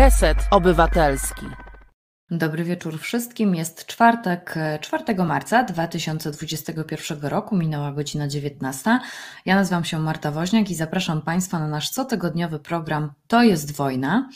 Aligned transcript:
Reset 0.00 0.38
Obywatelski. 0.50 1.46
Dobry 2.30 2.64
wieczór 2.64 2.98
wszystkim. 2.98 3.54
Jest 3.54 3.86
czwartek, 3.86 4.54
4 4.80 5.24
marca 5.24 5.64
2021 5.64 7.20
roku, 7.22 7.56
minęła 7.56 7.92
godzina 7.92 8.28
19. 8.28 8.98
Ja 9.46 9.54
nazywam 9.54 9.84
się 9.84 9.98
Marta 9.98 10.30
Woźniak 10.30 10.70
i 10.70 10.74
zapraszam 10.74 11.22
Państwa 11.22 11.58
na 11.58 11.68
nasz 11.68 11.90
cotygodniowy 11.90 12.58
program 12.58 13.12
To 13.26 13.42
jest 13.42 13.76
wojna. 13.76 14.28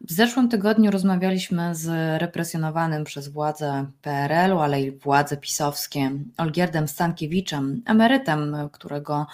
W 0.00 0.12
zeszłym 0.12 0.48
tygodniu 0.48 0.90
rozmawialiśmy 0.90 1.74
z 1.74 2.20
represjonowanym 2.20 3.04
przez 3.04 3.28
władze 3.28 3.86
PRL-u, 4.02 4.58
ale 4.58 4.82
i 4.82 4.90
władze 4.90 5.36
pisowskie 5.36 6.10
Olgierdem 6.36 6.88
Stankiewiczem, 6.88 7.82
emerytem, 7.86 8.56
którego 8.72 9.26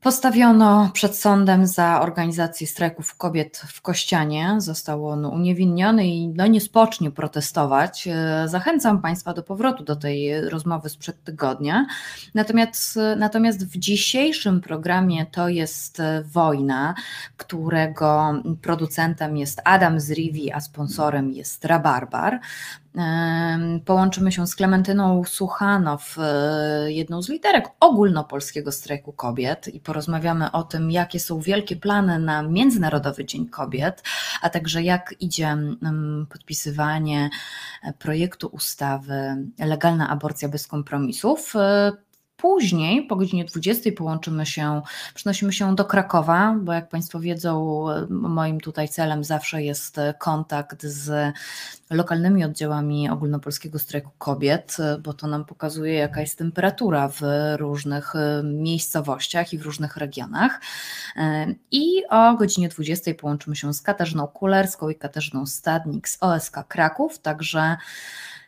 Postawiono 0.00 0.90
przed 0.92 1.16
sądem 1.16 1.66
za 1.66 2.00
organizację 2.00 2.66
strajków 2.66 3.16
kobiet 3.16 3.62
w 3.68 3.80
Kościanie. 3.82 4.54
Został 4.58 5.08
on 5.08 5.24
uniewinniony 5.24 6.06
i 6.06 6.28
no 6.28 6.46
nie 6.46 6.60
spocznie 6.60 7.10
protestować. 7.10 8.08
E, 8.08 8.48
zachęcam 8.48 9.02
Państwa 9.02 9.34
do 9.34 9.42
powrotu 9.42 9.84
do 9.84 9.96
tej 9.96 10.40
rozmowy 10.40 10.88
sprzed 10.88 11.24
tygodnia. 11.24 11.86
Natomiast, 12.34 12.98
natomiast 13.16 13.66
w 13.66 13.78
dzisiejszym 13.78 14.60
programie 14.60 15.26
to 15.26 15.48
jest 15.48 16.02
Wojna, 16.24 16.94
którego 17.36 18.34
producentem 18.62 19.36
jest 19.36 19.60
Adam 19.64 20.00
Zriwi, 20.00 20.52
a 20.52 20.60
sponsorem 20.60 21.32
jest 21.32 21.64
Rabarbar. 21.64 22.40
Połączymy 23.84 24.32
się 24.32 24.46
z 24.46 24.56
Klementyną 24.56 25.24
Suchanow, 25.24 26.16
e, 26.18 26.92
jedną 26.92 27.22
z 27.22 27.28
liderek 27.28 27.64
ogólnopolskiego 27.80 28.72
strajku 28.72 29.12
kobiet 29.12 29.68
i 29.68 29.80
porozmawiamy 29.80 30.52
o 30.52 30.62
tym, 30.62 30.90
jakie 30.90 31.20
są 31.20 31.40
wielkie 31.40 31.76
plany 31.76 32.18
na 32.18 32.42
Międzynarodowy 32.42 33.24
Dzień 33.24 33.48
Kobiet, 33.48 34.02
a 34.42 34.50
także 34.50 34.82
jak 34.82 35.14
idzie 35.20 35.56
podpisywanie 36.30 37.30
e, 37.82 37.92
projektu 37.92 38.46
ustawy 38.46 39.46
Legalna 39.58 40.08
aborcja 40.08 40.48
bez 40.48 40.66
kompromisów. 40.66 41.54
Później, 42.46 43.06
po 43.06 43.16
godzinie 43.16 43.44
20, 43.44 43.90
połączymy 43.96 44.46
się, 44.46 44.82
przenosimy 45.14 45.52
się 45.52 45.74
do 45.74 45.84
Krakowa, 45.84 46.56
bo 46.60 46.72
jak 46.72 46.88
Państwo 46.88 47.20
wiedzą, 47.20 47.84
moim 48.10 48.60
tutaj 48.60 48.88
celem 48.88 49.24
zawsze 49.24 49.62
jest 49.62 49.96
kontakt 50.18 50.82
z 50.82 51.34
lokalnymi 51.90 52.44
oddziałami 52.44 53.10
ogólnopolskiego 53.10 53.78
strajku 53.78 54.10
kobiet, 54.18 54.76
bo 55.02 55.12
to 55.12 55.26
nam 55.26 55.44
pokazuje, 55.44 55.94
jaka 55.94 56.20
jest 56.20 56.38
temperatura 56.38 57.08
w 57.08 57.20
różnych 57.56 58.12
miejscowościach 58.44 59.52
i 59.52 59.58
w 59.58 59.62
różnych 59.62 59.96
regionach. 59.96 60.60
I 61.70 62.02
o 62.10 62.34
godzinie 62.34 62.68
20 62.68 63.14
połączymy 63.14 63.56
się 63.56 63.74
z 63.74 63.82
Katarzyną 63.82 64.26
Kulerską 64.26 64.88
i 64.88 64.94
Katarzyną 64.94 65.46
Stadnik 65.46 66.08
z 66.08 66.18
OSK 66.20 66.56
Kraków, 66.68 67.18
także 67.18 67.76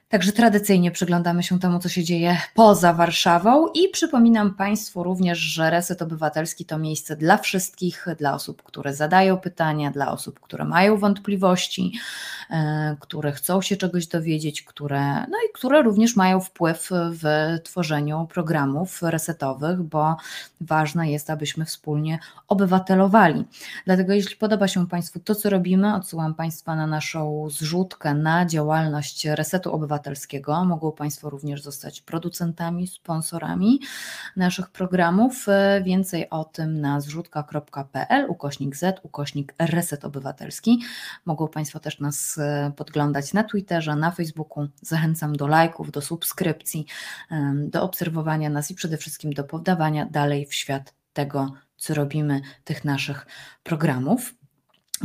Także 0.09 0.33
tradycyjnie 0.33 0.91
przyglądamy 0.91 1.43
się 1.43 1.59
temu, 1.59 1.79
co 1.79 1.89
się 1.89 2.05
dzieje 2.05 2.37
poza 2.55 2.93
Warszawą 2.93 3.69
i 3.75 3.89
przypominam 3.89 4.55
Państwu 4.55 5.03
również, 5.03 5.39
że 5.39 5.71
Reset 5.71 6.03
Obywatelski 6.03 6.65
to 6.65 6.79
miejsce 6.79 7.17
dla 7.17 7.37
wszystkich, 7.37 8.07
dla 8.19 8.35
osób, 8.35 8.63
które 8.63 8.95
zadają 8.95 9.37
pytania, 9.37 9.91
dla 9.91 10.13
osób, 10.13 10.41
które 10.41 10.65
mają 10.65 10.97
wątpliwości, 10.97 11.93
e, 12.51 12.97
które 13.01 13.33
chcą 13.33 13.63
się 13.63 13.77
czegoś 13.77 14.07
dowiedzieć, 14.07 14.63
które, 14.63 15.15
no 15.15 15.39
i 15.49 15.53
które 15.55 15.83
również 15.83 16.17
mają 16.17 16.41
wpływ 16.41 16.89
w 16.93 17.25
tworzeniu 17.65 18.29
programów 18.33 19.03
resetowych, 19.03 19.83
bo 19.83 20.17
ważne 20.61 21.11
jest, 21.11 21.31
abyśmy 21.31 21.65
wspólnie 21.65 22.19
obywatelowali. 22.49 23.45
Dlatego 23.85 24.13
jeśli 24.13 24.37
podoba 24.37 24.69
się 24.69 24.87
Państwu 24.87 25.21
to, 25.21 25.35
co 25.35 25.51
robimy, 25.51 25.95
odsyłam 25.95 26.35
Państwa 26.35 26.77
na 26.77 26.87
naszą 26.87 27.49
zrzutkę 27.51 28.15
na 28.15 28.47
działalność 28.47 29.27
Resetu 29.27 29.73
Obywatelskiego 29.73 29.98
Obywatelskiego. 29.99 30.65
Mogą 30.65 30.93
Państwo 30.93 31.31
również 31.31 31.63
zostać 31.63 32.01
producentami, 32.01 32.87
sponsorami 32.87 33.81
naszych 34.37 34.71
programów. 34.71 35.47
Więcej 35.83 36.31
o 36.31 36.45
tym 36.45 36.81
na 36.81 37.01
zrzutka.pl, 37.01 38.27
ukośnik 38.31 38.77
Z, 38.77 39.01
ukośnik 39.03 39.55
Reset 39.59 40.05
Obywatelski. 40.05 40.83
Mogą 41.25 41.49
Państwo 41.49 41.81
też 41.81 42.01
nas 42.01 42.39
e, 42.39 42.73
podglądać 42.77 43.33
na 43.33 43.45
Twitterze, 43.45 43.97
na 43.97 44.11
Facebooku. 44.11 44.69
Zachęcam 44.83 45.37
do 45.37 45.47
lajków, 45.47 45.91
do 45.91 46.01
subskrypcji, 46.01 46.87
do 47.69 47.83
obserwowania 47.83 48.51
nas 48.51 48.71
i 48.71 48.75
przede 48.75 48.97
wszystkim 48.97 49.33
do 49.33 49.45
podawania 49.45 50.07
dalej 50.07 50.47
w 50.47 50.55
świat 50.55 50.95
tego, 51.13 51.53
co 51.77 51.95
robimy, 51.95 52.41
tych 52.65 52.85
naszych 52.85 53.27
programów. 53.63 54.35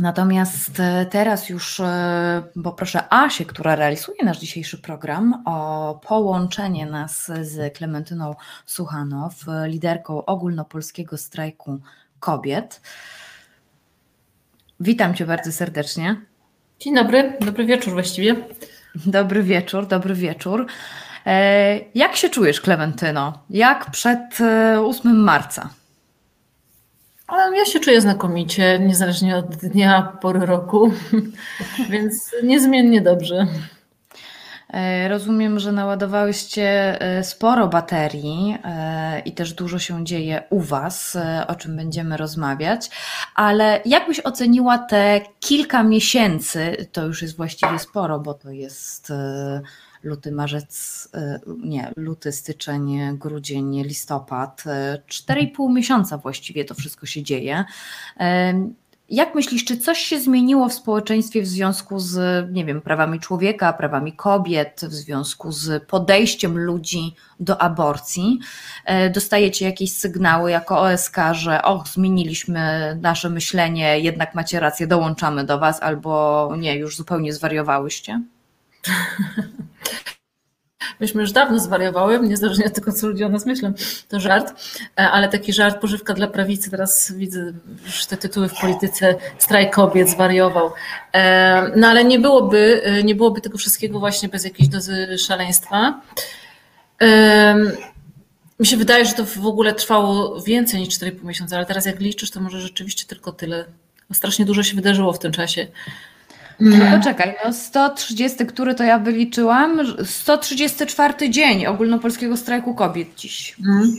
Natomiast 0.00 0.80
e, 0.80 1.06
teraz 1.06 1.48
już 1.48 1.80
e, 1.80 2.42
poproszę 2.64 3.12
Asię, 3.12 3.44
która 3.44 3.74
realizuje 3.76 4.24
nasz 4.24 4.38
dzisiejszy 4.38 4.78
program, 4.78 5.42
o 5.46 6.00
połączenie 6.08 6.86
nas 6.86 7.32
z 7.40 7.74
Klementyną 7.76 8.34
Suchanow, 8.66 9.34
liderką 9.66 10.24
ogólnopolskiego 10.24 11.16
strajku 11.18 11.80
kobiet. 12.20 12.80
Witam 14.80 15.14
Cię 15.14 15.26
bardzo 15.26 15.52
serdecznie. 15.52 16.20
Dzień 16.80 16.94
dobry, 16.94 17.36
dobry 17.40 17.64
wieczór 17.66 17.92
właściwie. 17.92 18.36
Dobry 19.06 19.42
wieczór, 19.42 19.86
dobry 19.86 20.14
wieczór. 20.14 20.66
E, 21.26 21.78
jak 21.94 22.16
się 22.16 22.30
czujesz, 22.30 22.60
Klementyno? 22.60 23.44
Jak 23.50 23.90
przed 23.90 24.38
8 24.84 25.16
marca? 25.16 25.70
Ale 27.26 27.58
ja 27.58 27.64
się 27.64 27.80
czuję 27.80 28.00
znakomicie, 28.00 28.78
niezależnie 28.78 29.36
od 29.36 29.56
dnia, 29.56 30.18
pory 30.22 30.46
roku, 30.46 30.92
więc 31.90 32.30
niezmiennie 32.42 33.00
dobrze. 33.00 33.46
E, 34.74 35.08
rozumiem, 35.08 35.58
że 35.58 35.72
naładowałyście 35.72 37.00
e, 37.00 37.24
sporo 37.24 37.68
baterii 37.68 38.58
e, 38.64 39.20
i 39.20 39.32
też 39.32 39.52
dużo 39.52 39.78
się 39.78 40.04
dzieje 40.04 40.42
u 40.50 40.60
Was, 40.60 41.18
o 41.48 41.54
czym 41.54 41.76
będziemy 41.76 42.16
rozmawiać, 42.16 42.90
ale 43.34 43.80
jak 43.84 44.06
byś 44.06 44.20
oceniła 44.20 44.78
te 44.78 45.20
kilka 45.40 45.82
miesięcy? 45.82 46.88
To 46.92 47.06
już 47.06 47.22
jest 47.22 47.36
właściwie 47.36 47.78
sporo, 47.78 48.20
bo 48.20 48.34
to 48.34 48.50
jest 48.50 49.12
luty, 50.04 50.32
marzec, 50.32 51.08
e, 51.14 51.40
nie, 51.58 51.92
luty, 51.96 52.32
styczeń, 52.32 52.98
grudzień, 53.18 53.82
listopad, 53.82 54.64
4,5 55.08 55.70
e, 55.70 55.72
miesiąca 55.72 56.18
właściwie 56.18 56.64
to 56.64 56.74
wszystko 56.74 57.06
się 57.06 57.22
dzieje. 57.22 57.64
E, 58.20 58.54
jak 59.08 59.34
myślisz, 59.34 59.64
czy 59.64 59.76
coś 59.76 59.98
się 59.98 60.20
zmieniło 60.20 60.68
w 60.68 60.72
społeczeństwie 60.72 61.42
w 61.42 61.46
związku 61.46 61.98
z, 61.98 62.46
nie 62.52 62.64
wiem, 62.64 62.80
prawami 62.80 63.20
człowieka, 63.20 63.72
prawami 63.72 64.12
kobiet, 64.12 64.80
w 64.82 64.92
związku 64.92 65.52
z 65.52 65.84
podejściem 65.84 66.58
ludzi 66.58 67.14
do 67.40 67.62
aborcji? 67.62 68.38
Dostajecie 69.14 69.64
jakieś 69.64 69.92
sygnały 69.92 70.50
jako 70.50 70.80
OSK, 70.80 71.16
że 71.32 71.62
och, 71.62 71.88
zmieniliśmy 71.88 72.98
nasze 73.02 73.30
myślenie, 73.30 74.00
jednak 74.00 74.34
macie 74.34 74.60
rację, 74.60 74.86
dołączamy 74.86 75.44
do 75.44 75.58
Was, 75.58 75.82
albo 75.82 76.48
nie, 76.58 76.76
już 76.76 76.96
zupełnie 76.96 77.32
zwariowałyście? 77.32 78.20
Myśmy 81.00 81.20
już 81.20 81.32
dawno 81.32 81.58
zwariowały, 81.58 82.20
niezależnie 82.20 82.66
od 82.66 82.74
tego, 82.74 82.92
co 82.92 83.06
ludzie 83.06 83.26
o 83.26 83.28
nas 83.28 83.46
myślą. 83.46 83.72
To 84.08 84.20
żart, 84.20 84.54
e, 84.98 85.10
ale 85.10 85.28
taki 85.28 85.52
żart, 85.52 85.80
pożywka 85.80 86.14
dla 86.14 86.26
prawicy. 86.26 86.70
Teraz 86.70 87.12
widzę 87.12 87.52
już 87.86 88.06
te 88.06 88.16
tytuły 88.16 88.48
w 88.48 88.60
polityce, 88.60 89.14
strajk 89.38 89.74
kobiet 89.74 90.08
zwariował. 90.08 90.72
E, 91.12 91.72
no 91.76 91.88
ale 91.88 92.04
nie 92.04 92.18
byłoby, 92.18 92.82
e, 92.84 93.02
nie 93.02 93.14
byłoby 93.14 93.40
tego 93.40 93.58
wszystkiego 93.58 93.98
właśnie 93.98 94.28
bez 94.28 94.44
jakiejś 94.44 94.68
dozy 94.68 95.18
szaleństwa. 95.18 96.00
Mi 98.60 98.66
się 98.66 98.76
wydaje, 98.76 99.04
że 99.04 99.12
to 99.12 99.24
w 99.24 99.46
ogóle 99.46 99.74
trwało 99.74 100.40
więcej 100.42 100.80
niż 100.80 100.88
4,5 100.88 101.24
miesiąca, 101.24 101.56
ale 101.56 101.66
teraz 101.66 101.86
jak 101.86 102.00
liczysz, 102.00 102.30
to 102.30 102.40
może 102.40 102.60
rzeczywiście 102.60 103.06
tylko 103.06 103.32
tyle. 103.32 103.64
Strasznie 104.12 104.44
dużo 104.44 104.62
się 104.62 104.76
wydarzyło 104.76 105.12
w 105.12 105.18
tym 105.18 105.32
czasie. 105.32 105.66
Mm. 106.60 106.98
Poczekaj, 106.98 107.34
no 107.44 107.52
130, 107.52 108.46
który 108.46 108.74
to 108.74 108.84
ja 108.84 108.98
wyliczyłam, 108.98 109.80
134 110.04 111.30
dzień 111.30 111.66
ogólnopolskiego 111.66 112.36
strajku 112.36 112.74
kobiet 112.74 113.08
dziś. 113.16 113.56
Mm. 113.66 113.94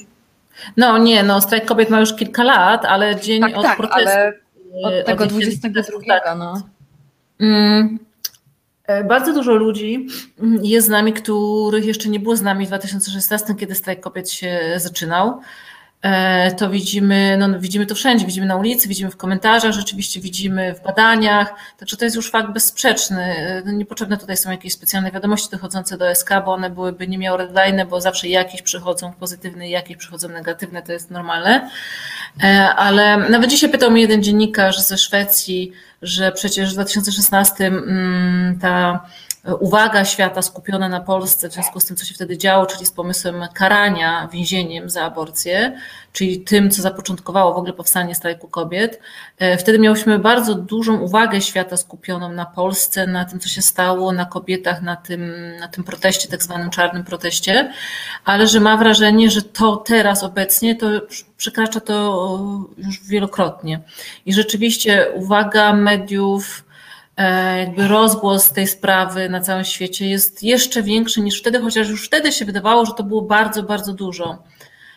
No 0.78 0.98
nie, 0.98 1.24
no 1.24 1.42
strajk 1.42 1.66
kobiet 1.66 1.90
ma 1.90 2.00
już 2.00 2.16
kilka 2.16 2.44
lat, 2.44 2.86
ale 2.86 3.16
dzień 3.16 3.42
tak, 3.42 3.58
od 3.58 3.64
tak, 3.64 3.78
protestu. 3.78 4.10
Ale 4.10 5.00
od 5.00 5.06
tego 5.06 5.24
od 5.24 5.30
22, 5.30 6.36
no. 6.36 6.62
Mm. 7.40 8.00
E, 8.88 9.04
bardzo 9.04 9.34
dużo 9.34 9.54
ludzi 9.54 10.08
jest 10.62 10.88
z 10.88 10.90
nami, 10.90 11.14
których 11.14 11.86
jeszcze 11.86 12.10
nie 12.10 12.20
było 12.20 12.36
z 12.36 12.42
nami 12.42 12.66
w 12.66 12.68
2016, 12.68 13.56
kiedy 13.56 13.76
strajk 13.76 14.00
kobiet 14.00 14.32
się 14.32 14.60
zaczynał. 14.78 15.42
E, 16.06 16.52
to 16.52 16.70
widzimy, 16.70 17.38
no, 17.38 17.60
widzimy 17.60 17.86
to 17.86 17.96
wszędzie, 17.96 18.26
widzimy 18.26 18.48
na 18.48 18.56
ulicy, 18.56 18.88
widzimy 18.88 19.12
w 19.12 19.18
komentarzach, 19.18 19.72
rzeczywiście 19.72 20.22
widzimy 20.22 20.74
w 20.74 20.84
badaniach, 20.84 21.54
także 21.78 21.98
to 21.98 22.06
jest 22.06 22.16
już 22.16 22.32
fakt 22.32 22.52
bezsprzeczny. 22.52 23.36
No, 23.66 23.72
niepotrzebne 23.72 24.18
tutaj 24.18 24.38
są 24.38 24.52
jakieś 24.52 24.74
specjalne 24.74 25.12
wiadomości 25.12 25.50
dochodzące 25.52 25.98
do 25.98 26.16
SK, 26.16 26.30
bo 26.46 26.54
one 26.54 26.70
byłyby 26.70 27.08
niemiarodajne, 27.08 27.86
bo 27.86 28.02
zawsze 28.02 28.28
jakieś 28.28 28.62
przychodzą 28.62 29.14
pozytywne, 29.14 29.70
jakieś 29.70 29.98
przychodzą 29.98 30.30
negatywne, 30.30 30.82
to 30.82 30.92
jest 30.92 31.12
normalne. 31.12 31.70
Ale 32.76 33.18
nawet 33.18 33.50
dzisiaj 33.50 33.70
pytał 33.70 33.92
mnie 33.92 34.02
jeden 34.02 34.24
dziennikarz 34.24 34.82
ze 34.82 34.98
Szwecji, 34.98 35.72
że 36.02 36.32
przecież 36.32 36.70
w 36.70 36.74
2016 36.74 37.68
mm, 37.68 38.60
ta 38.60 39.06
uwaga 39.60 40.06
świata 40.06 40.42
skupiona 40.42 40.90
na 40.90 41.00
Polsce 41.00 41.50
w 41.50 41.54
związku 41.54 41.80
z 41.80 41.86
tym, 41.86 41.98
co 41.98 42.06
się 42.06 42.14
wtedy 42.14 42.38
działo, 42.38 42.66
czyli 42.66 42.86
z 42.86 42.92
pomysłem 42.92 43.48
karania 43.54 44.30
więzieniem 44.34 44.90
za 44.90 45.04
aborcję, 45.04 45.78
czyli 46.14 46.40
tym, 46.42 46.72
co 46.72 46.82
zapoczątkowało 46.82 47.54
w 47.54 47.58
ogóle 47.58 47.74
powstanie 47.74 48.16
strajku 48.16 48.48
kobiet. 48.48 49.00
E, 49.38 49.58
wtedy 49.58 49.80
miałyśmy 49.80 50.20
bardzo 50.20 50.56
dużą 50.56 50.98
uwagę 51.00 51.42
świata 51.42 51.78
skupioną 51.78 52.32
na 52.32 52.46
Polsce, 52.46 53.08
na 53.08 53.26
tym, 53.26 53.40
co 53.40 53.50
się 53.50 53.62
stało, 53.62 54.12
na 54.12 54.26
kobietach, 54.26 54.82
na 54.82 54.96
tym, 54.96 55.34
na 55.60 55.68
tym 55.68 55.84
proteście, 55.84 56.28
tak 56.30 56.44
zwanym 56.44 56.70
czarnym 56.70 57.04
proteście, 57.04 57.74
ale 58.26 58.48
że 58.48 58.60
ma 58.60 58.78
wrażenie, 58.78 59.30
że 59.30 59.42
to 59.42 59.76
teraz 59.78 60.24
obecnie 60.24 60.76
to 60.76 60.88
przekracza 61.38 61.80
to 61.80 62.66
już 62.78 63.08
wielokrotnie. 63.08 63.80
I 64.26 64.34
rzeczywiście 64.34 65.08
uwaga 65.16 65.74
mediów, 65.74 66.65
jakby 67.58 67.88
rozgłos 67.88 68.52
tej 68.52 68.68
sprawy 68.68 69.30
na 69.30 69.42
całym 69.42 69.66
świecie 69.66 70.10
jest 70.10 70.44
jeszcze 70.44 70.84
większy 70.84 71.22
niż 71.22 71.40
wtedy, 71.40 71.60
chociaż 71.60 71.90
już 71.90 72.06
wtedy 72.06 72.32
się 72.32 72.46
wydawało, 72.46 72.86
że 72.86 72.94
to 72.98 73.04
było 73.04 73.22
bardzo, 73.22 73.64
bardzo 73.64 73.94
dużo. 73.94 74.44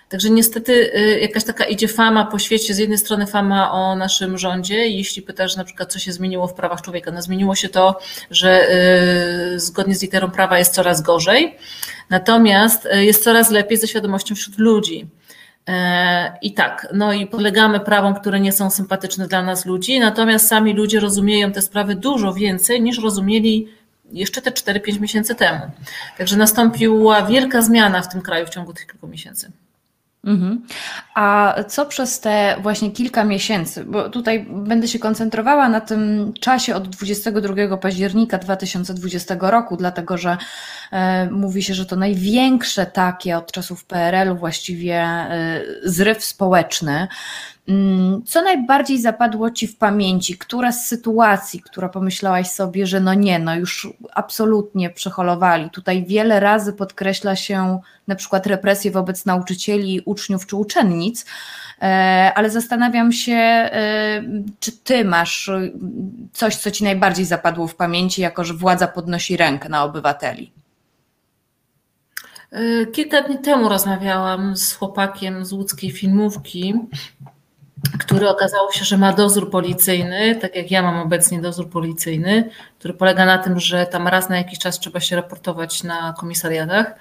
Także 0.09 0.31
niestety 0.31 0.73
y, 0.97 1.21
jakaś 1.21 1.45
taka 1.45 1.65
idzie 1.65 1.89
fama 1.89 2.27
po 2.27 2.39
świecie, 2.39 2.75
z 2.75 2.79
jednej 2.79 2.99
strony 2.99 3.27
fama 3.27 3.73
o 3.73 3.97
naszym 3.97 4.39
rządzie, 4.39 4.89
jeśli 4.89 5.23
pytasz 5.23 5.57
na 5.57 5.65
przykład, 5.65 5.93
co 5.93 5.99
się 5.99 6.13
zmieniło 6.13 6.47
w 6.47 6.55
prawach 6.55 6.83
człowieka, 6.83 7.11
no 7.11 7.23
zmieniło 7.23 7.55
się 7.55 7.69
to, 7.69 7.99
że 8.31 8.71
y, 9.55 9.61
zgodnie 9.61 9.95
z 9.95 10.03
literą 10.03 10.31
prawa 10.31 10.59
jest 10.59 10.75
coraz 10.75 11.03
gorzej, 11.03 11.57
natomiast 12.11 12.87
y, 12.87 13.05
jest 13.05 13.25
coraz 13.25 13.51
lepiej 13.51 13.79
ze 13.79 13.89
świadomością 13.89 14.35
wśród 14.35 14.59
ludzi. 14.59 15.07
E, 15.69 16.39
I 16.43 16.55
tak, 16.55 16.87
no 16.95 17.13
i 17.13 17.27
podlegamy 17.27 17.81
prawom, 17.81 18.15
które 18.15 18.41
nie 18.41 18.53
są 18.53 18.71
sympatyczne 18.71 19.29
dla 19.29 19.43
nas 19.43 19.67
ludzi, 19.67 20.01
natomiast 20.01 20.49
sami 20.49 20.73
ludzie 20.73 21.01
rozumieją 21.01 21.53
te 21.53 21.63
sprawy 21.63 21.95
dużo 21.95 22.35
więcej 22.35 22.83
niż 22.83 22.99
rozumieli 23.03 23.69
jeszcze 24.13 24.43
te 24.43 24.51
4-5 24.51 25.01
miesięcy 25.01 25.35
temu. 25.35 25.61
Także 26.19 26.37
nastąpiła 26.37 27.23
wielka 27.23 27.63
zmiana 27.63 28.03
w 28.03 28.09
tym 28.09 28.23
kraju 28.23 28.47
w 28.47 28.51
ciągu 28.51 28.73
tych 28.73 28.87
kilku 28.87 29.09
miesięcy. 29.09 29.53
Mhm. 30.25 30.63
A 31.15 31.55
co 31.69 31.87
przez 31.87 32.21
te 32.21 32.57
właśnie 32.63 32.91
kilka 32.91 33.25
miesięcy, 33.25 33.85
bo 33.85 34.11
tutaj 34.11 34.47
będę 34.51 34.89
się 34.89 34.99
koncentrowała 34.99 35.69
na 35.69 35.81
tym 35.81 36.33
czasie 36.41 36.75
od 36.75 36.89
22 36.89 37.77
października 37.77 38.39
2020 38.39 39.37
roku, 39.41 39.77
dlatego 39.77 40.19
że 40.19 40.37
e, 40.93 41.31
mówi 41.31 41.63
się, 41.63 41.75
że 41.75 41.87
to 41.87 41.97
największe 41.97 42.87
takie 42.87 43.37
od 43.37 43.53
czasów 43.53 43.85
PRL-u 43.85 44.37
właściwie 44.37 44.95
e, 45.01 45.61
zryw 45.85 46.25
społeczny. 46.25 47.09
Mm, 47.69 48.23
co 48.25 48.43
najbardziej 48.43 49.01
zapadło 49.01 49.51
Ci 49.51 49.67
w 49.67 49.77
pamięci? 49.77 50.39
Która 50.39 50.73
z 50.73 50.87
sytuacji, 50.87 51.61
która 51.61 51.89
pomyślałaś 51.89 52.51
sobie, 52.51 52.87
że 52.87 53.01
no 53.01 53.15
nie, 53.15 53.39
no 53.39 53.57
już 53.57 53.89
absolutnie 54.15 54.91
przeholowali? 54.91 55.71
Tutaj 55.71 56.05
wiele 56.07 56.41
razy 56.41 56.73
podkreśla 56.73 57.37
się 57.37 57.81
na 58.07 58.15
przykład 58.15 58.47
represje 58.47 58.91
wobec 58.91 59.27
nauczycieli, 59.27 60.01
uczniów 60.05 60.47
czy 60.47 60.57
uczennic, 60.57 61.27
e, 61.83 62.33
ale 62.35 62.51
zastanawiam 62.51 63.13
się, 63.13 63.33
e, 63.33 64.23
czy 64.61 64.73
Ty 64.73 65.05
masz 65.05 65.51
coś, 66.33 66.57
co 66.57 66.71
Ci 66.71 66.85
najbardziej 66.85 67.25
zapadło 67.25 67.67
w 67.67 67.75
pamięci, 67.75 68.23
jako 68.23 68.45
że 68.45 68.55
władza 68.55 68.87
podnosi 68.87 69.37
rękę 69.37 69.69
na 69.69 69.85
obywateli? 69.85 70.53
E, 72.53 72.87
kilka 72.87 73.23
dni 73.23 73.39
temu 73.39 73.69
rozmawiałam 73.69 74.57
z 74.57 74.73
chłopakiem 74.73 75.45
z 75.45 75.53
łódzkiej 75.53 75.91
filmówki, 75.91 76.75
który 77.99 78.29
okazało 78.29 78.73
się, 78.73 78.85
że 78.85 78.99
ma 78.99 79.13
dozór 79.13 79.51
policyjny, 79.51 80.35
tak 80.35 80.57
jak 80.57 80.71
ja 80.71 80.83
mam 80.83 80.99
obecnie 81.01 81.41
dozór 81.41 81.71
policyjny, 81.71 82.51
który 82.79 82.95
polega 82.95 83.27
na 83.27 83.39
tym, 83.39 83.61
że 83.61 83.87
tam 83.87 84.09
raz 84.09 84.29
na 84.29 84.37
jakiś 84.37 84.59
czas 84.59 84.79
trzeba 84.79 85.01
się 85.01 85.17
raportować 85.17 85.83
na 85.83 86.15
komisariatach. 86.19 86.95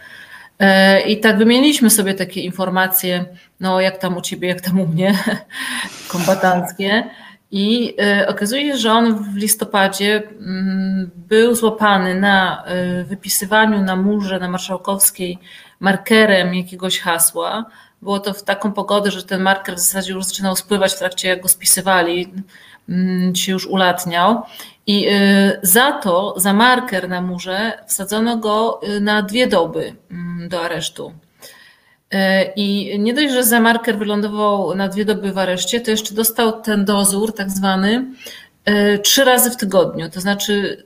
E, 0.59 1.01
I 1.01 1.19
tak 1.19 1.37
wymieniliśmy 1.37 1.89
sobie 1.89 2.13
takie 2.13 2.41
informacje, 2.41 3.25
no 3.59 3.81
jak 3.81 3.97
tam 3.97 4.17
u 4.17 4.21
ciebie, 4.21 4.47
jak 4.47 4.61
tam 4.61 4.79
u 4.79 4.87
mnie, 4.87 5.13
kombatanckie. 6.11 7.03
I 7.51 7.95
e, 8.01 8.27
okazuje 8.27 8.71
się, 8.71 8.77
że 8.77 8.91
on 8.91 9.23
w 9.23 9.35
listopadzie 9.35 10.23
mm, 10.39 11.11
był 11.15 11.55
złapany 11.55 12.15
na 12.15 12.63
e, 12.65 13.03
wypisywaniu 13.03 13.81
na 13.81 13.95
murze 13.95 14.39
na 14.39 14.49
Marszałkowskiej 14.49 15.39
markerem 15.79 16.55
jakiegoś 16.55 16.99
hasła, 16.99 17.65
było 18.01 18.19
to 18.19 18.33
w 18.33 18.43
taką 18.43 18.71
pogodę, 18.71 19.11
że 19.11 19.23
ten 19.23 19.41
marker 19.41 19.75
w 19.75 19.79
zasadzie 19.79 20.13
już 20.13 20.25
zaczynał 20.25 20.55
spływać 20.55 20.93
w 20.93 20.99
trakcie 20.99 21.27
jak 21.27 21.41
go 21.41 21.47
spisywali, 21.47 22.33
mm, 22.89 23.35
się 23.35 23.51
już 23.51 23.67
ulatniał. 23.67 24.41
I 24.87 25.07
y, 25.09 25.59
za 25.63 25.91
to, 25.91 26.33
za 26.37 26.53
marker 26.53 27.09
na 27.09 27.21
murze, 27.21 27.83
wsadzono 27.87 28.37
go 28.37 28.81
y, 28.83 28.99
na 28.99 29.21
dwie 29.21 29.47
doby 29.47 29.95
mm, 30.11 30.49
do 30.49 30.61
aresztu. 30.61 31.13
Y, 32.13 32.17
I 32.55 32.99
nie 32.99 33.13
dość, 33.13 33.33
że 33.33 33.43
za 33.43 33.59
marker 33.59 33.97
wylądował 33.97 34.75
na 34.75 34.87
dwie 34.87 35.05
doby 35.05 35.31
w 35.31 35.37
areszcie, 35.37 35.81
to 35.81 35.91
jeszcze 35.91 36.15
dostał 36.15 36.61
ten 36.61 36.85
dozór, 36.85 37.33
tak 37.33 37.49
zwany, 37.49 38.05
trzy 39.03 39.23
razy 39.23 39.51
w 39.51 39.57
tygodniu. 39.57 40.09
To 40.09 40.21
znaczy, 40.21 40.85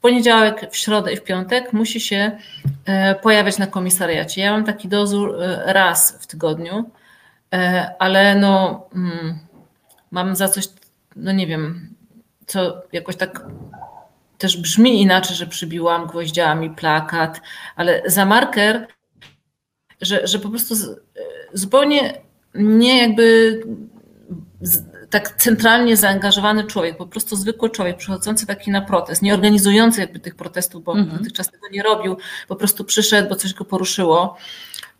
poniedziałek, 0.00 0.70
w 0.70 0.76
środę 0.76 1.12
i 1.12 1.16
w 1.16 1.22
piątek 1.22 1.72
musi 1.72 2.00
się 2.00 2.38
e, 2.84 3.14
pojawiać 3.14 3.58
na 3.58 3.66
komisariacie. 3.66 4.40
Ja 4.40 4.52
mam 4.52 4.64
taki 4.64 4.88
dozór 4.88 5.42
e, 5.42 5.72
raz 5.72 6.18
w 6.20 6.26
tygodniu, 6.26 6.90
e, 7.54 7.90
ale 7.98 8.34
no 8.34 8.82
mm, 8.94 9.38
mam 10.10 10.36
za 10.36 10.48
coś, 10.48 10.68
no 11.16 11.32
nie 11.32 11.46
wiem, 11.46 11.94
co 12.46 12.82
jakoś 12.92 13.16
tak 13.16 13.46
też 14.38 14.56
brzmi 14.56 15.02
inaczej, 15.02 15.36
że 15.36 15.46
przybiłam 15.46 16.06
gwoździami 16.06 16.70
plakat, 16.70 17.40
ale 17.76 18.02
za 18.06 18.24
marker, 18.24 18.86
że, 20.00 20.26
że 20.26 20.38
po 20.38 20.48
prostu 20.48 20.74
zupełnie 21.52 22.14
nie 22.54 23.02
jakby 23.02 23.60
tak 25.10 25.36
centralnie 25.36 25.96
zaangażowany 25.96 26.64
człowiek, 26.64 26.96
po 26.96 27.06
prostu 27.06 27.36
zwykły 27.36 27.70
człowiek 27.70 27.96
przychodzący 27.96 28.46
taki 28.46 28.70
na 28.70 28.80
protest, 28.80 29.22
nie 29.22 29.34
organizujący 29.34 30.00
jakby 30.00 30.20
tych 30.20 30.34
protestów, 30.34 30.84
bo 30.84 30.92
mm 30.92 31.10
dotychczas 31.10 31.50
tego 31.50 31.68
nie 31.72 31.82
robił, 31.82 32.16
po 32.48 32.56
prostu 32.56 32.84
przyszedł, 32.84 33.28
bo 33.28 33.36
coś 33.36 33.54
go 33.54 33.64
poruszyło 33.64 34.36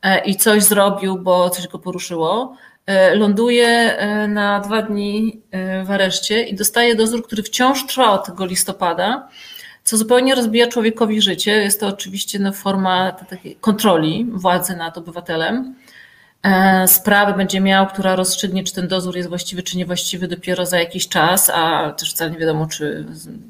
e, 0.03 0.25
i 0.25 0.37
coś 0.37 0.63
zrobił, 0.63 1.19
bo 1.19 1.51
coś 1.51 1.69
go 1.69 1.79
poruszyło, 1.79 2.57
e, 2.87 3.15
ląduje 3.15 3.69
e, 3.69 4.29
na 4.29 4.61
dwa 4.61 4.83
dni 4.83 5.41
w 5.85 5.91
areszcie 5.91 6.43
i 6.43 6.55
dostaje 6.55 6.95
dozór, 6.95 7.27
który 7.27 7.43
wciąż 7.43 7.87
trwa 7.87 8.13
od 8.13 8.27
tego 8.27 8.47
listopada, 8.47 9.29
co 9.85 9.97
zupełnie 9.97 10.35
rozbija 10.35 10.67
człowiekowi 10.67 11.23
życie. 11.23 11.53
Jest 11.53 11.81
to 11.81 11.87
oczywiście 11.87 12.39
no, 12.39 12.53
forma 12.53 13.13
takiej 13.13 13.57
kontroli 13.57 14.27
władzy 14.33 14.77
nad 14.77 14.99
obywatelem. 14.99 15.75
E, 16.43 16.89
sprawy 16.89 17.35
będzie 17.35 17.61
miał, 17.61 17.87
która 17.87 18.17
rozstrzygnie, 18.17 18.65
czy 18.65 18.75
ten 18.75 18.89
dozór 18.89 19.17
jest 19.17 19.29
właściwy, 19.29 19.63
czy 19.63 19.79
niewłaściwy 19.79 20.29
dopiero 20.29 20.67
za 20.67 20.79
jakiś 20.79 21.09
czas, 21.09 21.51
a 21.55 21.93
też 21.93 22.11
wcale 22.11 22.31
nie 22.31 22.39
wiadomo, 22.39 22.67
czy 22.67 23.07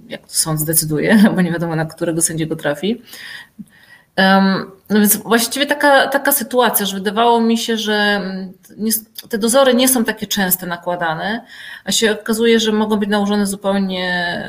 jak 0.08 0.20
sąd 0.26 0.60
zdecyduje, 0.60 1.24
bo 1.34 1.40
nie 1.40 1.52
wiadomo, 1.52 1.76
na 1.76 1.84
którego 1.84 2.22
sędziego 2.22 2.56
trafi. 2.56 3.02
No 4.90 5.00
więc 5.00 5.16
właściwie 5.16 5.66
taka, 5.66 6.06
taka 6.06 6.32
sytuacja, 6.32 6.86
że 6.86 6.94
wydawało 6.94 7.40
mi 7.40 7.58
się, 7.58 7.76
że 7.76 7.94
mm, 7.94 8.52
te 9.28 9.38
dozory 9.38 9.74
nie 9.74 9.88
są 9.88 10.04
takie 10.04 10.26
częste 10.26 10.66
nakładane, 10.66 11.44
a 11.84 11.92
się 11.92 12.12
okazuje, 12.12 12.60
że 12.60 12.72
mogą 12.72 12.96
być 12.96 13.10
nałożone 13.10 13.46
zupełnie 13.46 14.44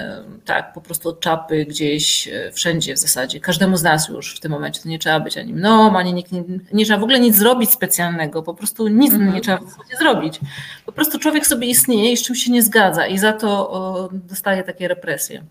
tak, 0.45 0.73
po 0.73 0.81
prostu 0.81 1.09
od 1.09 1.19
czapy 1.19 1.65
gdzieś, 1.65 2.27
e, 2.27 2.51
wszędzie 2.51 2.93
w 2.95 2.97
zasadzie. 2.97 3.39
Każdemu 3.39 3.77
z 3.77 3.83
nas 3.83 4.09
już 4.09 4.35
w 4.35 4.39
tym 4.39 4.51
momencie 4.51 4.81
to 4.81 4.89
nie 4.89 4.99
trzeba 4.99 5.19
być 5.19 5.37
ani 5.37 5.53
mną, 5.53 5.97
ani 5.97 6.13
nikt, 6.13 6.31
nie, 6.31 6.43
nie 6.73 6.85
trzeba 6.85 6.99
w 6.99 7.03
ogóle 7.03 7.19
nic 7.19 7.35
zrobić 7.35 7.71
specjalnego, 7.71 8.43
po 8.43 8.53
prostu 8.53 8.87
nic 8.87 9.13
mm 9.13 9.29
-hmm. 9.29 9.33
nie 9.33 9.41
trzeba 9.41 9.57
w 9.57 9.69
zasadzie 9.69 9.97
zrobić. 9.99 10.39
Po 10.85 10.91
prostu 10.91 11.19
człowiek 11.19 11.47
sobie 11.47 11.67
istnieje 11.67 12.11
i 12.11 12.17
z 12.17 12.23
czym 12.23 12.35
się 12.35 12.51
nie 12.51 12.63
zgadza 12.63 13.07
i 13.07 13.17
za 13.17 13.33
to 13.33 13.71
o, 13.71 14.09
dostaje 14.13 14.63
takie 14.63 14.87
represje. 14.87 15.43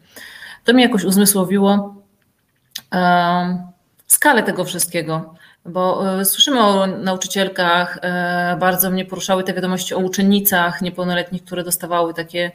To 0.64 0.73
mnie 0.73 0.83
jakoś 0.83 1.05
uzmysłowiło. 1.05 1.95
Um, 2.93 3.71
skalę 4.11 4.43
tego 4.43 4.64
wszystkiego. 4.64 5.35
Bo 5.64 6.14
e, 6.21 6.25
słyszymy 6.25 6.61
o 6.61 6.87
nauczycielkach, 6.87 7.99
e, 8.02 8.57
bardzo 8.61 8.90
mnie 8.90 9.05
poruszały 9.05 9.45
te 9.45 9.55
wiadomości 9.55 9.95
o 9.95 9.99
uczennicach 9.99 10.83
niepełnoletnich, 10.83 11.45
które 11.45 11.64
dostawały 11.64 12.14
takie 12.14 12.50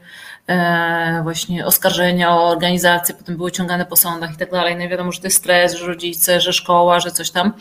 e, 0.47 1.19
właśnie 1.23 1.65
oskarżenia 1.65 2.35
o 2.35 2.49
organizację, 2.49 3.15
potem 3.15 3.37
były 3.37 3.51
ciągane 3.51 3.85
po 3.85 3.95
sądach 3.95 4.33
i 4.33 4.37
tak 4.37 4.51
dalej. 4.51 4.75
No 4.75 4.83
i 4.83 4.89
wiadomo, 4.89 5.11
że 5.11 5.21
to 5.21 5.27
jest 5.27 5.37
stres, 5.37 5.75
że 5.75 5.87
rodzice, 5.87 6.41
że 6.41 6.53
szkoła, 6.53 6.99
że 6.99 7.11
coś 7.11 7.31
tam. 7.31 7.53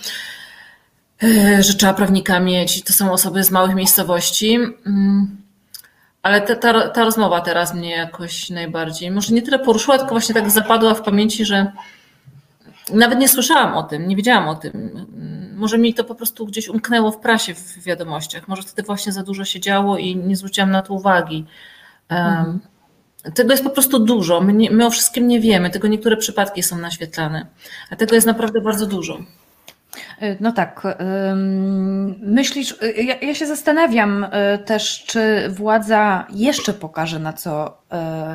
że 1.60 1.74
trzeba 1.74 1.94
prawnika 1.94 2.40
mieć, 2.40 2.84
to 2.84 2.92
są 2.92 3.12
osoby 3.12 3.44
z 3.44 3.50
małych 3.50 3.74
miejscowości. 3.74 4.54
Mm, 4.86 5.36
ale 6.22 6.40
ta, 6.40 6.56
ta, 6.56 6.88
ta 6.88 7.04
rozmowa 7.04 7.40
teraz 7.40 7.74
mnie 7.74 7.90
jakoś 7.90 8.50
najbardziej, 8.50 9.10
może 9.10 9.34
nie 9.34 9.42
tyle 9.42 9.58
poruszyła, 9.58 9.98
tylko 9.98 10.14
właśnie 10.14 10.34
tak 10.34 10.50
zapadła 10.50 10.94
w 10.94 11.02
pamięci, 11.02 11.44
że 11.44 11.72
nawet 12.92 13.18
nie 13.18 13.28
słyszałam 13.28 13.74
o 13.74 13.82
tym, 13.82 14.08
nie 14.08 14.16
wiedziałam 14.16 14.48
o 14.48 14.54
tym. 14.54 15.06
Może 15.56 15.78
mi 15.78 15.94
to 15.94 16.04
po 16.04 16.14
prostu 16.14 16.46
gdzieś 16.46 16.68
umknęło 16.68 17.10
w 17.10 17.18
prasie, 17.18 17.54
w 17.54 17.82
wiadomościach. 17.82 18.48
Może 18.48 18.62
wtedy 18.62 18.82
właśnie 18.82 19.12
za 19.12 19.22
dużo 19.22 19.44
się 19.44 19.60
działo 19.60 19.98
i 19.98 20.16
nie 20.16 20.36
zwróciłam 20.36 20.70
na 20.70 20.82
to 20.82 20.94
uwagi. 20.94 21.46
Mhm. 22.08 22.60
Tego 23.34 23.50
jest 23.50 23.64
po 23.64 23.70
prostu 23.70 23.98
dużo. 23.98 24.40
My, 24.40 24.52
nie, 24.52 24.70
my 24.70 24.86
o 24.86 24.90
wszystkim 24.90 25.28
nie 25.28 25.40
wiemy, 25.40 25.70
tylko 25.70 25.88
niektóre 25.88 26.16
przypadki 26.16 26.62
są 26.62 26.78
naświetlane. 26.78 27.46
A 27.90 27.96
tego 27.96 28.14
jest 28.14 28.26
naprawdę 28.26 28.60
bardzo 28.60 28.86
dużo. 28.86 29.18
Y, 30.22 30.36
no 30.40 30.52
tak. 30.52 30.82
Myślisz, 32.20 32.82
y, 32.82 33.02
ja, 33.02 33.14
ja, 33.20 33.34
się 33.34 33.46
zastanawiam 33.46 34.24
y, 34.24 34.28
też, 34.58 35.04
czy 35.06 35.48
władza 35.48 36.26
jeszcze 36.30 36.72
pokaże, 36.72 37.18
na 37.18 37.32
co, 37.32 37.84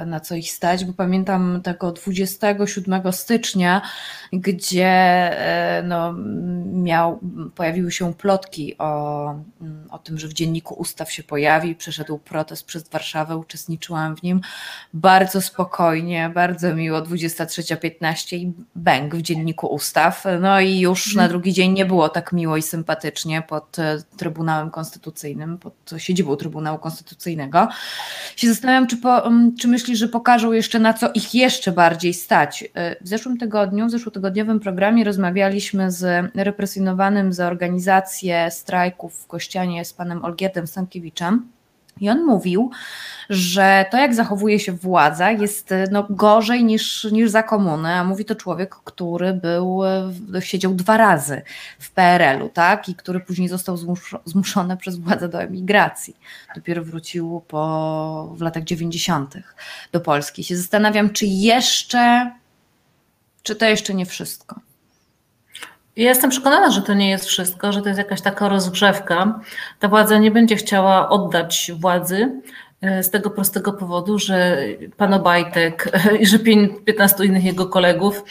na 0.06 0.20
co 0.20 0.36
ich 0.36 0.51
stać, 0.51 0.86
bo 0.86 0.94
pamiętam 0.94 1.62
tego 1.63 1.92
27 1.92 3.13
stycznia, 3.13 3.82
gdzie 4.34 5.32
no, 5.84 6.13
miał, 6.66 7.20
pojawiły 7.56 7.92
się 7.92 8.13
plotki 8.13 8.78
o, 8.78 9.25
o 9.89 10.00
tym, 10.00 10.18
że 10.18 10.28
w 10.28 10.34
dzienniku 10.34 10.74
ustaw 10.74 11.12
się 11.12 11.24
pojawi. 11.24 11.75
Przeszedł 11.75 12.18
protest 12.18 12.66
przez 12.66 12.89
Warszawę, 12.89 13.38
uczestniczyłam 13.38 14.16
w 14.16 14.24
nim 14.24 14.42
bardzo 14.94 15.42
spokojnie, 15.42 16.32
bardzo 16.36 16.75
miło. 16.75 17.01
23.15 17.01 18.36
i 18.36 18.54
bęk 18.75 19.16
w 19.16 19.22
dzienniku 19.22 19.68
ustaw. 19.68 20.24
No 20.42 20.60
i 20.60 20.80
już 20.80 21.16
na 21.16 21.24
mhm. 21.24 21.32
Drugi 21.50 21.62
dzień 21.62 21.74
nie 21.74 21.86
było 21.86 22.10
tak 22.10 22.34
miło 22.34 22.58
i 22.58 22.62
sympatycznie 22.62 23.41
pod 23.41 23.79
e, 23.79 23.98
Trybunałem 24.18 24.72
Konstytucyjnym, 24.72 25.58
pod 25.58 25.74
siedzibą 25.98 26.36
Trybunału 26.36 26.79
Konstytucyjnego. 26.79 27.68
Się 28.36 28.48
zastanawiam, 28.48 28.88
czy, 28.88 28.98
po, 28.98 29.29
czy 29.60 29.68
myślisz, 29.68 30.00
że 30.00 30.08
pokażą 30.08 30.51
jeszcze 30.51 30.79
na 30.79 30.94
co 30.94 31.12
ich 31.13 31.36
jeszcze 31.36 31.72
bardziej 31.72 32.13
stać. 32.13 32.63
E, 32.74 33.03
w 33.03 33.08
zeszłym 33.08 33.38
tygodniu, 33.38 33.88
w 33.88 33.91
zeszłotygodniowym 33.91 34.60
programie 34.60 35.03
rozmawialiśmy 35.03 35.91
z 35.91 36.32
represjonowanym 36.36 37.34
za 37.34 37.48
organizację 37.48 38.51
strajków 38.51 39.15
w 39.15 39.27
Kościanie 39.27 39.86
z 39.86 39.94
panem 39.94 40.25
Olgierdem 40.25 40.68
Stankiewiczem. 40.68 41.59
I 42.01 42.10
on 42.10 42.25
mówił, 42.25 42.72
że 43.29 43.86
to, 43.91 43.98
jak 43.98 44.15
zachowuje 44.15 44.60
się 44.60 44.72
władza, 44.72 45.32
jest 45.32 45.74
no, 45.91 46.08
gorzej 46.10 46.63
niż, 46.63 47.03
niż 47.03 47.29
za 47.29 47.44
komuny, 47.44 47.94
a 47.94 48.03
mówi 48.03 48.25
to 48.25 48.36
człowiek, 48.36 48.75
który 48.75 49.34
był, 49.34 49.82
siedział 50.39 50.74
dwa 50.74 50.98
razy 50.98 51.41
w 51.79 51.91
PRL-u, 51.91 52.50
tak? 52.50 52.89
I 52.89 52.96
który 52.96 53.20
później 53.20 53.50
został 53.50 53.77
zmuszony 54.25 54.77
przez 54.77 54.98
władzę 54.98 55.29
do 55.29 55.41
emigracji. 55.41 56.18
Dopiero 56.56 56.84
wrócił 56.84 57.41
po, 57.48 58.34
w 58.38 58.41
latach 58.41 58.63
90. 58.63 59.34
do 59.91 60.00
Polski. 60.00 60.44
Się 60.44 60.58
zastanawiam, 60.58 61.10
czy 61.10 61.25
jeszcze, 61.25 62.32
czy 63.44 63.56
to 63.56 63.65
jeszcze 63.65 63.94
nie 63.94 64.06
wszystko. 64.06 64.68
Ja 66.00 66.10
jestem 66.10 66.29
przekonana, 66.29 66.72
że 66.72 66.82
to 66.82 66.94
nie 66.94 67.10
jest 67.10 67.25
wszystko, 67.25 67.72
że 67.72 67.82
to 67.82 67.88
jest 67.88 67.98
jakaś 67.98 68.22
taka 68.22 68.50
rozgrzewka. 68.50 69.39
Ta 69.79 69.88
władza 69.88 70.18
nie 70.18 70.32
będzie 70.32 70.56
chciała 70.56 71.10
oddać 71.10 71.72
władzy 71.79 72.41
e, 72.82 73.03
z 73.03 73.10
tego 73.10 73.29
prostego 73.29 73.74
powodu, 73.74 74.20
że 74.20 74.58
pan 74.98 75.13
Obajtek 75.13 75.91
i 76.22 76.25
że 76.25 76.39
15 76.39 77.25
innych 77.25 77.44
jego 77.44 77.65
kolegów 77.65 78.24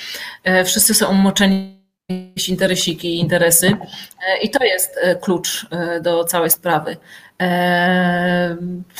e, 0.44 0.64
wszyscy 0.64 0.94
są 0.94 1.10
umoczeni 1.10 1.78
w 2.38 2.48
interesiki 2.48 3.08
i 3.14 3.18
interesy. 3.20 3.66
E, 3.66 4.38
I 4.42 4.50
to 4.50 4.64
jest 4.64 5.00
klucz 5.20 5.66
do 6.02 6.24
całej 6.24 6.50
sprawy. 6.50 6.96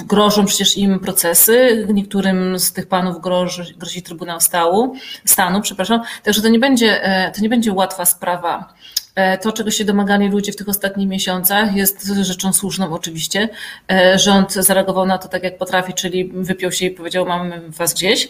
Grożą 0.07 0.45
przecież 0.45 0.77
im 0.77 1.01
procesy, 1.01 1.87
niektórym 1.93 2.59
z 2.59 2.73
tych 2.73 2.87
panów 2.87 3.21
grozi, 3.21 3.75
grozi 3.77 4.03
Trybunał 4.03 4.41
Stanu, 4.41 4.95
Stanu, 5.25 5.61
przepraszam, 5.61 6.03
także 6.23 6.43
to 6.43 6.49
nie 6.49 6.59
będzie, 6.59 7.01
to 7.35 7.43
nie 7.43 7.49
będzie 7.49 7.73
łatwa 7.73 8.05
sprawa. 8.05 8.75
E, 9.08 9.08
to, 9.41 9.53
czego 9.53 9.71
się 9.71 9.85
domagali 9.85 10.29
ludzie 10.29 10.53
w 10.53 10.57
tych 10.57 10.69
ostatnich 10.69 11.09
miesiącach, 11.09 11.77
jest 11.77 12.07
rzeczą 12.07 12.53
słuszną 12.53 12.93
oczywiście. 12.93 13.49
E, 13.91 14.19
rząd 14.19 14.53
zareagował 14.53 15.07
na 15.07 15.19
to 15.19 15.29
tak, 15.29 15.43
jak 15.43 15.59
potrafi, 15.59 15.95
czyli 15.95 16.25
wypiął 16.35 16.73
się 16.73 16.87
i 16.87 16.91
powiedział, 16.91 17.27
mamy 17.27 17.61
was 17.71 17.95
gdzieś. 17.95 18.29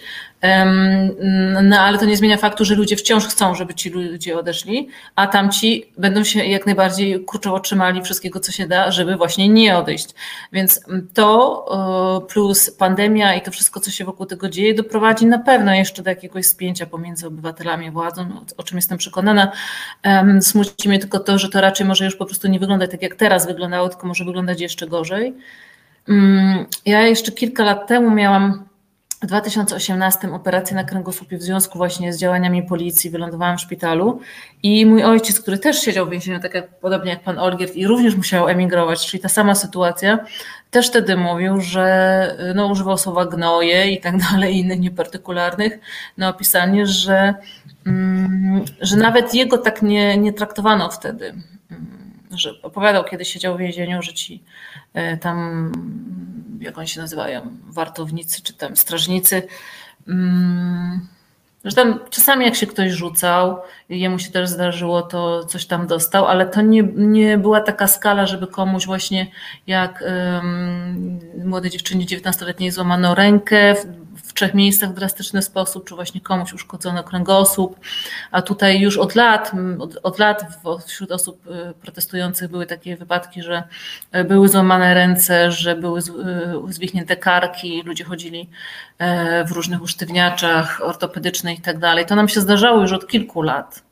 No 1.62 1.80
ale 1.80 1.99
to 1.99 2.04
nie 2.04 2.16
zmienia 2.16 2.37
faktu, 2.37 2.64
że 2.64 2.75
ludzie 2.75 2.97
wciąż 2.97 3.26
chcą, 3.26 3.54
żeby 3.54 3.75
ci 3.75 3.90
ludzie 3.90 4.38
odeszli, 4.38 4.88
a 5.16 5.26
tamci 5.26 5.85
będą 5.99 6.25
się 6.25 6.45
jak 6.45 6.66
najbardziej 6.66 7.25
kurczowo 7.25 7.61
trzymali 7.61 8.02
wszystkiego, 8.02 8.40
co 8.40 8.52
się 8.52 8.66
da, 8.66 8.90
żeby 8.90 9.16
właśnie 9.16 9.49
nie 9.49 9.76
odejść. 9.76 10.09
Więc 10.52 10.80
to 11.14 12.25
plus 12.28 12.71
pandemia 12.71 13.35
i 13.35 13.42
to 13.42 13.50
wszystko, 13.50 13.80
co 13.80 13.90
się 13.90 14.04
wokół 14.04 14.26
tego 14.26 14.49
dzieje, 14.49 14.75
doprowadzi 14.75 15.26
na 15.26 15.38
pewno 15.38 15.75
jeszcze 15.75 16.02
do 16.02 16.11
jakiegoś 16.11 16.47
spięcia 16.47 16.87
pomiędzy 16.87 17.26
obywatelami 17.26 17.88
a 17.88 17.90
władzą, 17.90 18.45
o 18.57 18.62
czym 18.62 18.78
jestem 18.78 18.99
przekonana. 18.99 19.52
Smuci 20.40 20.77
mnie 20.87 20.99
tylko 20.99 21.20
to, 21.20 21.38
że 21.38 21.49
to 21.49 21.61
raczej 21.61 21.87
może 21.87 22.04
już 22.04 22.16
po 22.16 22.26
prostu 22.26 22.49
nie 22.49 22.58
wygląda 22.58 22.88
tak, 22.88 23.02
jak 23.02 23.14
teraz 23.14 23.47
wyglądało, 23.47 23.88
tylko 23.88 24.06
może 24.06 24.25
wyglądać 24.25 24.61
jeszcze 24.61 24.87
gorzej. 24.87 25.35
Mm, 26.08 26.66
ja 26.87 27.02
jeszcze 27.02 27.32
kilka 27.32 27.64
lat 27.64 27.87
temu 27.87 28.11
miałam 28.11 28.68
w 29.22 29.26
2018 29.26 30.32
operację 30.32 30.76
na 30.76 30.84
kręgosłupie 30.84 31.38
w 31.38 31.42
związku 31.42 31.78
właśnie 31.78 32.12
z 32.12 32.18
działaniami 32.18 32.62
policji, 32.62 33.10
wylądowałam 33.10 33.58
w 33.58 33.60
szpitalu 33.60 34.20
i 34.62 34.87
mój 34.87 35.04
ojciec, 35.04 35.40
który 35.40 35.58
też 35.58 35.80
siedział 35.80 36.06
w 36.06 36.10
więzieniu, 36.10 36.40
tak 36.40 36.54
jak, 36.54 36.68
podobnie 36.80 37.10
jak 37.10 37.22
pan 37.22 37.38
Olgierd 37.38 37.76
i 37.76 37.87
również 37.87 38.16
musiał 38.16 38.48
emigrować, 38.48 39.06
czyli 39.06 39.22
ta 39.22 39.28
sama 39.28 39.54
sytuacja, 39.54 40.18
też 40.70 40.88
wtedy 40.88 41.16
mówił, 41.16 41.60
że 41.60 42.37
no, 42.54 42.66
używał 42.66 42.98
słowa 42.98 43.26
gnoje 43.26 43.90
i 43.92 44.00
tak 44.00 44.18
dalej, 44.30 44.56
innych 44.56 44.80
niepartykularnych 44.80 45.78
na 46.16 46.28
opisanie, 46.28 46.87
że 46.87 47.34
Mm, 47.88 48.64
że 48.80 48.96
nawet 48.96 49.34
jego 49.34 49.58
tak 49.58 49.82
nie, 49.82 50.16
nie 50.16 50.32
traktowano 50.32 50.90
wtedy. 50.90 51.34
Że 52.30 52.62
opowiadał, 52.62 53.04
kiedy 53.04 53.25
siedział 53.25 53.54
w 53.54 53.58
więzieniu, 53.58 54.02
że 54.02 54.14
ci 54.14 54.42
e, 54.94 55.16
tam, 55.16 55.73
jak 56.61 56.78
oni 56.78 56.88
się 56.88 57.00
nazywają, 57.00 57.56
wartownicy 57.66 58.42
czy 58.42 58.54
tam 58.54 58.76
strażnicy, 58.76 59.42
mm, 60.08 61.08
że 61.64 61.76
tam 61.76 62.00
czasami 62.11 62.44
jak 62.44 62.54
się 62.54 62.66
ktoś 62.66 62.92
rzucał, 62.92 63.58
jemu 63.88 64.18
się 64.18 64.30
też 64.30 64.49
zdarzyło, 64.49 65.02
to 65.02 65.44
coś 65.44 65.66
tam 65.66 65.87
dostał, 65.87 66.26
ale 66.26 66.47
to 66.47 66.61
nie, 66.62 66.82
nie 66.97 67.38
była 67.38 67.61
taka 67.61 67.87
skala, 67.87 68.26
żeby 68.26 68.47
komuś 68.47 68.87
właśnie 68.87 69.26
jak 69.66 70.04
um, 70.06 71.20
młodej 71.44 71.70
dziewczynie 71.70 72.06
19-letniej 72.06 72.70
złamano 72.70 73.14
rękę, 73.14 73.75
trzech 74.38 74.54
miejscach 74.54 74.90
w 74.90 74.95
drastyczny 74.95 75.42
sposób, 75.42 75.88
czy 75.88 75.95
właśnie 75.95 76.21
komuś 76.21 76.52
uszkodzono 76.52 77.04
kręgosłup, 77.04 77.80
a 78.30 78.42
tutaj 78.42 78.80
już 78.80 78.99
od 78.99 79.14
lat, 79.14 79.52
od, 79.78 79.99
od 80.02 80.18
lat 80.18 80.45
wśród 80.87 81.12
osób 81.12 81.47
y, 81.47 81.75
protestujących 81.83 82.50
były 82.50 82.66
takie 82.66 82.97
wypadki, 82.97 83.42
że 83.42 83.62
y, 84.16 84.25
były 84.25 84.49
złamane 84.49 84.95
ręce, 84.95 85.52
że 85.52 85.76
były 85.76 86.00
y, 86.00 86.02
zwichnięte 86.68 87.16
karki, 87.16 87.83
ludzie 87.83 88.04
chodzili 88.04 88.50
e, 88.99 89.45
w 89.45 89.52
różnych 89.52 89.83
usztywniaczach 89.83 90.80
ortopedycznych 90.83 91.59
i 91.59 91.62
tak 91.62 91.78
dalej. 91.78 92.07
To 92.07 92.14
nam 92.14 92.28
się 92.28 92.40
zdarzało 92.40 92.80
już 92.80 92.92
od 92.92 93.07
kilku 93.07 93.42
lat. 93.42 93.83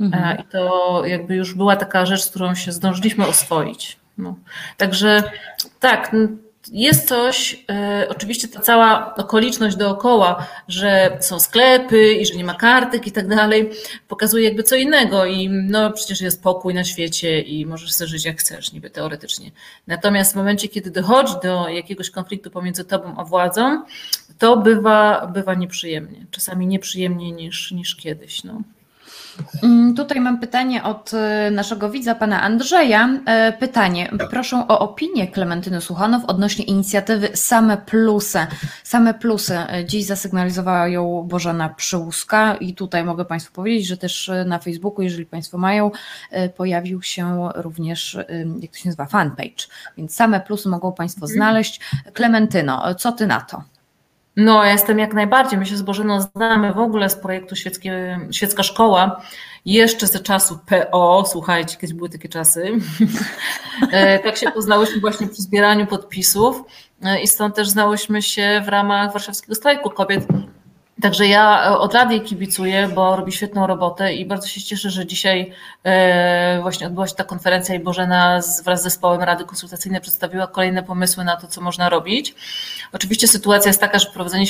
Mhm. 0.00 0.38
E, 0.38 0.42
I 0.42 0.44
to 0.44 1.02
jakby 1.06 1.34
już 1.34 1.54
była 1.54 1.76
taka 1.76 2.06
rzecz, 2.06 2.22
z 2.22 2.30
którą 2.30 2.54
się 2.54 2.72
zdążyliśmy 2.72 3.26
oswoić. 3.26 3.98
No. 4.18 4.34
Także 4.76 5.22
tak, 5.80 6.16
jest 6.72 7.08
coś, 7.08 7.64
e, 7.70 8.06
oczywiście 8.08 8.48
ta 8.48 8.60
cała 8.60 9.14
okoliczność 9.14 9.76
dookoła, 9.76 10.46
że 10.68 11.18
są 11.20 11.40
sklepy 11.40 12.12
i 12.14 12.26
że 12.26 12.34
nie 12.34 12.44
ma 12.44 12.54
kartek 12.54 13.06
i 13.06 13.12
tak 13.12 13.28
dalej, 13.28 13.70
pokazuje 14.08 14.44
jakby 14.44 14.62
co 14.62 14.76
innego 14.76 15.26
i 15.26 15.48
no 15.48 15.90
przecież 15.90 16.20
jest 16.20 16.42
pokój 16.42 16.74
na 16.74 16.84
świecie 16.84 17.40
i 17.40 17.66
możesz 17.66 17.92
sobie 17.92 18.08
żyć 18.08 18.24
jak 18.24 18.38
chcesz, 18.40 18.72
niby 18.72 18.90
teoretycznie. 18.90 19.50
Natomiast 19.86 20.32
w 20.32 20.36
momencie, 20.36 20.68
kiedy 20.68 20.90
dochodzi 20.90 21.34
do 21.42 21.68
jakiegoś 21.68 22.10
konfliktu 22.10 22.50
pomiędzy 22.50 22.84
tobą 22.84 23.14
a 23.16 23.24
władzą, 23.24 23.82
to 24.38 24.56
bywa, 24.56 25.26
bywa 25.26 25.54
nieprzyjemnie. 25.54 26.26
Czasami 26.30 26.66
nieprzyjemniej 26.66 27.32
niż, 27.32 27.72
niż 27.72 27.96
kiedyś. 27.96 28.44
No. 28.44 28.62
Mm, 29.62 29.94
tutaj 29.94 30.20
mam 30.20 30.40
pytanie 30.40 30.82
od 30.82 31.14
e, 31.14 31.50
naszego 31.50 31.90
widza, 31.90 32.14
pana 32.14 32.42
Andrzeja. 32.42 33.08
E, 33.26 33.52
pytanie. 33.52 34.10
Proszę 34.30 34.64
o 34.68 34.78
opinię 34.78 35.28
Klementyny 35.28 35.80
Suchanow 35.80 36.24
odnośnie 36.24 36.64
inicjatywy 36.64 37.28
Same 37.34 37.76
Plusy. 37.76 38.46
Same 38.84 39.14
Plusy. 39.14 39.58
E, 39.58 39.84
dziś 39.84 40.04
zasygnalizowała 40.04 40.88
ją 40.88 41.26
Bożena 41.28 41.68
Przyłuska 41.68 42.54
i 42.54 42.74
tutaj 42.74 43.04
mogę 43.04 43.24
Państwu 43.24 43.52
powiedzieć, 43.52 43.86
że 43.86 43.96
też 43.96 44.30
na 44.46 44.58
Facebooku, 44.58 45.02
jeżeli 45.02 45.26
Państwo 45.26 45.58
mają, 45.58 45.90
pojawił 46.56 47.02
się 47.02 47.48
również, 47.54 48.18
jak 48.60 48.70
to 48.70 48.78
się 48.78 48.88
nazywa, 48.88 49.06
fanpage. 49.06 49.66
Więc 49.96 50.14
Same 50.14 50.40
Plusy 50.40 50.68
mogą 50.68 50.92
Państwo 50.92 51.20
mhm. 51.20 51.36
znaleźć. 51.36 51.80
Klementyno, 52.12 52.94
co 52.94 53.12
Ty 53.12 53.26
na 53.26 53.40
to? 53.40 53.62
No, 54.36 54.64
jestem 54.64 54.98
jak 54.98 55.14
najbardziej. 55.14 55.58
My 55.58 55.66
się 55.66 55.76
z 55.76 55.82
Bożyną 55.82 56.20
znamy 56.20 56.72
w 56.72 56.78
ogóle 56.78 57.10
z 57.10 57.16
projektu 57.16 57.56
Świeckie, 57.56 58.20
Świecka 58.30 58.62
Szkoła, 58.62 59.22
jeszcze 59.64 60.06
ze 60.06 60.20
czasu 60.20 60.58
PO, 60.66 61.24
słuchajcie, 61.26 61.76
kiedyś 61.76 61.96
były 61.96 62.08
takie 62.08 62.28
czasy. 62.28 62.70
E, 63.92 64.18
tak 64.18 64.36
się 64.36 64.50
poznałyśmy 64.50 65.00
właśnie 65.00 65.26
przy 65.26 65.42
zbieraniu 65.42 65.86
podpisów 65.86 66.62
e, 67.02 67.22
i 67.22 67.26
stąd 67.26 67.54
też 67.54 67.68
znałyśmy 67.68 68.22
się 68.22 68.62
w 68.64 68.68
ramach 68.68 69.12
warszawskiego 69.12 69.54
strajku 69.54 69.90
kobiet 69.90 70.26
Także 71.00 71.26
ja 71.26 71.66
e, 71.66 71.78
od 71.78 71.94
lat 71.94 72.10
jej 72.10 72.20
kibicuję, 72.20 72.88
bo 72.94 73.16
robi 73.16 73.32
świetną 73.32 73.66
robotę 73.66 74.14
i 74.14 74.26
bardzo 74.26 74.46
się 74.46 74.62
cieszę, 74.62 74.90
że 74.90 75.06
dzisiaj 75.06 75.52
e, 75.84 76.58
właśnie 76.62 76.86
odbyła 76.86 77.06
się 77.06 77.14
ta 77.14 77.24
konferencja 77.24 77.74
i 77.74 77.78
Bożena 77.78 78.40
wraz 78.64 78.80
z 78.80 78.82
zespołem 78.82 79.22
Rady 79.22 79.44
Konsultacyjnej 79.44 80.00
przedstawiła 80.00 80.46
kolejne 80.46 80.82
pomysły 80.82 81.24
na 81.24 81.36
to, 81.36 81.46
co 81.46 81.60
można 81.60 81.88
robić. 81.88 82.34
Oczywiście 82.92 83.28
sytuacja 83.28 83.68
jest 83.68 83.80
taka, 83.80 83.98
że 83.98 84.10
prowadzenie 84.10 84.46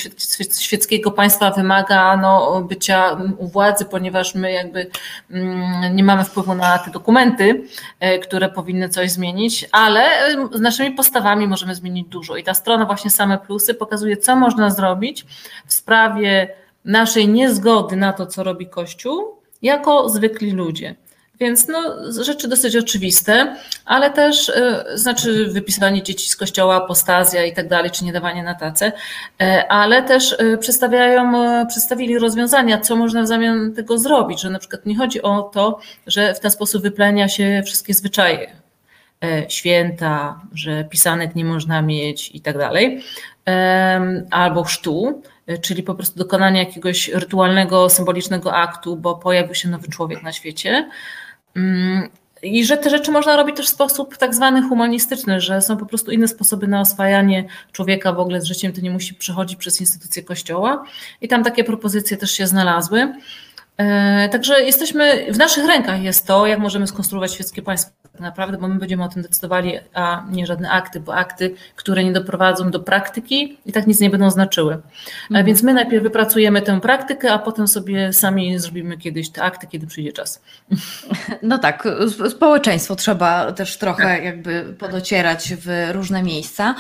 świeckiego 0.61 1.11
państwa 1.11 1.51
wymaga 1.51 2.17
no, 2.17 2.61
bycia 2.61 3.17
u 3.39 3.49
władzy, 3.49 3.85
ponieważ 3.85 4.35
my 4.35 4.53
jakby 4.53 4.91
mm, 5.31 5.97
nie 5.97 6.05
mamy 6.05 6.25
wpływu 6.25 6.55
na 6.55 6.79
te 6.79 6.91
dokumenty, 6.91 7.65
e, 8.01 8.19
które 8.19 8.49
powinny 8.49 8.89
coś 8.89 9.11
zmienić, 9.11 9.69
ale 9.73 10.05
z 10.53 10.61
naszymi 10.61 10.91
postawami 10.91 11.47
możemy 11.47 11.75
zmienić 11.75 12.09
dużo. 12.09 12.37
I 12.37 12.45
ta 12.45 12.55
strona 12.55 12.87
właśnie 12.87 13.11
same 13.11 13.39
plusy 13.39 13.75
pokazuje, 13.75 14.17
co 14.17 14.37
można 14.37 14.71
zrobić 14.71 15.27
w 15.67 15.73
sprawie 15.73 16.42
naszej 16.85 17.29
niezgody 17.29 17.97
na 17.97 18.13
to, 18.13 18.27
co 18.27 18.43
robi 18.45 18.67
Kościół, 18.67 19.37
jako 19.63 20.09
zwykli 20.09 20.51
ludzie. 20.51 20.95
Więc 21.43 21.69
no, 21.69 22.13
rzeczy 22.23 22.49
dosyć 22.49 22.77
oczywiste, 22.77 23.57
ale 23.85 24.11
też, 24.11 24.49
y, 24.49 24.85
znaczy 24.95 25.47
wypisywanie 25.47 26.03
dzieci 26.03 26.29
z 26.29 26.37
kościoła, 26.37 26.77
apostazja 26.77 27.45
i 27.45 27.53
tak 27.55 27.69
dalej, 27.69 27.91
czy 27.91 28.05
nie 28.05 28.13
dawanie 28.13 28.43
na 28.43 28.55
tacę, 28.55 28.93
y, 29.43 29.69
ale 29.69 30.03
też 30.03 30.33
y, 30.33 30.59
przedstawiają, 30.61 31.33
przedstawili 31.67 32.19
rozwiązania, 32.19 32.81
co 32.81 32.97
można 32.97 33.23
w 33.23 33.27
zamian 33.27 33.73
tego 33.75 33.99
zrobić, 33.99 34.41
że 34.41 34.51
na 34.51 34.59
przykład 34.59 34.87
nie 34.87 34.97
chodzi 34.97 35.23
o 35.23 35.43
to, 35.43 35.79
że 36.07 36.35
w 36.35 36.41
ten 36.41 36.51
sposób 36.51 36.83
wyplenia 36.83 37.29
się 37.29 37.63
wszystkie 37.67 37.95
zwyczaje, 37.95 38.57
święta, 39.49 40.41
że 40.55 40.85
pisanek 40.85 41.35
nie 41.35 41.45
można 41.45 41.83
mieć 41.83 42.31
i 42.35 42.41
tak 42.41 42.59
dalej, 42.59 43.03
albo 44.31 44.63
chrztu, 44.63 45.23
E, 45.47 45.59
czyli 45.59 45.83
po 45.83 45.95
prostu 45.95 46.19
dokonanie 46.19 46.59
jakiegoś 46.61 47.09
rytualnego, 47.09 47.91
symbolicznego 47.91 48.55
aktu, 48.55 48.97
bo 48.97 49.15
pojawił 49.15 49.55
się 49.55 49.69
nowy 49.69 49.89
człowiek 49.89 50.23
na 50.23 50.33
świecie. 50.33 50.91
Mm, 51.57 52.09
I 52.43 52.65
że 52.65 52.77
te 52.77 52.91
rzeczy 52.91 53.11
można 53.11 53.37
robić 53.37 53.57
też 53.57 53.67
w 53.67 53.69
sposób 53.69 54.17
tak 54.17 54.35
zwany 54.35 54.63
humanistyczny, 54.69 55.41
że 55.41 55.63
są 55.63 55.77
po 55.77 55.87
prostu 55.87 56.11
inne 56.11 56.29
sposoby 56.29 56.69
na 56.69 56.81
oswajanie 56.81 57.45
człowieka 57.73 58.13
w 58.13 58.19
ogóle 58.19 58.41
z 58.41 58.45
życiem, 58.45 58.73
to 58.73 58.81
nie 58.81 58.91
musi 58.91 59.15
przechodzić 59.15 59.59
przez 59.59 59.81
instytucje 59.81 60.23
kościoła. 60.23 60.85
I 61.21 61.29
tam 61.29 61.45
takie 61.45 61.65
propozycje 61.65 62.17
też 62.17 62.31
się 62.31 62.47
znalazły. 62.47 63.13
E, 63.77 64.29
także 64.29 64.63
jesteśmy, 64.63 65.33
w 65.33 65.39
naszych 65.39 65.67
rękach 65.67 66.03
jest 66.03 66.27
to, 66.27 66.47
jak 66.47 66.59
możemy 66.59 66.87
skonstruować 66.87 67.35
świeckie 67.35 67.63
państwo 67.63 68.02
tak 68.13 68.21
naprawdę, 68.21 68.59
bo 68.59 68.69
my 68.69 68.75
będziemy 68.75 69.05
o 69.05 69.09
tym 69.09 69.23
decydowali, 69.23 69.79
a 69.95 70.25
nie 70.31 70.47
żadne 70.47 70.71
akty, 70.71 71.01
bo 71.01 71.15
akty, 71.15 71.55
które 71.77 72.05
nie 72.05 72.13
doprowadzą 72.13 72.71
do 72.71 72.81
praktyki 72.81 73.59
i 73.67 73.73
tak 73.73 73.87
nic 73.87 74.01
nie 74.01 74.11
będą 74.11 74.31
znaczyły. 74.31 74.79
Mhm. 75.31 75.47
Więc 75.47 75.63
my 75.63 75.75
najpierw 75.75 76.03
wypracujemy 76.03 76.63
tę 76.63 76.81
praktykę, 76.81 77.33
a 77.33 77.39
potem 77.39 77.69
sobie 77.69 78.13
sami 78.13 78.59
zrobimy 78.59 78.99
kiedyś 78.99 79.31
te 79.31 79.43
akty, 79.43 79.67
kiedy 79.67 79.87
przyjdzie 79.87 80.13
czas. 80.13 80.43
No 81.43 81.59
tak, 81.59 81.89
społeczeństwo 82.29 82.97
trzeba 82.97 83.53
też 83.53 83.77
trochę 83.77 84.03
tak. 84.03 84.25
jakby 84.25 84.75
podocierać 84.79 85.55
w 85.55 85.91
różne 85.93 86.23
miejsca. 86.23 86.75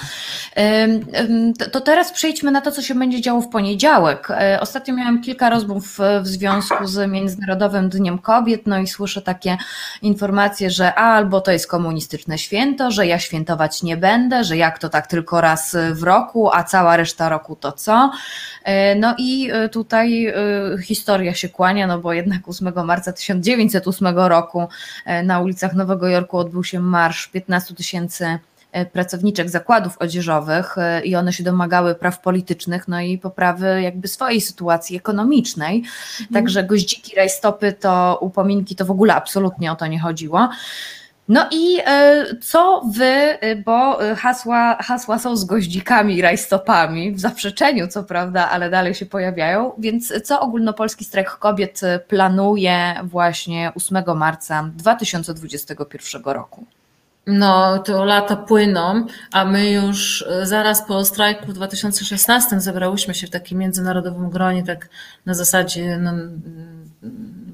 To 1.73 1.81
teraz 1.81 2.13
przejdźmy 2.13 2.51
na 2.51 2.61
to, 2.61 2.73
co 2.73 2.83
się 2.83 2.95
będzie 2.95 3.21
działo 3.21 3.41
w 3.41 3.49
poniedziałek. 3.49 4.29
E, 4.31 4.61
ostatnio 4.61 4.95
miałam 4.95 5.23
kilka 5.23 5.51
rozmów 5.51 5.99
w 6.23 6.27
związku 6.27 6.87
z 6.87 7.11
Międzynarodowym 7.11 7.89
Dniem 7.89 8.19
Kobiet, 8.19 8.67
no 8.67 8.79
i 8.79 8.87
słyszę 8.87 9.23
takie 9.23 9.57
informacje, 10.03 10.71
że 10.71 10.95
a, 10.95 11.22
albo 11.23 11.41
to 11.41 11.53
jest 11.53 11.67
komunistyczne 11.67 12.39
święto, 12.39 12.91
że 12.91 13.07
ja 13.07 13.19
świętować 13.19 13.83
nie 13.83 13.97
będę, 13.97 14.45
że 14.45 14.57
jak 14.57 14.79
to 14.79 14.89
tak 14.89 15.07
tylko 15.07 15.41
raz 15.41 15.77
w 15.93 16.03
roku, 16.03 16.51
a 16.53 16.65
cała 16.65 16.97
reszta 16.97 17.29
roku 17.29 17.57
to 17.57 17.73
co. 17.73 18.11
E, 18.65 18.95
no 18.95 19.15
i 19.19 19.51
e, 19.53 19.69
tutaj 19.69 20.35
historia 20.85 21.35
się 21.35 21.49
kłania, 21.49 21.87
no 21.87 21.99
bo 21.99 22.13
jednak 22.13 22.49
8 22.49 22.73
marca 22.85 23.13
1908 23.13 24.19
roku 24.19 24.69
na 25.25 25.41
ulicach 25.41 25.75
Nowego 25.75 26.09
Jorku 26.09 26.39
odbył 26.39 26.65
się 26.65 26.81
marsz 26.81 27.29
15 27.29 27.75
tysięcy 27.75 28.39
pracowniczek 28.93 29.51
zakładów 29.51 29.99
odzieżowych 29.99 30.77
i 31.05 31.17
one 31.17 31.33
się 31.33 31.45
domagały 31.45 31.95
praw 31.95 32.21
politycznych, 32.21 32.89
no 32.89 33.01
i 33.01 33.19
poprawy 33.19 33.83
jakby 33.83 34.09
swojej 34.09 34.41
sytuacji 34.41 34.97
ekonomicznej. 34.97 35.77
Mhm. 35.77 36.29
Także 36.33 36.65
goździki, 36.65 37.17
rajstopy 37.17 37.73
to 37.73 38.19
upominki 38.21 38.77
to 38.77 38.85
w 38.85 38.91
ogóle 38.91 39.15
absolutnie 39.15 39.73
o 39.73 39.77
to 39.77 39.87
nie 39.87 40.01
chodziło. 40.01 40.49
No 41.29 41.49
i 41.51 41.79
e, 41.87 42.25
co 42.41 42.83
wy, 42.95 43.05
e, 43.05 43.57
bo 43.57 44.05
e, 44.05 44.17
hasła, 44.17 44.77
hasła 44.83 45.19
są 45.19 45.37
z 45.37 45.45
goździkami, 45.45 46.23
rajstopami, 46.23 47.13
w 47.13 47.21
zaprzeczeniu 47.21 47.89
co 47.89 48.05
prawda, 48.05 48.51
ale 48.51 48.71
dalej 48.71 48.95
się 48.95 49.07
pojawiają, 49.07 49.73
więc 49.79 50.13
co 50.25 50.41
ogólnopolski 50.41 51.05
strajk 51.05 51.31
kobiet 51.31 51.81
planuje 52.09 52.95
właśnie 53.05 53.73
8 53.77 54.05
marca 54.17 54.71
2021 54.77 56.23
roku? 56.25 56.65
No, 57.27 57.79
to 57.79 58.05
lata 58.05 58.37
płyną, 58.37 59.07
a 59.33 59.45
my 59.45 59.71
już 59.71 60.25
zaraz 60.43 60.87
po 60.87 61.05
strajku 61.05 61.47
w 61.47 61.53
2016 61.53 62.61
zebrałyśmy 62.61 63.15
się 63.15 63.27
w 63.27 63.31
takim 63.31 63.59
międzynarodowym 63.59 64.31
gronie, 64.31 64.63
tak 64.63 64.89
na 65.27 65.35
zasadzie 65.35 65.99
no, 65.99 66.13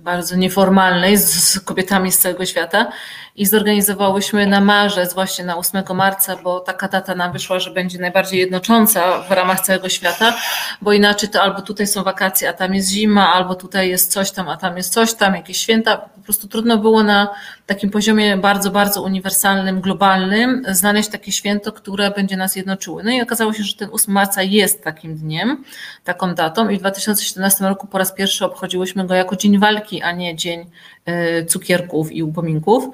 bardzo 0.04 0.36
nieformalnej 0.36 1.18
z 1.18 1.60
kobietami 1.60 2.12
z 2.12 2.18
całego 2.18 2.46
świata 2.46 2.90
i 3.38 3.46
zorganizowałyśmy 3.46 4.46
na 4.46 4.60
marzec, 4.60 5.14
właśnie 5.14 5.44
na 5.44 5.56
8 5.56 5.84
marca, 5.94 6.36
bo 6.36 6.60
taka 6.60 6.88
data 6.88 7.14
nam 7.14 7.32
wyszła, 7.32 7.60
że 7.60 7.70
będzie 7.70 7.98
najbardziej 7.98 8.40
jednocząca 8.40 9.22
w 9.22 9.30
ramach 9.30 9.60
całego 9.60 9.88
świata, 9.88 10.34
bo 10.82 10.92
inaczej 10.92 11.28
to 11.28 11.42
albo 11.42 11.62
tutaj 11.62 11.86
są 11.86 12.02
wakacje, 12.02 12.48
a 12.48 12.52
tam 12.52 12.74
jest 12.74 12.88
zima, 12.88 13.32
albo 13.32 13.54
tutaj 13.54 13.88
jest 13.88 14.12
coś 14.12 14.30
tam, 14.30 14.48
a 14.48 14.56
tam 14.56 14.76
jest 14.76 14.92
coś 14.92 15.14
tam, 15.14 15.34
jakieś 15.34 15.56
święta. 15.56 15.96
Po 15.96 16.20
prostu 16.20 16.48
trudno 16.48 16.78
było 16.78 17.02
na 17.02 17.28
takim 17.66 17.90
poziomie 17.90 18.36
bardzo, 18.36 18.70
bardzo 18.70 19.02
uniwersalnym, 19.02 19.80
globalnym 19.80 20.62
znaleźć 20.68 21.08
takie 21.08 21.32
święto, 21.32 21.72
które 21.72 22.10
będzie 22.10 22.36
nas 22.36 22.56
jednoczyły. 22.56 23.04
No 23.04 23.10
i 23.10 23.22
okazało 23.22 23.52
się, 23.52 23.62
że 23.62 23.74
ten 23.74 23.88
8 23.92 24.14
marca 24.14 24.42
jest 24.42 24.84
takim 24.84 25.16
dniem, 25.16 25.64
taką 26.04 26.34
datą 26.34 26.68
i 26.68 26.76
w 26.76 26.80
2017 26.80 27.64
roku 27.64 27.86
po 27.86 27.98
raz 27.98 28.12
pierwszy 28.12 28.44
obchodziłyśmy 28.44 29.06
go 29.06 29.14
jako 29.14 29.36
Dzień 29.36 29.58
Walki, 29.58 30.02
a 30.02 30.12
nie 30.12 30.36
Dzień 30.36 30.70
y, 31.08 31.46
Cukierków 31.46 32.12
i 32.12 32.22
Upominków. 32.22 32.84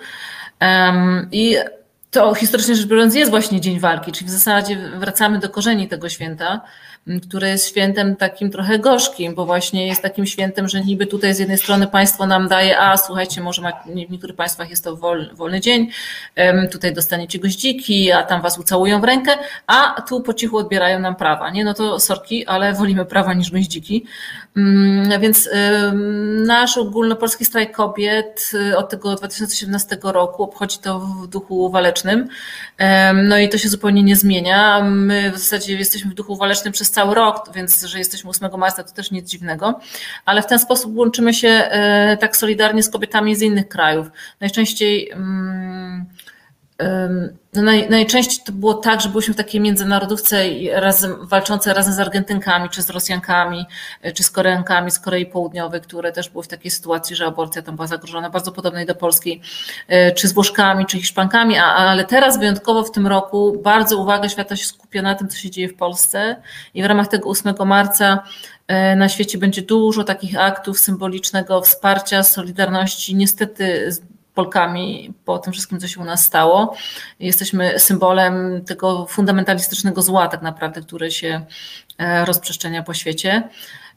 I 1.32 1.56
to 2.10 2.34
historycznie 2.34 2.74
rzecz 2.76 2.86
biorąc 2.86 3.14
jest 3.14 3.30
właśnie 3.30 3.60
Dzień 3.60 3.80
Walki, 3.80 4.12
czyli 4.12 4.26
w 4.26 4.32
zasadzie 4.32 4.76
wracamy 4.76 5.38
do 5.38 5.50
korzeni 5.50 5.88
tego 5.88 6.08
święta, 6.08 6.60
które 7.28 7.48
jest 7.48 7.68
świętem 7.68 8.16
takim 8.16 8.50
trochę 8.50 8.78
gorzkim, 8.78 9.34
bo 9.34 9.46
właśnie 9.46 9.86
jest 9.86 10.02
takim 10.02 10.26
świętem, 10.26 10.68
że 10.68 10.80
niby 10.80 11.06
tutaj 11.06 11.34
z 11.34 11.38
jednej 11.38 11.58
strony 11.58 11.86
państwo 11.86 12.26
nam 12.26 12.48
daje, 12.48 12.78
a 12.78 12.96
słuchajcie, 12.96 13.40
może 13.40 13.62
w 13.86 14.10
niektórych 14.10 14.36
państwach 14.36 14.70
jest 14.70 14.84
to 14.84 14.96
wolny, 14.96 15.34
wolny 15.34 15.60
dzień, 15.60 15.90
tutaj 16.72 16.94
dostaniecie 16.94 17.38
goździki, 17.38 18.12
a 18.12 18.22
tam 18.22 18.42
was 18.42 18.58
ucałują 18.58 19.00
w 19.00 19.04
rękę, 19.04 19.32
a 19.66 20.02
tu 20.08 20.20
po 20.20 20.34
cichu 20.34 20.56
odbierają 20.56 21.00
nam 21.00 21.16
prawa. 21.16 21.50
Nie, 21.50 21.64
no 21.64 21.74
to 21.74 22.00
sorki, 22.00 22.46
ale 22.46 22.72
wolimy 22.72 23.04
prawa 23.04 23.34
niż 23.34 23.50
goździki. 23.50 24.04
Mm, 24.56 25.20
więc 25.20 25.48
nasz 26.46 26.78
ogólnopolski 26.78 27.44
strajk 27.44 27.72
kobiet 27.72 28.50
y, 28.54 28.76
od 28.76 28.88
tego 28.88 29.14
2017 29.14 29.98
roku 30.02 30.42
obchodzi 30.42 30.78
to 30.78 31.00
w 31.00 31.26
duchu 31.26 31.70
walecznym. 31.70 32.28
No 33.14 33.38
i 33.38 33.48
to 33.48 33.58
się 33.58 33.68
zupełnie 33.68 34.02
nie 34.02 34.16
zmienia. 34.16 34.82
My 34.84 35.32
w 35.32 35.38
zasadzie 35.38 35.74
jesteśmy 35.74 36.10
w 36.10 36.14
duchu 36.14 36.36
walecznym 36.36 36.72
przez 36.72 36.90
cały 36.94 37.14
rok, 37.14 37.50
więc 37.54 37.82
że 37.84 37.98
jesteśmy 37.98 38.30
8 38.30 38.50
marca 38.56 38.84
to 38.84 38.92
też 38.92 39.10
nic 39.10 39.28
dziwnego, 39.28 39.80
ale 40.24 40.42
w 40.42 40.46
ten 40.46 40.58
sposób 40.58 40.96
łączymy 40.96 41.34
się 41.34 41.48
e, 41.48 42.16
tak 42.16 42.36
solidarnie 42.36 42.82
z 42.82 42.90
kobietami 42.90 43.36
z 43.36 43.42
innych 43.42 43.68
krajów. 43.68 44.06
Najczęściej 44.40 45.10
mm, 45.10 46.06
no 47.54 47.62
naj, 47.62 47.90
najczęściej 47.90 48.44
to 48.46 48.52
było 48.52 48.74
tak, 48.74 49.00
że 49.00 49.08
byliśmy 49.08 49.34
w 49.34 49.36
takiej 49.36 49.60
międzynarodówce 49.60 50.44
razem, 50.72 51.26
walczące 51.26 51.74
razem 51.74 51.94
z 51.94 51.98
Argentynkami, 51.98 52.68
czy 52.68 52.82
z 52.82 52.90
Rosjankami, 52.90 53.66
e, 54.02 54.12
czy 54.12 54.22
z 54.22 54.30
Koreankami 54.30 54.90
z 54.90 54.98
Korei 54.98 55.26
Południowej, 55.26 55.80
które 55.80 56.12
też 56.12 56.28
były 56.28 56.44
w 56.44 56.48
takiej 56.48 56.70
sytuacji, 56.70 57.16
że 57.16 57.26
aborcja 57.26 57.62
tam 57.62 57.76
była 57.76 57.86
zagrożona, 57.86 58.30
bardzo 58.30 58.52
podobnej 58.52 58.86
do 58.86 58.94
polskiej, 58.94 59.40
e, 59.88 60.12
czy 60.12 60.28
z 60.28 60.32
Włoszkami, 60.32 60.86
czy 60.86 60.98
Hiszpankami, 60.98 61.58
a, 61.58 61.64
ale 61.64 62.04
teraz 62.04 62.38
wyjątkowo 62.38 62.82
w 62.82 62.90
tym 62.90 63.06
roku 63.06 63.60
bardzo 63.62 63.98
uwaga 63.98 64.28
świata 64.28 64.56
się 64.56 64.66
skupia 64.66 65.02
na 65.02 65.14
tym, 65.14 65.28
co 65.28 65.36
się 65.36 65.50
dzieje 65.50 65.68
w 65.68 65.74
Polsce 65.74 66.36
i 66.74 66.82
w 66.82 66.86
ramach 66.86 67.08
tego 67.08 67.28
8 67.28 67.66
marca 67.66 68.22
e, 68.66 68.96
na 68.96 69.08
świecie 69.08 69.38
będzie 69.38 69.62
dużo 69.62 70.04
takich 70.04 70.40
aktów 70.40 70.78
symbolicznego 70.78 71.60
wsparcia, 71.60 72.22
solidarności, 72.22 73.16
niestety 73.16 73.90
Polkami 74.34 75.14
po 75.24 75.38
tym 75.38 75.52
wszystkim, 75.52 75.80
co 75.80 75.88
się 75.88 76.00
u 76.00 76.04
nas 76.04 76.24
stało. 76.24 76.74
Jesteśmy 77.20 77.78
symbolem 77.78 78.64
tego 78.64 79.06
fundamentalistycznego 79.06 80.02
zła, 80.02 80.28
tak 80.28 80.42
naprawdę, 80.42 80.80
które 80.80 81.10
się 81.10 81.44
e, 81.98 82.24
rozprzestrzenia 82.24 82.82
po 82.82 82.94
świecie. 82.94 83.48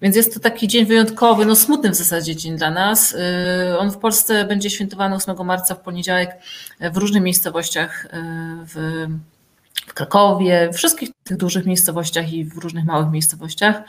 Więc 0.01 0.15
jest 0.15 0.33
to 0.33 0.39
taki 0.39 0.67
dzień 0.67 0.85
wyjątkowy, 0.85 1.45
no 1.45 1.55
smutny 1.55 1.89
w 1.89 1.95
zasadzie 1.95 2.35
dzień 2.35 2.57
dla 2.57 2.71
nas. 2.71 3.15
E, 3.15 3.77
on 3.79 3.91
w 3.91 3.97
Polsce 3.97 4.45
będzie 4.45 4.69
świętowany 4.69 5.15
8 5.15 5.45
marca 5.45 5.75
w 5.75 5.79
poniedziałek 5.79 6.29
w 6.79 6.97
różnych 6.97 7.23
miejscowościach 7.23 8.07
w 8.73 9.07
w 9.87 9.93
Krakowie, 9.93 10.69
w 10.73 10.75
wszystkich 10.75 11.09
tych 11.23 11.37
dużych 11.37 11.65
miejscowościach 11.65 12.33
i 12.33 12.45
w 12.45 12.57
różnych 12.57 12.85
małych 12.85 13.11
miejscowościach, 13.11 13.81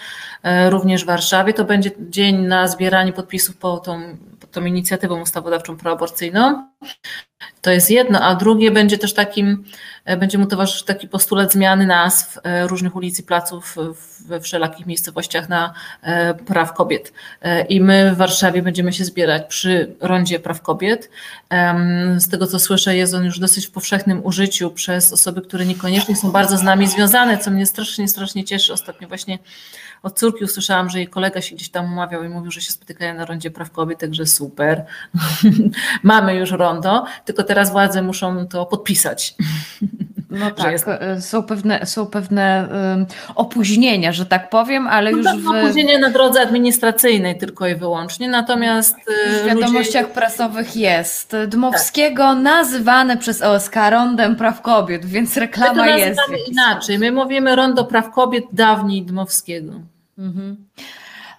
e, 0.43 0.71
również 0.71 1.05
w 1.05 1.07
Warszawie. 1.07 1.55
To 1.55 1.65
będzie 1.65 1.91
dzień 2.11 2.37
na 2.37 2.69
zbieranie 2.69 3.13
podpisów 3.13 3.57
po 3.57 3.79
tą, 3.79 4.17
tą 4.53 4.65
inicjatywą 4.65 5.21
ustawodawczą 5.21 5.77
proaborcyjną. 5.77 6.69
To 7.63 7.71
jest 7.71 7.91
jedno, 7.91 8.21
a 8.21 8.35
drugie 8.35 8.71
będzie 8.71 8.99
też 8.99 9.15
takim, 9.15 9.65
e, 10.05 10.17
będzie 10.17 10.39
mu 10.39 10.47
towarzyszyć 10.47 10.85
taki 10.85 11.09
postulat 11.09 11.53
zmiany 11.53 11.87
nazw 11.87 12.39
e, 12.43 12.67
różnych 12.67 12.97
ulic 12.97 13.19
i 13.19 13.23
placów 13.23 13.77
we 14.27 14.41
wszelakich 14.41 14.87
miejscowościach 14.87 15.49
na 15.49 15.75
e, 16.03 16.35
praw 16.35 16.73
kobiet. 16.73 17.13
I 17.69 17.81
my 17.81 18.13
w 18.15 18.17
Warszawie 18.17 18.63
będziemy 18.63 18.93
się 18.93 19.05
zbierać 19.05 19.43
przy 19.49 19.97
rondzie 20.01 20.41
praw 20.41 20.63
kobiet. 20.63 21.11
Z 22.19 22.29
tego 22.29 22.47
co 22.47 22.59
słyszę, 22.59 22.97
jest 22.97 23.15
on 23.15 23.25
już 23.25 23.39
dosyć 23.39 23.67
w 23.67 23.71
powszechnym 23.71 24.27
użyciu 24.27 24.71
przez 24.71 25.13
osoby, 25.13 25.43
które 25.43 25.67
niekoniecznie 25.67 26.17
są 26.17 26.31
bardzo 26.31 26.57
z 26.57 26.63
nami 26.63 26.89
związane, 26.89 27.39
co 27.39 27.51
mnie 27.51 27.67
strasznie, 27.67 28.09
strasznie 28.09 28.45
cieszy. 28.45 28.73
Ostatnio 28.73 29.09
właśnie 29.09 29.39
od 30.03 30.19
córki 30.19 30.45
usłyszałam, 30.45 30.91
że 30.91 30.99
jej 30.99 31.09
kolega 31.09 31.41
się 31.41 31.57
gdzieś 31.57 31.69
tam 31.69 31.93
umawiał 31.93 32.25
i 32.25 32.29
mówił, 32.29 32.51
że 32.51 32.61
się 32.61 32.73
spotykają 32.73 33.15
na 33.15 33.25
rondzie 33.25 33.51
praw 33.51 33.71
kobiet, 33.71 33.99
także 33.99 34.27
super. 34.27 34.85
Mamy 36.03 36.35
już 36.35 36.51
rondo, 36.51 37.05
tylko 37.25 37.43
teraz 37.43 37.71
władze 37.71 38.03
muszą 38.03 38.47
to 38.47 38.67
podpisać. 38.67 39.35
No 40.31 40.51
tak, 40.51 40.73
jest... 40.73 40.89
E, 40.89 41.21
są 41.21 41.43
pewne, 41.43 41.87
są 41.87 42.07
pewne 42.07 42.69
um, 42.73 43.07
opóźnienia, 43.35 44.13
że 44.13 44.27
tak 44.27 44.51
powiem, 44.51 44.87
ale 44.87 45.11
no 45.11 45.17
już 45.17 45.27
tak, 45.27 45.37
w... 45.37 45.49
Opóźnienie 45.49 45.99
na 45.99 46.11
drodze 46.11 46.41
administracyjnej 46.41 47.39
tylko 47.39 47.67
i 47.67 47.75
wyłącznie, 47.75 48.29
natomiast 48.29 48.97
e, 49.27 49.43
w 49.43 49.47
wiadomościach 49.47 50.03
ludzie... 50.03 50.15
prasowych 50.15 50.77
jest 50.77 51.37
Dmowskiego 51.49 52.23
tak. 52.23 52.39
nazywane 52.39 53.17
przez 53.17 53.43
OSK 53.43 53.77
rondem 53.91 54.37
praw 54.37 54.63
kobiet, 54.63 55.07
więc 55.07 55.37
reklama 55.37 55.87
jest. 55.87 56.21
inaczej, 56.49 56.99
my 56.99 57.13
mówimy 57.13 57.57
rondo 57.57 57.85
praw 57.85 58.11
kobiet 58.11 58.45
dawniej 58.53 59.03
Dmowskiego. 59.03 59.73
Mhm. 60.19 60.57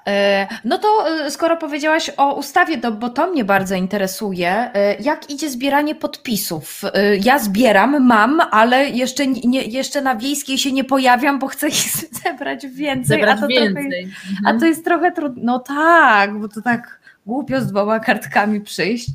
E, 0.09 0.47
no 0.63 0.77
to 0.77 0.87
e, 1.25 1.31
skoro 1.31 1.57
powiedziałaś 1.57 2.11
o 2.17 2.33
ustawie, 2.33 2.77
to, 2.77 2.91
bo 2.91 3.09
to 3.09 3.27
mnie 3.27 3.45
bardzo 3.45 3.75
interesuje, 3.75 4.49
e, 4.73 4.95
jak 4.95 5.29
idzie 5.29 5.49
zbieranie 5.49 5.95
podpisów? 5.95 6.81
Ja 7.23 7.39
zbieram, 7.39 8.05
mam, 8.07 8.41
ale 8.51 8.89
jeszcze, 8.89 9.27
nie, 9.27 9.61
jeszcze 9.61 10.01
na 10.01 10.15
wiejskiej 10.15 10.57
się 10.57 10.71
nie 10.71 10.83
pojawiam, 10.83 11.39
bo 11.39 11.47
chcę 11.47 11.67
ich 11.67 11.91
zebrać 12.23 12.67
więcej. 12.67 13.17
Zebrać 13.17 13.37
a 13.37 13.41
to 13.41 13.47
więcej. 13.47 13.73
Trochę, 13.73 13.97
mhm. 14.29 14.55
A 14.55 14.59
to 14.59 14.65
jest 14.65 14.85
trochę 14.85 15.11
trudno. 15.11 15.43
No 15.43 15.59
tak, 15.59 16.39
bo 16.39 16.47
to 16.47 16.61
tak 16.61 16.98
głupio 17.25 17.61
z 17.61 17.67
dwoma 17.67 17.99
kartkami 17.99 18.61
przyjść. 18.61 19.09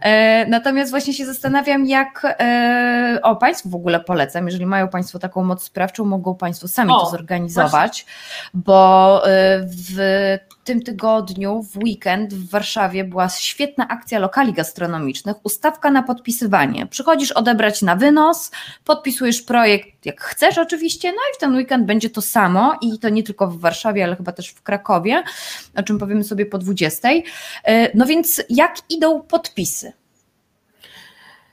E, 0.00 0.46
natomiast 0.46 0.90
właśnie 0.90 1.14
się 1.14 1.26
zastanawiam, 1.26 1.86
jak 1.86 2.36
e, 2.40 3.18
o 3.22 3.36
Państwu 3.36 3.68
w 3.68 3.74
ogóle 3.74 4.00
polecam, 4.00 4.46
jeżeli 4.46 4.66
mają 4.66 4.88
Państwo 4.88 5.18
taką 5.18 5.44
moc 5.44 5.62
sprawczą, 5.62 6.04
mogą 6.04 6.34
Państwo 6.34 6.68
sami 6.68 6.90
o, 6.92 7.00
to 7.00 7.10
zorganizować, 7.10 7.72
właśnie. 7.72 8.12
bo 8.54 9.22
e, 9.26 9.60
w 9.66 9.98
tym 10.64 10.82
tygodniu, 10.82 11.62
w 11.62 11.76
weekend 11.76 12.34
w 12.34 12.50
Warszawie 12.50 13.04
była 13.04 13.28
świetna 13.28 13.88
akcja 13.88 14.18
lokali 14.18 14.52
gastronomicznych, 14.52 15.36
ustawka 15.42 15.90
na 15.90 16.02
podpisywanie. 16.02 16.86
Przychodzisz 16.86 17.32
odebrać 17.32 17.82
na 17.82 17.96
wynos, 17.96 18.50
podpisujesz 18.84 19.42
projekt 19.42 20.06
jak 20.06 20.20
chcesz 20.20 20.58
oczywiście, 20.58 21.12
no 21.12 21.18
i 21.32 21.36
w 21.36 21.38
ten 21.38 21.56
weekend 21.56 21.86
będzie 21.86 22.10
to 22.10 22.22
samo 22.22 22.78
i 22.80 22.98
to 22.98 23.08
nie 23.08 23.22
tylko 23.22 23.48
w 23.48 23.60
Warszawie, 23.60 24.04
ale 24.04 24.16
chyba 24.16 24.32
też 24.32 24.48
w 24.48 24.62
Krakowie, 24.62 25.22
o 25.76 25.82
czym 25.82 25.98
powiemy 25.98 26.24
sobie 26.24 26.46
po 26.46 26.58
20. 26.58 27.08
E, 27.64 27.98
no 27.98 28.06
więc 28.06 28.42
jak 28.48 28.76
idą 28.90 29.22
podpisy? 29.22 29.92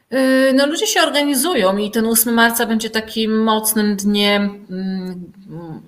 E, 0.09 0.53
no 0.53 0.65
ludzie 0.65 0.87
się 0.87 1.01
organizują 1.01 1.77
i 1.77 1.91
ten 1.91 2.05
8 2.05 2.33
marca 2.33 2.65
będzie 2.65 2.89
takim 2.89 3.43
mocnym 3.43 3.95
dniem 3.95 4.65
mm, 4.69 5.81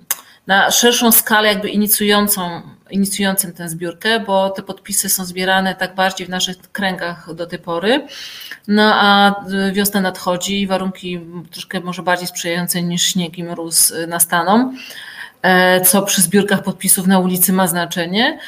na 0.46 0.70
szerszą 0.70 1.12
skalę 1.12 1.48
jakby 1.48 1.68
inicjującą, 1.68 2.62
inicjującym 2.90 3.52
tę 3.52 3.68
zbiórkę, 3.68 4.20
bo 4.20 4.50
te 4.50 4.62
podpisy 4.62 5.08
są 5.08 5.24
zbierane 5.24 5.74
tak 5.74 5.94
bardziej 5.94 6.26
w 6.26 6.30
naszych 6.30 6.56
kręgach 6.72 7.34
do 7.34 7.46
tej 7.46 7.58
pory. 7.58 8.06
No 8.68 8.92
a 8.94 9.34
wiosna 9.72 10.00
nadchodzi 10.00 10.60
i 10.62 10.66
warunki 10.66 11.20
troszkę 11.50 11.80
może 11.80 12.02
bardziej 12.02 12.28
sprzyjające 12.28 12.82
niż 12.82 13.02
śnieg 13.02 13.38
i 13.38 13.44
mróz 13.44 13.94
nastaną. 14.08 14.74
E, 15.44 15.80
co 15.80 16.02
przy 16.02 16.22
zbiórkach 16.22 16.62
podpisów 16.62 17.06
na 17.06 17.18
ulicy 17.18 17.52
ma 17.52 17.66
znaczenie. 17.66 18.38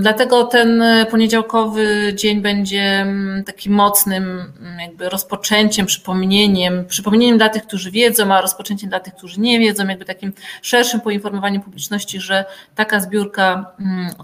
Dlatego 0.00 0.44
ten 0.44 0.84
poniedziałkowy 1.10 2.12
dzień 2.14 2.40
będzie 2.40 3.06
takim 3.46 3.72
mocnym 3.72 4.52
jakby 4.80 5.08
rozpoczęciem, 5.08 5.86
przypomnieniem, 5.86 6.84
przypomnieniem 6.86 7.38
dla 7.38 7.48
tych, 7.48 7.66
którzy 7.66 7.90
wiedzą, 7.90 8.34
a 8.34 8.40
rozpoczęciem 8.40 8.88
dla 8.88 9.00
tych, 9.00 9.14
którzy 9.14 9.40
nie 9.40 9.58
wiedzą, 9.60 9.88
jakby 9.88 10.04
takim 10.04 10.32
szerszym 10.62 11.00
poinformowaniem 11.00 11.62
publiczności, 11.62 12.20
że 12.20 12.44
taka 12.74 13.00
zbiórka 13.00 13.74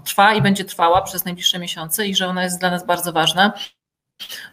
trwa 0.05 0.33
i 0.33 0.41
będzie 0.41 0.65
trwała 0.65 1.01
przez 1.01 1.25
najbliższe 1.25 1.59
miesiące 1.59 2.07
i 2.07 2.15
że 2.15 2.27
ona 2.27 2.43
jest 2.43 2.59
dla 2.59 2.71
nas 2.71 2.85
bardzo 2.85 3.13
ważna. 3.13 3.53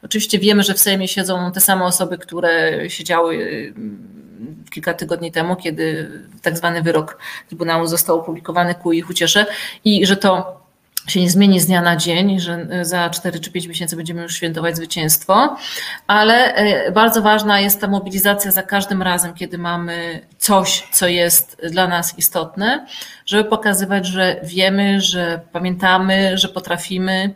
Oczywiście 0.02 0.38
wiemy, 0.38 0.62
że 0.62 0.74
w 0.74 0.78
Sejmie 0.78 1.09
siedzą 1.09 1.52
te 1.52 1.61
same 1.61 1.85
osoby, 1.85 2.18
które 2.18 2.81
siedziały 2.90 3.72
kilka 4.70 4.94
tygodni 4.94 5.33
temu, 5.33 5.57
kiedy 5.57 6.11
tak 6.42 6.57
zwany 6.57 6.83
wyrok 6.83 7.18
Trybunału 7.48 7.87
został 7.87 8.18
opublikowany 8.18 8.74
ku 8.74 8.92
ich 8.92 9.11
uciesze 9.11 9.46
i 9.85 10.07
że 10.07 10.16
to 10.16 10.59
się 11.11 11.20
nie 11.20 11.31
zmieni 11.31 11.61
z 11.61 11.66
dnia 11.66 11.83
na 11.83 11.96
dzień, 11.96 12.40
że 12.40 12.66
za 12.83 13.11
4 13.11 13.40
czy 13.40 13.50
5 13.50 13.66
miesięcy 13.66 13.96
będziemy 13.96 14.22
już 14.22 14.35
świętować 14.35 14.76
zwycięstwo, 14.76 15.57
ale 16.07 16.54
e, 16.54 16.92
bardzo 16.92 17.22
ważna 17.22 17.61
jest 17.61 17.81
ta 17.81 17.88
mobilizacja 17.88 18.50
za 18.50 18.62
każdym 18.62 19.02
razem, 19.02 19.35
kiedy 19.35 19.59
mamy 19.59 20.26
coś, 20.38 20.88
co 20.92 21.09
jest 21.09 21.61
dla 21.70 21.87
nas 21.87 22.18
istotne, 22.18 22.87
żeby 23.26 23.44
pokazywać, 23.44 24.07
że 24.07 24.40
wiemy, 24.42 25.00
że 25.00 25.40
pamiętamy, 25.52 26.38
że 26.38 26.48
potrafimy, 26.48 27.35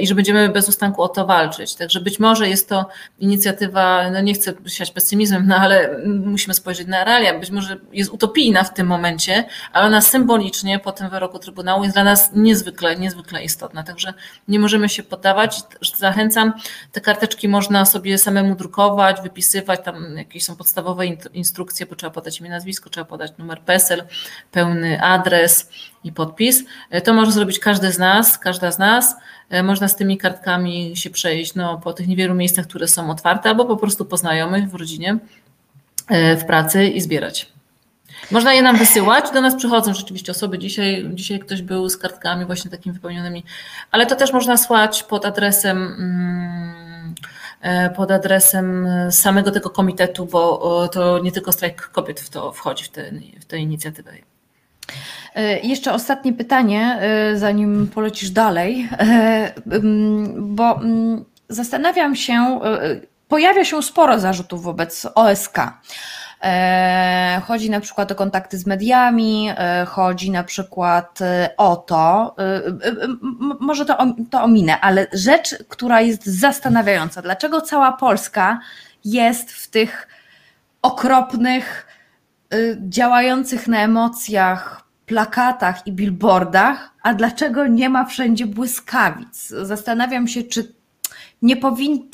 i 0.00 0.06
że 0.06 0.14
będziemy 0.14 0.48
bez 0.48 0.68
ustanku 0.68 1.02
o 1.02 1.08
to 1.08 1.26
walczyć. 1.26 1.74
Także 1.74 2.00
być 2.00 2.20
może 2.20 2.48
jest 2.48 2.68
to 2.68 2.88
inicjatywa, 3.18 4.10
no 4.10 4.20
nie 4.20 4.34
chcę 4.34 4.52
siać 4.66 4.90
pesymizmem, 4.90 5.46
no 5.46 5.56
ale 5.56 5.98
musimy 6.06 6.54
spojrzeć 6.54 6.86
na 6.86 7.04
realia, 7.04 7.38
być 7.38 7.50
może 7.50 7.76
jest 7.92 8.10
utopijna 8.10 8.64
w 8.64 8.74
tym 8.74 8.86
momencie, 8.86 9.44
ale 9.72 9.86
ona 9.86 10.00
symbolicznie 10.00 10.78
po 10.78 10.92
tym 10.92 11.10
wyroku 11.10 11.38
Trybunału 11.38 11.82
jest 11.82 11.96
dla 11.96 12.04
nas 12.04 12.30
niezwykle, 12.34 12.96
niezwykle 12.96 13.44
istotna. 13.44 13.82
Także 13.82 14.14
nie 14.48 14.58
możemy 14.58 14.88
się 14.88 15.02
poddawać. 15.02 15.62
Zachęcam, 15.96 16.52
te 16.92 17.00
karteczki 17.00 17.48
można 17.48 17.84
sobie 17.84 18.18
samemu 18.18 18.54
drukować, 18.54 19.20
wypisywać, 19.22 19.80
tam 19.84 20.16
jakieś 20.16 20.44
są 20.44 20.56
podstawowe 20.56 21.06
instrukcje, 21.32 21.86
bo 21.86 21.96
trzeba 21.96 22.10
podać 22.10 22.40
imię, 22.40 22.50
nazwisko, 22.50 22.90
trzeba 22.90 23.04
podać 23.04 23.32
numer 23.38 23.60
PESEL, 23.60 24.04
pełny 24.52 25.02
adres, 25.02 25.70
i 26.04 26.12
podpis. 26.12 26.64
E, 26.90 27.00
to 27.00 27.14
może 27.14 27.32
zrobić 27.32 27.58
każdy 27.58 27.92
z 27.92 27.98
nas, 27.98 28.38
każda 28.38 28.70
z 28.72 28.78
nas. 28.78 29.16
E, 29.50 29.62
można 29.62 29.88
z 29.88 29.96
tymi 29.96 30.18
kartkami 30.18 30.96
się 30.96 31.10
przejść 31.10 31.54
no, 31.54 31.78
po 31.78 31.92
tych 31.92 32.08
niewielu 32.08 32.34
miejscach, 32.34 32.66
które 32.66 32.88
są 32.88 33.10
otwarte, 33.10 33.48
albo 33.48 33.64
po 33.64 33.76
prostu 33.76 34.04
po 34.04 34.16
znajomych 34.16 34.70
w 34.70 34.74
rodzinie, 34.74 35.18
e, 36.08 36.36
w 36.36 36.44
pracy 36.44 36.86
i 36.86 37.00
zbierać. 37.00 37.54
Można 38.30 38.54
je 38.54 38.62
nam 38.62 38.76
wysyłać, 38.76 39.30
do 39.30 39.40
nas 39.40 39.54
przychodzą 39.54 39.94
rzeczywiście 39.94 40.32
osoby. 40.32 40.58
Dzisiaj, 40.58 41.10
dzisiaj 41.14 41.38
ktoś 41.38 41.62
był 41.62 41.88
z 41.88 41.96
kartkami 41.96 42.44
właśnie 42.44 42.70
takimi 42.70 42.94
wypełnionymi, 42.94 43.44
ale 43.90 44.06
to 44.06 44.16
też 44.16 44.32
można 44.32 44.56
słać 44.56 45.02
pod 45.02 45.26
adresem 45.26 45.78
mm, 45.78 46.84
pod 47.96 48.10
adresem 48.10 48.88
samego 49.10 49.50
tego 49.50 49.70
komitetu, 49.70 50.26
bo 50.26 50.88
to 50.88 51.18
nie 51.18 51.32
tylko 51.32 51.52
strajk 51.52 51.88
kobiet 51.88 52.20
w 52.20 52.30
to 52.30 52.52
wchodzi 52.52 52.84
w 52.84 52.88
tę 52.88 53.12
w 53.40 53.44
te 53.44 53.58
inicjatywę. 53.58 54.12
E, 55.34 55.58
jeszcze 55.60 55.92
ostatnie 55.92 56.32
pytanie, 56.32 56.98
e, 57.00 57.36
zanim 57.38 57.88
polecisz 57.94 58.30
dalej, 58.30 58.88
e, 58.98 59.52
bo 60.36 60.80
zastanawiam 61.48 62.16
się, 62.16 62.60
pojawia 63.28 63.64
się 63.64 63.82
sporo 63.82 64.20
zarzutów 64.20 64.62
wobec 64.62 65.06
OSK. 65.14 65.58
Chodzi 67.46 67.70
na 67.70 67.80
przykład 67.80 68.12
o 68.12 68.14
kontakty 68.14 68.58
z 68.58 68.66
mediami, 68.66 69.50
chodzi 69.86 70.30
na 70.30 70.44
przykład 70.44 71.18
o 71.56 71.76
to, 71.76 72.36
może 73.60 73.84
to, 73.84 74.14
to 74.30 74.42
ominę, 74.42 74.80
ale 74.80 75.06
rzecz, 75.12 75.64
która 75.68 76.00
jest 76.00 76.26
zastanawiająca, 76.26 77.22
dlaczego 77.22 77.60
cała 77.60 77.92
Polska 77.92 78.60
jest 79.04 79.52
w 79.52 79.70
tych 79.70 80.08
okropnych, 80.82 81.86
działających 82.88 83.68
na 83.68 83.78
emocjach 83.78 84.83
plakatach 85.06 85.86
i 85.86 85.92
billboardach, 85.92 86.90
a 87.02 87.14
dlaczego 87.14 87.66
nie 87.66 87.88
ma 87.88 88.04
wszędzie 88.04 88.46
błyskawic? 88.46 89.48
Zastanawiam 89.48 90.28
się, 90.28 90.42
czy 90.42 90.74
nie 91.42 91.56
powinno, 91.56 92.04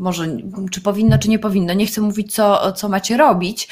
może 0.00 0.26
czy 0.70 0.80
powinno, 0.80 1.18
czy 1.18 1.30
nie 1.30 1.38
powinno, 1.38 1.74
nie 1.74 1.86
chcę 1.86 2.00
mówić, 2.00 2.34
co, 2.34 2.72
co 2.72 2.88
macie 2.88 3.16
robić, 3.16 3.68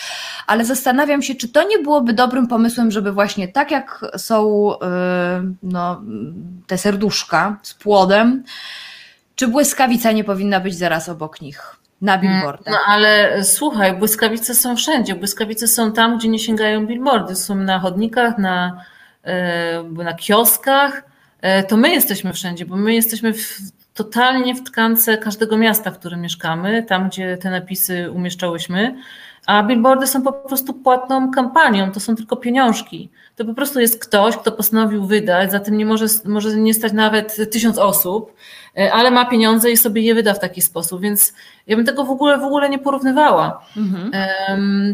ale 0.47 0.64
zastanawiam 0.64 1.23
się, 1.23 1.35
czy 1.35 1.49
to 1.49 1.69
nie 1.69 1.79
byłoby 1.79 2.12
dobrym 2.12 2.47
pomysłem, 2.47 2.91
żeby 2.91 3.12
właśnie 3.12 3.49
tak 3.49 3.71
jak 3.71 4.05
są 4.17 4.73
y, 4.73 4.77
no, 5.62 6.03
te 6.67 6.79
serduszka 6.79 7.59
z 7.62 7.75
płodem, 7.75 8.45
czy 9.35 9.49
błyskawica 9.49 10.12
nie 10.12 10.25
powinna 10.25 10.61
być 10.61 10.77
zaraz 10.77 11.09
obok 11.09 11.41
nich? 11.41 11.78
Na 12.01 12.19
billboardach. 12.19 12.75
No 12.75 12.79
ale 12.87 13.45
słuchaj, 13.45 13.97
błyskawice 13.97 14.55
są 14.55 14.77
wszędzie. 14.77 15.15
Błyskawice 15.15 15.69
są 15.69 15.93
tam, 15.93 16.19
gdzie 16.19 16.29
nie 16.29 16.39
sięgają 16.39 16.87
billboardy. 16.87 17.37
Są 17.37 17.55
na 17.55 17.79
chodnikach, 17.79 18.39
na, 18.39 18.85
e, 19.25 19.83
na 19.83 20.15
kioskach. 20.15 21.03
E, 21.41 21.63
to 21.63 21.77
my 21.77 21.91
jesteśmy 21.91 22.33
wszędzie, 22.33 22.67
bo 22.67 22.77
my 22.77 22.95
jesteśmy 22.95 23.33
w, 23.33 23.59
totalnie 23.95 24.55
w 24.55 24.63
tkance 24.63 25.19
każdego 25.19 25.57
miasta, 25.57 25.91
w 25.91 25.99
którym 25.99 26.21
mieszkamy, 26.21 26.83
tam 26.83 27.09
gdzie 27.09 27.37
te 27.37 27.51
napisy 27.51 28.11
umieszczałyśmy. 28.11 28.95
A 29.49 29.63
billboardy 29.63 30.07
są 30.07 30.23
po 30.23 30.33
prostu 30.33 30.75
płatną 30.75 31.31
kampanią, 31.31 31.93
to 31.93 32.01
są 32.01 32.17
tylko 32.17 32.37
pieniążki. 32.37 33.11
To 33.37 33.45
po 33.45 33.55
prostu 33.55 33.81
jest 33.81 34.05
ktoś, 34.05 34.37
kto 34.37 34.53
postanowił 34.53 35.05
wydać, 35.05 35.51
za 35.51 35.61
tym 35.61 35.77
nie 35.77 35.87
może, 35.87 36.07
może 36.25 36.57
nie 36.57 36.75
stać 36.75 36.93
nawet 36.93 37.51
tysiąc 37.51 37.79
osób, 37.79 38.35
e, 38.79 38.93
ale 38.93 39.11
ma 39.11 39.25
pieniądze 39.25 39.71
i 39.71 39.77
sobie 39.77 40.03
je 40.03 40.15
wyda 40.15 40.35
w 40.35 40.41
taki 40.41 40.63
sposób, 40.63 41.01
więc 41.01 41.35
ja 41.67 41.77
bym 41.77 41.87
tego 41.87 42.05
w 42.05 42.11
ogóle, 42.11 42.39
w 42.39 42.43
ogóle 42.43 42.69
nie 42.71 42.79
porównywała. 42.79 43.65
Mhm. 43.77 44.11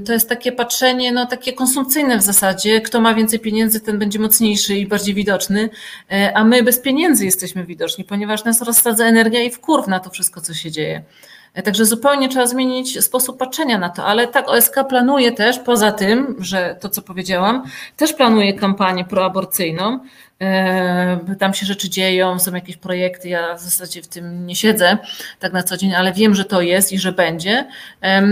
To 0.05 0.13
jest 0.13 0.29
takie 0.29 0.53
patrzenie, 0.53 1.13
no 1.13 1.27
takie 1.27 1.53
konsumpcyjne 1.53 2.19
w 2.19 2.23
zasadzie, 2.23 2.81
kto 2.81 3.01
ma 3.01 3.15
więcej 3.15 3.41
pieniędzy, 3.41 3.81
ten 3.81 3.99
będzie 3.99 4.19
mocniejszy 4.19 4.75
i 4.75 4.87
bardziej 4.87 5.15
widoczny, 5.15 5.71
e, 6.13 6.37
a 6.37 6.45
my 6.45 6.63
bez 6.63 6.79
pieniędzy 6.79 7.25
jesteśmy 7.25 7.65
widoczni, 7.65 8.05
ponieważ 8.05 8.45
nas 8.45 8.63
rozsadza 8.63 9.05
energia 9.05 9.43
i 9.43 9.51
wkurw 9.51 9.87
na 9.87 10.01
to 10.01 10.11
wszystko, 10.11 10.41
co 10.41 10.55
się 10.55 10.71
dzieje. 10.71 11.03
Także 11.63 11.85
zupełnie 11.85 12.29
trzeba 12.29 12.47
zmienić 12.47 13.05
sposób 13.05 13.39
patrzenia 13.39 13.79
na 13.79 13.89
to, 13.89 14.05
ale 14.05 14.27
tak 14.27 14.49
OSK 14.49 14.75
planuje 14.89 15.33
też, 15.33 15.59
poza 15.59 15.93
tym, 15.93 16.37
że 16.39 16.77
to 16.81 16.89
co 16.89 17.03
powiedziałam, 17.03 17.63
też 17.97 18.13
planuje 18.13 18.55
kampanię 18.55 19.05
proaborcyjną. 19.05 20.01
E, 20.41 21.37
tam 21.39 21.55
się 21.55 21.67
rzeczy 21.67 21.91
dzieją, 21.91 22.39
są 22.39 22.55
jakieś 22.55 22.77
projekty, 22.77 23.29
ja 23.29 23.55
w 23.55 23.61
zasadzie 23.61 24.03
w 24.03 24.09
tym 24.09 24.47
nie 24.47 24.57
siedzę 24.57 24.99
tak 25.39 25.53
na 25.53 25.63
co 25.63 25.77
dzień, 25.77 25.95
ale 25.95 26.13
wiem, 26.13 26.35
że 26.35 26.45
to 26.45 26.61
jest 26.61 26.93
i 26.93 26.99
że 26.99 27.13
będzie. 27.13 27.67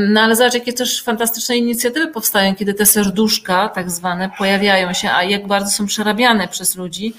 No 0.09 0.21
ale 0.21 0.37
zobacz, 0.37 0.55
jakie 0.55 0.73
też 0.73 1.03
fantastyczne 1.03 1.57
inicjatywy 1.57 2.07
powstają, 2.07 2.55
kiedy 2.55 2.75
te 2.75 2.87
serduszka 2.87 3.69
tak 3.69 3.91
zwane 3.91 4.31
pojawiają 4.39 4.93
się, 4.93 5.11
a 5.11 5.23
jak 5.23 5.47
bardzo 5.47 5.71
są 5.71 5.87
przerabiane 5.87 6.49
przez 6.49 6.77
ludzi, 6.77 7.15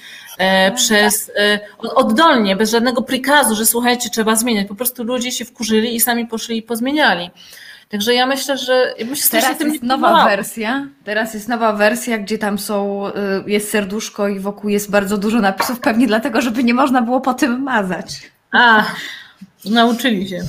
przez 0.76 1.30
e, 1.36 1.60
oddolnie, 1.94 2.56
bez 2.56 2.70
żadnego 2.70 3.02
prikazu, 3.02 3.54
że 3.54 3.66
słuchajcie, 3.66 4.10
trzeba 4.10 4.36
zmieniać. 4.36 4.68
Po 4.68 4.74
prostu 4.74 5.04
ludzie 5.04 5.32
się 5.32 5.44
wkurzyli 5.44 5.96
i 5.96 6.00
sami 6.00 6.26
poszli 6.26 6.56
i 6.56 6.62
pozmieniali. 6.62 7.30
Także 7.88 8.14
ja 8.14 8.26
myślę, 8.26 8.58
że 8.58 8.94
ja 8.98 9.06
myślę, 9.06 9.40
teraz 9.40 9.58
tym 9.58 9.72
jest 9.72 9.82
nowa 9.82 10.24
wersja. 10.24 10.86
Teraz 11.04 11.34
jest 11.34 11.48
nowa 11.48 11.72
wersja, 11.72 12.18
gdzie 12.18 12.38
tam 12.38 12.58
są, 12.58 13.06
y, 13.08 13.12
jest 13.46 13.70
serduszko 13.70 14.28
i 14.28 14.40
wokół 14.40 14.70
jest 14.70 14.90
bardzo 14.90 15.18
dużo 15.18 15.40
napisów, 15.40 15.80
pewnie 15.80 16.06
dlatego, 16.06 16.40
żeby 16.40 16.64
nie 16.64 16.74
można 16.74 17.02
było 17.02 17.20
po 17.20 17.34
tym 17.34 17.62
mazać. 17.62 18.30
A, 18.52 18.84
nauczyli 19.64 20.28
się. 20.28 20.40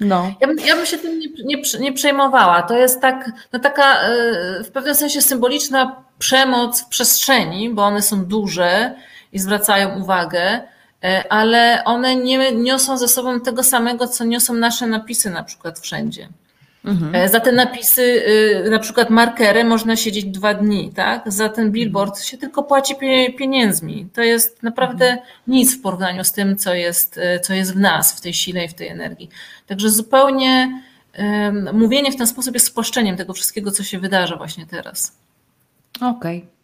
No. 0.00 0.32
Ja, 0.40 0.48
ja 0.66 0.76
bym 0.76 0.86
się 0.86 0.98
tym 0.98 1.18
nie, 1.18 1.28
nie, 1.44 1.62
nie 1.80 1.92
przejmowała. 1.92 2.62
To 2.62 2.76
jest 2.76 3.00
tak, 3.00 3.30
no 3.52 3.58
taka 3.58 4.08
y, 4.60 4.64
w 4.64 4.70
pewnym 4.70 4.94
sensie 4.94 5.22
symboliczna 5.22 6.04
przemoc 6.18 6.82
w 6.82 6.88
przestrzeni, 6.88 7.70
bo 7.70 7.84
one 7.84 8.02
są 8.02 8.24
duże 8.24 8.94
i 9.32 9.38
zwracają 9.38 10.00
uwagę, 10.00 10.60
e, 11.04 11.32
ale 11.32 11.82
one 11.84 12.16
nie 12.16 12.52
niosą 12.52 12.98
ze 12.98 13.08
sobą 13.08 13.40
tego 13.40 13.62
samego, 13.62 14.08
co 14.08 14.24
niosą 14.24 14.54
nasze 14.54 14.86
napisy 14.86 15.30
na 15.30 15.42
przykład 15.42 15.78
wszędzie. 15.78 16.28
Mhm. 16.84 17.14
E, 17.14 17.28
za 17.28 17.40
te 17.40 17.52
napisy, 17.52 18.02
y, 18.66 18.70
na 18.70 18.78
przykład 18.78 19.10
markerem, 19.10 19.66
można 19.66 19.96
siedzieć 19.96 20.24
dwa 20.24 20.54
dni, 20.54 20.92
tak? 20.94 21.32
Za 21.32 21.48
ten 21.48 21.72
billboard 21.72 22.22
się 22.22 22.38
tylko 22.38 22.62
płaci 22.62 22.94
pieniędzmi. 23.38 24.08
To 24.14 24.22
jest 24.22 24.62
naprawdę 24.62 25.06
mhm. 25.06 25.26
nic 25.46 25.78
w 25.78 25.82
porównaniu 25.82 26.24
z 26.24 26.32
tym, 26.32 26.56
co 26.56 26.74
jest, 26.74 27.18
e, 27.18 27.40
co 27.40 27.54
jest 27.54 27.74
w 27.74 27.78
nas, 27.78 28.12
w 28.12 28.20
tej 28.20 28.34
sile 28.34 28.64
i 28.64 28.68
w 28.68 28.74
tej 28.74 28.88
energii. 28.88 29.28
Także 29.66 29.90
zupełnie 29.90 30.82
um, 31.18 31.68
mówienie 31.72 32.12
w 32.12 32.16
ten 32.16 32.26
sposób 32.26 32.54
jest 32.54 32.66
spłaszczeniem 32.66 33.16
tego 33.16 33.32
wszystkiego, 33.32 33.70
co 33.70 33.82
się 33.82 33.98
wydarza 33.98 34.36
właśnie 34.36 34.66
teraz. 34.66 35.12
Okej. 36.00 36.38
Okay. 36.38 36.58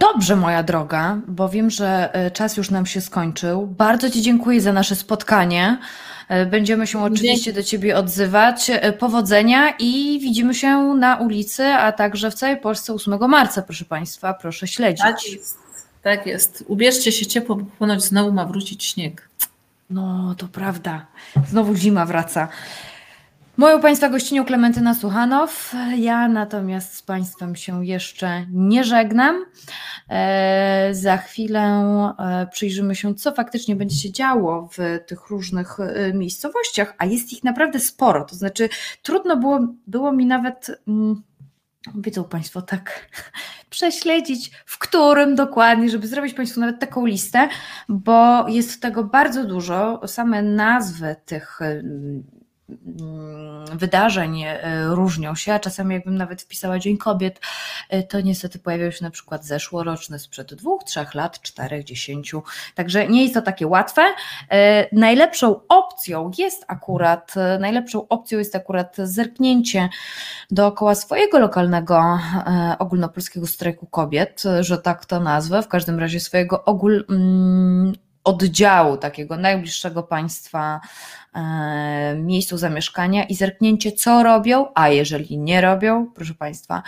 Dobrze, 0.00 0.36
moja 0.36 0.62
droga, 0.62 1.18
bo 1.26 1.48
wiem, 1.48 1.70
że 1.70 2.14
e, 2.14 2.30
czas 2.30 2.56
już 2.56 2.70
nam 2.70 2.86
się 2.86 3.00
skończył. 3.00 3.66
Bardzo 3.66 4.10
Ci 4.10 4.22
dziękuję 4.22 4.60
za 4.60 4.72
nasze 4.72 4.96
spotkanie. 4.96 5.78
E, 6.32 6.46
będziemy 6.46 6.86
się 6.86 7.02
oczywiście 7.02 7.52
do 7.52 7.62
Ciebie 7.62 7.96
odzywać. 7.96 8.70
E, 8.70 8.92
powodzenia 8.92 9.74
i 9.78 10.20
widzimy 10.22 10.54
się 10.54 10.78
na 10.78 11.16
ulicy, 11.16 11.64
a 11.64 11.92
także 11.92 12.30
w 12.30 12.34
całej 12.34 12.56
Polsce 12.56 12.94
8 12.94 13.28
marca, 13.28 13.62
proszę 13.62 13.84
Państwa. 13.84 14.34
Proszę 14.34 14.66
śledzić. 14.66 15.02
Tak 15.02 15.32
jest. 15.32 15.58
Tak 16.02 16.26
jest. 16.26 16.64
Ubierzcie 16.66 17.12
się 17.12 17.26
ciepło, 17.26 17.56
bo 17.56 17.64
ponoć 17.78 18.02
znowu 18.02 18.32
ma 18.32 18.44
wrócić 18.44 18.84
śnieg. 18.84 19.28
No, 19.90 20.34
to 20.38 20.48
prawda. 20.48 21.06
Znowu 21.48 21.74
zima 21.74 22.06
wraca. 22.06 22.48
Moją 23.56 23.80
Państwa 23.80 24.08
gościnią 24.08 24.44
Klementyna 24.44 24.94
Suchanow. 24.94 25.74
Ja 25.96 26.28
natomiast 26.28 26.94
z 26.94 27.02
Państwem 27.02 27.56
się 27.56 27.86
jeszcze 27.86 28.46
nie 28.50 28.84
żegnam. 28.84 29.44
E, 30.08 30.88
za 30.92 31.16
chwilę 31.16 31.60
e, 32.18 32.46
przyjrzymy 32.46 32.94
się, 32.94 33.14
co 33.14 33.32
faktycznie 33.32 33.76
będzie 33.76 33.96
się 33.96 34.12
działo 34.12 34.68
w 34.72 34.98
tych 35.06 35.30
różnych 35.30 35.80
e, 35.80 36.12
miejscowościach, 36.12 36.94
a 36.98 37.06
jest 37.06 37.32
ich 37.32 37.44
naprawdę 37.44 37.80
sporo. 37.80 38.24
To 38.24 38.36
znaczy, 38.36 38.68
trudno 39.02 39.36
było, 39.36 39.60
było 39.86 40.12
mi 40.12 40.26
nawet. 40.26 40.70
Mm, 40.88 41.22
wiedzą 41.94 42.24
Państwo, 42.24 42.62
tak 42.62 43.10
prześledzić, 43.70 44.50
w 44.66 44.78
którym 44.78 45.34
dokładnie, 45.34 45.90
żeby 45.90 46.06
zrobić 46.06 46.34
Państwu 46.34 46.60
nawet 46.60 46.80
taką 46.80 47.06
listę, 47.06 47.48
bo 47.88 48.48
jest 48.48 48.82
tego 48.82 49.04
bardzo 49.04 49.44
dużo. 49.44 50.00
Same 50.06 50.42
nazwy 50.42 51.16
tych 51.26 51.60
Mm, 51.60 52.41
wydarzeń 53.72 54.42
e, 54.42 54.86
różnią 54.86 55.34
się, 55.34 55.52
a 55.52 55.58
czasami 55.58 55.94
jakbym 55.94 56.16
nawet 56.16 56.42
wpisała 56.42 56.78
Dzień 56.78 56.98
Kobiet, 56.98 57.40
e, 57.88 58.02
to 58.02 58.20
niestety 58.20 58.58
pojawiał 58.58 58.92
się 58.92 59.04
na 59.04 59.10
przykład 59.10 59.44
zeszłoroczny 59.44 60.18
sprzed 60.18 60.54
dwóch, 60.54 60.84
trzech 60.84 61.14
lat, 61.14 61.40
czterech, 61.40 61.84
dziesięciu. 61.84 62.42
Także 62.74 63.08
nie 63.08 63.22
jest 63.22 63.34
to 63.34 63.42
takie 63.42 63.66
łatwe. 63.66 64.02
E, 64.50 64.96
najlepszą 64.96 65.60
opcją 65.68 66.30
jest 66.38 66.64
akurat, 66.68 67.34
najlepszą 67.60 68.08
opcją 68.08 68.38
jest 68.38 68.56
akurat 68.56 68.96
zerknięcie 68.96 69.88
dookoła 70.50 70.94
swojego 70.94 71.38
lokalnego 71.38 72.18
ogólnopolskiego 72.78 73.46
strajku 73.46 73.86
kobiet, 73.86 74.42
że 74.60 74.78
tak 74.78 75.06
to 75.06 75.20
nazwę, 75.20 75.62
w 75.62 75.68
każdym 75.68 75.98
razie 75.98 76.20
swojego 76.20 76.64
ogól 76.64 77.04
mm, 77.10 77.92
oddziału 78.24 78.96
takiego 78.96 79.36
najbliższego 79.36 80.02
państwa 80.02 80.80
e, 81.34 82.16
miejscu 82.16 82.56
zamieszkania 82.56 83.24
i 83.24 83.34
zerknięcie, 83.34 83.92
co 83.92 84.22
robią, 84.22 84.66
a 84.74 84.88
jeżeli 84.88 85.38
nie 85.38 85.60
robią, 85.60 86.06
proszę 86.14 86.34
Państwa, 86.34 86.82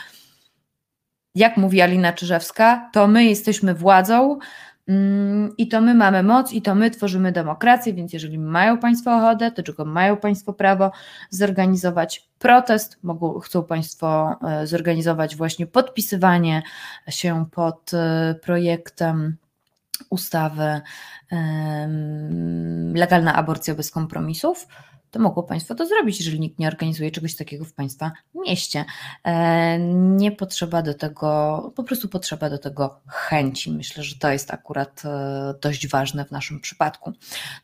jak 1.34 1.56
mówi 1.56 1.82
Alina 1.82 2.12
Czyżewska, 2.12 2.90
to 2.92 3.06
my 3.06 3.24
jesteśmy 3.24 3.74
władzą 3.74 4.38
mm, 4.88 5.54
i 5.58 5.68
to 5.68 5.80
my 5.80 5.94
mamy 5.94 6.22
moc 6.22 6.52
i 6.52 6.62
to 6.62 6.74
my 6.74 6.90
tworzymy 6.90 7.32
demokrację, 7.32 7.94
więc 7.94 8.12
jeżeli 8.12 8.38
mają 8.38 8.78
Państwo 8.78 9.16
ochotę, 9.16 9.50
to 9.50 9.62
czego 9.62 9.84
mają 9.84 10.16
Państwo 10.16 10.52
prawo 10.52 10.92
zorganizować 11.30 12.28
protest, 12.38 12.98
mogą, 13.02 13.40
chcą 13.40 13.64
Państwo 13.64 14.36
e, 14.48 14.66
zorganizować 14.66 15.36
właśnie 15.36 15.66
podpisywanie 15.66 16.62
się 17.08 17.46
pod 17.50 17.94
e, 17.94 18.34
projektem 18.42 19.36
ustawy 20.10 20.80
legalna 22.94 23.34
aborcja 23.34 23.74
bez 23.74 23.90
kompromisów, 23.90 24.66
to 25.14 25.20
mogło 25.20 25.42
Państwo 25.42 25.74
to 25.74 25.86
zrobić, 25.86 26.18
jeżeli 26.18 26.40
nikt 26.40 26.58
nie 26.58 26.68
organizuje 26.68 27.10
czegoś 27.10 27.36
takiego 27.36 27.64
w 27.64 27.72
Państwa 27.72 28.12
mieście. 28.34 28.84
E, 29.24 29.78
nie 29.78 30.32
potrzeba 30.32 30.82
do 30.82 30.94
tego, 30.94 31.72
po 31.76 31.84
prostu 31.84 32.08
potrzeba 32.08 32.50
do 32.50 32.58
tego 32.58 33.00
chęci. 33.08 33.70
Myślę, 33.70 34.02
że 34.02 34.18
to 34.18 34.30
jest 34.30 34.54
akurat 34.54 35.02
e, 35.04 35.54
dość 35.60 35.88
ważne 35.88 36.24
w 36.24 36.30
naszym 36.30 36.60
przypadku. 36.60 37.12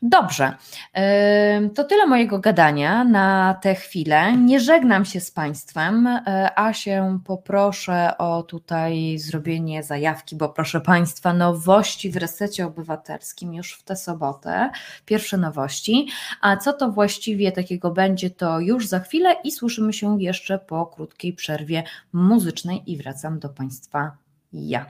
Dobrze, 0.01 0.53
e, 0.93 1.69
to 1.69 1.83
tyle 1.83 2.07
mojego 2.07 2.39
gadania 2.39 3.03
na 3.03 3.59
tę 3.61 3.75
chwilę. 3.75 4.37
Nie 4.37 4.59
żegnam 4.59 5.05
się 5.05 5.19
z 5.19 5.31
Państwem, 5.31 6.09
a 6.55 6.73
się 6.73 7.19
poproszę 7.25 8.17
o 8.17 8.43
tutaj 8.43 9.17
zrobienie 9.17 9.83
zajawki, 9.83 10.35
bo 10.35 10.49
proszę 10.49 10.81
Państwa, 10.81 11.33
nowości 11.33 12.11
w 12.11 12.17
resecie 12.17 12.65
obywatelskim 12.65 13.53
już 13.53 13.73
w 13.73 13.83
tę 13.83 13.95
sobotę. 13.95 14.69
Pierwsze 15.05 15.37
nowości. 15.37 16.07
A 16.41 16.57
co 16.57 16.73
to 16.73 16.91
właściwie 16.91 17.40
takiego 17.51 17.91
będzie 17.91 18.29
to 18.29 18.59
już 18.59 18.87
za 18.87 18.99
chwilę 18.99 19.35
i 19.43 19.51
słyszymy 19.51 19.93
się 19.93 20.21
jeszcze 20.21 20.59
po 20.59 20.85
krótkiej 20.85 21.33
przerwie 21.33 21.83
muzycznej 22.13 22.91
i 22.91 22.97
wracam 22.97 23.39
do 23.39 23.49
Państwa 23.49 24.11
ja. 24.53 24.85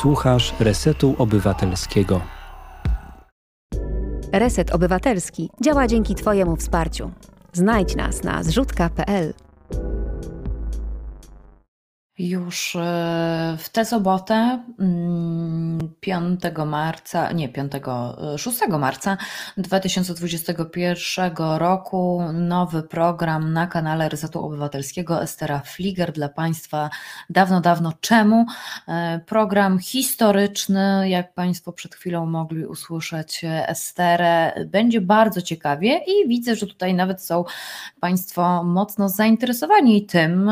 Słuchasz 0.00 0.54
Resetu 0.60 1.14
Obywatelskiego. 1.18 2.20
Reset 4.32 4.70
Obywatelski 4.70 5.50
działa 5.60 5.86
dzięki 5.86 6.14
Twojemu 6.14 6.56
wsparciu. 6.56 7.10
Znajdź 7.52 7.96
nas 7.96 8.24
na 8.24 8.42
zrzutka.pl. 8.42 9.34
Już 12.18 12.76
e, 12.76 13.56
w 13.58 13.68
tę 13.68 13.84
sobotę, 13.84 14.62
5 16.00 16.44
mm, 16.44 16.68
marca, 16.68 17.32
nie 17.32 17.48
5, 17.48 17.72
6 18.36 18.62
e, 18.62 18.78
marca 18.78 19.16
2021 19.56 21.32
roku, 21.58 22.22
nowy 22.32 22.82
program 22.82 23.52
na 23.52 23.66
kanale 23.66 24.08
Resetu 24.08 24.44
Obywatelskiego 24.44 25.22
Estera 25.22 25.60
Fliger 25.60 26.12
dla 26.12 26.28
Państwa 26.28 26.90
dawno, 27.30 27.60
dawno 27.60 27.92
czemu. 28.00 28.46
E, 28.88 29.20
program 29.26 29.78
historyczny, 29.78 31.08
jak 31.08 31.34
Państwo 31.34 31.72
przed 31.72 31.94
chwilą 31.94 32.26
mogli 32.26 32.66
usłyszeć 32.66 33.44
Esterę, 33.44 34.64
będzie 34.66 35.00
bardzo 35.00 35.42
ciekawie 35.42 36.00
i 36.06 36.28
widzę, 36.28 36.56
że 36.56 36.66
tutaj 36.66 36.94
nawet 36.94 37.22
są 37.22 37.44
Państwo 38.00 38.64
mocno 38.64 39.08
zainteresowani 39.08 40.06
tym, 40.06 40.50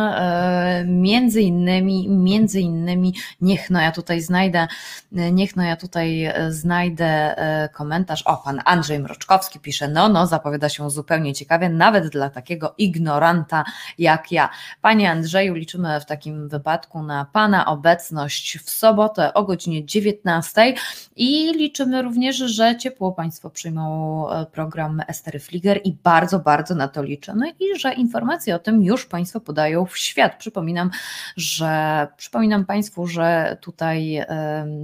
między 0.87 1.43
innymi 1.43 1.56
innymi, 1.57 2.09
między 2.09 2.61
innymi, 2.61 3.15
niech 3.41 3.71
no 3.71 3.81
ja 3.81 3.93
tutaj 3.93 4.21
znajdę, 4.21 4.69
niech 5.13 5.57
no 5.57 5.63
ja 5.63 5.77
tutaj 5.77 6.25
e, 6.25 6.53
znajdę 6.53 7.07
e, 7.39 7.69
komentarz, 7.69 8.23
o 8.23 8.37
pan 8.37 8.61
Andrzej 8.65 8.99
Mroczkowski 8.99 9.61
pisze, 9.61 9.89
no 9.89 10.09
no 10.09 10.27
zapowiada 10.27 10.69
się 10.69 10.91
zupełnie 10.91 11.35
ciekawie, 11.35 11.69
nawet 11.69 12.09
dla 12.09 12.31
takiego 12.31 12.75
ignoranta 12.79 13.65
jak 13.99 14.33
ja. 14.33 14.49
Panie 14.81 15.11
Andrzeju, 15.11 15.55
liczymy 15.55 16.01
w 16.01 16.07
takim 16.07 16.49
wypadku 16.49 17.03
na 17.03 17.25
pana 17.25 17.67
obecność 17.67 18.59
w 18.59 18.71
sobotę 18.71 19.35
o 19.35 19.45
godzinie 19.45 19.87
19 19.87 20.75
i 21.17 21.53
liczymy 21.53 22.03
również, 22.03 22.37
że 22.37 22.77
ciepło 22.77 23.13
Państwo 23.13 23.51
przyjmą 23.51 24.31
e, 24.31 24.47
program 24.47 25.03
Estery 25.09 25.39
Fliger 25.39 25.81
i 25.85 25.93
bardzo, 25.93 26.39
bardzo 26.39 26.75
na 26.75 26.89
to 26.89 27.03
liczymy 27.03 27.51
i 27.51 27.79
że 27.79 27.93
informacje 27.93 28.55
o 28.55 28.59
tym 28.59 28.83
już 28.83 29.07
Państwo 29.07 29.41
podają 29.41 29.87
w 29.87 29.99
świat. 29.99 30.39
Przypominam, 30.39 30.91
że 31.37 31.46
przypominam 32.17 32.65
Państwu, 32.65 33.07
że 33.07 33.57
tutaj 33.61 34.25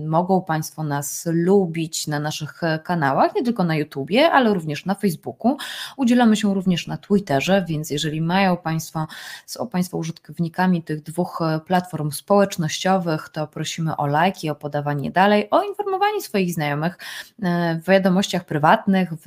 mogą 0.06 0.42
Państwo 0.42 0.82
nas 0.82 1.28
lubić 1.32 2.06
na 2.06 2.20
naszych 2.20 2.60
kanałach, 2.84 3.34
nie 3.34 3.42
tylko 3.42 3.64
na 3.64 3.76
YouTubie, 3.76 4.30
ale 4.30 4.54
również 4.54 4.86
na 4.86 4.94
Facebooku. 4.94 5.56
Udzielamy 5.96 6.36
się 6.36 6.54
również 6.54 6.86
na 6.86 6.96
Twitterze, 6.96 7.64
więc 7.68 7.90
jeżeli 7.90 8.20
mają 8.20 8.56
Państwo, 8.56 9.06
są 9.46 9.68
Państwo 9.68 9.98
użytkownikami 9.98 10.82
tych 10.82 11.02
dwóch 11.02 11.40
platform 11.66 12.10
społecznościowych, 12.10 13.28
to 13.28 13.46
prosimy 13.46 13.96
o 13.96 14.06
lajki, 14.06 14.50
o 14.50 14.54
podawanie 14.54 15.10
dalej, 15.10 15.50
o 15.50 15.62
informowanie 15.62 16.20
swoich 16.20 16.54
znajomych 16.54 16.98
e, 17.42 17.80
w 17.84 17.88
wiadomościach 17.88 18.44
prywatnych, 18.44 19.10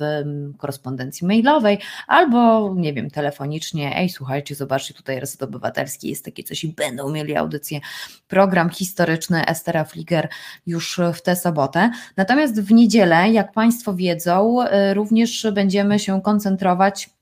korespondencji 0.58 1.26
mailowej 1.26 1.78
albo, 2.06 2.74
nie 2.76 2.92
wiem, 2.92 3.10
telefonicznie. 3.10 3.96
Ej, 3.96 4.08
słuchajcie, 4.08 4.54
zobaczcie, 4.54 4.94
tutaj 4.94 5.20
Reset 5.20 5.42
Obywatelski 5.42 6.08
jest 6.08 6.24
takie 6.24 6.42
coś 6.42 6.64
i 6.64 6.68
będą 6.68 7.10
mieli 7.10 7.25
audycję, 7.34 7.80
program 8.28 8.70
historyczny 8.70 9.46
Estera 9.46 9.84
Fliger 9.84 10.28
już 10.66 11.00
w 11.14 11.22
tę 11.22 11.36
sobotę. 11.36 11.90
Natomiast 12.16 12.62
w 12.62 12.72
niedzielę, 12.72 13.30
jak 13.30 13.52
Państwo 13.52 13.94
wiedzą, 13.94 14.62
y, 14.62 14.94
również 14.94 15.46
będziemy 15.52 15.98
się 15.98 16.22
koncentrować 16.22 17.15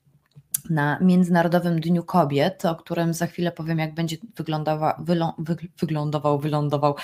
na 0.70 0.98
Międzynarodowym 1.00 1.80
Dniu 1.80 2.04
Kobiet, 2.04 2.64
o 2.64 2.76
którym 2.76 3.14
za 3.14 3.26
chwilę 3.26 3.52
powiem, 3.52 3.78
jak 3.78 3.94
będzie 3.94 4.16
wyglądowa, 4.36 5.02
wy, 5.38 5.56
wyglądował, 5.78 6.38
wylądował, 6.38 6.94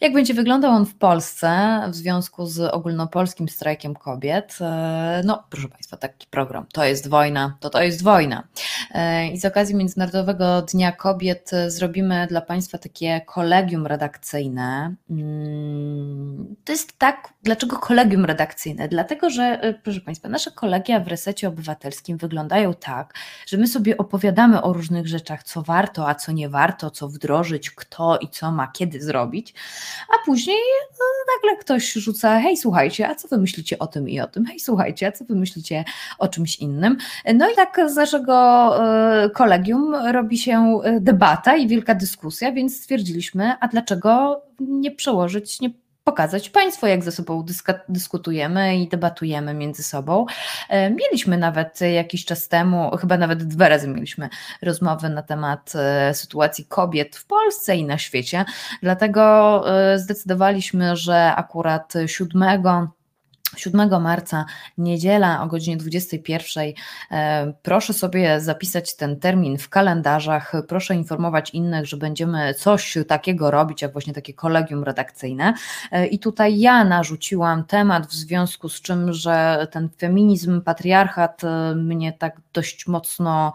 jak 0.00 0.12
będzie 0.12 0.34
wyglądał 0.34 0.70
on 0.70 0.86
w 0.86 0.94
Polsce 0.94 1.80
w 1.88 1.94
związku 1.94 2.46
z 2.46 2.60
ogólnopolskim 2.60 3.48
strajkiem 3.48 3.94
kobiet. 3.94 4.58
E, 4.60 5.22
no, 5.24 5.44
proszę 5.50 5.68
Państwa, 5.68 5.96
taki 5.96 6.26
program. 6.26 6.66
To 6.72 6.84
jest 6.84 7.08
wojna, 7.08 7.56
to 7.60 7.70
to 7.70 7.82
jest 7.82 8.02
wojna. 8.02 8.48
E, 8.90 9.28
I 9.28 9.38
z 9.38 9.44
okazji 9.44 9.74
Międzynarodowego 9.74 10.62
Dnia 10.62 10.92
Kobiet 10.92 11.50
zrobimy 11.68 12.26
dla 12.26 12.40
Państwa 12.40 12.78
takie 12.78 13.20
kolegium 13.26 13.86
redakcyjne. 13.86 14.94
Mm, 15.10 16.56
to 16.64 16.72
jest 16.72 16.98
tak, 16.98 17.32
dlaczego 17.42 17.76
kolegium 17.76 18.24
redakcyjne? 18.24 18.88
Dlatego, 18.88 19.30
że, 19.30 19.42
e, 19.42 19.74
proszę 19.74 20.00
Państwa, 20.00 20.28
nasze 20.28 20.50
kolegia 20.50 21.00
w 21.00 21.08
resecie 21.08 21.48
obywatelskim 21.48 22.16
wyglądają 22.16 22.74
tak, 22.74 22.93
tak, 22.94 23.14
że 23.46 23.56
my 23.56 23.66
sobie 23.66 23.96
opowiadamy 23.96 24.62
o 24.62 24.72
różnych 24.72 25.08
rzeczach, 25.08 25.42
co 25.42 25.62
warto, 25.62 26.08
a 26.08 26.14
co 26.14 26.32
nie 26.32 26.48
warto, 26.48 26.90
co 26.90 27.08
wdrożyć, 27.08 27.70
kto 27.70 28.18
i 28.18 28.28
co 28.28 28.52
ma 28.52 28.66
kiedy 28.66 29.00
zrobić, 29.00 29.54
a 30.08 30.26
później 30.26 30.56
no, 30.92 31.04
nagle 31.34 31.60
ktoś 31.60 31.92
rzuca, 31.92 32.40
hej 32.40 32.56
słuchajcie, 32.56 33.08
a 33.08 33.14
co 33.14 33.28
wy 33.28 33.38
myślicie 33.38 33.78
o 33.78 33.86
tym 33.86 34.08
i 34.08 34.20
o 34.20 34.26
tym, 34.26 34.46
hej 34.46 34.60
słuchajcie, 34.60 35.06
a 35.06 35.12
co 35.12 35.24
wy 35.24 35.34
myślicie 35.34 35.84
o 36.18 36.28
czymś 36.28 36.56
innym. 36.56 36.96
No 37.34 37.50
i 37.50 37.54
tak 37.54 37.80
z 37.86 37.96
naszego 37.96 38.34
e, 39.24 39.30
kolegium 39.30 39.94
robi 39.94 40.38
się 40.38 40.80
e, 40.84 41.00
debata 41.00 41.56
i 41.56 41.68
wielka 41.68 41.94
dyskusja, 41.94 42.52
więc 42.52 42.76
stwierdziliśmy, 42.76 43.54
a 43.60 43.68
dlaczego 43.68 44.42
nie 44.60 44.90
przełożyć, 44.90 45.60
nie 45.60 45.70
pokazać 46.04 46.50
Państwu, 46.50 46.86
jak 46.86 47.04
ze 47.04 47.12
sobą 47.12 47.44
dyskutujemy 47.88 48.76
i 48.76 48.88
debatujemy 48.88 49.54
między 49.54 49.82
sobą. 49.82 50.26
E, 50.68 50.90
mieliśmy 50.90 51.38
nawet 51.38 51.80
jakiś 51.80 52.24
czas 52.24 52.48
temu, 52.48 52.96
chyba 52.96 53.18
nawet 53.18 53.44
dwa 53.44 53.68
razy 53.68 53.88
mieliśmy 53.88 54.28
rozmowy 54.62 55.08
na 55.08 55.22
temat 55.22 55.72
e, 55.74 56.14
sytuacji 56.14 56.66
kobiet 56.66 57.16
w 57.16 57.26
Polsce 57.26 57.76
i 57.76 57.84
na 57.84 57.98
świecie, 57.98 58.44
dlatego 58.82 59.64
e, 59.92 59.98
zdecydowaliśmy, 59.98 60.96
że 60.96 61.34
akurat 61.36 61.92
7 62.06 62.62
7 63.56 64.02
marca, 64.02 64.44
niedziela 64.78 65.42
o 65.42 65.46
godzinie 65.46 65.76
21. 65.76 66.72
E, 67.10 67.52
proszę 67.62 67.92
sobie 67.92 68.40
zapisać 68.40 68.96
ten 68.96 69.20
termin 69.20 69.58
w 69.58 69.68
kalendarzach. 69.68 70.52
Proszę 70.68 70.94
informować 70.94 71.50
innych, 71.50 71.86
że 71.86 71.96
będziemy 71.96 72.54
coś 72.54 72.98
takiego 73.08 73.50
robić, 73.50 73.82
jak 73.82 73.92
właśnie 73.92 74.12
takie 74.12 74.34
kolegium 74.34 74.84
redakcyjne. 74.84 75.54
E, 75.92 76.06
I 76.06 76.18
tutaj 76.18 76.58
ja 76.58 76.84
narzuciłam 76.84 77.64
temat, 77.64 78.06
w 78.06 78.12
związku 78.12 78.68
z 78.68 78.80
czym, 78.80 79.12
że 79.12 79.66
ten 79.70 79.88
feminizm, 79.98 80.60
patriarchat 80.60 81.44
e, 81.44 81.74
mnie 81.74 82.12
tak 82.12 82.40
dość 82.52 82.86
mocno 82.86 83.52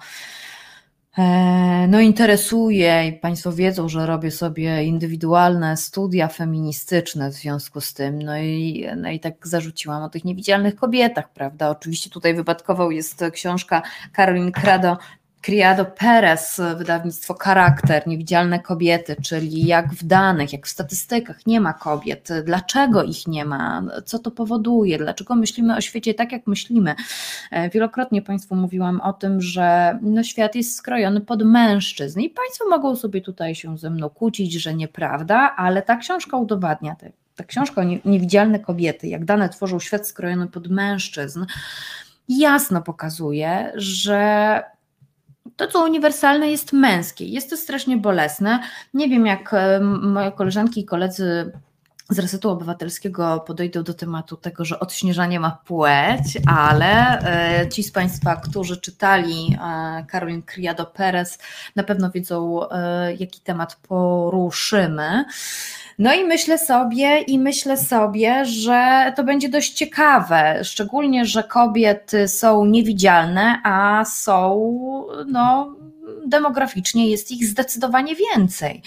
no 1.87 1.99
interesuje 1.99 3.07
i 3.07 3.13
Państwo 3.13 3.51
wiedzą, 3.51 3.89
że 3.89 4.05
robię 4.05 4.31
sobie 4.31 4.83
indywidualne 4.83 5.77
studia 5.77 6.27
feministyczne 6.27 7.29
w 7.29 7.33
związku 7.33 7.81
z 7.81 7.93
tym, 7.93 8.21
no 8.21 8.37
i, 8.37 8.87
no 8.97 9.09
i 9.09 9.19
tak 9.19 9.47
zarzuciłam 9.47 10.03
o 10.03 10.09
tych 10.09 10.25
niewidzialnych 10.25 10.75
kobietach, 10.75 11.33
prawda? 11.33 11.69
Oczywiście 11.69 12.09
tutaj 12.09 12.33
wypadkową 12.33 12.89
jest 12.89 13.23
książka 13.33 13.81
Karolin 14.13 14.51
Krado 14.51 14.97
Criado 15.41 15.85
Perez, 15.85 16.61
wydawnictwo 16.77 17.33
Charakter, 17.33 18.07
Niewidzialne 18.07 18.59
Kobiety, 18.59 19.15
czyli 19.23 19.65
jak 19.65 19.93
w 19.93 20.03
danych, 20.03 20.53
jak 20.53 20.67
w 20.67 20.69
statystykach 20.69 21.47
nie 21.47 21.61
ma 21.61 21.73
kobiet, 21.73 22.29
dlaczego 22.43 23.03
ich 23.03 23.27
nie 23.27 23.45
ma, 23.45 23.83
co 24.05 24.19
to 24.19 24.31
powoduje, 24.31 24.97
dlaczego 24.97 25.35
myślimy 25.35 25.75
o 25.75 25.81
świecie 25.81 26.13
tak, 26.13 26.31
jak 26.31 26.47
myślimy. 26.47 26.95
E, 27.51 27.69
wielokrotnie 27.69 28.21
Państwu 28.21 28.55
mówiłam 28.55 29.01
o 29.01 29.13
tym, 29.13 29.41
że 29.41 29.99
no 30.01 30.23
świat 30.23 30.55
jest 30.55 30.75
skrojony 30.75 31.21
pod 31.21 31.43
mężczyzn 31.43 32.19
i 32.19 32.29
Państwo 32.29 32.69
mogą 32.69 32.95
sobie 32.95 33.21
tutaj 33.21 33.55
się 33.55 33.77
ze 33.77 33.89
mną 33.89 34.09
kłócić, 34.09 34.53
że 34.53 34.73
nieprawda, 34.73 35.55
ale 35.55 35.81
ta 35.81 35.95
książka 35.95 36.37
udowadnia 36.37 36.95
te, 36.95 37.11
ta 37.35 37.43
książka 37.43 37.83
Niewidzialne 38.05 38.59
Kobiety, 38.59 39.07
jak 39.07 39.25
dane 39.25 39.49
tworzą 39.49 39.79
świat 39.79 40.07
skrojony 40.07 40.47
pod 40.47 40.67
mężczyzn, 40.67 41.45
jasno 42.29 42.81
pokazuje, 42.81 43.71
że 43.75 44.63
to, 45.55 45.67
co 45.67 45.83
uniwersalne, 45.83 46.51
jest 46.51 46.73
męskie. 46.73 47.25
Jest 47.25 47.49
to 47.49 47.57
strasznie 47.57 47.97
bolesne. 47.97 48.59
Nie 48.93 49.09
wiem, 49.09 49.25
jak 49.25 49.53
e, 49.53 49.79
moje 50.01 50.31
koleżanki 50.31 50.81
i 50.81 50.85
koledzy 50.85 51.51
z 52.09 52.19
Resetu 52.19 52.49
Obywatelskiego 52.49 53.43
podejdą 53.47 53.83
do 53.83 53.93
tematu 53.93 54.37
tego, 54.37 54.65
że 54.65 54.79
odśnieżanie 54.79 55.39
ma 55.39 55.51
płeć, 55.65 56.37
ale 56.47 57.19
e, 57.19 57.69
ci 57.69 57.83
z 57.83 57.91
Państwa, 57.91 58.35
którzy 58.35 58.77
czytali 58.77 59.57
Karolin 60.07 60.39
e, 60.39 60.41
Criado 60.41 60.85
Perez, 60.85 61.39
na 61.75 61.83
pewno 61.83 62.11
wiedzą, 62.11 62.59
jaki 63.17 63.41
temat 63.41 63.75
poruszymy. 63.75 65.25
No 65.99 66.13
i 66.13 66.25
myślę 66.25 66.57
sobie, 66.57 67.21
i 67.21 67.39
myślę 67.39 67.77
sobie, 67.77 68.45
że 68.45 69.13
to 69.15 69.23
będzie 69.23 69.49
dość 69.49 69.73
ciekawe, 69.73 70.63
szczególnie, 70.63 71.25
że 71.25 71.43
kobiety 71.43 72.27
są 72.27 72.65
niewidzialne, 72.65 73.61
a 73.63 74.05
są, 74.05 74.71
no, 75.27 75.75
demograficznie 76.25 77.09
jest 77.09 77.31
ich 77.31 77.47
zdecydowanie 77.47 78.15
więcej. 78.15 78.81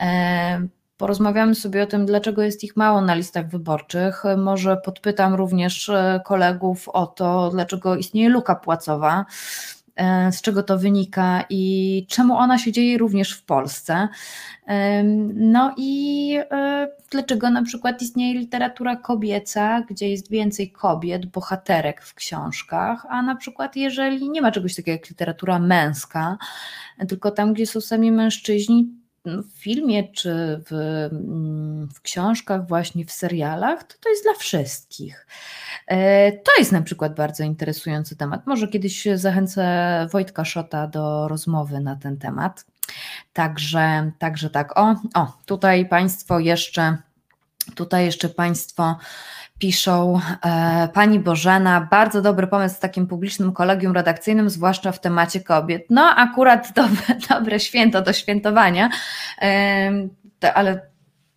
E, 0.00 0.66
porozmawiamy 0.96 1.54
sobie 1.54 1.82
o 1.82 1.86
tym, 1.86 2.06
dlaczego 2.06 2.42
jest 2.42 2.64
ich 2.64 2.76
mało 2.76 3.00
na 3.00 3.14
listach 3.14 3.48
wyborczych. 3.48 4.22
Może 4.36 4.76
podpytam 4.76 5.34
również 5.34 5.90
kolegów 6.24 6.88
o 6.88 7.06
to, 7.06 7.50
dlaczego 7.50 7.96
istnieje 7.96 8.28
luka 8.28 8.54
płacowa 8.54 9.20
e, 9.20 9.73
z 10.30 10.42
czego 10.42 10.62
to 10.62 10.78
wynika 10.78 11.44
i 11.50 12.06
czemu 12.08 12.36
ona 12.36 12.58
się 12.58 12.72
dzieje 12.72 12.98
również 12.98 13.32
w 13.32 13.44
Polsce. 13.44 14.08
No 15.34 15.74
i 15.76 16.38
e, 16.50 16.88
dlaczego 17.10 17.50
na 17.50 17.62
przykład 17.62 18.02
istnieje 18.02 18.38
literatura 18.38 18.96
kobieca, 18.96 19.80
gdzie 19.80 20.10
jest 20.10 20.30
więcej 20.30 20.70
kobiet, 20.70 21.26
bohaterek 21.26 22.02
w 22.02 22.14
książkach, 22.14 23.06
a 23.08 23.22
na 23.22 23.36
przykład 23.36 23.76
jeżeli 23.76 24.30
nie 24.30 24.42
ma 24.42 24.52
czegoś 24.52 24.74
takiego 24.74 24.96
jak 24.96 25.10
literatura 25.10 25.58
męska, 25.58 26.38
tylko 27.08 27.30
tam, 27.30 27.54
gdzie 27.54 27.66
są 27.66 27.80
sami 27.80 28.12
mężczyźni, 28.12 29.03
w 29.24 29.58
filmie 29.58 30.12
czy 30.12 30.62
w, 30.70 30.72
mm, 31.12 31.88
w 31.94 32.00
książkach, 32.00 32.68
właśnie 32.68 33.04
w 33.04 33.12
serialach, 33.12 33.84
to 33.84 33.94
to 34.00 34.08
jest 34.08 34.24
dla 34.24 34.34
wszystkich. 34.34 35.26
E, 35.86 36.32
to 36.32 36.52
jest 36.58 36.72
na 36.72 36.82
przykład 36.82 37.14
bardzo 37.14 37.44
interesujący 37.44 38.16
temat. 38.16 38.46
Może 38.46 38.68
kiedyś 38.68 39.08
zachęcę 39.14 40.06
Wojtka 40.12 40.44
Szota 40.44 40.86
do 40.86 41.28
rozmowy 41.28 41.80
na 41.80 41.96
ten 41.96 42.16
temat. 42.16 42.64
Także, 43.32 44.10
także 44.18 44.50
tak. 44.50 44.78
O, 44.78 44.94
o, 45.14 45.32
tutaj 45.46 45.88
Państwo 45.88 46.38
jeszcze, 46.38 46.96
tutaj 47.74 48.04
jeszcze 48.04 48.28
Państwo 48.28 48.96
piszą 49.64 50.20
e, 50.44 50.88
Pani 50.94 51.20
Bożena, 51.20 51.88
bardzo 51.90 52.22
dobry 52.22 52.46
pomysł 52.46 52.76
z 52.76 52.78
takim 52.78 53.06
publicznym 53.06 53.52
kolegium 53.52 53.92
redakcyjnym, 53.92 54.50
zwłaszcza 54.50 54.92
w 54.92 55.00
temacie 55.00 55.40
kobiet. 55.40 55.86
No, 55.90 56.02
akurat 56.16 56.72
dobre, 56.76 57.28
dobre 57.28 57.60
święto 57.60 58.02
do 58.02 58.12
świętowania, 58.12 58.90
to, 60.38 60.54
ale 60.54 60.80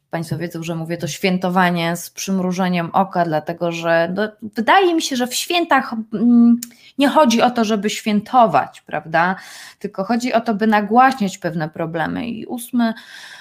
Państwo 0.09 0.37
wiedzą, 0.37 0.63
że 0.63 0.75
mówię 0.75 0.97
to 0.97 1.07
świętowanie 1.07 1.95
z 1.95 2.09
przymrużeniem 2.09 2.89
oka, 2.93 3.25
dlatego 3.25 3.71
że 3.71 4.13
no, 4.15 4.27
wydaje 4.41 4.95
mi 4.95 5.01
się, 5.01 5.15
że 5.15 5.27
w 5.27 5.35
świętach 5.35 5.93
mm, 6.13 6.59
nie 6.97 7.09
chodzi 7.09 7.41
o 7.41 7.51
to, 7.51 7.65
żeby 7.65 7.89
świętować, 7.89 8.81
prawda? 8.81 9.35
Tylko 9.79 10.03
chodzi 10.03 10.33
o 10.33 10.41
to, 10.41 10.53
by 10.53 10.67
nagłaśniać 10.67 11.37
pewne 11.37 11.69
problemy. 11.69 12.27
I 12.27 12.47
8 12.47 12.93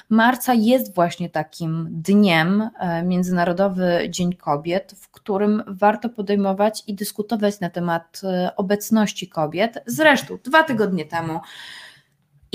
marca 0.08 0.54
jest 0.54 0.94
właśnie 0.94 1.30
takim 1.30 1.88
dniem, 1.90 2.70
e, 2.78 3.02
Międzynarodowy 3.02 4.06
Dzień 4.10 4.32
Kobiet, 4.32 4.94
w 5.00 5.10
którym 5.10 5.62
warto 5.66 6.08
podejmować 6.08 6.82
i 6.86 6.94
dyskutować 6.94 7.60
na 7.60 7.70
temat 7.70 8.20
e, 8.24 8.56
obecności 8.56 9.28
kobiet. 9.28 9.82
Zresztą 9.86 10.38
dwa 10.44 10.62
tygodnie 10.62 11.04
temu 11.04 11.40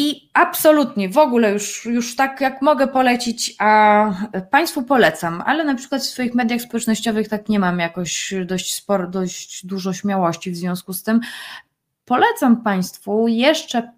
i 0.01 0.29
absolutnie, 0.33 1.09
w 1.09 1.17
ogóle 1.17 1.51
już, 1.51 1.85
już 1.85 2.15
tak 2.15 2.41
jak 2.41 2.61
mogę 2.61 2.87
polecić, 2.87 3.55
a 3.59 4.13
Państwu 4.51 4.83
polecam, 4.83 5.43
ale 5.45 5.63
na 5.63 5.75
przykład 5.75 6.01
w 6.01 6.05
swoich 6.05 6.35
mediach 6.35 6.61
społecznościowych 6.61 7.29
tak 7.29 7.49
nie 7.49 7.59
mam 7.59 7.79
jakoś 7.79 8.33
dość 8.45 8.73
sporo, 8.75 9.07
dość 9.07 9.65
dużo 9.65 9.93
śmiałości 9.93 10.51
w 10.51 10.55
związku 10.55 10.93
z 10.93 11.03
tym. 11.03 11.19
Polecam 12.05 12.63
Państwu 12.63 13.27
jeszcze 13.27 13.91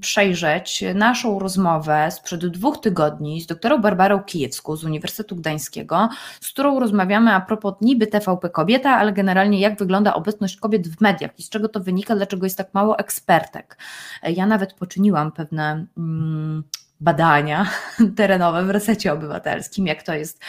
przejrzeć 0.00 0.84
naszą 0.94 1.38
rozmowę 1.38 2.10
sprzed 2.10 2.46
dwóch 2.46 2.80
tygodni 2.80 3.40
z 3.40 3.46
doktorą 3.46 3.78
Barbarą 3.78 4.22
Kijewską 4.22 4.76
z 4.76 4.84
Uniwersytetu 4.84 5.36
Gdańskiego, 5.36 6.08
z 6.40 6.48
którą 6.48 6.80
rozmawiamy 6.80 7.32
a 7.32 7.40
propos 7.40 7.74
niby 7.80 8.06
TVP 8.06 8.50
Kobieta, 8.50 8.90
ale 8.90 9.12
generalnie 9.12 9.60
jak 9.60 9.78
wygląda 9.78 10.14
obecność 10.14 10.56
kobiet 10.56 10.88
w 10.88 11.00
mediach 11.00 11.38
i 11.38 11.42
z 11.42 11.48
czego 11.48 11.68
to 11.68 11.80
wynika, 11.80 12.16
dlaczego 12.16 12.46
jest 12.46 12.58
tak 12.58 12.74
mało 12.74 12.98
ekspertek. 12.98 13.78
Ja 14.22 14.46
nawet 14.46 14.74
poczyniłam 14.74 15.32
pewne 15.32 15.86
mm, 15.98 16.64
badania 17.00 17.70
terenowe 18.16 18.64
w 18.64 18.70
resecie 18.70 19.12
obywatelskim, 19.12 19.86
jak 19.86 20.02
to 20.02 20.14
jest 20.14 20.40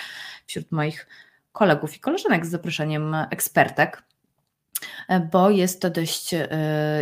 wśród 0.46 0.72
moich 0.72 1.08
kolegów 1.52 1.96
i 1.96 2.00
koleżanek 2.00 2.46
z 2.46 2.50
zaproszeniem 2.50 3.16
ekspertek 3.30 4.04
bo 5.32 5.50
jest 5.50 5.82
to 5.82 5.90
dość 5.90 6.34
e, 6.34 6.48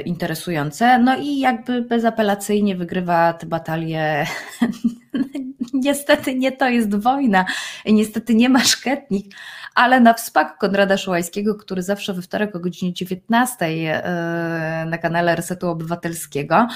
interesujące. 0.05 0.99
No 0.99 1.17
i 1.17 1.39
jakby 1.39 1.81
bezapelacyjnie 1.81 2.75
wygrywa 2.75 3.33
tę 3.33 3.45
batalię. 3.47 4.25
niestety 5.73 6.35
nie 6.35 6.51
to 6.51 6.69
jest 6.69 6.95
wojna, 6.95 7.45
niestety 7.85 8.35
nie 8.35 8.49
ma 8.49 8.59
szketnik, 8.59 9.35
ale 9.75 9.99
na 9.99 10.13
wspak 10.13 10.57
Konrada 10.57 10.97
Szołajskiego, 10.97 11.55
który 11.55 11.83
zawsze 11.83 12.13
we 12.13 12.21
wtorek 12.21 12.55
o 12.55 12.59
godzinie 12.59 12.93
19 12.93 13.65
e, 13.65 14.85
na 14.89 14.97
kanale 14.97 15.35
Resetu 15.35 15.69
Obywatelskiego, 15.69 16.67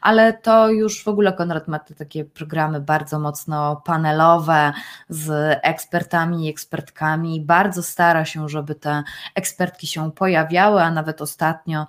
ale 0.00 0.32
to 0.32 0.70
już 0.70 1.04
w 1.04 1.08
ogóle 1.08 1.32
Konrad 1.32 1.68
ma 1.68 1.78
te 1.78 1.94
takie 1.94 2.24
programy 2.24 2.80
bardzo 2.80 3.18
mocno 3.18 3.82
panelowe 3.84 4.72
z 5.08 5.58
ekspertami 5.62 6.46
i 6.46 6.50
ekspertkami. 6.50 7.40
Bardzo 7.40 7.82
stara 7.82 8.24
się, 8.24 8.48
żeby 8.48 8.74
te 8.74 9.02
ekspertki 9.34 9.86
się 9.86 10.12
pojawiały, 10.12 10.82
a 10.82 10.90
nawet 10.90 11.22
ostatnio 11.22 11.86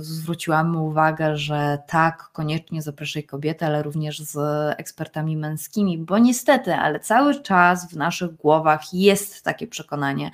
zwróciłam 0.00 0.70
mu 0.70 0.86
uwagę, 0.86 1.36
że 1.36 1.78
tak, 1.86 2.28
koniecznie 2.32 2.82
zapraszaj 2.82 3.24
kobiety, 3.24 3.66
ale 3.66 3.82
również 3.82 4.20
z 4.20 4.38
ekspertami 4.78 5.35
męskimi, 5.36 5.98
bo 5.98 6.18
niestety, 6.18 6.74
ale 6.74 7.00
cały 7.00 7.42
czas 7.42 7.92
w 7.92 7.96
naszych 7.96 8.36
głowach 8.36 8.94
jest 8.94 9.44
takie 9.44 9.66
przekonanie, 9.66 10.30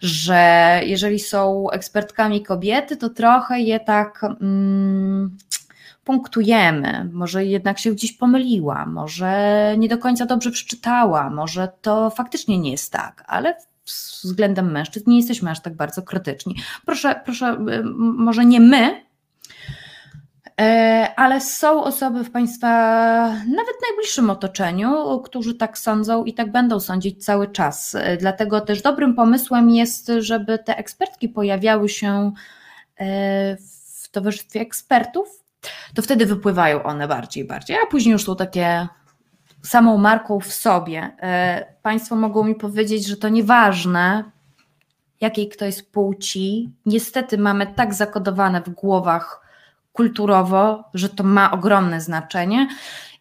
że 0.00 0.80
jeżeli 0.84 1.18
są 1.18 1.70
ekspertkami 1.70 2.42
kobiety, 2.42 2.96
to 2.96 3.08
trochę 3.08 3.60
je 3.60 3.80
tak. 3.80 4.24
Mm, 4.24 5.36
punktujemy, 6.04 7.10
może 7.12 7.44
jednak 7.44 7.78
się 7.78 7.92
gdzieś 7.92 8.12
pomyliła, 8.12 8.86
może 8.86 9.74
nie 9.78 9.88
do 9.88 9.98
końca 9.98 10.26
dobrze 10.26 10.50
przeczytała, 10.50 11.30
może 11.30 11.68
to 11.82 12.10
faktycznie 12.10 12.58
nie 12.58 12.70
jest 12.70 12.92
tak, 12.92 13.24
ale 13.26 13.56
względem 14.22 14.72
mężczyzn 14.72 15.10
nie 15.10 15.16
jesteśmy 15.16 15.50
aż 15.50 15.60
tak 15.60 15.76
bardzo 15.76 16.02
krytyczni. 16.02 16.56
Proszę, 16.86 17.20
proszę, 17.24 17.58
może 18.16 18.44
nie 18.44 18.60
my, 18.60 19.03
ale 21.16 21.40
są 21.40 21.84
osoby 21.84 22.24
w 22.24 22.30
Państwa 22.30 22.68
nawet 23.28 23.74
najbliższym 23.88 24.30
otoczeniu, 24.30 25.20
którzy 25.20 25.54
tak 25.54 25.78
sądzą 25.78 26.24
i 26.24 26.34
tak 26.34 26.52
będą 26.52 26.80
sądzić 26.80 27.24
cały 27.24 27.48
czas. 27.48 27.94
E, 27.94 28.16
dlatego 28.16 28.60
też 28.60 28.82
dobrym 28.82 29.14
pomysłem 29.14 29.70
jest, 29.70 30.12
żeby 30.18 30.58
te 30.58 30.76
ekspertki 30.76 31.28
pojawiały 31.28 31.88
się 31.88 32.32
e, 32.96 33.56
w 34.02 34.08
towarzystwie 34.10 34.60
ekspertów, 34.60 35.44
to 35.94 36.02
wtedy 36.02 36.26
wypływają 36.26 36.82
one 36.82 37.08
bardziej, 37.08 37.44
bardziej, 37.44 37.76
a 37.76 37.86
później 37.86 38.12
już 38.12 38.24
są 38.24 38.36
takie 38.36 38.88
samą 39.62 39.98
marką 39.98 40.40
w 40.40 40.52
sobie. 40.52 41.16
Państwo 41.82 42.16
mogą 42.16 42.44
mi 42.44 42.54
powiedzieć, 42.54 43.06
że 43.06 43.16
to 43.16 43.28
nieważne, 43.28 44.24
jakiej 45.20 45.48
kto 45.48 45.64
jest 45.64 45.92
płci. 45.92 46.70
Niestety 46.86 47.38
mamy 47.38 47.66
tak 47.66 47.94
zakodowane 47.94 48.62
w 48.62 48.70
głowach 48.70 49.43
kulturowo, 49.94 50.84
że 50.94 51.08
to 51.08 51.24
ma 51.24 51.50
ogromne 51.50 52.00
znaczenie. 52.00 52.68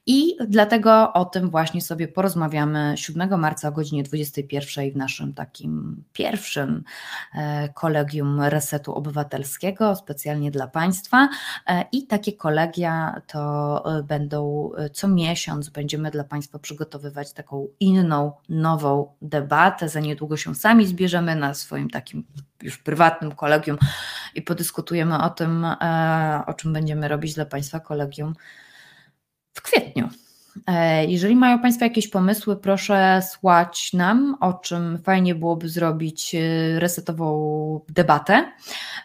I 0.06 0.36
dlatego 0.47 1.14
o 1.14 1.26
tym 1.26 1.49
właśnie 1.49 1.82
sobie 1.82 2.08
porozmawiamy 2.08 2.93
7 2.97 3.39
marca 3.39 3.68
o 3.68 3.72
godzinie 3.72 4.04
21 4.04 4.91
w 4.91 4.95
naszym 4.95 5.34
takim 5.34 6.04
pierwszym 6.14 6.84
e, 7.36 7.70
kolegium 7.70 8.41
Resetu 8.41 8.93
Obywatelskiego, 8.93 9.95
specjalnie 9.95 10.51
dla 10.51 10.68
Państwa. 10.68 11.30
E, 11.68 11.86
I 11.91 12.08
takie 12.08 12.34
kolegia 12.34 13.22
to 13.28 13.84
e, 13.99 14.04
będą 14.04 14.72
co 14.93 15.08
miesiąc, 15.08 15.70
będziemy 15.70 16.12
dla 16.12 16.24
Państwa 16.24 16.60
przygotowywać 16.60 17.34
taką 17.34 17.68
inną, 17.80 18.32
nową 18.49 19.14
debatę. 19.22 19.89
Za 19.89 19.99
niedługo 19.99 20.38
się 20.38 20.56
sami 20.56 20.88
zbierzemy 20.88 21.36
na 21.36 21.54
swoim 21.54 21.89
takim 21.89 22.24
już 22.62 22.78
prywatnym 22.78 23.32
kolegium 23.32 23.78
i 24.36 24.41
podyskutujemy 24.41 25.24
o 25.24 25.30
tym, 25.30 25.68
o 26.47 26.54
czym 26.54 26.74
będziemy 26.74 27.08
robić 27.08 27.34
dla 27.34 27.45
Państwa 27.45 27.80
kolegium 27.80 28.34
w 29.54 29.62
kwietniu. 29.62 30.10
E, 30.68 31.06
jeżeli 31.06 31.36
mają 31.36 31.60
Państwo 31.60 31.86
jakieś 31.86 32.08
pomysły, 32.08 32.56
proszę 32.56 33.22
słać 33.32 33.93
nam, 33.93 34.38
o 34.39 34.54
czym 34.54 34.97
fajnie 34.97 35.36
byłoby 35.36 35.70
zrobić 35.70 36.36
e, 36.36 36.39
resetową 36.80 37.82
debatę. 37.89 38.51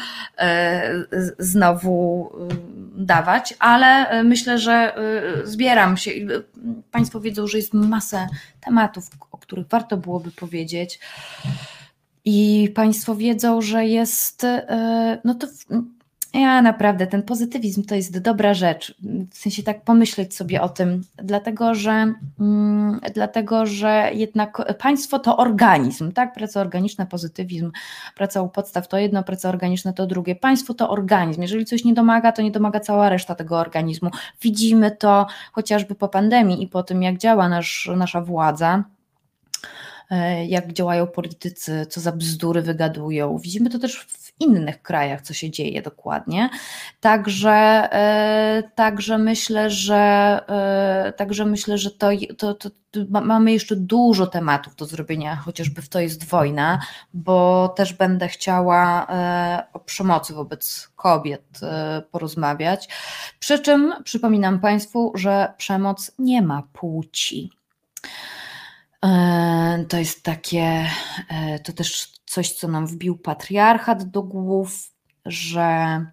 znowu 1.39 2.31
dawać, 2.95 3.53
ale 3.59 4.23
myślę, 4.23 4.59
że 4.59 4.95
zbieram 5.43 5.97
się. 5.97 6.11
Państwo 6.91 7.19
wiedzą, 7.19 7.47
że 7.47 7.57
jest 7.57 7.73
masę 7.73 8.27
tematów, 8.61 9.09
o 9.31 9.37
których 9.37 9.67
warto 9.67 9.97
byłoby 9.97 10.31
powiedzieć. 10.31 10.99
I 12.25 12.69
Państwo 12.75 13.15
wiedzą, 13.15 13.61
że 13.61 13.85
jest, 13.85 14.45
no 15.23 15.35
to 15.35 15.47
ja 16.33 16.61
naprawdę, 16.61 17.07
ten 17.07 17.23
pozytywizm 17.23 17.83
to 17.83 17.95
jest 17.95 18.19
dobra 18.19 18.53
rzecz. 18.53 18.95
W 19.31 19.37
sensie 19.37 19.63
tak 19.63 19.81
pomyśleć 19.81 20.35
sobie 20.35 20.61
o 20.61 20.69
tym, 20.69 21.03
dlatego 21.17 21.75
że, 21.75 22.13
mm, 22.39 22.99
dlatego, 23.13 23.65
że 23.65 24.09
jednak 24.13 24.75
państwo 24.79 25.19
to 25.19 25.37
organizm, 25.37 26.11
tak? 26.11 26.33
Praca 26.33 26.61
organiczna, 26.61 27.05
pozytywizm, 27.05 27.71
praca 28.15 28.41
u 28.41 28.49
podstaw 28.49 28.87
to 28.87 28.97
jedno, 28.97 29.23
praca 29.23 29.49
organiczna 29.49 29.93
to 29.93 30.07
drugie. 30.07 30.35
Państwo 30.35 30.73
to 30.73 30.89
organizm. 30.89 31.41
Jeżeli 31.41 31.65
coś 31.65 31.85
nie 31.85 31.93
domaga, 31.93 32.31
to 32.31 32.41
nie 32.41 32.51
domaga 32.51 32.79
cała 32.79 33.09
reszta 33.09 33.35
tego 33.35 33.57
organizmu. 33.57 34.09
Widzimy 34.41 34.91
to 34.91 35.27
chociażby 35.51 35.95
po 35.95 36.07
pandemii 36.07 36.63
i 36.63 36.67
po 36.67 36.83
tym, 36.83 37.03
jak 37.03 37.17
działa 37.17 37.49
nasz, 37.49 37.89
nasza 37.95 38.21
władza 38.21 38.75
e, 38.77 39.00
jak 40.47 40.73
działają 40.73 41.07
politycy, 41.07 41.85
co 41.89 42.01
za 42.01 42.11
bzdury 42.11 42.61
wygadują. 42.61 43.37
Widzimy 43.37 43.69
to 43.69 43.79
też 43.79 43.99
w 43.99 44.31
innych 44.39 44.81
krajach, 44.81 45.21
co 45.21 45.33
się 45.33 45.49
dzieje 45.49 45.81
dokładnie. 45.81 46.49
Także, 46.99 47.51
e, 47.91 48.63
także 48.75 49.17
myślę, 49.17 49.69
że 49.69 49.95
e, 51.07 51.13
także 51.17 51.45
myślę, 51.45 51.77
że 51.77 51.91
to, 51.91 52.07
to, 52.37 52.53
to, 52.53 52.69
mamy 53.09 53.51
jeszcze 53.51 53.75
dużo 53.75 54.27
tematów 54.27 54.75
do 54.75 54.85
zrobienia, 54.85 55.35
chociażby 55.35 55.81
w 55.81 55.89
to 55.89 55.99
jest 55.99 56.23
wojna, 56.23 56.81
bo 57.13 57.69
też 57.69 57.93
będę 57.93 58.27
chciała 58.27 59.07
e, 59.09 59.63
o 59.73 59.79
przemocy 59.79 60.33
wobec 60.33 60.89
kobiet 60.95 61.59
porozmawiać. 62.11 62.89
Przy 63.39 63.59
czym 63.59 63.93
przypominam 64.03 64.59
Państwu, 64.59 65.11
że 65.15 65.53
przemoc 65.57 66.11
nie 66.19 66.41
ma 66.41 66.63
płci. 66.73 67.49
To 69.89 69.97
jest 69.97 70.23
takie, 70.23 70.85
to 71.63 71.73
też 71.73 72.13
coś, 72.25 72.53
co 72.53 72.67
nam 72.67 72.87
wbił 72.87 73.17
patriarchat 73.17 74.03
do 74.03 74.23
głów, 74.23 74.91
że 75.25 76.05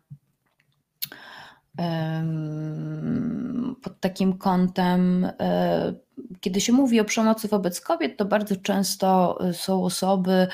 pod 3.82 4.00
takim 4.00 4.38
kątem 4.38 5.24
e, 5.24 5.94
kiedy 6.40 6.60
się 6.60 6.72
mówi 6.72 7.00
o 7.00 7.04
przemocy 7.04 7.48
wobec 7.48 7.80
kobiet, 7.80 8.16
to 8.16 8.24
bardzo 8.24 8.56
często 8.56 9.38
y, 9.48 9.54
są 9.54 9.84
osoby 9.84 10.46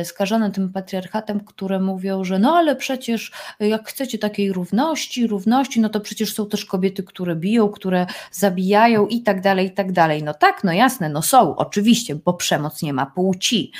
y, 0.00 0.04
skażone 0.04 0.50
tym 0.50 0.72
patriarchatem, 0.72 1.40
które 1.40 1.80
mówią, 1.80 2.24
że 2.24 2.38
no 2.38 2.56
ale 2.56 2.76
przecież 2.76 3.32
jak 3.60 3.88
chcecie 3.88 4.18
takiej 4.18 4.52
równości, 4.52 5.26
równości, 5.26 5.80
no 5.80 5.88
to 5.88 6.00
przecież 6.00 6.34
są 6.34 6.48
też 6.48 6.64
kobiety, 6.64 7.02
które 7.02 7.36
biją, 7.36 7.68
które 7.68 8.06
zabijają 8.32 9.06
i 9.06 9.22
tak 9.22 9.40
dalej, 9.40 9.66
i 9.66 9.70
tak 9.70 9.92
dalej. 9.92 10.22
No 10.22 10.34
tak, 10.34 10.64
no 10.64 10.72
jasne, 10.72 11.08
no 11.08 11.22
są, 11.22 11.56
oczywiście, 11.56 12.14
bo 12.14 12.32
przemoc 12.34 12.82
nie 12.82 12.92
ma 12.92 13.06
płci. 13.06 13.72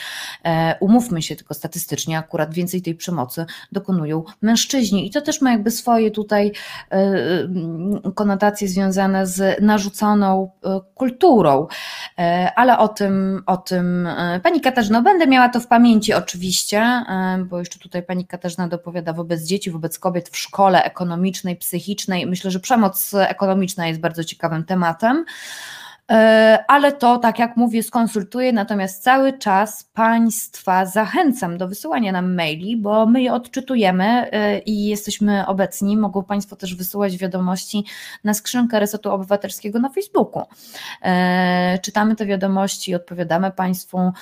E, 0.45 0.76
umówmy 0.81 1.22
się 1.22 1.37
tylko 1.37 1.55
statystycznie, 1.55 2.18
akurat 2.18 2.55
więcej 2.55 2.83
tej 2.83 2.95
przemocy 2.95 3.47
dokonują 3.72 4.24
mężczyźni 4.43 5.07
i 5.07 5.11
to 5.11 5.20
też 5.20 5.41
ma 5.41 5.53
jakby 5.53 5.70
swoje 5.70 6.11
tutaj 6.11 6.53
e, 6.91 7.09
konotacje 8.14 8.68
związane 8.68 9.26
z 9.26 9.62
narzuconą 9.62 10.51
e, 10.64 10.81
kulturą, 10.95 11.17
kulturą. 11.18 11.66
E, 12.18 12.52
ale 12.56 12.78
o 12.78 12.88
tym, 12.88 13.42
o 13.46 13.56
tym 13.56 14.06
e, 14.06 14.40
pani 14.40 14.60
Katarzyna, 14.60 15.02
będę 15.02 15.26
miała 15.26 15.48
to 15.48 15.60
w 15.60 15.66
pamięci 15.66 16.14
oczywiście, 16.14 16.78
e, 16.78 17.38
bo 17.44 17.58
jeszcze 17.58 17.78
tutaj 17.78 18.02
pani 18.02 18.26
Katarzyna 18.26 18.68
dopowiada 18.68 19.12
wobec 19.12 19.42
dzieci, 19.42 19.70
wobec 19.70 19.98
kobiet 19.98 20.28
w 20.28 20.36
szkole 20.36 20.84
ekonomicznej, 20.84 21.56
psychicznej. 21.56 22.26
Myślę, 22.26 22.50
że 22.50 22.60
przemoc 22.60 23.14
ekonomiczna 23.14 23.88
jest 23.88 24.00
bardzo 24.00 24.24
ciekawym 24.24 24.64
tematem. 24.64 25.24
E, 26.11 26.64
ale 26.68 26.92
to, 26.92 27.18
tak 27.18 27.38
jak 27.38 27.56
mówię, 27.56 27.82
skonsultuję, 27.82 28.52
natomiast 28.52 29.02
cały 29.02 29.38
czas 29.38 29.84
Państwa 29.84 30.86
zachęcam 30.86 31.59
do 31.59 31.68
wysyłania 31.68 32.12
nam 32.12 32.34
maili, 32.34 32.76
bo 32.76 33.06
my 33.06 33.22
je 33.22 33.32
odczytujemy 33.32 34.04
e, 34.04 34.59
i 34.59 34.86
jesteśmy 34.86 35.46
obecni. 35.46 35.96
Mogą 35.96 36.24
Państwo 36.24 36.56
też 36.56 36.74
wysyłać 36.74 37.16
wiadomości 37.16 37.84
na 38.24 38.34
skrzynkę 38.34 38.80
Resetu 38.80 39.11
Obywatelskiego 39.11 39.78
na 39.78 39.88
Facebooku. 39.88 40.42
E, 41.02 41.78
czytamy 41.82 42.16
te 42.16 42.26
wiadomości, 42.26 42.94
odpowiadamy 42.94 43.50
Państwu, 43.50 44.12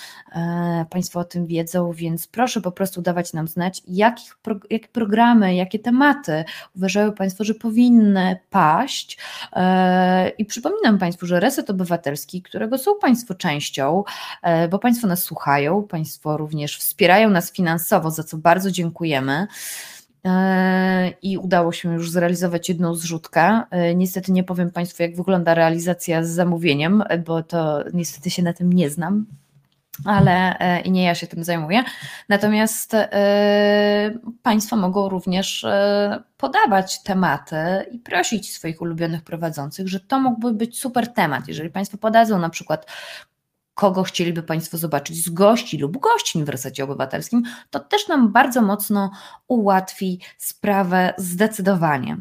Państwo 0.91 1.21
o 1.21 1.25
tym 1.25 1.47
wiedzą, 1.47 1.93
więc 1.93 2.27
proszę 2.27 2.61
po 2.61 2.73
prostu 2.73 3.03
dawać 3.03 3.33
nam 3.33 3.49
znać, 3.49 3.83
jakich, 3.89 4.39
jakie 4.71 4.89
programy, 4.89 5.55
jakie 5.55 5.79
tematy 5.79 6.45
uważają 6.77 7.13
Państwo, 7.13 7.45
że 7.45 7.55
powinny 7.55 8.39
paść. 8.51 9.19
I 10.39 10.45
przypominam 10.45 10.99
Państwu, 10.99 11.27
że 11.27 11.41
Reset 11.41 11.71
Obywatelski, 11.77 12.43
którego 12.43 12.79
są 12.79 12.99
Państwo 12.99 13.35
częścią, 13.35 14.05
e, 14.43 14.69
bo 14.69 14.79
Państwo 14.79 15.07
nas 15.07 15.23
słuchają, 15.23 15.83
Państwo 15.83 16.37
również 16.37 16.79
wspierają 16.79 17.31
nas 17.31 17.53
finansowo, 17.53 18.11
za 18.11 18.25
co 18.25 18.37
bardzo 18.37 18.71
dziękujemy 18.71 19.47
e, 20.25 21.13
i 21.23 21.39
udało 21.39 21.73
się 21.73 21.95
już 21.95 22.11
zrealizować 22.11 22.69
jedną 22.69 22.95
zrzutkę. 22.95 23.63
E, 23.71 23.95
niestety 23.95 24.33
nie 24.33 24.45
powiem 24.45 24.71
Państwu, 24.71 25.03
jak 25.03 25.17
wygląda 25.17 25.55
realizacja 25.55 26.25
z 26.25 26.29
zamówieniem, 26.29 27.05
bo 27.27 27.43
to 27.43 27.85
niestety 27.93 28.31
się 28.31 28.43
na 28.43 28.53
tym 28.53 28.73
nie 28.73 28.91
znam 28.91 29.27
ale 30.05 30.59
e, 30.59 30.81
i 30.81 30.91
nie 30.91 31.05
ja 31.05 31.15
się 31.15 31.27
tym 31.27 31.45
zajmuję. 31.45 31.85
Natomiast 32.29 32.95
e, 32.95 34.19
Państwo 34.43 34.77
mogą 34.77 35.09
również 35.09 35.65
e, 35.65 36.23
podawać 36.37 37.03
tematy 37.03 37.57
i 37.91 37.99
prosić 37.99 38.55
swoich 38.55 38.81
ulubionych 38.81 39.23
prowadzących, 39.23 39.89
że 39.89 40.01
to 40.01 40.21
mógłby 40.21 40.53
być 40.53 40.81
super 40.81 41.13
temat. 41.13 41.49
Jeżeli 41.49 41.71
Państwo 41.71 41.99
podadzą 41.99 42.39
na 42.39 42.51
przykład 42.51 42.87
kogo 43.75 44.03
chcieliby 44.03 44.43
Państwo 44.43 44.79
zobaczyć 44.79 45.25
z 45.25 45.29
gości 45.29 45.79
lub 45.79 45.99
gościń 45.99 46.45
w 46.45 46.49
resecie 46.49 46.85
obywatelskim, 46.85 47.43
to 47.71 47.81
też 47.81 48.09
nam 48.09 48.33
bardzo 48.33 48.63
mocno 48.63 49.11
ułatwi 49.49 50.21
sprawę 50.39 51.15
zdecydowanie. 51.19 52.17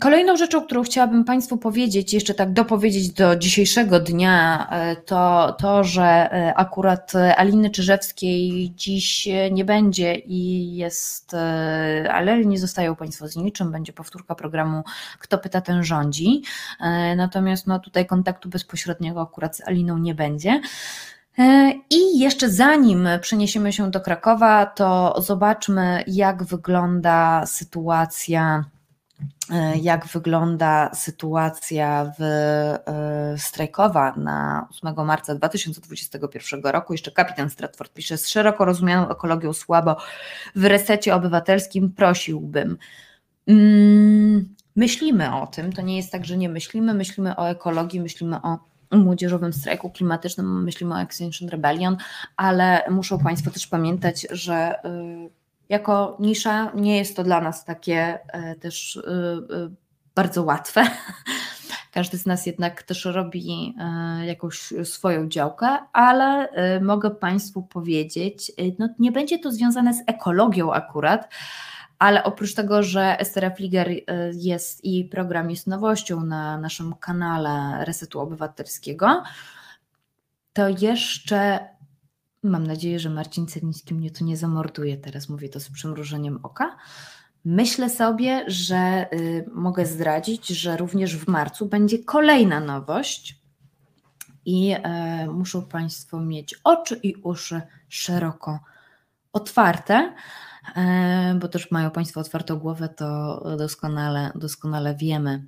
Kolejną 0.00 0.36
rzeczą, 0.36 0.62
którą 0.62 0.82
chciałabym 0.82 1.24
Państwu 1.24 1.56
powiedzieć, 1.56 2.14
jeszcze 2.14 2.34
tak 2.34 2.52
dopowiedzieć 2.52 3.12
do 3.12 3.36
dzisiejszego 3.36 4.00
dnia, 4.00 4.68
e, 4.70 4.96
to 4.96 5.52
to, 5.58 5.84
że 5.84 6.02
e, 6.04 6.54
akurat 6.54 7.12
Aliny 7.36 7.70
Czyżewskiej 7.70 8.72
dziś 8.76 9.28
nie 9.50 9.64
będzie 9.64 10.14
i 10.14 10.74
jest, 10.76 11.34
e, 11.34 12.08
ale 12.12 12.44
nie 12.44 12.58
zostają 12.58 12.96
Państwo 12.96 13.28
z 13.28 13.36
niczym, 13.36 13.72
będzie 13.72 13.92
powtórka 13.92 14.34
programu 14.34 14.84
Kto 15.18 15.38
pyta, 15.38 15.60
ten 15.60 15.84
rządzi. 15.84 16.42
Natomiast 17.16 17.66
no, 17.66 17.78
tutaj 17.78 18.06
kontaktu 18.06 18.48
bezpośredniego 18.48 19.20
akurat 19.20 19.56
z 19.56 19.68
Aliną 19.68 19.98
nie 19.98 20.14
będzie. 20.14 20.60
E, 21.38 21.72
I 21.90 22.18
jeszcze 22.18 22.50
zanim 22.50 23.08
przeniesiemy 23.20 23.72
się 23.72 23.90
do 23.90 24.00
Krakowa, 24.00 24.66
to 24.66 25.14
zobaczmy, 25.22 26.04
jak 26.06 26.44
wygląda 26.44 27.46
sytuacja. 27.46 28.64
E, 29.50 29.78
jak 29.78 30.06
wygląda 30.06 30.90
sytuacja 30.94 32.12
w 32.18 32.22
e, 32.22 33.34
strajkowa 33.38 34.14
na 34.16 34.68
8 34.70 35.06
marca 35.06 35.34
2021 35.34 36.60
roku? 36.62 36.92
Jeszcze 36.92 37.10
kapitan 37.10 37.50
Stratford 37.50 37.92
pisze: 37.92 38.18
Z 38.18 38.28
szeroko 38.28 38.64
rozumianą 38.64 39.08
ekologią 39.08 39.52
słabo 39.52 39.96
w 40.56 40.64
resecie 40.64 41.14
obywatelskim 41.14 41.92
prosiłbym. 41.92 42.78
Mm, 43.46 44.54
myślimy 44.76 45.34
o 45.34 45.46
tym, 45.46 45.72
to 45.72 45.82
nie 45.82 45.96
jest 45.96 46.12
tak, 46.12 46.24
że 46.24 46.36
nie 46.36 46.48
myślimy, 46.48 46.94
myślimy 46.94 47.36
o 47.36 47.48
ekologii, 47.48 48.00
myślimy 48.00 48.42
o 48.42 48.58
młodzieżowym 48.90 49.52
strajku 49.52 49.90
klimatycznym, 49.90 50.64
myślimy 50.64 50.94
o 50.94 51.00
Extinction 51.00 51.48
Rebellion, 51.48 51.96
ale 52.36 52.84
muszą 52.90 53.18
Państwo 53.18 53.50
też 53.50 53.66
pamiętać, 53.66 54.26
że 54.30 54.74
y, 54.84 55.30
jako 55.68 56.16
nisza 56.20 56.72
nie 56.74 56.96
jest 56.96 57.16
to 57.16 57.24
dla 57.24 57.40
nas 57.40 57.64
takie 57.64 58.18
e, 58.28 58.54
też 58.54 58.96
y, 58.96 59.00
y, 59.00 59.70
bardzo 60.14 60.42
łatwe. 60.42 60.84
Każdy 61.92 62.18
z 62.18 62.26
nas 62.26 62.46
jednak 62.46 62.82
też 62.82 63.04
robi 63.04 63.74
jakąś 64.24 64.72
swoją 64.84 65.28
działkę, 65.28 65.78
ale 65.92 66.48
mogę 66.82 67.10
Państwu 67.10 67.62
powiedzieć, 67.62 68.52
no 68.78 68.88
nie 68.98 69.12
będzie 69.12 69.38
to 69.38 69.52
związane 69.52 69.94
z 69.94 70.02
ekologią 70.06 70.72
akurat, 70.72 71.28
ale 71.98 72.24
oprócz 72.24 72.54
tego, 72.54 72.82
że 72.82 73.20
Estera 73.20 73.50
Fliger 73.50 73.88
y, 73.88 74.04
jest 74.34 74.84
i 74.84 75.04
program 75.04 75.50
jest 75.50 75.66
nowością 75.66 76.24
na 76.24 76.58
naszym 76.58 76.94
kanale 76.94 77.84
Resetu 77.84 78.20
Obywatelskiego, 78.20 79.22
to 80.52 80.68
jeszcze 80.68 81.68
mam 82.42 82.66
nadzieję, 82.66 82.98
że 82.98 83.10
Marcin 83.10 83.46
Cerniński 83.46 83.94
mnie 83.94 84.10
tu 84.10 84.24
nie 84.24 84.36
zamorduje, 84.36 84.96
teraz 84.96 85.28
mówię 85.28 85.48
to 85.48 85.60
z 85.60 85.70
przymrużeniem 85.70 86.40
oka. 86.42 86.76
Myślę 87.44 87.90
sobie, 87.90 88.44
że 88.46 89.06
y, 89.12 89.44
mogę 89.52 89.86
zdradzić, 89.86 90.46
że 90.46 90.76
również 90.76 91.16
w 91.16 91.28
marcu 91.28 91.66
będzie 91.66 91.98
kolejna 91.98 92.60
nowość 92.60 93.40
i 94.44 94.74
y, 95.24 95.30
muszą 95.30 95.62
Państwo 95.62 96.20
mieć 96.20 96.54
oczy 96.64 97.00
i 97.02 97.14
uszy 97.14 97.62
szeroko 97.88 98.60
otwarte, 99.32 100.14
bo 101.40 101.48
też 101.48 101.70
mają 101.70 101.90
Państwo 101.90 102.20
otwartą 102.20 102.58
głowę, 102.58 102.88
to 102.88 103.42
doskonale, 103.58 104.32
doskonale 104.34 104.94
wiemy. 104.94 105.44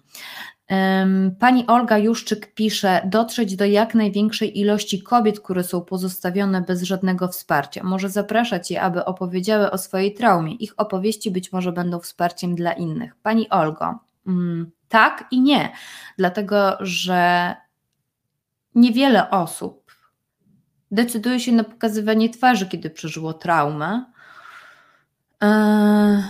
Pani 1.38 1.66
Olga 1.66 1.98
Juszczyk 1.98 2.54
pisze: 2.54 3.02
dotrzeć 3.04 3.56
do 3.56 3.64
jak 3.64 3.94
największej 3.94 4.58
ilości 4.58 5.02
kobiet, 5.02 5.40
które 5.40 5.64
są 5.64 5.80
pozostawione 5.80 6.60
bez 6.60 6.82
żadnego 6.82 7.28
wsparcia. 7.28 7.84
Może 7.84 8.08
zapraszać 8.08 8.70
je, 8.70 8.82
aby 8.82 9.04
opowiedziały 9.04 9.70
o 9.70 9.78
swojej 9.78 10.14
traumie. 10.14 10.54
Ich 10.54 10.74
opowieści 10.76 11.30
być 11.30 11.52
może 11.52 11.72
będą 11.72 12.00
wsparciem 12.00 12.54
dla 12.54 12.72
innych. 12.72 13.16
Pani 13.22 13.50
Olgo, 13.50 13.98
mm, 14.26 14.70
tak 14.88 15.24
i 15.30 15.40
nie, 15.40 15.72
dlatego 16.18 16.76
że 16.80 17.54
niewiele 18.74 19.30
osób 19.30 19.92
decyduje 20.90 21.40
się 21.40 21.52
na 21.52 21.64
pokazywanie 21.64 22.30
twarzy, 22.30 22.66
kiedy 22.66 22.90
przeżyło 22.90 23.32
traumę. 23.32 24.04
E, 25.42 26.22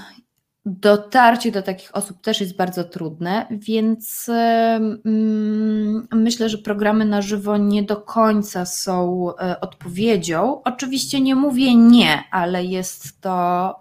dotarcie 0.66 1.52
do 1.52 1.62
takich 1.62 1.96
osób 1.96 2.20
też 2.20 2.40
jest 2.40 2.56
bardzo 2.56 2.84
trudne, 2.84 3.46
więc 3.50 4.28
mm, 4.28 6.08
myślę, 6.12 6.48
że 6.48 6.58
programy 6.58 7.04
na 7.04 7.22
żywo 7.22 7.56
nie 7.56 7.82
do 7.82 7.96
końca 7.96 8.66
są 8.66 9.26
e, 9.36 9.60
odpowiedzią. 9.60 10.62
Oczywiście 10.64 11.20
nie 11.20 11.34
mówię 11.34 11.74
nie, 11.74 12.24
ale 12.30 12.64
jest 12.64 13.20
to. 13.20 13.74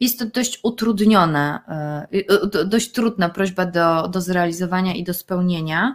Jest 0.00 0.18
to 0.18 0.26
dość 0.26 0.60
utrudnione, 0.62 1.60
dość 2.66 2.92
trudna 2.92 3.28
prośba 3.28 3.66
do, 3.66 4.08
do 4.08 4.20
zrealizowania 4.20 4.94
i 4.94 5.04
do 5.04 5.14
spełnienia, 5.14 5.94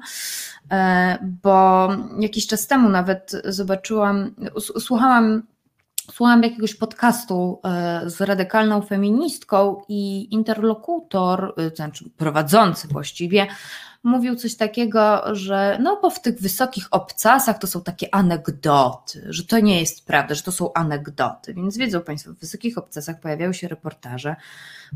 bo 1.44 1.90
jakiś 2.20 2.48
czas 2.48 2.68
temu 2.68 2.90
nawet 2.90 3.32
zobaczyłam, 3.46 4.36
słuchałam 4.80 5.44
słuchałam 6.12 6.44
jakiegoś 6.44 6.76
podcastu 6.76 7.60
e, 7.64 8.02
z 8.10 8.22
radykalną 8.22 8.82
feministką 8.82 9.82
i 9.88 10.34
interlokutor, 10.34 11.54
e, 11.58 11.76
znaczy 11.76 12.10
prowadzący 12.18 12.88
właściwie, 12.88 13.48
mówił 14.04 14.36
coś 14.36 14.56
takiego, 14.56 15.36
że 15.36 15.78
no 15.82 16.00
bo 16.02 16.10
w 16.10 16.22
tych 16.22 16.40
wysokich 16.40 16.88
obcasach 16.92 17.58
to 17.58 17.68
są 17.68 17.82
takie 17.82 18.16
anegdoty, 18.16 19.26
że 19.30 19.44
to 19.44 19.60
nie 19.60 19.80
jest 19.80 20.06
prawda, 20.06 20.36
że 20.36 20.44
to 20.44 20.52
są 20.52 20.74
anegdoty. 20.74 21.54
Więc 21.54 21.78
wiedzą 21.78 22.02
Państwo, 22.02 22.34
w 22.34 22.40
wysokich 22.40 22.78
obcasach 22.78 23.20
pojawiają 23.20 23.54
się 23.54 23.68
reportaże, 23.68 24.36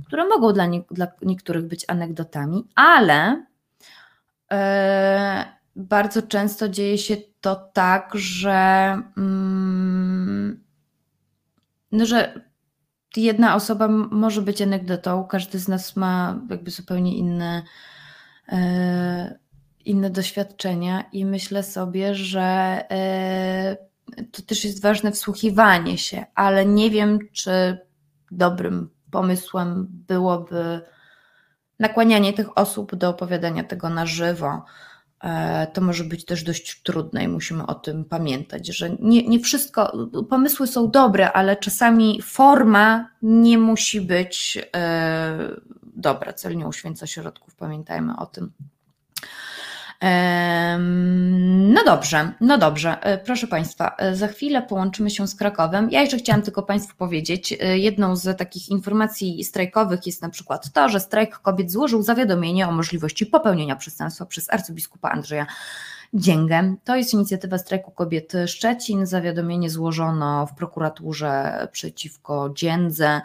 które 0.07 0.28
mogą 0.28 0.53
dla, 0.53 0.66
nie, 0.66 0.82
dla 0.91 1.07
niektórych 1.22 1.68
być 1.68 1.86
anegdotami, 1.88 2.68
ale 2.76 3.45
e, 4.51 5.45
bardzo 5.76 6.22
często 6.22 6.70
dzieje 6.70 6.97
się 6.97 7.18
to 7.41 7.55
tak, 7.55 8.11
że 8.16 8.51
mm, 9.18 10.64
no, 11.96 12.06
że 12.06 12.41
jedna 13.18 13.56
osoba 13.56 13.88
może 14.12 14.41
być 14.41 14.62
anegdotą, 14.62 15.24
każdy 15.24 15.60
z 15.60 15.68
nas 15.68 15.96
ma 15.96 16.39
jakby 16.50 16.72
zupełnie 16.72 17.18
inne, 17.18 17.64
e, 18.50 19.39
inne 19.86 20.10
doświadczenia 20.10 21.04
i 21.12 21.26
myślę 21.26 21.64
sobie, 21.64 22.16
że 22.16 22.41
e, 22.91 23.78
to 24.32 24.41
też 24.41 24.66
jest 24.66 24.82
ważne 24.82 25.12
wsłuchiwanie 25.12 25.98
się, 25.98 26.26
ale 26.36 26.66
nie 26.66 26.89
wiem, 26.89 27.20
czy 27.34 27.78
dobrym 28.32 28.89
pomysłem 29.12 29.88
byłoby 29.89 30.82
nakłanianie 31.80 32.34
tych 32.34 32.58
osób 32.58 32.96
do 32.96 33.10
opowiadania 33.10 33.64
tego 33.64 33.89
na 33.89 34.06
żywo. 34.06 34.66
E, 35.26 35.67
to 35.67 35.82
może 35.82 36.03
być 36.03 36.26
też 36.26 36.43
dość 36.43 36.82
trudne 36.82 37.23
i 37.23 37.28
musimy 37.28 37.65
o 37.65 37.76
tym 37.76 38.05
pamiętać, 38.05 38.67
że 38.67 38.89
nie, 38.99 39.28
nie 39.28 39.39
wszystko, 39.39 40.09
pomysły 40.30 40.67
są 40.67 40.91
dobre, 40.91 41.32
ale 41.32 41.57
czasami 41.57 42.21
forma 42.21 43.09
nie 43.21 43.57
musi 43.57 44.01
być 44.01 44.57
e, 44.76 45.38
dobra. 45.84 46.34
Cel 46.34 46.57
nie 46.57 46.67
uświęca 46.67 47.07
środków, 47.07 47.55
pamiętajmy 47.55 48.17
o 48.17 48.26
tym. 48.26 48.51
No 51.74 51.84
dobrze, 51.86 52.32
no 52.41 52.58
dobrze. 52.58 53.02
E, 53.02 53.18
proszę 53.18 53.48
Państwa, 53.48 53.96
e, 53.98 54.16
za 54.16 54.28
chwilę 54.28 54.62
połączymy 54.62 55.10
się 55.10 55.28
z 55.28 55.36
Krakowem. 55.36 55.89
Ja 55.91 56.02
jeszcze 56.02 56.18
chciałam 56.18 56.41
tylko 56.41 56.64
Państwu 56.64 56.96
powiedzieć, 56.98 57.54
e, 57.60 57.78
jedną 57.78 58.16
z 58.16 58.38
takich 58.38 58.70
informacji 58.70 59.43
strajkowych 59.43 60.06
jest 60.06 60.22
na 60.22 60.30
przykład 60.30 60.74
to, 60.74 60.89
że 60.89 61.00
strajk 61.00 61.39
kobiet 61.39 61.72
złożył 61.72 62.04
zawiadomienie 62.04 62.68
o 62.68 62.72
możliwości 62.72 63.26
popełnienia 63.26 63.76
przestępstwa 63.76 64.26
przez 64.26 64.50
arcybiskupa 64.50 65.10
Andrzeja 65.10 65.46
Dzięgę. 66.14 66.76
To 66.84 66.96
jest 66.96 67.14
inicjatywa 67.14 67.58
strajku 67.58 67.91
kobiet 67.91 68.34
Szczecin. 68.48 69.06
Zawiadomienie 69.06 69.70
złożono 69.70 70.48
w 70.48 70.56
prokuraturze 70.56 71.68
przeciwko 71.72 72.50
Dziędze. 72.56 73.22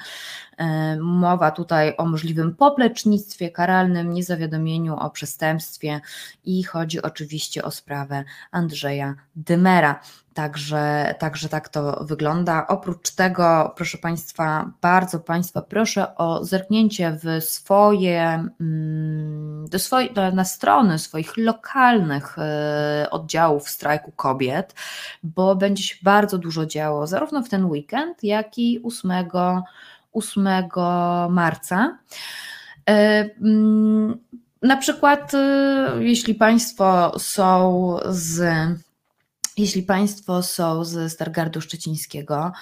E, 0.61 0.97
mowa 0.97 1.51
tutaj 1.51 1.95
o 1.99 2.07
możliwym 2.07 2.55
poplecznictwie 2.55 3.51
karalnym, 3.51 4.13
niezawiadomieniu 4.13 4.97
o 4.97 5.11
przestępstwie 5.11 6.01
i 6.45 6.63
chodzi 6.63 7.03
oczywiście 7.03 7.65
o 7.65 7.71
sprawę 7.71 8.25
Andrzeja 8.51 9.15
Dymera. 9.37 10.01
Także, 10.35 11.15
także 11.19 11.49
tak 11.49 11.69
to 11.69 12.05
wygląda. 12.05 12.67
Oprócz 12.67 13.11
tego, 13.11 13.75
proszę 13.77 13.99
Państwa, 13.99 14.71
bardzo 14.81 15.21
Państwa 15.21 15.63
proszę 15.63 16.17
o 16.17 16.45
zerknięcie 16.45 17.19
w 17.25 17.45
swoje, 17.45 18.49
mm, 18.61 19.69
do 19.69 19.79
swoje, 19.79 20.09
na 20.33 20.45
strony 20.45 20.99
swoich 20.99 21.37
lokalnych 21.37 22.39
e, 22.39 23.09
oddziałów 23.11 23.69
strajku 23.69 24.13
kobiet, 24.13 24.75
bo 25.23 25.57
będzie 25.57 25.83
się 25.83 25.97
bardzo 26.03 26.39
dużo 26.39 26.67
działo, 26.67 27.07
zarówno 27.07 27.43
w 27.43 27.49
ten 27.49 27.65
weekend, 27.65 28.25
jak 28.25 28.59
i 28.59 28.81
8, 28.85 29.13
8 30.13 30.49
marca. 31.31 31.99
E, 32.89 33.31
mm, 33.41 34.19
na 34.63 34.77
przykład, 34.77 35.35
e, 35.35 35.91
jeśli 35.99 36.35
Państwo 36.35 37.19
są 37.19 37.97
z 38.09 38.43
jeśli 39.57 39.83
Państwo 39.83 40.43
są 40.43 40.85
ze 40.85 41.11
Stargardu 41.11 41.61
Szczecińskiego, 41.61 42.53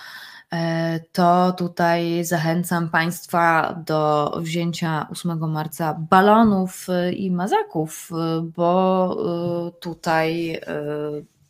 e, 0.53 1.01
to 1.13 1.53
tutaj 1.53 2.25
zachęcam 2.25 2.89
Państwa 2.89 3.75
do 3.87 4.33
wzięcia 4.43 5.07
8 5.11 5.49
marca 5.49 5.95
balonów 6.11 6.87
i 7.17 7.31
mazaków, 7.31 8.11
bo 8.43 9.17
tutaj 9.81 10.61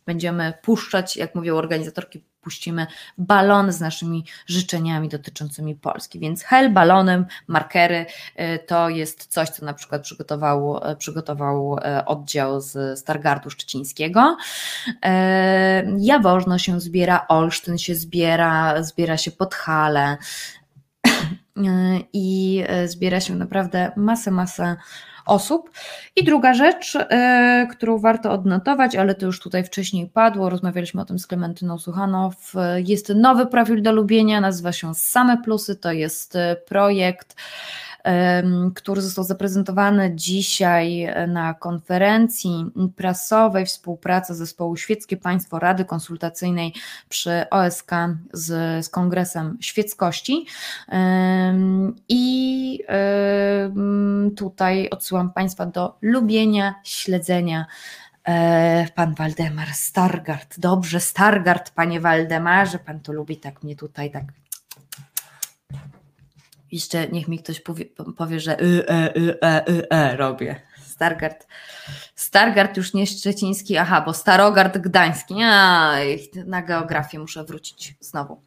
będziemy 0.05 0.53
puszczać, 0.61 1.17
jak 1.17 1.35
mówią 1.35 1.55
organizatorki 1.55 2.28
puścimy 2.41 2.87
balon 3.17 3.71
z 3.71 3.79
naszymi 3.79 4.25
życzeniami 4.47 5.09
dotyczącymi 5.09 5.75
Polski. 5.75 6.19
Więc 6.19 6.43
hel 6.43 6.73
balonem, 6.73 7.25
markery 7.47 8.05
y, 8.39 8.59
to 8.67 8.89
jest 8.89 9.25
coś, 9.27 9.49
co 9.49 9.65
na 9.65 9.73
przykład 9.73 10.01
przygotował, 10.01 10.77
y, 10.91 10.95
przygotował 10.95 11.77
y, 11.77 12.05
oddział 12.05 12.61
z 12.61 12.99
Stargardu 12.99 13.49
Szczecińskiego. 13.49 14.37
Jaworzno 15.97 16.57
się 16.57 16.79
zbiera, 16.79 17.25
Olsztyn 17.27 17.77
się 17.77 17.95
zbiera, 17.95 18.83
zbiera 18.83 19.17
się 19.17 19.31
Podhale 19.31 20.17
i 22.13 22.63
zbiera 22.85 23.19
się 23.19 23.35
naprawdę 23.35 23.91
masę, 23.95 24.31
masę 24.31 24.75
osób. 25.29 25.71
I 26.15 26.23
druga 26.23 26.53
rzecz, 26.53 26.95
e, 26.95 27.67
którą 27.71 27.97
warto 27.97 28.31
odnotować, 28.31 28.95
ale 28.95 29.15
to 29.15 29.25
już 29.25 29.39
tutaj 29.39 29.63
wcześniej 29.63 30.07
padło, 30.07 30.49
rozmawialiśmy 30.49 31.01
o 31.01 31.05
tym 31.05 31.19
z 31.19 31.27
Klementyną 31.27 31.77
Suchanow, 31.77 32.53
jest 32.85 33.09
nowy 33.15 33.45
profil 33.45 33.81
do 33.81 33.91
lubienia, 33.91 34.41
nazywa 34.41 34.71
się 34.71 34.95
Same 34.95 35.37
Plusy, 35.37 35.75
to 35.75 35.91
jest 35.91 36.35
e, 36.35 36.55
projekt 36.67 37.35
który 38.75 39.01
został 39.01 39.23
zaprezentowany 39.23 40.11
dzisiaj 40.15 41.07
na 41.27 41.53
konferencji 41.53 42.65
prasowej 42.95 43.65
współpraca 43.65 44.33
zespołu 44.33 44.77
Świeckie 44.77 45.17
Państwo 45.17 45.59
Rady 45.59 45.85
Konsultacyjnej 45.85 46.73
przy 47.09 47.49
OSK 47.49 47.91
z, 48.33 48.85
z 48.85 48.89
Kongresem 48.89 49.57
Świeckości. 49.61 50.45
I 52.09 52.83
tutaj 54.37 54.89
odsyłam 54.89 55.33
Państwa 55.33 55.65
do 55.65 55.97
lubienia, 56.01 56.75
śledzenia. 56.83 57.65
E, 58.27 58.87
pan 58.95 59.15
Waldemar 59.15 59.67
Stargard. 59.73 60.59
Dobrze, 60.59 60.99
Stargard, 60.99 61.71
panie 61.71 61.99
Waldemarze, 61.99 62.79
pan 62.79 62.99
to 62.99 63.13
lubi 63.13 63.37
tak 63.37 63.63
mnie 63.63 63.75
tutaj 63.75 64.11
tak 64.11 64.23
jeszcze 66.71 67.07
niech 67.07 67.27
mi 67.27 67.39
ktoś 67.39 67.59
powie, 67.59 67.85
powie 68.17 68.39
że 68.39 68.61
y, 68.63 68.87
e, 68.87 69.17
y, 69.17 69.41
e, 69.41 69.69
y, 69.69 69.89
e 69.89 70.17
robię. 70.17 70.61
Stargard. 70.81 71.47
Stargard 72.15 72.77
już 72.77 72.93
nie 72.93 73.07
szczeciński, 73.07 73.77
aha, 73.77 74.01
bo 74.05 74.13
Starogard 74.13 74.77
gdański. 74.77 75.35
A, 75.43 75.95
na 76.45 76.61
geografię 76.61 77.19
muszę 77.19 77.43
wrócić 77.43 77.95
znowu. 77.99 78.41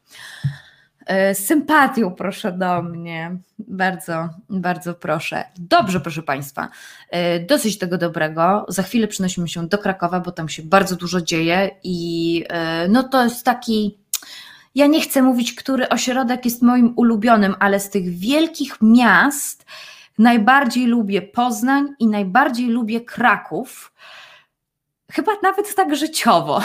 Z 1.09 1.39
sympatią 1.39 2.11
proszę 2.11 2.53
do 2.53 2.83
mnie. 2.83 3.37
Bardzo, 3.59 4.29
bardzo 4.49 4.95
proszę. 4.95 5.45
Dobrze, 5.57 6.01
proszę 6.01 6.23
Państwa. 6.23 6.69
E, 7.11 7.41
dosyć 7.41 7.79
tego 7.79 7.99
dobrego. 7.99 8.67
Za 8.69 8.83
chwilę 8.83 9.09
przenosimy 9.09 9.49
się 9.49 9.69
do 9.69 9.79
Krakowa, 9.79 10.21
bo 10.21 10.33
tam 10.33 10.49
się 10.49 10.63
bardzo 10.63 10.97
dużo 10.97 11.21
dzieje 11.21 11.71
i 11.83 12.45
no 12.89 13.03
to 13.03 13.25
jest 13.25 13.45
taki 13.45 14.02
ja 14.75 14.87
nie 14.87 15.01
chcę 15.01 15.23
mówić, 15.23 15.55
który 15.55 15.89
ośrodek 15.89 16.45
jest 16.45 16.63
moim 16.63 16.93
ulubionym, 16.97 17.55
ale 17.59 17.81
z 17.81 17.91
tych 17.91 18.09
wielkich 18.09 18.77
miast, 18.83 19.65
Najbardziej 20.19 20.87
lubię 20.87 21.23
Poznań 21.23 21.89
i 21.99 22.07
najbardziej 22.07 22.67
lubię 22.67 23.01
Kraków. 23.01 23.93
Chyba 25.13 25.33
nawet 25.43 25.75
tak 25.75 25.97
życiowo, 25.97 26.61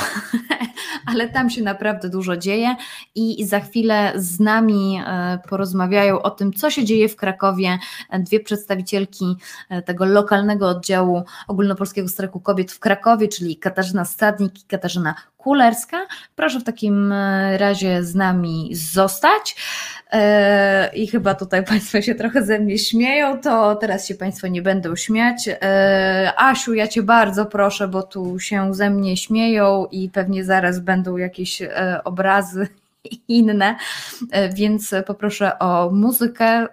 ale 1.12 1.30
tam 1.30 1.50
się 1.50 1.62
naprawdę 1.62 2.10
dużo 2.10 2.38
dzieje 2.38 2.76
i 3.16 3.45
za 3.45 3.60
chwilę 3.60 4.14
z 4.16 4.39
nami 4.39 5.02
e, 5.06 5.39
porozmawiają 5.50 6.22
o 6.22 6.30
tym, 6.30 6.54
co 6.54 6.72
się 6.72 6.86
dzieje 6.86 7.10
w 7.10 7.16
Krakowie. 7.16 7.80
Dwie 8.20 8.39
przedstawicielki 8.39 9.36
e, 9.70 9.82
tego 9.82 10.06
lokalnego 10.06 10.70
oddziału 10.70 11.24
Ogólnopolskiego 11.48 12.08
Strajku 12.08 12.39
Kobiet 12.39 12.72
w 12.72 12.80
Krakowie, 12.80 13.28
czyli 13.28 13.58
Katarzyna 13.58 14.06
Stadnik 14.06 14.60
i 14.60 14.64
Katarzyna 14.68 15.16
Kulerska. 15.38 16.08
Proszę 16.36 16.60
w 16.60 16.64
takim 16.64 17.12
e, 17.12 17.58
razie 17.58 18.04
z 18.04 18.16
nami 18.16 18.70
zostać. 18.76 19.56
E, 20.12 20.91
I 20.93 21.08
chyba 21.08 21.36
tutaj 21.36 21.64
Państwo 21.66 22.01
się 22.01 22.16
trochę 22.16 22.45
ze 22.45 22.60
mnie 22.60 22.78
śmieją, 22.78 23.41
to 23.41 23.76
teraz 23.76 24.08
się 24.08 24.16
Państwo 24.16 24.47
nie 24.47 24.62
będą 24.62 24.95
śmiać. 24.95 25.49
E, 25.49 26.34
Asiu, 26.38 26.74
ja 26.74 26.88
Cię 26.88 27.03
bardzo 27.03 27.45
proszę, 27.45 27.88
bo 27.88 28.03
tu 28.03 28.39
się 28.39 28.74
ze 28.74 28.89
mnie 28.89 29.18
śmieją 29.18 29.88
i 29.91 30.10
pewnie 30.10 30.43
zaraz 30.43 30.80
będą 30.80 31.18
jakieś 31.18 31.62
obrazy 32.03 32.68
inne, 33.28 33.76
więc 34.53 34.95
poproszę 35.05 35.60
o 35.60 35.89
muzykę 35.91 36.68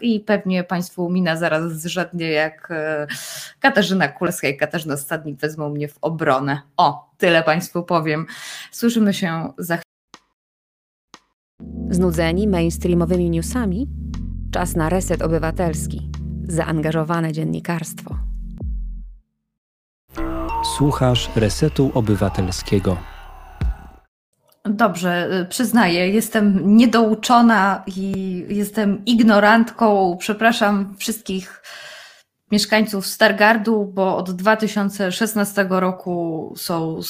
i 0.00 0.20
pewnie 0.20 0.64
Państwu 0.64 1.10
mina 1.10 1.36
zaraz 1.36 1.72
zrzednie, 1.72 2.30
jak 2.30 2.72
Katarzyna 3.60 4.08
Kulska 4.08 4.48
i 4.48 4.56
Katarzyna 4.56 4.96
Stadnik 4.96 5.36
wezmą 5.36 5.68
mnie 5.68 5.88
w 5.88 5.98
obronę. 6.00 6.60
O, 6.76 7.10
tyle 7.18 7.42
Państwu 7.42 7.82
powiem. 7.82 8.26
Słyszymy 8.70 9.14
się 9.14 9.52
za 9.58 9.74
chwilę. 9.74 9.83
Znudzeni 11.94 12.48
mainstreamowymi 12.48 13.30
newsami? 13.30 13.86
Czas 14.50 14.76
na 14.76 14.88
reset 14.88 15.22
obywatelski. 15.22 16.10
Zaangażowane 16.48 17.32
dziennikarstwo. 17.32 18.16
Słuchasz 20.76 21.30
Resetu 21.36 21.90
Obywatelskiego. 21.94 22.96
Dobrze, 24.64 25.40
y, 25.42 25.46
przyznaję, 25.46 26.08
jestem 26.08 26.76
niedouczona 26.76 27.82
i 27.96 28.12
jestem 28.48 29.04
ignorantką. 29.04 30.16
Przepraszam 30.20 30.94
wszystkich 30.98 31.62
mieszkańców 32.54 33.06
Stargardu, 33.06 33.84
bo 33.84 34.16
od 34.16 34.30
2016 34.30 35.66
roku 35.70 36.54
są 36.56 37.00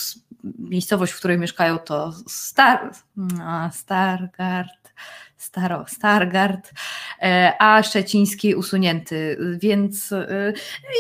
miejscowość, 0.58 1.12
w 1.12 1.18
której 1.18 1.38
mieszkają 1.38 1.78
to 1.78 2.12
Star, 2.26 2.90
Stargard, 3.72 4.83
Staro, 5.54 5.84
Stargard, 5.88 6.72
e, 7.22 7.52
a 7.58 7.82
Szczeciński 7.82 8.54
usunięty, 8.54 9.38
więc 9.58 10.12
e, 10.12 10.52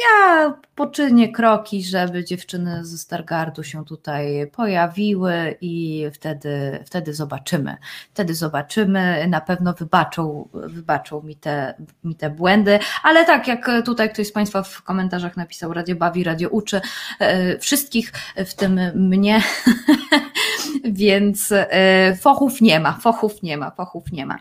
ja 0.02 0.54
poczynię 0.74 1.32
kroki, 1.32 1.84
żeby 1.84 2.24
dziewczyny 2.24 2.84
ze 2.84 2.98
Stargardu 2.98 3.62
się 3.62 3.84
tutaj 3.84 4.50
pojawiły 4.52 5.54
i 5.60 6.04
wtedy, 6.12 6.78
wtedy 6.86 7.14
zobaczymy. 7.14 7.76
Wtedy 8.10 8.34
zobaczymy, 8.34 9.26
na 9.28 9.40
pewno 9.40 9.72
wybaczą, 9.72 10.48
wybaczą 10.52 11.22
mi, 11.22 11.36
te, 11.36 11.74
mi 12.04 12.14
te 12.14 12.30
błędy, 12.30 12.78
ale 13.02 13.24
tak 13.24 13.48
jak 13.48 13.70
tutaj 13.84 14.10
ktoś 14.10 14.26
z 14.26 14.32
Państwa 14.32 14.62
w 14.62 14.82
komentarzach 14.82 15.36
napisał, 15.36 15.72
Radio 15.72 15.96
Bawi, 15.96 16.24
Radio 16.24 16.48
Uczy, 16.48 16.80
e, 17.18 17.58
wszystkich, 17.58 18.12
w 18.36 18.54
tym 18.54 18.80
mnie, 18.94 19.42
więc 20.84 21.52
fochów 22.20 22.60
nie 22.60 22.80
ma, 22.80 22.92
fochów 22.92 23.42
nie 23.42 23.56
ma, 23.56 23.70
fochów 23.70 24.12
nie 24.12 24.26
ma. 24.26 24.38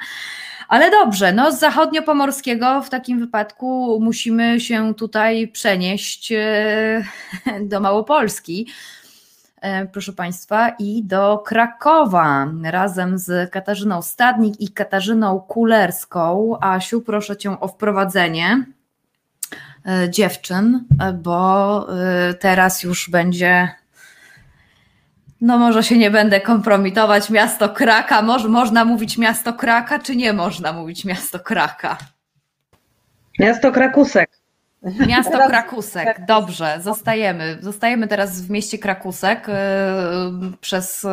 Ale 0.68 0.92
dobrze, 0.92 1.34
no 1.34 1.52
z 1.52 1.60
zachodniopomorskiego 1.60 2.82
w 2.82 2.90
takim 2.90 3.20
wypadku 3.20 4.00
musimy 4.02 4.60
się 4.60 4.94
tutaj 4.96 5.48
przenieść 5.48 6.32
e, 6.32 7.04
do 7.70 7.80
Małopolski, 7.80 8.68
e, 9.62 9.86
proszę 9.86 10.14
Państwa, 10.14 10.70
i 10.70 11.04
do 11.04 11.38
Krakowa 11.38 12.48
razem 12.64 13.18
z 13.18 13.52
Katarzyną 13.52 14.02
Stadnik 14.02 14.62
i 14.62 14.70
Katarzyną 14.70 15.40
Kulerską. 15.40 16.58
Asiu, 16.62 17.02
proszę 17.02 17.38
Cię 17.38 17.60
o 17.60 17.68
wprowadzenie 17.68 18.66
e, 19.86 20.10
dziewczyn, 20.10 20.86
bo 21.14 21.88
teraz 22.40 22.84
już 22.84 23.10
będzie 23.10 23.83
no 25.44 25.58
może 25.58 25.84
się 25.84 25.98
nie 25.98 26.12
będę 26.12 26.42
kompromitować, 26.42 27.30
miasto 27.30 27.70
Kraka, 27.70 28.22
Moż, 28.22 28.44
można 28.44 28.86
mówić 28.86 29.18
miasto 29.18 29.54
Kraka, 29.54 30.00
czy 30.00 30.16
nie 30.16 30.34
można 30.34 30.74
mówić 30.74 31.06
miasto 31.06 31.40
Kraka? 31.40 31.98
Miasto 33.40 33.72
Krakusek. 33.72 34.33
Miasto 35.08 35.48
Krakusek, 35.48 36.26
dobrze, 36.28 36.80
zostajemy. 36.82 37.58
Zostajemy 37.62 38.08
teraz 38.08 38.42
w 38.42 38.50
mieście 38.50 38.78
Krakusek. 38.78 39.50
Y, 39.50 39.54
przez 40.62 41.04
y, 41.04 41.08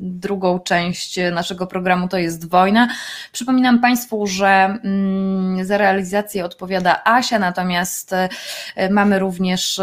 drugą 0.00 0.60
część 0.60 1.18
naszego 1.32 1.66
programu 1.66 2.08
to 2.08 2.18
jest 2.18 2.50
wojna. 2.50 2.88
Przypominam 3.32 3.80
Państwu, 3.80 4.26
że 4.26 4.78
mm, 4.84 5.64
za 5.64 5.78
realizację 5.78 6.44
odpowiada 6.44 7.02
Asia, 7.04 7.38
natomiast 7.38 8.12
y, 8.12 8.90
mamy 8.90 9.18
również 9.18 9.80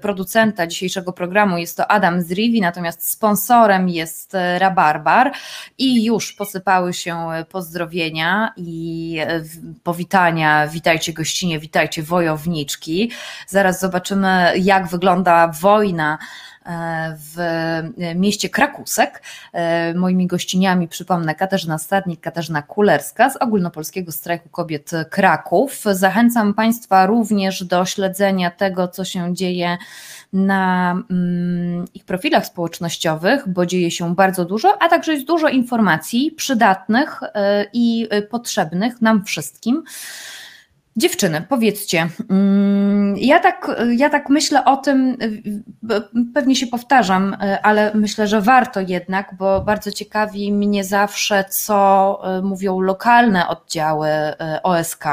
producenta 0.00 0.66
dzisiejszego 0.66 1.12
programu, 1.12 1.58
jest 1.58 1.76
to 1.76 1.90
Adam 1.90 2.22
Zriwi, 2.22 2.60
natomiast 2.60 3.10
sponsorem 3.10 3.88
jest 3.88 4.36
Rabarbar 4.58 5.32
i 5.78 6.04
już 6.04 6.32
posypały 6.32 6.92
się 6.92 7.28
pozdrowienia 7.50 8.52
i 8.56 9.18
powitania. 9.82 10.66
Witajcie 10.68 11.12
gościnie, 11.12 11.58
witajcie 11.58 12.02
Zaraz 13.46 13.80
zobaczymy, 13.80 14.52
jak 14.58 14.86
wygląda 14.88 15.48
wojna 15.48 16.18
e, 16.66 17.16
w 17.18 17.36
mieście 18.14 18.48
Krakusek. 18.48 19.22
E, 19.52 19.94
moimi 19.94 20.26
gościniami, 20.26 20.88
przypomnę, 20.88 21.34
Katarzyna 21.34 21.78
Stadnik, 21.78 22.20
Katarzyna 22.20 22.62
Kulerska 22.62 23.30
z 23.30 23.36
Ogólnopolskiego 23.36 24.12
Strajku 24.12 24.48
Kobiet 24.48 24.90
Kraków. 25.10 25.82
Zachęcam 25.92 26.54
Państwa 26.54 27.06
również 27.06 27.64
do 27.64 27.84
śledzenia 27.84 28.50
tego, 28.50 28.88
co 28.88 29.04
się 29.04 29.34
dzieje 29.34 29.78
na 30.32 30.92
mm, 31.10 31.84
ich 31.94 32.04
profilach 32.04 32.46
społecznościowych, 32.46 33.48
bo 33.48 33.66
dzieje 33.66 33.90
się 33.90 34.14
bardzo 34.14 34.44
dużo, 34.44 34.82
a 34.82 34.88
także 34.88 35.12
jest 35.12 35.26
dużo 35.26 35.48
informacji 35.48 36.30
przydatnych 36.30 37.20
e, 37.22 37.66
i 37.72 38.08
potrzebnych 38.30 39.00
nam 39.00 39.24
wszystkim. 39.24 39.84
Dziewczyny, 40.96 41.44
powiedzcie, 41.48 42.08
mm, 42.30 43.16
ja 43.16 43.40
tak, 43.40 43.70
ja 43.96 44.10
tak 44.10 44.28
myślę 44.28 44.64
o 44.64 44.76
tym, 44.76 45.16
pewnie 46.34 46.56
się 46.56 46.66
powtarzam, 46.66 47.36
ale 47.62 47.92
myślę, 47.94 48.26
że 48.26 48.40
warto 48.40 48.80
jednak, 48.80 49.34
bo 49.38 49.60
bardzo 49.60 49.90
ciekawi 49.90 50.52
mnie 50.52 50.84
zawsze, 50.84 51.44
co 51.50 52.20
e, 52.24 52.42
mówią 52.42 52.80
lokalne 52.80 53.48
oddziały 53.48 54.08
e, 54.08 54.60
OSK. 54.62 55.04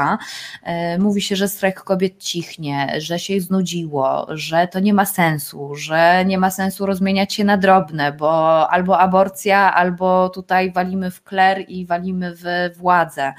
E, 0.62 0.98
mówi 0.98 1.22
się, 1.22 1.36
że 1.36 1.48
strajk 1.48 1.80
kobiet 1.80 2.18
cichnie, 2.18 2.94
że 2.98 3.18
się 3.18 3.40
znudziło, 3.40 4.26
że 4.28 4.68
to 4.68 4.80
nie 4.80 4.94
ma 4.94 5.04
sensu, 5.04 5.74
że 5.74 6.24
nie 6.26 6.38
ma 6.38 6.50
sensu 6.50 6.86
rozmieniać 6.86 7.34
się 7.34 7.44
na 7.44 7.56
drobne, 7.56 8.12
bo 8.12 8.70
albo 8.70 8.98
aborcja, 8.98 9.74
albo 9.74 10.28
tutaj 10.28 10.72
walimy 10.72 11.10
w 11.10 11.22
kler 11.22 11.64
i 11.68 11.86
walimy 11.86 12.34
w 12.36 12.76
władzę 12.76 13.32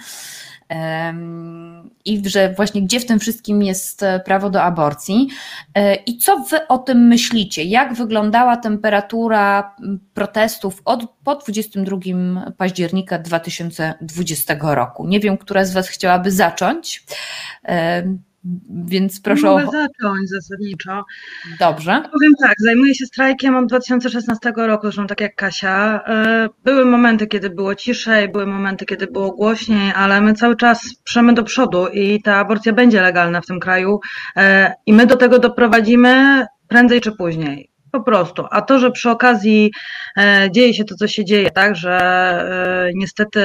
i 2.05 2.29
że 2.29 2.53
właśnie 2.53 2.81
gdzie 2.81 2.99
w 2.99 3.05
tym 3.05 3.19
wszystkim 3.19 3.63
jest 3.63 4.03
e, 4.03 4.19
prawo 4.19 4.49
do 4.49 4.61
aborcji. 4.63 5.27
E, 5.75 5.95
I 5.95 6.17
co 6.17 6.39
wy 6.39 6.67
o 6.67 6.77
tym 6.77 7.07
myślicie? 7.07 7.63
Jak 7.63 7.93
wyglądała 7.93 8.57
temperatura 8.57 9.75
protestów 10.13 10.81
od, 10.85 11.03
po 11.23 11.35
22 11.35 11.97
października 12.57 13.19
2020 13.19 14.55
roku? 14.61 15.07
Nie 15.07 15.19
wiem, 15.19 15.37
która 15.37 15.65
z 15.65 15.73
Was 15.73 15.87
chciałaby 15.87 16.31
zacząć. 16.31 17.03
Więc 18.85 19.21
proszę 19.21 19.47
Mogę 19.47 19.67
o... 19.67 19.71
zacząć 19.71 20.29
zasadniczo. 20.29 21.03
Dobrze. 21.59 22.03
Powiem 22.13 22.33
tak, 22.41 22.55
zajmuję 22.59 22.95
się 22.95 23.05
strajkiem 23.05 23.55
od 23.55 23.65
2016 23.65 24.53
roku, 24.55 24.81
zresztą 24.81 25.07
tak 25.07 25.21
jak 25.21 25.35
Kasia. 25.35 26.01
E, 26.07 26.49
były 26.63 26.85
momenty, 26.85 27.27
kiedy 27.27 27.49
było 27.49 27.75
ciszej, 27.75 28.31
były 28.31 28.45
momenty, 28.45 28.85
kiedy 28.85 29.07
było 29.07 29.31
głośniej, 29.31 29.91
ale 29.95 30.21
my 30.21 30.33
cały 30.33 30.55
czas 30.55 30.95
przemy 31.03 31.33
do 31.33 31.43
przodu 31.43 31.87
i 31.87 32.21
ta 32.21 32.35
aborcja 32.35 32.73
będzie 32.73 33.01
legalna 33.01 33.41
w 33.41 33.45
tym 33.45 33.59
kraju 33.59 33.99
e, 34.35 34.73
i 34.85 34.93
my 34.93 35.05
do 35.05 35.15
tego 35.15 35.39
doprowadzimy 35.39 36.45
prędzej 36.67 37.01
czy 37.01 37.11
później. 37.11 37.70
Po 37.91 38.01
prostu. 38.01 38.45
A 38.51 38.61
to, 38.61 38.79
że 38.79 38.91
przy 38.91 39.09
okazji 39.09 39.71
e, 40.17 40.49
dzieje 40.51 40.73
się 40.73 40.83
to, 40.83 40.95
co 40.95 41.07
się 41.07 41.25
dzieje, 41.25 41.51
tak, 41.51 41.75
że 41.75 41.99
e, 41.99 42.91
niestety 42.95 43.41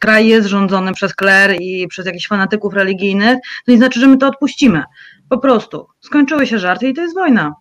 kraj 0.00 0.26
jest 0.26 0.48
rządzony 0.48 0.92
przez 0.92 1.14
kler 1.14 1.56
i 1.60 1.88
przez 1.88 2.06
jakichś 2.06 2.26
fanatyków 2.26 2.74
religijnych, 2.74 3.38
to 3.66 3.72
nie 3.72 3.78
znaczy, 3.78 4.00
że 4.00 4.06
my 4.06 4.16
to 4.16 4.26
odpuścimy. 4.26 4.82
Po 5.28 5.38
prostu. 5.38 5.86
Skończyły 6.00 6.46
się 6.46 6.58
żarty 6.58 6.88
i 6.88 6.94
to 6.94 7.02
jest 7.02 7.14
wojna. 7.14 7.54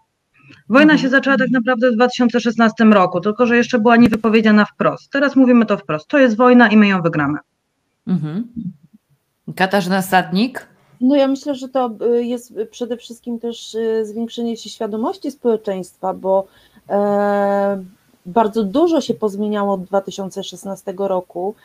Wojna 0.69 0.93
mhm. 0.93 0.99
się 0.99 1.09
zaczęła 1.09 1.37
tak 1.37 1.49
naprawdę 1.49 1.91
w 1.91 1.95
2016 1.95 2.83
roku, 2.83 3.21
tylko 3.21 3.45
że 3.45 3.57
jeszcze 3.57 3.79
była 3.79 3.95
niewypowiedziana 3.95 4.65
wprost. 4.65 5.11
Teraz 5.11 5.35
mówimy 5.35 5.65
to 5.65 5.77
wprost. 5.77 6.07
To 6.07 6.19
jest 6.19 6.37
wojna 6.37 6.67
i 6.67 6.77
my 6.77 6.87
ją 6.87 7.01
wygramy. 7.01 7.37
Mhm. 8.07 8.47
Katarzyna 9.55 10.01
Sadnik. 10.01 10.67
No 11.01 11.15
ja 11.15 11.27
myślę, 11.27 11.55
że 11.55 11.69
to 11.69 11.91
y, 12.15 12.23
jest 12.23 12.53
przede 12.71 12.97
wszystkim 12.97 13.39
też 13.39 13.75
y, 13.75 14.05
zwiększenie 14.05 14.57
się 14.57 14.69
świadomości 14.69 15.31
społeczeństwa, 15.31 16.13
bo 16.13 16.47
e, 16.89 17.83
bardzo 18.25 18.63
dużo 18.63 19.01
się 19.01 19.13
pozmieniało 19.13 19.73
od 19.73 19.83
2016 19.83 20.93
roku. 20.97 21.55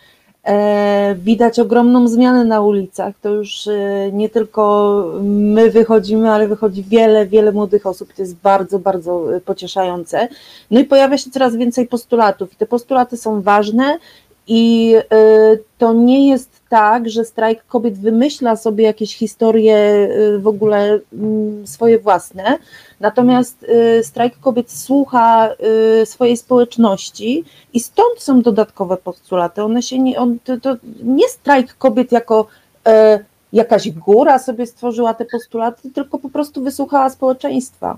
E, 0.44 1.14
widać 1.18 1.58
ogromną 1.58 2.08
zmianę 2.08 2.44
na 2.44 2.60
ulicach. 2.60 3.14
To 3.22 3.28
już 3.28 3.66
e, 3.66 4.10
nie 4.12 4.28
tylko 4.28 5.04
my 5.22 5.70
wychodzimy, 5.70 6.30
ale 6.30 6.48
wychodzi 6.48 6.82
wiele, 6.82 7.26
wiele 7.26 7.52
młodych 7.52 7.86
osób. 7.86 8.12
To 8.12 8.22
jest 8.22 8.36
bardzo, 8.36 8.78
bardzo 8.78 9.24
pocieszające. 9.44 10.28
No 10.70 10.80
i 10.80 10.84
pojawia 10.84 11.18
się 11.18 11.30
coraz 11.30 11.56
więcej 11.56 11.86
postulatów, 11.86 12.52
i 12.52 12.56
te 12.56 12.66
postulaty 12.66 13.16
są 13.16 13.42
ważne. 13.42 13.98
I 14.46 14.94
to 15.78 15.92
nie 15.92 16.28
jest 16.28 16.60
tak, 16.68 17.10
że 17.10 17.24
strajk 17.24 17.66
kobiet 17.66 17.98
wymyśla 17.98 18.56
sobie 18.56 18.84
jakieś 18.84 19.16
historie 19.16 19.76
y, 19.76 20.38
w 20.38 20.46
ogóle 20.46 21.00
mm, 21.12 21.66
swoje 21.66 21.98
własne, 21.98 22.58
natomiast 23.00 23.62
y, 23.62 24.04
strajk 24.04 24.40
kobiet 24.40 24.70
słucha 24.70 25.50
swojej 26.04 26.36
społeczności 26.36 27.44
i 27.72 27.80
stąd 27.80 28.22
są 28.22 28.42
dodatkowe 28.42 28.96
postulaty. 28.96 29.62
One 29.62 29.82
się 29.82 29.98
nie, 29.98 30.18
on, 30.18 30.38
to, 30.44 30.60
to 30.60 30.76
nie 31.02 31.28
strajk 31.28 31.74
kobiet 31.78 32.12
jako 32.12 32.46
e, 32.86 33.24
jakaś 33.52 33.90
góra 33.90 34.38
sobie 34.38 34.66
stworzyła 34.66 35.14
te 35.14 35.24
postulaty, 35.24 35.90
tylko 35.90 36.18
po 36.18 36.30
prostu 36.30 36.62
wysłuchała 36.62 37.10
społeczeństwa. 37.10 37.96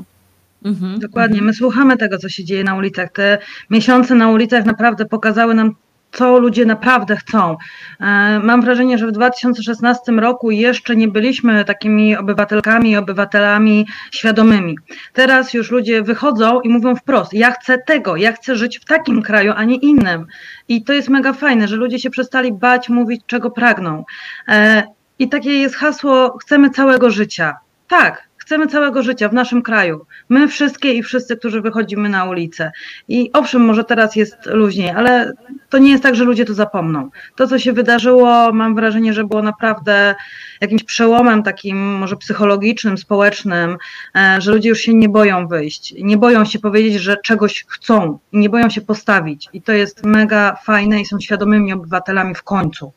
Mhm, 0.65 0.99
Dokładnie, 0.99 1.43
my 1.43 1.55
słuchamy 1.55 1.97
tego, 1.97 2.19
co 2.19 2.29
się 2.29 2.45
dzieje 2.45 2.65
na 2.65 2.75
ulicach. 2.75 3.13
Te 3.13 3.39
miesiące 3.71 4.15
na 4.15 4.31
ulicach 4.31 4.65
naprawdę 4.65 5.05
pokazały 5.05 5.55
nam 5.55 5.75
co 6.15 6.39
ludzie 6.39 6.67
naprawdę 6.67 7.17
chcą. 7.17 7.57
E, 8.01 8.41
mam 8.43 8.63
wrażenie, 8.63 8.99
że 8.99 9.07
w 9.07 9.13
2016 9.13 10.13
roku 10.13 10.51
jeszcze 10.51 10.97
nie 10.97 11.09
byliśmy 11.09 11.65
takimi 11.65 12.17
obywatelkami 12.17 12.91
i 12.91 12.97
obywatelami 12.97 13.87
świadomymi. 14.11 14.77
Teraz 15.13 15.55
już 15.55 15.71
ludzie 15.71 16.03
wychodzą 16.03 16.61
i 16.61 16.69
mówią 16.69 16.97
wprost: 16.97 17.35
Ja 17.35 17.51
chcę 17.51 17.79
tego, 17.79 18.17
ja 18.17 18.33
chcę 18.33 18.57
żyć 18.57 18.79
w 18.79 18.85
takim 18.85 19.23
kraju, 19.23 19.53
a 19.57 19.65
nie 19.65 19.77
innym. 19.77 20.27
I 20.69 20.85
to 20.85 20.93
jest 20.93 21.09
mega 21.09 21.33
fajne, 21.33 21.69
że 21.69 21.77
ludzie 21.77 21.99
się 21.99 22.11
przestali 22.11 22.53
bać 22.53 22.89
mówić, 22.89 23.23
czego 23.27 23.51
pragną. 23.51 24.05
E, 24.49 24.83
I 25.19 25.29
takie 25.29 25.53
jest 25.53 25.77
hasło: 25.77 26.39
chcemy 26.39 26.71
całego 26.71 27.11
życia. 27.11 27.57
Tak, 27.89 28.29
chcemy 28.45 28.67
całego 28.67 29.03
życia 29.03 29.29
w 29.29 29.33
naszym 29.33 29.63
kraju. 29.63 30.07
My 30.29 30.49
wszystkie 30.49 30.93
i 30.93 31.03
wszyscy, 31.03 31.37
którzy 31.37 31.61
wychodzimy 31.61 32.09
na 32.09 32.25
ulicę. 32.25 32.73
I 33.09 33.31
owszem, 33.33 33.63
może 33.63 33.85
teraz 33.85 34.17
jest 34.17 34.37
luźniej, 34.47 34.91
ale 34.91 35.33
to 35.69 35.79
nie 35.79 35.91
jest 35.91 36.03
tak, 36.03 36.15
że 36.15 36.25
ludzie 36.25 36.45
to 36.45 36.55
zapomną. 36.55 37.11
To, 37.37 37.47
co 37.47 37.59
się 37.59 37.73
wydarzyło, 37.73 38.53
mam 38.53 38.75
wrażenie, 38.75 39.13
że 39.13 39.25
było 39.25 39.43
naprawdę 39.43 40.15
jakimś 40.61 40.85
przełomem 40.85 41.43
takim 41.43 41.79
może 41.79 42.17
psychologicznym, 42.17 42.99
społecznym, 42.99 43.77
e, 44.17 44.41
że 44.41 44.53
ludzie 44.53 44.69
już 44.69 44.79
się 44.79 44.95
nie 44.95 45.09
boją 45.09 45.47
wyjść, 45.47 45.95
nie 45.99 46.17
boją 46.17 46.45
się 46.45 46.59
powiedzieć, 46.59 46.95
że 46.95 47.17
czegoś 47.17 47.65
chcą 47.69 48.19
nie 48.33 48.49
boją 48.49 48.71
się 48.71 48.81
postawić. 48.81 49.49
I 49.53 49.63
to 49.63 49.73
jest 49.73 50.05
mega 50.05 50.57
fajne 50.65 51.01
i 51.01 51.07
są 51.07 51.21
świadomymi 51.21 51.73
obywatelami 51.73 52.35
w 52.35 52.43
końcu. 52.43 52.93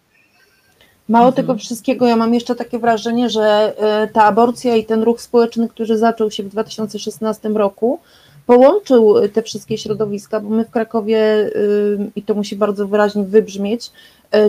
Mało 1.09 1.27
mhm. 1.27 1.35
tego 1.35 1.55
wszystkiego, 1.55 2.07
ja 2.07 2.15
mam 2.15 2.33
jeszcze 2.33 2.55
takie 2.55 2.79
wrażenie, 2.79 3.29
że 3.29 3.73
e, 3.77 4.07
ta 4.07 4.23
aborcja 4.23 4.75
i 4.75 4.85
ten 4.85 5.03
ruch 5.03 5.21
społeczny, 5.21 5.69
który 5.69 5.97
zaczął 5.97 6.31
się 6.31 6.43
w 6.43 6.49
2016 6.49 7.49
roku, 7.49 7.99
połączył 8.45 9.15
te 9.33 9.43
wszystkie 9.43 9.77
środowiska, 9.77 10.39
bo 10.39 10.49
my 10.49 10.65
w 10.65 10.69
Krakowie, 10.69 11.51
i 12.15 12.23
to 12.23 12.35
musi 12.35 12.55
bardzo 12.55 12.87
wyraźnie 12.87 13.23
wybrzmieć, 13.23 13.85
e, 13.87 13.91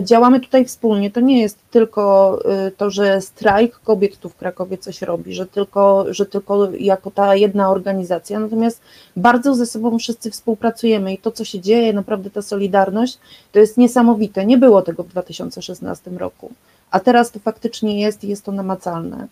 działamy 0.01 0.39
tutaj 0.39 0.65
wspólnie. 0.65 1.11
To 1.11 1.19
nie 1.19 1.41
jest 1.41 1.57
tylko 1.71 2.37
e, 2.45 2.71
to, 2.71 2.89
że 2.89 3.21
strajk 3.21 3.79
kobiet 3.79 4.17
tu 4.17 4.29
w 4.29 4.35
Krakowie 4.35 4.77
coś 4.77 5.01
robi, 5.01 5.33
że 5.33 5.45
tylko, 5.45 6.05
że 6.13 6.25
tylko 6.25 6.71
jako 6.71 7.11
ta 7.11 7.35
jedna 7.35 7.69
organizacja, 7.69 8.39
natomiast 8.39 8.81
bardzo 9.15 9.55
ze 9.55 9.65
sobą 9.65 9.99
wszyscy 9.99 10.31
współpracujemy 10.31 11.13
i 11.13 11.17
to, 11.17 11.31
co 11.31 11.45
się 11.45 11.59
dzieje, 11.59 11.93
naprawdę 11.93 12.29
ta 12.29 12.41
solidarność, 12.41 13.17
to 13.51 13.59
jest 13.59 13.77
niesamowite. 13.77 14.45
Nie 14.45 14.57
było 14.57 14.81
tego 14.81 15.03
w 15.03 15.07
2016 15.07 16.11
roku, 16.11 16.51
a 16.91 16.99
teraz 16.99 17.31
to 17.31 17.39
faktycznie 17.39 18.01
jest 18.01 18.23
i 18.23 18.27
jest 18.27 18.45
to 18.45 18.51
namacalne. 18.51 19.27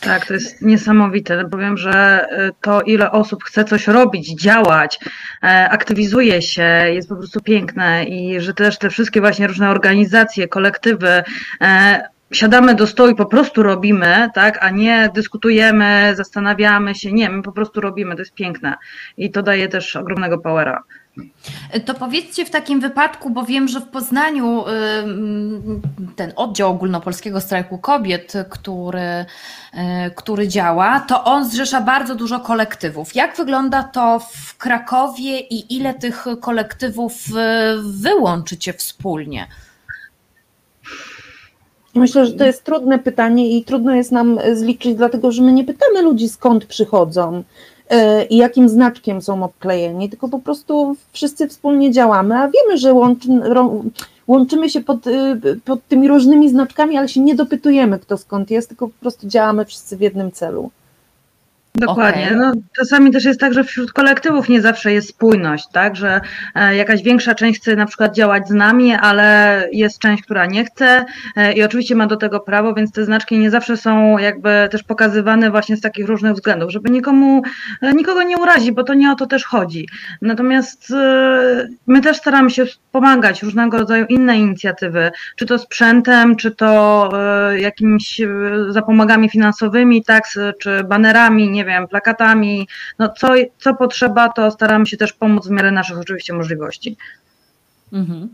Tak, 0.00 0.26
to 0.26 0.34
jest 0.34 0.62
niesamowite. 0.62 1.44
Powiem, 1.50 1.76
że 1.76 2.26
y, 2.48 2.52
to, 2.60 2.82
ile 2.82 3.12
osób 3.12 3.44
chce 3.44 3.64
coś 3.64 3.86
robić, 3.86 4.40
działać, 4.40 4.98
e, 5.42 5.68
aktywizuje 5.70 6.42
się, 6.42 6.62
jest 6.92 7.08
po 7.08 7.16
prostu 7.16 7.40
piękne 7.40 8.04
i 8.04 8.40
że 8.40 8.54
też 8.54 8.78
te 8.78 8.90
wszystkie 8.90 9.20
właśnie 9.20 9.46
różne 9.46 9.70
organizacje, 9.70 10.48
kolektywy, 10.48 11.22
e, 11.60 12.08
siadamy 12.32 12.74
do 12.74 12.86
stołu 12.86 13.10
i 13.10 13.14
po 13.14 13.26
prostu 13.26 13.62
robimy, 13.62 14.30
tak, 14.34 14.58
a 14.60 14.70
nie 14.70 15.10
dyskutujemy, 15.14 16.12
zastanawiamy 16.16 16.94
się. 16.94 17.12
Nie, 17.12 17.30
my 17.30 17.42
po 17.42 17.52
prostu 17.52 17.80
robimy, 17.80 18.14
to 18.14 18.20
jest 18.20 18.34
piękne 18.34 18.74
i 19.16 19.30
to 19.30 19.42
daje 19.42 19.68
też 19.68 19.96
ogromnego 19.96 20.38
powera. 20.38 20.82
To 21.84 21.94
powiedzcie 21.94 22.44
w 22.44 22.50
takim 22.50 22.80
wypadku, 22.80 23.30
bo 23.30 23.42
wiem, 23.42 23.68
że 23.68 23.80
w 23.80 23.88
Poznaniu 23.88 24.64
ten 26.16 26.32
oddział 26.36 26.70
ogólnopolskiego 26.70 27.40
strajku 27.40 27.78
kobiet, 27.78 28.32
który, 28.50 29.00
y, 29.00 29.76
który 30.16 30.48
działa, 30.48 31.00
to 31.00 31.24
on 31.24 31.50
zrzesza 31.50 31.80
bardzo 31.80 32.14
dużo 32.14 32.40
kolektywów. 32.40 33.14
Jak 33.14 33.36
wygląda 33.36 33.82
to 33.82 34.20
w 34.32 34.56
Krakowie 34.56 35.40
i 35.40 35.76
ile 35.76 35.94
tych 35.94 36.24
kolektywów 36.40 37.14
y, 37.14 37.32
wyłączycie 37.82 38.72
wspólnie? 38.72 39.46
Myślę, 41.94 42.26
że 42.26 42.32
to 42.32 42.44
jest 42.44 42.64
trudne 42.64 42.98
pytanie 42.98 43.58
i 43.58 43.64
trudno 43.64 43.94
jest 43.94 44.12
nam 44.12 44.38
zliczyć, 44.54 44.94
dlatego 44.94 45.32
że 45.32 45.42
my 45.42 45.52
nie 45.52 45.64
pytamy 45.64 46.02
ludzi 46.02 46.28
skąd 46.28 46.64
przychodzą 46.64 47.44
i 48.30 48.36
jakim 48.36 48.68
znaczkiem 48.68 49.22
są 49.22 49.42
obklejeni, 49.42 50.08
tylko 50.08 50.28
po 50.28 50.38
prostu 50.38 50.96
wszyscy 51.12 51.48
wspólnie 51.48 51.90
działamy, 51.90 52.34
a 52.34 52.48
wiemy, 52.48 52.78
że 52.78 52.92
łączy, 52.94 53.28
łączymy 54.28 54.70
się 54.70 54.80
pod, 54.80 55.06
y, 55.06 55.60
pod 55.64 55.88
tymi 55.88 56.08
różnymi 56.08 56.50
znaczkami, 56.50 56.96
ale 56.96 57.08
się 57.08 57.20
nie 57.20 57.34
dopytujemy, 57.34 57.98
kto 57.98 58.16
skąd 58.16 58.50
jest, 58.50 58.68
tylko 58.68 58.88
po 58.88 59.00
prostu 59.00 59.28
działamy 59.28 59.64
wszyscy 59.64 59.96
w 59.96 60.00
jednym 60.00 60.32
celu. 60.32 60.70
Dokładnie. 61.80 62.26
Okay. 62.26 62.36
No, 62.36 62.52
czasami 62.76 63.10
też 63.10 63.24
jest 63.24 63.40
tak, 63.40 63.54
że 63.54 63.64
wśród 63.64 63.92
kolektywów 63.92 64.48
nie 64.48 64.62
zawsze 64.62 64.92
jest 64.92 65.08
spójność, 65.08 65.68
tak, 65.72 65.96
że 65.96 66.20
e, 66.54 66.76
jakaś 66.76 67.02
większa 67.02 67.34
część 67.34 67.60
chce 67.60 67.76
na 67.76 67.86
przykład 67.86 68.14
działać 68.14 68.48
z 68.48 68.50
nami, 68.50 68.94
ale 68.94 69.68
jest 69.72 69.98
część, 69.98 70.22
która 70.22 70.46
nie 70.46 70.64
chce 70.64 71.04
e, 71.36 71.52
i 71.52 71.62
oczywiście 71.62 71.94
ma 71.94 72.06
do 72.06 72.16
tego 72.16 72.40
prawo, 72.40 72.74
więc 72.74 72.92
te 72.92 73.04
znaczki 73.04 73.38
nie 73.38 73.50
zawsze 73.50 73.76
są 73.76 74.18
jakby 74.18 74.68
też 74.70 74.82
pokazywane 74.82 75.50
właśnie 75.50 75.76
z 75.76 75.80
takich 75.80 76.06
różnych 76.06 76.32
względów, 76.32 76.70
żeby 76.70 76.90
nikomu, 76.90 77.42
e, 77.82 77.92
nikogo 77.92 78.22
nie 78.22 78.38
urazić, 78.38 78.70
bo 78.70 78.84
to 78.84 78.94
nie 78.94 79.12
o 79.12 79.14
to 79.14 79.26
też 79.26 79.44
chodzi. 79.44 79.88
Natomiast 80.22 80.92
my 81.86 82.00
też 82.00 82.16
staramy 82.16 82.50
się 82.50 82.64
pomagać 82.92 83.42
różnego 83.42 83.78
rodzaju 83.78 84.06
inne 84.08 84.38
inicjatywy, 84.38 85.10
czy 85.36 85.46
to 85.46 85.58
sprzętem, 85.58 86.36
czy 86.36 86.50
to 86.50 87.10
jakimiś 87.56 88.20
zapomagami 88.68 89.30
finansowymi, 89.30 90.04
tak, 90.04 90.24
czy 90.60 90.84
banerami, 90.84 91.50
nie 91.50 91.64
wiem, 91.68 91.88
plakatami, 91.88 92.68
no 92.98 93.08
co, 93.08 93.34
co 93.58 93.74
potrzeba, 93.74 94.28
to 94.28 94.50
staramy 94.50 94.86
się 94.86 94.96
też 94.96 95.12
pomóc 95.12 95.46
w 95.46 95.50
miarę 95.50 95.70
naszych 95.70 95.98
oczywiście 95.98 96.32
możliwości. 96.32 96.96
Mhm. 97.92 98.28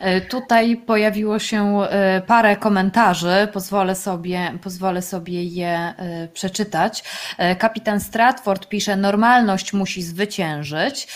E, 0.00 0.20
tutaj 0.20 0.76
pojawiło 0.76 1.38
się 1.38 1.80
e, 1.82 2.22
parę 2.26 2.56
komentarzy, 2.56 3.48
pozwolę 3.52 3.94
sobie, 3.94 4.52
pozwolę 4.62 5.02
sobie 5.02 5.44
je 5.44 5.94
e, 5.96 6.28
przeczytać. 6.28 7.04
Kapitan 7.58 8.00
Stratford 8.00 8.68
pisze: 8.68 8.96
Normalność 8.96 9.72
musi 9.72 10.02
zwyciężyć. 10.02 11.08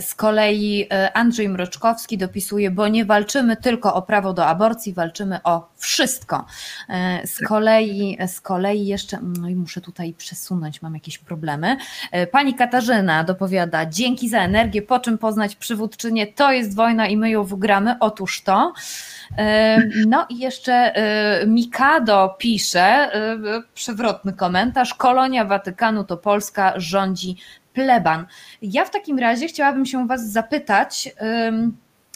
Z 0.00 0.14
kolei 0.16 0.88
Andrzej 1.14 1.48
Mroczkowski 1.48 2.18
dopisuje: 2.18 2.70
Bo 2.70 2.88
nie 2.88 3.04
walczymy 3.04 3.56
tylko 3.56 3.94
o 3.94 4.02
prawo 4.02 4.32
do 4.32 4.46
aborcji, 4.46 4.92
walczymy 4.92 5.42
o 5.44 5.68
wszystko. 5.76 6.46
Z 7.24 7.48
kolei, 7.48 8.18
z 8.26 8.40
kolei 8.40 8.86
jeszcze, 8.86 9.18
no 9.22 9.48
i 9.48 9.54
muszę 9.54 9.80
tutaj 9.80 10.12
przesunąć, 10.12 10.82
mam 10.82 10.94
jakieś 10.94 11.18
problemy. 11.18 11.76
Pani 12.32 12.54
Katarzyna 12.54 13.24
dopowiada: 13.24 13.86
Dzięki 13.86 14.28
za 14.28 14.38
energię, 14.38 14.82
po 14.82 15.00
czym 15.00 15.18
poznać 15.18 15.56
przywódczynię, 15.56 16.26
to 16.26 16.52
jest 16.52 16.74
wojna 16.74 16.91
wojna 16.92 17.08
i 17.08 17.16
my 17.16 17.30
ją 17.30 17.44
wygramy. 17.44 17.96
Otóż 18.00 18.42
to. 18.42 18.72
No 20.06 20.26
i 20.28 20.38
jeszcze 20.38 20.92
Mikado 21.46 22.36
pisze, 22.38 23.10
przewrotny 23.74 24.32
komentarz, 24.32 24.94
kolonia 24.94 25.44
Watykanu 25.44 26.04
to 26.04 26.16
Polska, 26.16 26.72
rządzi 26.76 27.36
pleban. 27.72 28.26
Ja 28.62 28.84
w 28.84 28.90
takim 28.90 29.18
razie 29.18 29.48
chciałabym 29.48 29.86
się 29.86 30.06
Was 30.06 30.30
zapytać, 30.30 31.14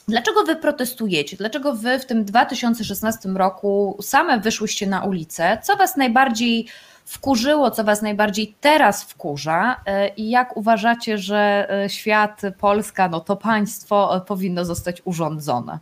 Dlaczego 0.09 0.45
wy 0.45 0.57
protestujecie? 0.57 1.37
Dlaczego 1.37 1.72
wy 1.72 1.99
w 1.99 2.07
tym 2.07 2.24
2016 2.24 3.29
roku 3.29 3.99
same 4.03 4.41
wyszłyście 4.41 4.87
na 4.87 5.05
ulicę? 5.05 5.59
Co 5.62 5.77
was 5.77 5.97
najbardziej 5.97 6.66
wkurzyło, 7.07 7.70
co 7.70 7.84
Was 7.84 8.02
najbardziej 8.02 8.54
teraz 8.61 9.04
wkurza 9.04 9.80
e, 9.86 10.09
i 10.09 10.30
jak 10.30 10.57
uważacie, 10.57 11.18
że 11.18 11.66
e, 11.84 11.88
świat, 11.88 12.42
Polska, 12.59 13.09
no 13.09 13.20
to 13.20 13.36
państwo 13.36 14.16
e, 14.16 14.20
powinno 14.20 14.64
zostać 14.64 15.02
urządzone? 15.04 15.78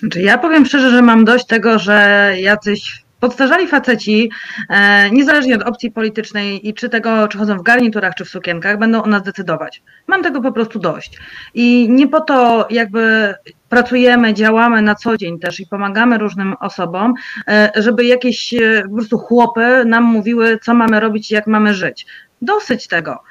Znaczy 0.00 0.22
ja 0.22 0.38
powiem 0.38 0.66
szczerze, 0.66 0.90
że 0.90 1.02
mam 1.02 1.24
dość 1.24 1.46
tego, 1.46 1.78
że 1.78 2.28
jacyś 2.40 3.01
Podstarzali 3.22 3.68
faceci, 3.68 4.30
e, 4.70 5.10
niezależnie 5.10 5.56
od 5.56 5.62
opcji 5.62 5.90
politycznej 5.90 6.68
i 6.68 6.74
czy 6.74 6.88
tego, 6.88 7.28
czy 7.28 7.38
chodzą 7.38 7.58
w 7.58 7.62
garniturach, 7.62 8.14
czy 8.14 8.24
w 8.24 8.28
sukienkach, 8.28 8.78
będą 8.78 9.02
o 9.02 9.06
nas 9.06 9.22
decydować. 9.22 9.82
Mam 10.06 10.22
tego 10.22 10.40
po 10.40 10.52
prostu 10.52 10.78
dość. 10.78 11.18
I 11.54 11.86
nie 11.90 12.08
po 12.08 12.20
to 12.20 12.66
jakby 12.70 13.34
pracujemy, 13.68 14.34
działamy 14.34 14.82
na 14.82 14.94
co 14.94 15.16
dzień 15.16 15.38
też 15.38 15.60
i 15.60 15.66
pomagamy 15.66 16.18
różnym 16.18 16.54
osobom, 16.60 17.14
e, 17.48 17.70
żeby 17.76 18.04
jakieś 18.04 18.54
e, 18.54 18.82
po 18.88 18.94
prostu 18.94 19.18
chłopy 19.18 19.84
nam 19.84 20.04
mówiły, 20.04 20.58
co 20.62 20.74
mamy 20.74 21.00
robić 21.00 21.30
i 21.30 21.34
jak 21.34 21.46
mamy 21.46 21.74
żyć. 21.74 22.06
Dosyć 22.42 22.88
tego. 22.88 23.22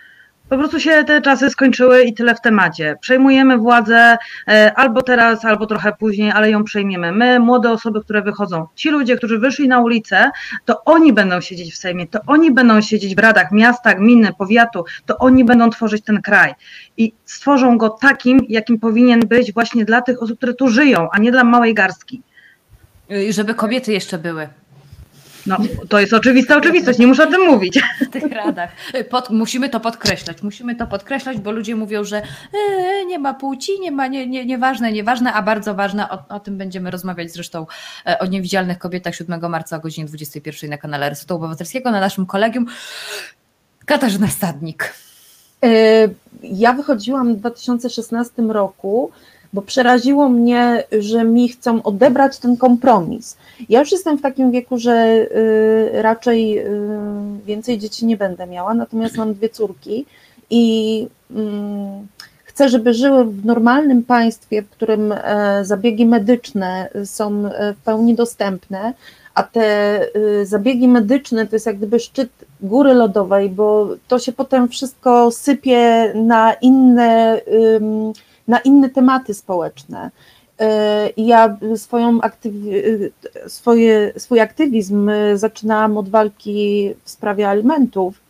Po 0.52 0.58
prostu 0.58 0.80
się 0.80 1.04
te 1.04 1.22
czasy 1.22 1.50
skończyły 1.50 2.04
i 2.04 2.14
tyle 2.14 2.36
w 2.36 2.42
temacie. 2.42 2.98
Przejmujemy 3.02 3.58
władzę 3.58 4.18
e, 4.48 4.74
albo 4.76 5.02
teraz, 5.02 5.46
albo 5.46 5.66
trochę 5.66 5.94
później, 6.00 6.32
ale 6.32 6.52
ją 6.52 6.64
przejmiemy. 6.64 7.12
My, 7.12 7.40
młode 7.40 7.72
osoby, 7.72 8.02
które 8.02 8.22
wychodzą, 8.22 8.68
ci 8.76 8.90
ludzie, 8.90 9.18
którzy 9.18 9.40
wyszli 9.40 9.68
na 9.68 9.80
ulicę, 9.80 10.32
to 10.66 10.84
oni 10.86 11.14
będą 11.14 11.42
siedzieć 11.42 11.74
w 11.74 11.78
Sejmie, 11.78 12.08
to 12.08 12.20
oni 12.28 12.52
będą 12.52 12.82
siedzieć 12.82 13.16
w 13.16 13.20
radach 13.20 13.52
miasta, 13.52 13.94
gminy, 13.94 14.32
powiatu, 14.38 14.84
to 15.06 15.18
oni 15.18 15.46
będą 15.46 15.70
tworzyć 15.70 16.04
ten 16.04 16.22
kraj. 16.22 16.54
I 16.98 17.14
stworzą 17.26 17.78
go 17.78 17.90
takim, 17.90 18.40
jakim 18.50 18.80
powinien 18.80 19.20
być 19.20 19.54
właśnie 19.54 19.86
dla 19.86 20.02
tych 20.02 20.24
osób, 20.24 20.38
które 20.38 20.54
tu 20.54 20.68
żyją, 20.68 21.10
a 21.12 21.20
nie 21.20 21.32
dla 21.32 21.44
małej 21.44 21.74
garstki. 21.74 22.22
Y, 23.12 23.34
Żeby 23.34 23.54
kobiety 23.54 23.94
jeszcze 23.94 24.18
były 24.18 24.50
No, 25.46 25.58
to 25.90 26.00
jest 26.00 26.14
oczywista 26.14 26.58
oczywistość, 26.58 27.00
nie 27.00 27.08
muszę 27.08 27.24
o 27.28 27.32
tym 27.32 27.42
mówić. 27.42 27.80
w 28.02 28.10
tych 28.10 28.32
radach. 28.32 28.72
Pod, 29.10 29.30
musimy 29.30 29.70
to 29.70 29.80
podkreślać, 29.80 30.42
musimy 30.42 30.76
to 30.76 30.88
podkreślać, 30.88 31.38
bo 31.38 31.52
ludzie 31.52 31.76
mówią, 31.76 32.04
że 32.04 32.22
e, 32.22 33.06
nie 33.06 33.20
ma 33.20 33.34
płci, 33.34 33.80
nie 33.80 33.92
ma, 33.92 34.08
nie, 34.08 34.28
nie, 34.28 34.46
nieważne, 34.46 34.92
nieważne, 34.92 35.34
a 35.34 35.42
bardzo 35.42 35.76
ważne, 35.76 36.10
o, 36.10 36.24
o 36.30 36.40
tym 36.40 36.58
będziemy 36.58 36.92
rozmawiać 36.92 37.32
zresztą 37.32 37.66
e, 38.08 38.20
o 38.20 38.26
niewidzialnych 38.26 38.78
kobietach 38.78 39.16
7 39.16 39.52
marca 39.52 39.78
o 39.78 39.80
godzinie 39.80 40.08
21 40.08 40.70
na 40.70 40.78
kanale 40.78 41.10
Resetu 41.10 41.36
Obywatelskiego 41.36 41.92
na 41.92 42.00
naszym 42.00 42.26
kolegium. 42.26 42.66
Katarzyna 43.86 44.28
Stadnik. 44.28 44.94
E, 45.64 45.70
Ja 46.44 46.74
wychodziłam 46.74 47.36
w 47.36 47.38
2016 47.40 48.42
roku, 48.42 49.12
bo 49.54 49.62
przeraziło 49.62 50.30
mnie, 50.30 50.84
że 51.00 51.24
mi 51.24 51.50
chcą 51.50 51.84
odebrać 51.84 52.38
ten 52.38 52.58
kompromis. 52.58 53.38
Ja 53.70 53.80
już 53.80 53.92
jestem 53.92 54.18
w 54.18 54.22
takim 54.22 54.52
wieku, 54.52 54.78
że 54.78 55.06
y, 55.06 56.02
raczej 56.02 56.60
y, 56.60 56.70
więcej 57.46 57.78
dzieci 57.78 58.06
nie 58.06 58.18
będę 58.18 58.48
miała, 58.48 58.74
natomiast 58.74 59.18
mam 59.18 59.34
dwie 59.34 59.50
córki 59.50 60.06
i 60.50 61.08
mm, 61.32 62.08
chcę, 62.44 62.70
żeby 62.70 62.94
żyły 62.94 63.26
w 63.26 63.46
normalnym 63.46 64.04
państwie, 64.04 64.62
w 64.62 64.70
którym 64.70 65.12
e, 65.12 65.66
zabiegi 65.66 66.06
medyczne 66.06 66.90
są 67.06 67.46
e, 67.46 67.74
w 67.74 67.78
pełni 67.78 68.16
dostępne, 68.16 68.94
a 69.36 69.44
te 69.44 70.00
y, 70.16 70.46
zabiegi 70.46 70.88
medyczne 70.88 71.48
to 71.48 71.56
jest 71.56 71.66
jak 71.66 71.78
gdyby 71.78 72.00
szczyt 72.00 72.30
góry 72.62 72.94
lodowej, 72.94 73.50
bo 73.50 73.90
to 74.08 74.20
się 74.20 74.32
potem 74.32 74.68
wszystko 74.68 75.32
sypie 75.32 76.12
na 76.16 76.54
inne, 76.54 77.42
ym, 77.76 78.14
na 78.48 78.60
inne 78.60 78.90
tematy 78.90 79.34
społeczne. 79.34 80.12
I 81.18 81.28
Ja 81.28 81.58
swoją 81.76 82.20
aktyw- 82.20 82.68
y, 82.68 83.12
swoje, 83.48 84.14
swój 84.18 84.40
aktywizm 84.40 85.10
y, 85.10 85.38
zaczynałam 85.38 85.98
od 85.98 86.10
walki 86.10 86.94
w 87.04 87.10
sprawie 87.10 87.50
alimentów. 87.50 88.22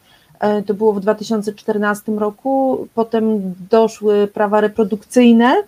To 0.66 0.74
było 0.74 0.94
w 0.94 1.00
2014 1.00 2.12
roku. 2.12 2.88
Potem 2.96 3.54
doszły 3.70 4.28
prawa 4.28 4.62
reprodukcyjne. 4.62 5.64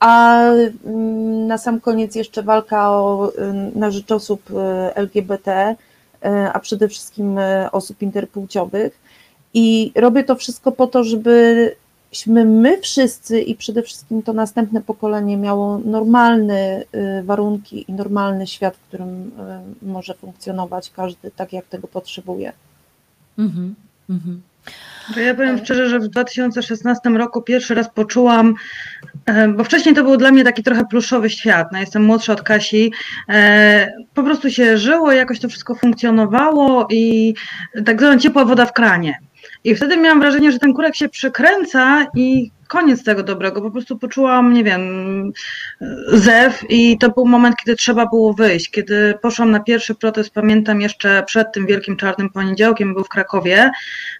A 0.00 0.42
mm, 0.84 1.46
na 1.46 1.58
sam 1.58 1.80
koniec 1.80 2.14
jeszcze 2.14 2.42
walka 2.42 2.90
o, 2.90 3.32
na 3.74 3.90
rzecz 3.90 4.12
osób 4.12 4.42
LGBT, 4.94 5.76
a 6.52 6.60
przede 6.60 6.88
wszystkim 6.88 7.38
osób 7.72 8.02
interpłciowych. 8.02 9.00
I 9.54 9.92
robię 9.94 10.24
to 10.24 10.36
wszystko 10.36 10.72
po 10.72 10.86
to, 10.86 11.04
żebyśmy 11.04 12.44
my 12.44 12.80
wszyscy 12.80 13.40
i 13.40 13.54
przede 13.54 13.82
wszystkim 13.82 14.22
to 14.22 14.32
następne 14.32 14.82
pokolenie 14.82 15.36
miało 15.36 15.78
normalne 15.78 16.84
y, 16.94 17.22
warunki 17.22 17.84
i 17.88 17.92
normalny 17.92 18.46
świat, 18.46 18.76
w 18.76 18.88
którym 18.88 19.32
y, 19.82 19.84
może 19.86 20.14
funkcjonować 20.14 20.90
każdy 20.96 21.30
tak, 21.30 21.52
jak 21.52 21.66
tego 21.66 21.88
potrzebuje. 21.88 22.52
Mhm, 23.38 23.74
mhm. 24.10 24.42
To 25.14 25.20
ja 25.20 25.34
powiem 25.34 25.58
szczerze, 25.58 25.88
że 25.88 26.00
w 26.00 26.08
2016 26.08 27.10
roku 27.10 27.42
pierwszy 27.42 27.74
raz 27.74 27.90
poczułam, 27.94 28.54
e, 29.26 29.48
bo 29.48 29.64
wcześniej 29.64 29.94
to 29.94 30.04
był 30.04 30.16
dla 30.16 30.30
mnie 30.30 30.44
taki 30.44 30.62
trochę 30.62 30.84
pluszowy 30.84 31.30
świat. 31.30 31.68
No, 31.72 31.78
jestem 31.78 32.04
młodsza 32.04 32.32
od 32.32 32.42
Kasi. 32.42 32.92
e, 33.28 33.92
Po 34.14 34.22
prostu 34.22 34.50
się 34.50 34.78
żyło, 34.78 35.12
jakoś 35.12 35.40
to 35.40 35.48
wszystko 35.48 35.74
funkcjonowało 35.74 36.86
i 36.90 37.34
tak 37.84 38.00
zwana 38.00 38.18
ciepła 38.18 38.44
woda 38.44 38.66
w 38.66 38.72
kranie. 38.72 39.18
I 39.64 39.74
wtedy 39.74 39.96
miałam 39.96 40.20
wrażenie, 40.20 40.52
że 40.52 40.58
ten 40.58 40.74
kurek 40.74 40.96
się 40.96 41.08
przykręca 41.08 42.06
i 42.16 42.50
koniec 42.68 43.04
tego 43.04 43.22
dobrego. 43.22 43.62
Po 43.62 43.70
prostu 43.70 43.98
poczułam, 43.98 44.52
nie 44.52 44.64
wiem, 44.64 44.82
zew 46.08 46.64
i 46.68 46.98
to 46.98 47.10
był 47.10 47.26
moment, 47.26 47.56
kiedy 47.56 47.76
trzeba 47.76 48.06
było 48.06 48.32
wyjść. 48.34 48.70
Kiedy 48.70 49.14
poszłam 49.22 49.50
na 49.50 49.60
pierwszy 49.60 49.94
protest, 49.94 50.30
pamiętam 50.30 50.80
jeszcze 50.80 51.22
przed 51.26 51.52
tym 51.52 51.66
wielkim 51.66 51.96
czarnym 51.96 52.30
poniedziałkiem, 52.30 52.94
był 52.94 53.04
w 53.04 53.08
Krakowie. 53.08 53.70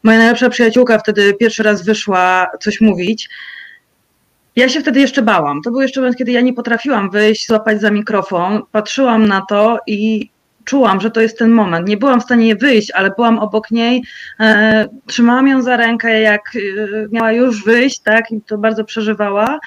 Moja 0.03 0.19
najlepsza 0.19 0.51
przyjaciółka 0.51 0.99
wtedy 0.99 1.35
pierwszy 1.35 1.63
raz 1.63 1.85
wyszła 1.85 2.47
coś 2.61 2.81
mówić. 2.81 3.29
Ja 4.57 4.69
się 4.69 4.81
wtedy 4.81 5.01
jeszcze 5.01 5.23
bałam. 5.23 5.63
To 5.63 5.71
był 5.71 5.81
jeszcze 5.81 6.01
moment, 6.01 6.17
kiedy 6.17 6.33
ja 6.33 6.41
nie 6.41 6.53
potrafiłam 6.53 7.11
wyjść, 7.11 7.47
złapać 7.47 7.81
za 7.81 7.91
mikrofon. 7.91 8.63
Patrzyłam 8.73 9.27
na 9.27 9.43
to 9.49 9.79
i 9.87 10.31
czułam, 10.65 11.01
że 11.01 11.11
to 11.11 11.21
jest 11.21 11.39
ten 11.39 11.51
moment. 11.51 11.89
Nie 11.89 11.97
byłam 11.97 12.21
w 12.21 12.25
stanie 12.25 12.57
wyjść, 12.57 12.91
ale 12.91 13.11
byłam 13.11 13.39
obok 13.39 13.71
niej, 13.71 14.03
e, 14.41 14.89
trzymałam 15.07 15.49
ją 15.49 15.63
za 15.63 15.77
rękę, 15.77 16.21
jak 16.21 16.43
e, 16.57 16.61
miała 17.13 17.33
już 17.33 17.65
wyjść, 17.65 18.01
tak, 18.01 18.31
i 18.31 18.41
to 18.41 18.59
bardzo 18.59 18.85
przeżywała. 18.85 19.59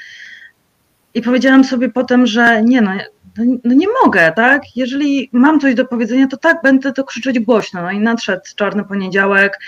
I 1.13 1.21
powiedziałam 1.21 1.63
sobie 1.63 1.89
potem, 1.89 2.27
że 2.27 2.63
nie 2.63 2.81
no, 2.81 2.91
no, 3.37 3.43
no 3.63 3.73
nie 3.73 3.87
mogę, 4.03 4.33
tak? 4.35 4.61
Jeżeli 4.75 5.29
mam 5.31 5.59
coś 5.59 5.75
do 5.75 5.85
powiedzenia, 5.85 6.27
to 6.27 6.37
tak, 6.37 6.57
będę 6.63 6.93
to 6.93 7.03
krzyczeć 7.03 7.39
głośno. 7.39 7.81
No 7.81 7.91
i 7.91 7.99
nadszedł 7.99 8.41
czarny 8.55 8.83
poniedziałek, 8.83 9.59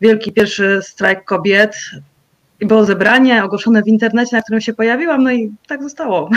wielki 0.00 0.32
pierwszy 0.32 0.80
strajk 0.82 1.24
kobiet. 1.24 1.76
I 2.60 2.66
było 2.66 2.84
zebranie 2.84 3.44
ogłoszone 3.44 3.82
w 3.82 3.88
internecie, 3.88 4.36
na 4.36 4.42
którym 4.42 4.60
się 4.60 4.74
pojawiłam, 4.74 5.22
no 5.22 5.32
i 5.32 5.52
tak 5.66 5.82
zostało. 5.82 6.30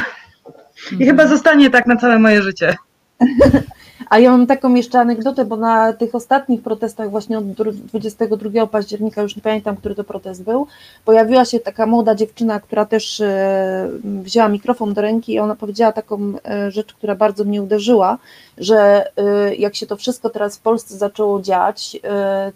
I 1.00 1.06
chyba 1.06 1.28
zostanie 1.28 1.70
tak 1.70 1.88
na 1.88 1.96
całe 1.96 2.20
moje 2.20 2.41
życie. 2.41 2.76
A 4.10 4.20
ja 4.20 4.32
mam 4.32 4.47
taką 4.47 4.74
jeszcze 4.74 4.99
anegdotę, 4.99 5.45
bo 5.45 5.56
na 5.56 5.93
tych 5.93 6.16
ostatnich 6.16 6.62
protestach, 6.62 7.10
właśnie 7.10 7.38
od 7.38 7.45
dru- 7.45 7.72
22 7.72 8.68
października, 8.68 9.22
już 9.22 9.36
nie 9.36 9.41
pamiętam, 9.41 9.78
który 9.78 9.95
to 9.95 10.04
protest 10.04 10.43
był, 10.43 10.68
pojawiła 11.06 11.45
się 11.45 11.60
taka 11.60 11.86
młoda 11.86 12.16
dziewczyna, 12.16 12.60
która 12.60 12.86
też 12.86 13.22
e, 13.22 13.89
wzięła 14.04 14.49
mikrofon 14.49 14.93
do 14.93 15.01
ręki 15.01 15.34
i 15.34 15.39
ona 15.39 15.56
powiedziała 15.56 15.91
taką 15.91 16.34
e, 16.45 16.72
rzecz, 16.72 16.93
która 16.93 17.16
bardzo 17.16 17.43
mnie 17.43 17.62
uderzyła, 17.62 18.18
że 18.58 19.08
e, 19.18 19.56
jak 19.56 19.76
się 19.76 19.88
to 19.88 19.95
wszystko 19.95 20.30
teraz 20.30 20.58
w 20.58 20.62
Polsce 20.62 20.97
zaczęło 20.97 21.41
dziać, 21.41 21.97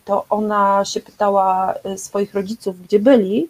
to 0.05 0.25
ona 0.29 0.85
się 0.85 0.99
pytała 0.99 1.73
swoich 1.95 2.33
rodziców, 2.33 2.81
gdzie 2.81 2.99
byli, 2.99 3.47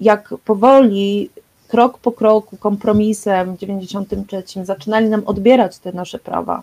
jak 0.00 0.34
powoli 0.44 1.30
krok 1.72 1.98
po 1.98 2.12
kroku, 2.12 2.56
kompromisem 2.56 3.56
w 3.56 3.58
93 3.58 4.64
zaczynali 4.64 5.08
nam 5.08 5.22
odbierać 5.26 5.78
te 5.78 5.92
nasze 5.92 6.18
prawa. 6.18 6.62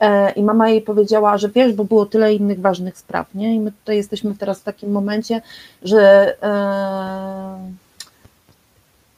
E, 0.00 0.32
I 0.32 0.42
mama 0.42 0.68
jej 0.68 0.82
powiedziała, 0.82 1.38
że 1.38 1.48
wiesz, 1.48 1.72
bo 1.72 1.84
było 1.84 2.06
tyle 2.06 2.34
innych 2.34 2.60
ważnych 2.60 2.98
spraw, 2.98 3.34
nie? 3.34 3.54
I 3.54 3.60
my 3.60 3.72
tutaj 3.72 3.96
jesteśmy 3.96 4.34
teraz 4.34 4.60
w 4.60 4.64
takim 4.64 4.90
momencie, 4.90 5.42
że, 5.82 6.36
e, 6.42 7.58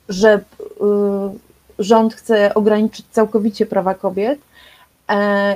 że 0.09 0.33
e, 0.33 0.41
rząd 1.79 2.15
chce 2.15 2.55
ograniczyć 2.55 3.07
całkowicie 3.11 3.67
prawa 3.67 3.95
kobiet. 3.95 4.39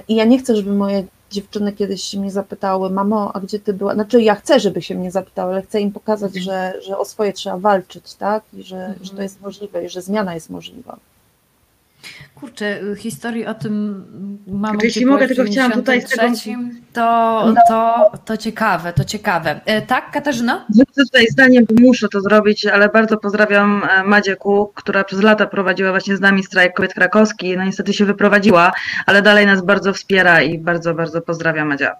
I 0.09 0.15
ja 0.15 0.25
nie 0.25 0.39
chcę, 0.39 0.57
żeby 0.57 0.73
moje 0.73 1.05
dziewczyny 1.31 1.73
kiedyś 1.73 2.03
się 2.03 2.21
mnie 2.21 2.31
zapytały, 2.31 2.91
mamo, 2.91 3.31
a 3.35 3.41
gdzie 3.41 3.59
ty 3.59 3.73
była? 3.73 3.95
Znaczy, 3.95 4.23
ja 4.23 4.35
chcę, 4.35 4.61
żeby 4.61 4.83
się 4.83 4.95
mnie 4.95 5.11
zapytały, 5.11 5.53
ale 5.53 5.63
chcę 5.63 5.81
im 5.81 5.93
pokazać, 5.93 6.35
że, 6.35 6.75
że 6.83 6.99
o 6.99 7.05
swoje 7.05 7.33
trzeba 7.33 7.59
walczyć, 7.59 8.15
tak? 8.15 8.43
I 8.53 8.63
że, 8.63 8.95
że 9.03 9.11
to 9.11 9.23
jest 9.23 9.41
możliwe, 9.41 9.85
i 9.85 9.89
że 9.89 10.03
zmiana 10.03 10.35
jest 10.35 10.51
możliwa. 10.51 10.97
Kurczę, 12.35 12.81
y, 12.83 12.97
historii 12.97 13.47
o 13.47 13.55
tym 13.55 14.05
mam. 14.47 14.71
Znaczy, 14.71 14.87
jeśli 14.87 15.07
mogę, 15.07 15.27
tylko 15.29 15.45
chciałam 15.45 15.73
tutaj 15.73 16.01
z 16.03 16.09
tego- 16.11 16.23
To, 16.93 17.55
to, 17.69 18.13
to 18.25 18.37
ciekawe, 18.37 18.93
to 18.93 19.05
ciekawe. 19.05 19.61
E, 19.67 19.83
Tak, 19.83 20.11
Katarzyna? 20.11 20.67
Wrócę 20.77 21.03
tutaj 21.13 21.27
zdaniem, 21.31 21.65
bo 21.71 21.75
muszę 21.87 22.09
to 22.09 22.21
zrobić, 22.21 22.67
ale 22.67 22.89
bardzo 22.89 23.17
pozdrawiam 23.17 23.83
e, 23.91 24.03
Madzie 24.05 24.37
Kuk, 24.37 24.75
która 24.75 25.05
przez 25.05 25.23
lata 25.23 25.47
prowadziła 25.47 25.91
właśnie 25.91 26.17
z 26.17 26.21
nami 26.21 26.45
strajk 26.45 26.75
kobiet 26.75 26.95
krakowski. 26.95 27.57
No 27.57 27.65
niestety 27.65 27.93
się 27.95 28.05
wyprowadziła, 28.05 28.73
ale 29.07 29.23
dalej 29.23 29.47
nas 29.47 29.63
bardzo 29.65 29.93
wspiera 29.93 30.43
i 30.43 30.59
bardzo, 30.59 30.95
bardzo 30.95 31.21
pozdrawiam 31.21 31.69
Madzia. 31.69 31.97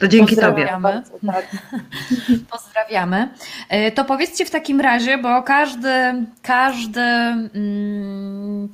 To 0.00 0.08
dzięki 0.08 0.36
Tobie. 0.36 0.46
Pozdrawiamy. 0.66 0.82
Bardzo, 0.82 1.10
tak. 1.32 1.46
Pozdrawiamy. 2.50 3.28
E, 3.68 3.92
To 3.92 4.04
powiedzcie 4.04 4.44
w 4.44 4.50
takim 4.50 4.80
razie, 4.80 5.18
bo 5.18 5.42
każdy, 5.42 5.92
każdy, 6.42 7.00
mm, 7.00 8.68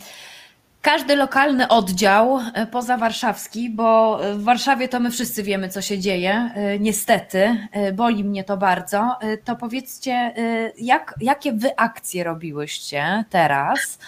Każdy 0.82 1.16
lokalny 1.16 1.68
oddział 1.68 2.40
e, 2.54 2.66
poza 2.66 2.96
warszawski, 2.96 3.70
bo 3.70 4.20
w 4.34 4.42
Warszawie 4.44 4.88
to 4.88 5.00
my 5.00 5.10
wszyscy 5.10 5.42
wiemy, 5.42 5.68
co 5.68 5.82
się 5.82 5.98
dzieje. 5.98 6.50
e, 6.54 6.78
Niestety, 6.78 7.56
e, 7.72 7.92
boli 7.92 8.24
mnie 8.24 8.44
to 8.44 8.56
bardzo. 8.56 9.18
E, 9.20 9.36
To 9.36 9.56
powiedzcie, 9.56 10.12
e, 10.12 10.32
jak, 10.78 11.14
jakie 11.20 11.52
wy 11.52 11.76
akcje 11.76 12.24
robiłyście 12.24 13.24
teraz? 13.30 13.98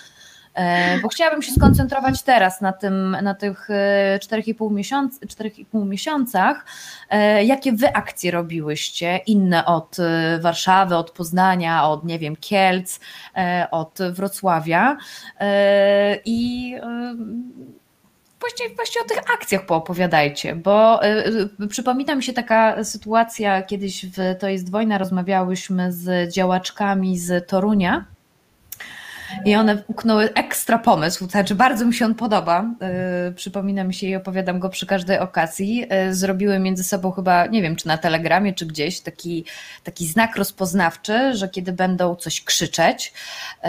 E, 0.55 0.99
Bo 1.01 1.09
chciałabym 1.09 1.43
się 1.43 1.53
skoncentrować 1.53 2.23
teraz 2.23 2.61
na, 2.61 2.73
tym, 2.73 3.17
na 3.23 3.35
tych 3.35 3.71
e, 3.71 4.19
4,5 4.23 4.73
miesiąc, 4.73 5.21
4,5 5.21 5.87
miesiącach. 5.87 6.65
E, 7.11 7.45
Jakie 7.45 7.73
wy 7.73 7.93
akcje 7.93 8.31
robiłyście, 8.31 9.21
inne 9.27 9.65
od 9.65 9.97
e, 9.99 10.39
Warszawy, 10.39 10.97
od 10.97 11.11
Poznania, 11.11 11.89
od 11.89 12.05
nie 12.05 12.19
wiem, 12.19 12.37
Kielc, 12.37 13.01
e, 13.37 13.69
od 13.71 13.99
Wrocławia? 14.13 14.97
E, 15.41 16.19
I 16.25 16.75
e, 16.83 17.17
Właściwie, 18.41 18.75
właściwie 18.75 19.05
o 19.05 19.09
tych 19.09 19.19
akcjach 19.35 19.67
poopowiadajcie, 19.67 20.57
bo 20.57 21.07
y, 21.07 21.69
przypomina 21.69 22.15
mi 22.15 22.23
się 22.23 22.33
taka 22.33 22.85
sytuacja, 22.85 23.63
kiedyś 23.63 24.07
w 24.07 24.39
To 24.41 24.49
jest 24.49 24.71
wojna 24.71 24.99
rozmawiałyśmy 24.99 25.93
z 25.93 26.33
działaczkami 26.33 27.19
z 27.19 27.49
Torunia 27.49 28.05
i 29.45 29.57
one 29.57 29.83
uknęły 29.87 30.35
ekstra 30.35 30.79
pomysł, 30.79 31.29
znaczy 31.29 31.55
bardzo 31.55 31.87
mi 31.87 31.95
się 31.95 32.05
on 32.05 32.15
podoba, 32.15 32.65
y, 33.29 33.33
przypomina 33.33 33.85
mi 33.85 33.95
się 33.95 34.07
i 34.07 34.17
opowiadam 34.17 34.59
go 34.59 34.69
przy 34.69 34.87
każdej 34.87 35.19
okazji. 35.19 35.87
Y, 36.09 36.15
Zrobiły 36.15 36.59
między 36.59 36.85
sobą 36.85 37.11
chyba, 37.11 37.47
nie 37.47 37.63
wiem 37.63 37.77
czy 37.77 37.89
na 37.89 37.99
telegramie 37.99 38.55
czy 38.55 38.67
gdzieś, 38.67 39.01
taki, 39.01 39.45
taki 39.85 40.07
znak 40.07 40.37
rozpoznawczy, 40.37 41.35
że 41.35 41.49
kiedy 41.49 41.73
będą 41.73 42.17
coś 42.17 42.45
krzyczeć, 42.45 43.13
y, 43.65 43.69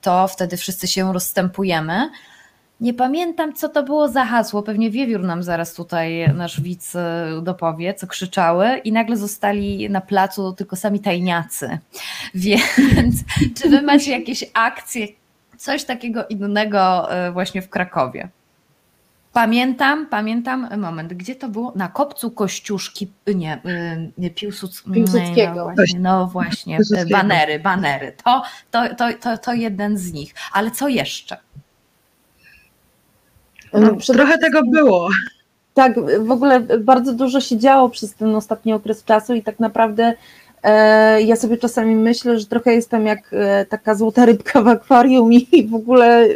to 0.00 0.28
wtedy 0.28 0.56
wszyscy 0.56 0.88
się 0.88 1.12
rozstępujemy. 1.12 2.10
Nie 2.80 2.94
pamiętam, 2.94 3.52
co 3.52 3.68
to 3.68 3.82
było 3.82 4.08
za 4.08 4.24
hasło. 4.24 4.62
Pewnie 4.62 4.90
wiewiór 4.90 5.22
nam 5.22 5.42
zaraz 5.42 5.74
tutaj 5.74 6.34
nasz 6.34 6.60
widz 6.60 6.94
y, 6.94 6.98
dopowie, 7.42 7.94
co 7.94 8.06
krzyczały, 8.06 8.78
i 8.84 8.92
nagle 8.92 9.16
zostali 9.16 9.90
na 9.90 10.00
placu 10.00 10.52
tylko 10.52 10.76
sami 10.76 11.00
tajniacy. 11.00 11.78
Więc 12.34 13.14
czy 13.54 13.68
wy 13.68 13.82
macie 13.82 14.10
jakieś 14.10 14.44
akcje, 14.54 15.06
coś 15.56 15.84
takiego 15.84 16.26
innego 16.26 17.08
y, 17.28 17.32
właśnie 17.32 17.62
w 17.62 17.68
Krakowie? 17.68 18.28
Pamiętam, 19.32 20.06
pamiętam, 20.06 20.80
moment, 20.80 21.14
gdzie 21.14 21.34
to 21.34 21.48
było? 21.48 21.72
Na 21.76 21.88
kopcu 21.88 22.30
Kościuszki, 22.30 23.12
nie, 23.34 23.60
nie 24.18 24.30
Piłsuc, 24.30 24.82
Piłsudskiego. 24.94 25.54
No 25.54 25.64
właśnie, 25.64 26.00
no 26.00 26.26
właśnie, 26.26 26.78
banery, 27.10 27.58
banery. 27.58 28.12
To, 28.24 28.42
to, 28.70 28.94
to, 28.94 29.12
to, 29.20 29.38
to 29.38 29.54
jeden 29.54 29.98
z 29.98 30.12
nich. 30.12 30.34
Ale 30.52 30.70
co 30.70 30.88
jeszcze? 30.88 31.36
No, 33.80 33.96
Przede 33.96 34.18
trochę 34.18 34.38
tego 34.38 34.60
było. 34.62 35.08
Tak, 35.74 36.20
w 36.24 36.30
ogóle 36.30 36.60
bardzo 36.60 37.12
dużo 37.12 37.40
się 37.40 37.58
działo 37.58 37.88
przez 37.88 38.14
ten 38.14 38.34
ostatni 38.34 38.72
okres 38.72 39.04
czasu 39.04 39.34
i 39.34 39.42
tak 39.42 39.60
naprawdę 39.60 40.14
e, 40.62 41.22
ja 41.22 41.36
sobie 41.36 41.56
czasami 41.56 41.96
myślę, 41.96 42.38
że 42.38 42.46
trochę 42.46 42.74
jestem 42.74 43.06
jak 43.06 43.30
e, 43.32 43.64
taka 43.64 43.94
złota 43.94 44.24
rybka 44.26 44.62
w 44.62 44.68
akwarium 44.68 45.32
i 45.32 45.68
w 45.68 45.74
ogóle 45.74 46.24
e, 46.24 46.28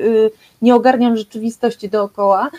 nie 0.63 0.75
ogarniam 0.75 1.17
rzeczywistości 1.17 1.89
dookoła. 1.89 2.51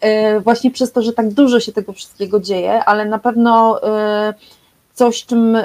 E, 0.00 0.40
właśnie 0.40 0.70
przez 0.70 0.92
to, 0.92 1.02
że 1.02 1.12
tak 1.12 1.28
dużo 1.28 1.60
się 1.60 1.72
tego 1.72 1.92
wszystkiego 1.92 2.40
dzieje, 2.40 2.84
ale 2.84 3.04
na 3.04 3.18
pewno 3.18 3.82
e, 3.82 4.34
coś, 4.94 5.26
czym 5.26 5.56
e, 5.56 5.62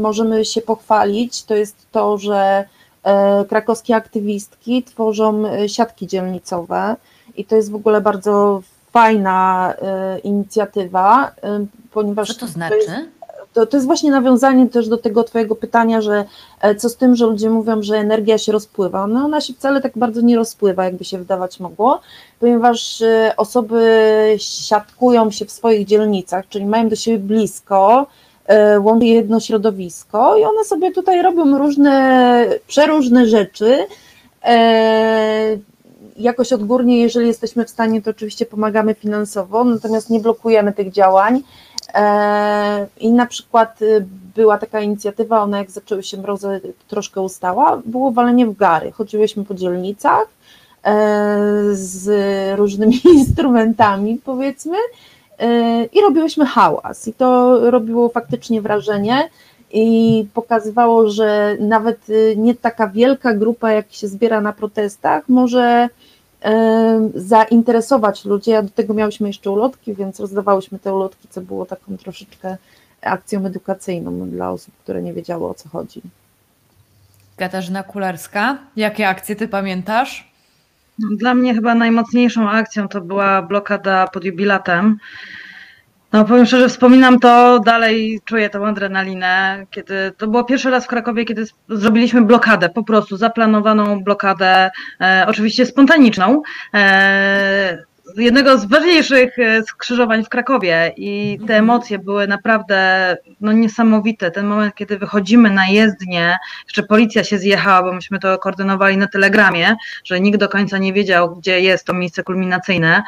możemy 0.00 0.44
się 0.44 0.60
pochwalić, 0.60 1.44
to 1.44 1.54
jest 1.54 1.76
to, 1.92 2.18
że 2.18 2.64
krakowskie 3.48 3.96
aktywistki 3.96 4.82
tworzą 4.82 5.42
siatki 5.66 6.06
dzielnicowe 6.06 6.96
i 7.38 7.44
to 7.44 7.56
jest 7.56 7.70
w 7.70 7.74
ogóle 7.74 8.00
bardzo 8.00 8.62
fajna 8.90 9.74
e, 9.82 10.18
inicjatywa, 10.18 11.30
e, 11.42 11.66
ponieważ 11.92 12.28
Co 12.28 12.34
to 12.34 12.46
jest, 12.46 12.54
znaczy? 12.54 13.08
to, 13.52 13.66
to 13.66 13.76
jest 13.76 13.86
właśnie 13.86 14.10
nawiązanie 14.10 14.68
też 14.68 14.88
do 14.88 14.98
tego 14.98 15.24
Twojego 15.24 15.54
pytania, 15.56 16.00
że 16.00 16.24
e, 16.60 16.74
co 16.74 16.88
z 16.88 16.96
tym, 16.96 17.16
że 17.16 17.26
ludzie 17.26 17.50
mówią, 17.50 17.82
że 17.82 17.96
energia 17.96 18.38
się 18.38 18.52
rozpływa. 18.52 19.06
No 19.06 19.24
ona 19.24 19.40
się 19.40 19.52
wcale 19.52 19.80
tak 19.80 19.92
bardzo 19.96 20.20
nie 20.20 20.36
rozpływa, 20.36 20.84
jakby 20.84 21.04
się 21.04 21.18
wydawać 21.18 21.60
mogło, 21.60 22.00
ponieważ 22.40 23.02
osoby 23.36 23.86
siatkują 24.38 25.30
się 25.30 25.44
w 25.44 25.52
swoich 25.52 25.86
dzielnicach, 25.86 26.48
czyli 26.48 26.66
mają 26.66 26.88
do 26.88 26.96
siebie 26.96 27.18
blisko, 27.18 28.06
łączy 28.80 29.06
je 29.06 29.14
jedno 29.14 29.40
środowisko 29.40 30.36
i 30.36 30.44
one 30.44 30.64
sobie 30.64 30.92
tutaj 30.92 31.22
robią 31.22 31.58
różne, 31.58 32.46
przeróżne 32.66 33.26
rzeczy. 33.26 33.86
Jakoś 36.18 36.52
odgórnie, 36.52 37.00
jeżeli 37.00 37.26
jesteśmy 37.26 37.64
w 37.64 37.70
stanie, 37.70 38.02
to 38.02 38.10
oczywiście 38.10 38.46
pomagamy 38.46 38.94
finansowo, 38.94 39.64
natomiast 39.64 40.10
nie 40.10 40.20
blokujemy 40.20 40.72
tych 40.72 40.92
działań. 40.92 41.42
E, 41.94 42.86
I 43.00 43.12
na 43.12 43.26
przykład 43.26 43.82
y, 43.82 44.06
była 44.34 44.58
taka 44.58 44.80
inicjatywa, 44.80 45.42
ona 45.42 45.58
jak 45.58 45.70
zaczęły 45.70 46.02
się 46.02 46.16
mrozy 46.16 46.60
troszkę 46.88 47.20
ustała, 47.20 47.82
było 47.84 48.10
walenie 48.10 48.46
w 48.46 48.56
gary. 48.56 48.92
Chodziłyśmy 48.92 49.44
po 49.44 49.54
dzielnicach 49.54 50.26
e, 50.84 50.94
z 51.72 52.08
różnymi 52.58 53.00
instrumentami, 53.14 54.20
powiedzmy, 54.24 54.76
e, 55.38 55.84
i 55.84 56.00
robiłyśmy 56.00 56.46
hałas. 56.46 57.08
I 57.08 57.12
to 57.12 57.60
robiło 57.70 58.08
faktycznie 58.08 58.62
wrażenie 58.62 59.30
i 59.72 60.26
pokazywało, 60.34 61.10
że 61.10 61.56
nawet 61.60 62.10
y, 62.10 62.34
nie 62.36 62.54
taka 62.54 62.88
wielka 62.88 63.34
grupa, 63.34 63.72
jak 63.72 63.92
się 63.92 64.08
zbiera 64.08 64.40
na 64.40 64.52
protestach, 64.52 65.28
może 65.28 65.88
e, 66.42 67.10
zainteresować 67.14 68.24
ludzi. 68.24 68.52
A 68.52 68.62
do 68.62 68.70
tego 68.70 68.94
miałyśmy 68.94 69.28
jeszcze 69.28 69.50
ulotki, 69.50 69.94
więc 69.94 70.20
rozdawałyśmy 70.20 70.78
te 70.78 70.94
ulotki, 70.94 71.28
co 71.30 71.40
było 71.40 71.66
taką 71.66 71.96
troszeczkę 71.96 72.56
akcją 73.02 73.46
edukacyjną 73.46 74.30
dla 74.30 74.50
osób, 74.50 74.74
które 74.82 75.02
nie 75.02 75.12
wiedziały 75.12 75.46
o 75.46 75.54
co 75.54 75.68
chodzi. 75.68 76.02
Katarzyna 77.36 77.82
Kularska, 77.82 78.58
jakie 78.76 79.08
akcje 79.08 79.36
ty 79.36 79.48
pamiętasz? 79.48 80.28
Dla 81.18 81.34
mnie 81.34 81.54
chyba 81.54 81.74
najmocniejszą 81.74 82.50
akcją 82.50 82.88
to 82.88 83.00
była 83.00 83.42
blokada 83.42 84.06
pod 84.06 84.24
jubilatem. 84.24 84.98
No 86.12 86.24
powiem 86.24 86.46
szczerze, 86.46 86.68
wspominam 86.68 87.20
to, 87.20 87.60
dalej 87.60 88.20
czuję 88.24 88.50
tą 88.50 88.66
adrenalinę, 88.66 89.66
kiedy 89.70 90.12
to 90.16 90.26
było 90.26 90.44
pierwszy 90.44 90.70
raz 90.70 90.84
w 90.84 90.88
Krakowie, 90.88 91.24
kiedy 91.24 91.44
zrobiliśmy 91.68 92.22
blokadę, 92.22 92.68
po 92.68 92.82
prostu 92.82 93.16
zaplanowaną 93.16 94.04
blokadę, 94.04 94.70
e, 95.00 95.24
oczywiście 95.28 95.66
spontaniczną, 95.66 96.42
e, 96.74 97.84
jednego 98.16 98.58
z 98.58 98.64
ważniejszych 98.64 99.38
e, 99.38 99.62
skrzyżowań 99.62 100.24
w 100.24 100.28
Krakowie 100.28 100.92
i 100.96 101.38
te 101.46 101.56
emocje 101.56 101.98
były 101.98 102.26
naprawdę 102.26 103.16
no, 103.40 103.52
niesamowite. 103.52 104.30
Ten 104.30 104.46
moment, 104.46 104.74
kiedy 104.74 104.98
wychodzimy 104.98 105.50
na 105.50 105.68
jezdnię, 105.68 106.36
jeszcze 106.64 106.82
policja 106.82 107.24
się 107.24 107.38
zjechała, 107.38 107.82
bo 107.82 107.92
myśmy 107.92 108.18
to 108.18 108.38
koordynowali 108.38 108.96
na 108.96 109.06
telegramie, 109.06 109.76
że 110.04 110.20
nikt 110.20 110.38
do 110.38 110.48
końca 110.48 110.78
nie 110.78 110.92
wiedział, 110.92 111.36
gdzie 111.36 111.60
jest 111.60 111.84
to 111.84 111.94
miejsce 111.94 112.22
kulminacyjne. 112.22 113.02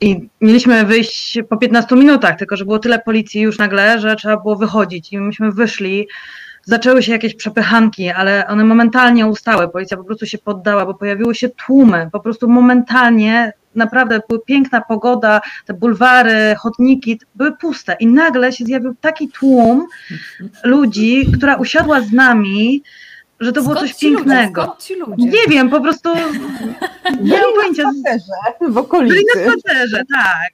I 0.00 0.28
mieliśmy 0.40 0.84
wyjść 0.84 1.38
po 1.48 1.56
15 1.56 1.96
minutach, 1.96 2.38
tylko 2.38 2.56
że 2.56 2.64
było 2.64 2.78
tyle 2.78 2.98
policji 2.98 3.40
już 3.40 3.58
nagle, 3.58 4.00
że 4.00 4.16
trzeba 4.16 4.36
było 4.36 4.56
wychodzić. 4.56 5.12
I 5.12 5.18
myśmy 5.18 5.52
wyszli. 5.52 6.08
Zaczęły 6.62 7.02
się 7.02 7.12
jakieś 7.12 7.34
przepychanki, 7.34 8.08
ale 8.10 8.46
one 8.46 8.64
momentalnie 8.64 9.26
ustały. 9.26 9.68
Policja 9.68 9.96
po 9.96 10.04
prostu 10.04 10.26
się 10.26 10.38
poddała, 10.38 10.86
bo 10.86 10.94
pojawiły 10.94 11.34
się 11.34 11.48
tłumy. 11.48 12.08
Po 12.12 12.20
prostu 12.20 12.48
momentalnie, 12.48 13.52
naprawdę 13.74 14.20
była 14.28 14.40
piękna 14.46 14.80
pogoda, 14.80 15.40
te 15.66 15.74
bulwary, 15.74 16.54
chodniki 16.58 17.20
były 17.34 17.56
puste. 17.56 17.96
I 18.00 18.06
nagle 18.06 18.52
się 18.52 18.64
zjawił 18.64 18.94
taki 19.00 19.28
tłum 19.28 19.86
ludzi, 20.64 21.26
która 21.36 21.56
usiadła 21.56 22.00
z 22.00 22.12
nami, 22.12 22.82
że 23.40 23.52
to 23.52 23.62
było 23.62 23.74
Skąd 23.74 23.88
coś 23.88 23.96
ci 23.98 24.06
ludzie? 24.10 24.16
pięknego. 24.24 24.62
Skąd 24.62 24.82
ci 24.82 24.94
ludzie? 24.94 25.24
Nie 25.24 25.46
wiem, 25.48 25.70
po 25.70 25.80
prostu 25.80 26.08
nie 27.20 27.38
mam 27.40 27.54
pojęcia. 27.54 27.90
w 28.60 28.64
Byli 28.64 28.76
okolicy. 28.78 29.24
na 29.36 29.42
spacerze, 29.52 30.02
tak. 30.14 30.50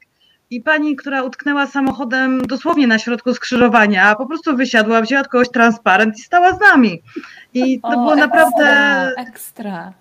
I 0.51 0.61
pani, 0.61 0.97
która 0.97 1.23
utknęła 1.23 1.67
samochodem 1.67 2.43
dosłownie 2.47 2.87
na 2.87 2.99
środku 2.99 3.35
skrzyżowania, 3.35 4.15
po 4.15 4.27
prostu 4.27 4.57
wysiadła, 4.57 5.01
wzięła 5.03 5.21
od 5.23 5.29
kogoś 5.29 5.49
transparent 5.51 6.19
i 6.19 6.23
stała 6.23 6.53
z 6.53 6.61
nami. 6.61 7.03
I 7.55 7.81
to 7.81 7.89
O, 7.89 7.91
było 7.91 8.17
naprawdę 8.17 8.65
Ekstra, 8.67 9.23
ekstra. 9.23 9.93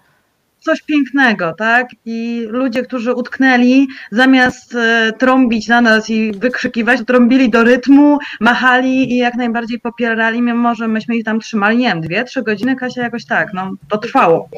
Coś 0.65 0.81
pięknego, 0.81 1.53
tak? 1.53 1.87
I 2.05 2.47
ludzie, 2.49 2.83
którzy 2.83 3.13
utknęli, 3.13 3.87
zamiast 4.11 4.75
e, 4.75 5.13
trąbić 5.17 5.67
na 5.67 5.81
nas 5.81 6.09
i 6.09 6.31
wykrzykiwać, 6.31 6.99
trąbili 7.07 7.49
do 7.49 7.63
rytmu, 7.63 8.17
machali 8.39 9.13
i 9.13 9.17
jak 9.17 9.35
najbardziej 9.35 9.79
popierali, 9.79 10.41
mimo 10.41 10.75
że 10.75 10.87
myśmy 10.87 11.15
ich 11.15 11.23
tam 11.23 11.39
trzymali, 11.39 11.77
nie 11.77 11.87
wiem, 11.87 12.01
dwie, 12.01 12.23
trzy 12.23 12.43
godziny, 12.43 12.75
Kasia, 12.75 13.01
jakoś 13.01 13.25
tak, 13.25 13.53
no, 13.53 13.71
to 13.89 13.97
trwało. 13.97 14.49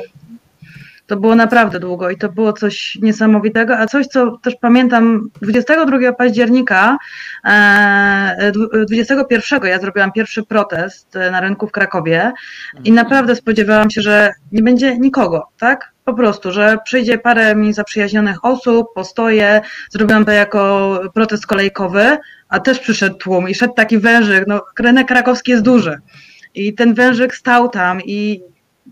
To 1.08 1.18
było 1.18 1.36
naprawdę 1.36 1.80
długo 1.80 2.10
i 2.10 2.18
to 2.18 2.30
było 2.30 2.54
coś 2.54 2.98
niesamowitego, 3.02 3.78
a 3.78 3.86
coś, 3.86 4.08
co 4.08 4.38
też 4.38 4.56
pamiętam, 4.62 5.30
22 5.42 6.14
października, 6.14 6.98
e, 7.46 8.52
dwu- 8.52 8.86
21 8.86 9.70
ja 9.70 9.80
zrobiłam 9.80 10.12
pierwszy 10.12 10.44
protest 10.44 11.16
e, 11.16 11.32
na 11.32 11.42
rynku 11.42 11.68
w 11.68 11.72
Krakowie 11.72 12.32
i 12.84 12.92
naprawdę 12.92 13.36
spodziewałam 13.36 13.90
się, 13.90 14.02
że 14.02 14.34
nie 14.52 14.64
będzie 14.64 14.98
nikogo, 14.98 15.48
tak? 15.60 15.97
Po 16.08 16.14
prostu, 16.14 16.52
że 16.52 16.78
przyjdzie 16.84 17.18
parę 17.18 17.56
mi 17.56 17.74
zaprzyjaźnionych 17.74 18.46
osób, 18.46 18.88
postoję, 18.96 19.62
zrobiłam 19.90 20.26
to 20.26 20.32
jako 20.32 21.00
protest 21.14 21.46
kolejkowy, 21.46 22.18
a 22.50 22.60
też 22.60 22.80
przyszedł 22.80 23.18
tłum 23.18 23.50
i 23.50 23.56
szedł 23.56 23.74
taki 23.74 23.98
wężyk, 23.98 24.44
no 24.48 24.66
rynek 24.80 25.08
krakowski 25.08 25.52
jest 25.52 25.64
duży 25.64 26.00
i 26.56 26.74
ten 26.74 26.94
wężyk 26.94 27.36
stał 27.36 27.70
tam 27.70 28.02
i 28.06 28.42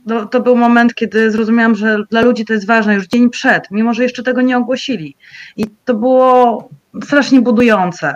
no, 0.06 0.26
to 0.26 0.42
był 0.42 0.56
moment, 0.56 0.96
kiedy 0.96 1.32
zrozumiałam, 1.32 1.76
że 1.76 1.98
dla 2.10 2.22
ludzi 2.22 2.46
to 2.46 2.54
jest 2.54 2.68
ważne 2.68 2.96
już 2.96 3.08
dzień 3.08 3.30
przed, 3.30 3.72
mimo 3.72 3.94
że 3.94 4.04
jeszcze 4.04 4.24
tego 4.24 4.42
nie 4.42 4.58
ogłosili. 4.58 5.16
I 5.58 5.66
to 5.86 5.94
było 5.94 6.70
strasznie 7.04 7.42
budujące. 7.42 8.16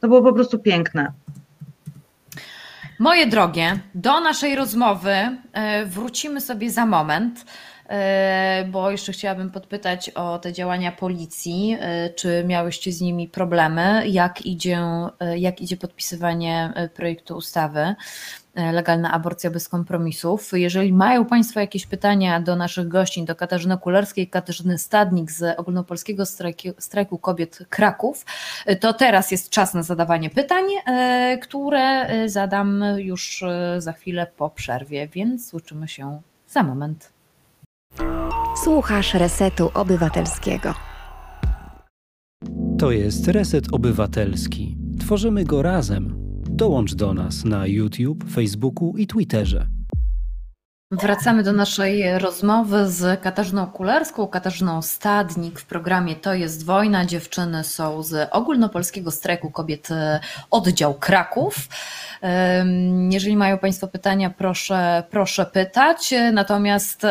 To 0.00 0.08
było 0.08 0.22
po 0.22 0.32
prostu 0.32 0.58
piękne. 0.58 1.12
Moje 2.98 3.26
drogie, 3.26 3.78
do 3.94 4.20
naszej 4.20 4.56
rozmowy 4.56 5.14
e, 5.52 5.86
wrócimy 5.86 6.40
sobie 6.40 6.70
za 6.70 6.86
moment, 6.86 7.44
bo 8.72 8.90
jeszcze 8.90 9.12
chciałabym 9.12 9.50
podpytać 9.50 10.10
o 10.10 10.38
te 10.38 10.52
działania 10.52 10.92
policji. 10.92 11.76
E, 11.80 12.10
czy 12.10 12.44
miałyście 12.46 12.92
z 12.92 13.00
nimi 13.00 13.28
problemy? 13.28 14.08
Jak 14.08 14.46
idzie, 14.46 14.78
jak 15.36 15.60
idzie 15.60 15.76
podpisywanie 15.76 16.72
projektu 16.94 17.36
ustawy? 17.36 17.94
Legalna 18.72 19.12
aborcja 19.12 19.50
bez 19.50 19.68
kompromisów. 19.68 20.50
Jeżeli 20.52 20.92
mają 20.92 21.24
Państwo 21.24 21.60
jakieś 21.60 21.86
pytania 21.86 22.40
do 22.40 22.56
naszych 22.56 22.88
gości, 22.88 23.24
do 23.24 23.36
Katarzyny 23.36 23.78
Kulerskiej, 23.78 24.28
Katarzyny 24.28 24.78
Stadnik 24.78 25.30
z 25.30 25.58
Ogólnopolskiego 25.58 26.26
Strajku, 26.26 26.68
Strajku 26.78 27.18
Kobiet 27.18 27.58
Kraków, 27.70 28.24
to 28.80 28.92
teraz 28.92 29.30
jest 29.30 29.50
czas 29.50 29.74
na 29.74 29.82
zadawanie 29.82 30.30
pytań, 30.30 30.64
e, 30.86 31.38
które 31.42 32.08
zadam 32.28 32.84
już 32.96 33.42
e, 33.42 33.80
za 33.80 33.92
chwilę 33.92 34.26
po 34.36 34.50
przerwie, 34.50 35.08
więc 35.08 35.48
słyszymy 35.48 35.88
się 35.88 36.20
za 36.48 36.62
moment. 36.62 37.15
Słuchasz 38.64 39.14
Resetu 39.14 39.70
Obywatelskiego. 39.74 40.74
To 42.78 42.90
jest 42.90 43.28
Reset 43.28 43.64
Obywatelski. 43.72 44.76
Tworzymy 45.00 45.44
go 45.44 45.62
razem. 45.62 46.14
Dołącz 46.50 46.94
do 46.94 47.14
nas 47.14 47.44
na 47.44 47.66
YouTube, 47.66 48.24
Facebooku 48.30 48.96
i 48.96 49.06
Twitterze. 49.06 49.66
Wracamy 50.90 51.42
do 51.42 51.52
naszej 51.52 52.18
rozmowy 52.18 52.90
z 52.90 53.20
Katarzyną 53.20 53.66
Kulerską, 53.66 54.26
Katarzyną 54.26 54.82
Stadnik 54.82 55.60
w 55.60 55.66
programie 55.66 56.16
To 56.16 56.34
jest 56.34 56.64
wojna. 56.64 57.06
Dziewczyny 57.06 57.64
są 57.64 58.02
z 58.02 58.28
ogólnopolskiego 58.32 59.10
strajku 59.10 59.50
kobiet 59.50 59.90
e, 59.90 60.20
oddział 60.50 60.94
Kraków. 60.94 61.56
Jeżeli 63.10 63.36
mają 63.36 63.58
Państwo 63.58 63.88
pytania, 63.88 64.30
proszę, 64.30 65.02
proszę 65.10 65.46
pytać. 65.46 66.14
Natomiast 66.32 67.02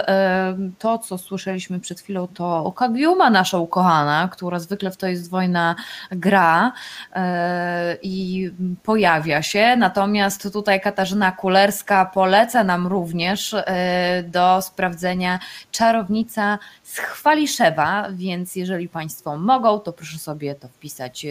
to, 0.79 0.97
co 0.97 1.17
słyszeliśmy 1.17 1.79
przed 1.79 2.01
chwilą, 2.01 2.27
to 2.27 2.71
Kagiuma, 2.71 3.29
nasza 3.29 3.57
ukochana, 3.57 4.29
która 4.31 4.59
zwykle 4.59 4.91
w 4.91 4.97
To 4.97 5.07
jest 5.07 5.29
wojna 5.29 5.75
gra 6.11 6.71
e, 7.13 7.97
i 8.01 8.51
pojawia 8.83 9.41
się. 9.41 9.75
Natomiast 9.75 10.53
tutaj 10.53 10.81
Katarzyna 10.81 11.31
Kulerska 11.31 12.05
poleca 12.05 12.63
nam 12.63 12.87
również 12.87 13.53
e, 13.53 14.23
do 14.23 14.61
sprawdzenia 14.61 15.39
czarownica 15.71 16.59
z 16.83 16.97
Chwaliszewa, 16.97 18.07
więc 18.11 18.55
jeżeli 18.55 18.89
Państwo 18.89 19.37
mogą, 19.37 19.79
to 19.79 19.93
proszę 19.93 20.17
sobie 20.17 20.55
to 20.55 20.67
wpisać 20.67 21.25
e, 21.25 21.29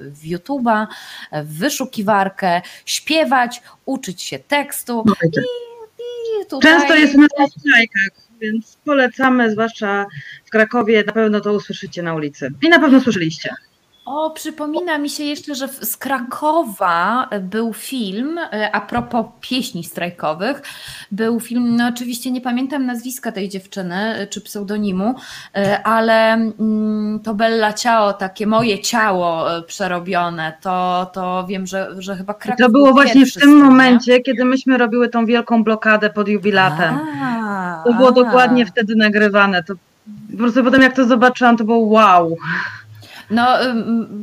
w 0.00 0.22
YouTube'a, 0.24 0.86
w 1.32 1.66
wyszukiwarkę, 1.66 2.62
śpiewać, 3.26 3.62
uczyć 3.84 4.22
się 4.22 4.38
tekstu 4.38 5.02
No 5.06 5.14
i, 5.24 5.28
i 6.42 6.46
tutaj... 6.46 6.72
Często 6.72 6.94
jest 6.94 7.14
na 7.14 7.46
strajkach, 7.48 8.08
więc 8.40 8.78
polecamy, 8.84 9.50
zwłaszcza 9.50 10.06
w 10.44 10.50
Krakowie, 10.50 11.04
na 11.06 11.12
pewno 11.12 11.40
to 11.40 11.52
usłyszycie 11.52 12.02
na 12.02 12.14
ulicy. 12.14 12.50
I 12.62 12.68
na 12.68 12.78
pewno 12.78 13.00
słyszeliście. 13.00 13.54
O, 14.06 14.30
przypomina 14.30 14.98
mi 14.98 15.10
się 15.10 15.24
jeszcze, 15.24 15.54
że 15.54 15.68
z 15.68 15.96
Krakowa 15.96 17.28
był 17.40 17.72
film, 17.72 18.38
e, 18.38 18.70
a 18.72 18.80
propos 18.80 19.26
pieśni 19.40 19.84
strajkowych, 19.84 20.62
był 21.12 21.40
film, 21.40 21.76
no 21.76 21.88
oczywiście 21.88 22.30
nie 22.30 22.40
pamiętam 22.40 22.86
nazwiska 22.86 23.32
tej 23.32 23.48
dziewczyny, 23.48 23.94
e, 23.94 24.26
czy 24.26 24.40
pseudonimu, 24.40 25.14
e, 25.54 25.82
ale 25.82 26.32
mm, 26.32 27.20
to 27.24 27.34
Bella 27.34 27.72
Ciało, 27.72 28.12
takie 28.12 28.46
moje 28.46 28.78
ciało 28.78 29.44
przerobione, 29.66 30.52
to, 30.60 31.06
to 31.12 31.46
wiem, 31.48 31.66
że, 31.66 31.88
że 31.98 32.16
chyba 32.16 32.34
Kraków 32.34 32.66
To 32.66 32.72
było 32.72 32.92
właśnie 32.92 33.26
w 33.26 33.32
tym 33.32 33.42
tym, 33.42 33.64
momencie, 33.64 34.20
kiedy 34.20 34.44
myśmy 34.44 34.78
robiły 34.78 35.08
tą 35.08 35.26
wielką 35.26 35.64
blokadę 35.64 36.10
pod 36.10 36.28
jubilatem. 36.28 36.98
A, 37.22 37.82
To 37.86 37.94
było 37.94 38.08
a. 38.08 38.12
dokładnie 38.12 38.66
wtedy 38.66 38.96
nagrywane. 38.96 39.62
To 39.62 39.74
po 40.30 40.36
prostu 40.38 40.64
potem 40.64 40.82
jak 40.82 40.96
to 40.96 41.04
zobaczyłam, 41.04 41.56
to 41.56 41.64
było 41.64 41.78
wow. 41.78 42.36
No, 43.30 43.58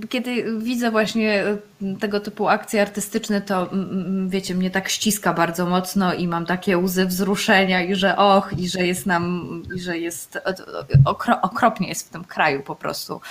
kiedy 0.10 0.60
widzę 0.60 0.92
właśnie 0.92 1.44
tego 2.00 2.20
typu 2.20 2.48
akcje 2.48 2.82
artystyczne, 2.82 3.42
to 3.42 3.70
wiecie, 4.28 4.56
mnie 4.56 4.72
tak 4.72 4.90
ściska 4.90 5.34
bardzo 5.34 5.66
mocno 5.66 6.14
i 6.14 6.28
mam 6.28 6.46
takie 6.46 6.78
łzy 6.78 7.06
wzruszenia 7.06 7.82
i 7.82 7.96
że 7.96 8.18
och, 8.18 8.54
i 8.58 8.70
że 8.70 8.88
jest 8.88 9.06
nam, 9.06 9.64
i 9.76 9.80
że 9.80 9.98
jest 9.98 10.40
okro, 11.06 11.42
okropnie 11.42 11.88
jest 11.88 12.08
w 12.08 12.12
tym 12.12 12.24
kraju 12.24 12.64
po 12.64 12.76
prostu 12.76 13.22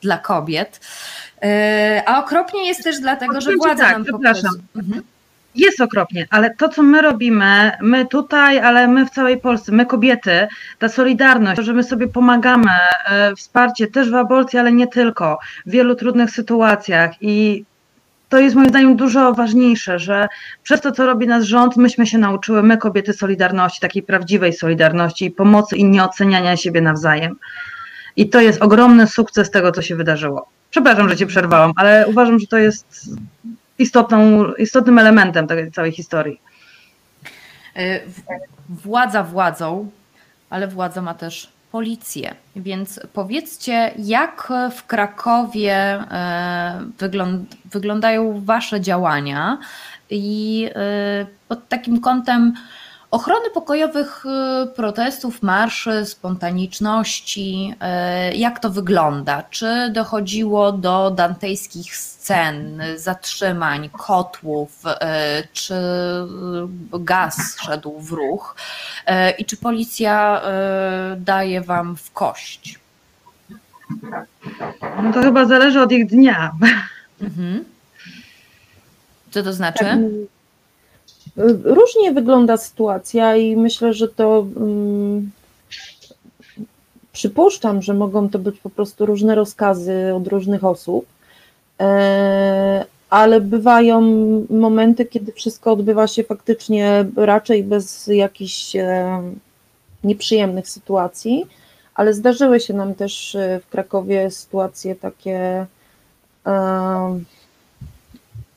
dla 0.00 0.18
kobiet. 0.18 0.80
Yy, 1.42 1.48
A 2.06 2.24
okropnie 2.24 2.66
jest 2.66 2.84
też 2.84 3.00
dlatego, 3.00 3.40
że 3.40 3.56
władza 3.56 3.84
tak, 3.84 3.92
nam 3.92 4.04
po 4.04 4.18
prostu... 4.18 4.48
Mhm. 4.76 5.02
Jest 5.56 5.80
okropnie, 5.80 6.26
ale 6.30 6.54
to, 6.54 6.68
co 6.68 6.82
my 6.82 7.02
robimy, 7.02 7.72
my 7.82 8.06
tutaj, 8.06 8.58
ale 8.58 8.88
my 8.88 9.06
w 9.06 9.10
całej 9.10 9.40
Polsce, 9.40 9.72
my 9.72 9.86
kobiety, 9.86 10.48
ta 10.78 10.88
solidarność, 10.88 11.56
to, 11.56 11.62
że 11.62 11.72
my 11.72 11.82
sobie 11.82 12.08
pomagamy, 12.08 12.70
e, 13.06 13.34
wsparcie 13.36 13.86
też 13.86 14.10
w 14.10 14.14
aborcji, 14.14 14.58
ale 14.58 14.72
nie 14.72 14.86
tylko, 14.86 15.38
w 15.66 15.70
wielu 15.70 15.94
trudnych 15.94 16.30
sytuacjach 16.30 17.10
i 17.20 17.64
to 18.28 18.38
jest 18.38 18.56
moim 18.56 18.68
zdaniem 18.68 18.96
dużo 18.96 19.32
ważniejsze, 19.32 19.98
że 19.98 20.28
przez 20.62 20.80
to, 20.80 20.92
co 20.92 21.06
robi 21.06 21.26
nasz 21.26 21.46
rząd, 21.46 21.76
myśmy 21.76 22.06
się 22.06 22.18
nauczyły, 22.18 22.62
my 22.62 22.76
kobiety 22.76 23.12
solidarności, 23.12 23.80
takiej 23.80 24.02
prawdziwej 24.02 24.52
solidarności, 24.52 25.30
pomocy 25.30 25.76
i 25.76 25.84
nieoceniania 25.84 26.56
siebie 26.56 26.80
nawzajem. 26.80 27.36
I 28.16 28.28
to 28.28 28.40
jest 28.40 28.62
ogromny 28.62 29.06
sukces 29.06 29.50
tego, 29.50 29.72
co 29.72 29.82
się 29.82 29.96
wydarzyło. 29.96 30.48
Przepraszam, 30.70 31.08
że 31.08 31.16
cię 31.16 31.26
przerwałam, 31.26 31.72
ale 31.76 32.04
uważam, 32.08 32.38
że 32.38 32.46
to 32.46 32.58
jest 32.58 33.10
istotną, 33.78 34.44
istotnym 34.54 34.98
elementem 34.98 35.46
tej 35.46 35.72
całej 35.72 35.92
historii. 35.92 36.40
W- 38.06 38.22
Władza 38.68 39.22
władzą, 39.22 39.90
ale 40.50 40.68
władza 40.68 41.02
ma 41.02 41.14
też 41.14 41.52
policję. 41.72 42.34
Więc 42.56 43.00
powiedzcie, 43.12 43.90
jak 43.98 44.52
w 44.76 44.86
Krakowie 44.86 45.74
e, 45.74 46.80
wygląd- 46.98 47.56
wyglądają 47.64 48.44
Wasze 48.44 48.80
działania 48.80 49.58
i 50.10 50.68
e, 50.74 51.26
pod 51.48 51.68
takim 51.68 52.00
kątem 52.00 52.54
ochrony 53.10 53.50
pokojowych 53.50 54.24
e, 54.26 54.66
protestów, 54.66 55.42
marszy, 55.42 56.06
spontaniczności, 56.06 57.74
e, 57.80 58.34
jak 58.36 58.58
to 58.58 58.70
wygląda? 58.70 59.42
Czy 59.50 59.90
dochodziło 59.92 60.72
do 60.72 61.10
dantejskich 61.10 61.96
scen, 61.96 62.82
zatrzymań, 62.96 63.90
kotłów, 63.92 64.82
e, 64.86 65.42
czy 65.52 65.74
gaz 66.92 67.56
szedł 67.60 68.00
w 68.00 68.12
ruch? 68.12 68.56
I 69.38 69.44
czy 69.44 69.56
policja 69.56 70.42
daje 71.16 71.60
Wam 71.60 71.96
w 71.96 72.12
kość? 72.12 72.78
No 75.02 75.12
to 75.14 75.22
chyba 75.22 75.44
zależy 75.44 75.80
od 75.80 75.92
ich 75.92 76.06
dnia. 76.06 76.52
Mhm. 77.22 77.64
Co 79.30 79.42
to 79.42 79.52
znaczy? 79.52 79.98
Różnie 81.64 82.12
wygląda 82.12 82.56
sytuacja 82.56 83.36
i 83.36 83.56
myślę, 83.56 83.94
że 83.94 84.08
to 84.08 84.46
mm, 84.56 85.30
przypuszczam, 87.12 87.82
że 87.82 87.94
mogą 87.94 88.28
to 88.28 88.38
być 88.38 88.58
po 88.58 88.70
prostu 88.70 89.06
różne 89.06 89.34
rozkazy 89.34 90.14
od 90.14 90.28
różnych 90.28 90.64
osób, 90.64 91.06
e, 91.80 92.84
ale 93.10 93.40
bywają 93.40 94.00
momenty, 94.50 95.04
kiedy 95.04 95.32
wszystko 95.32 95.72
odbywa 95.72 96.06
się 96.06 96.24
faktycznie 96.24 97.04
raczej 97.16 97.62
bez 97.64 98.06
jakichś 98.06 98.76
e, 98.76 99.22
nieprzyjemnych 100.04 100.68
sytuacji, 100.68 101.46
ale 101.94 102.14
zdarzyły 102.14 102.60
się 102.60 102.74
nam 102.74 102.94
też 102.94 103.34
e, 103.34 103.60
w 103.60 103.68
Krakowie 103.68 104.30
sytuacje 104.30 104.94
takie 104.94 105.66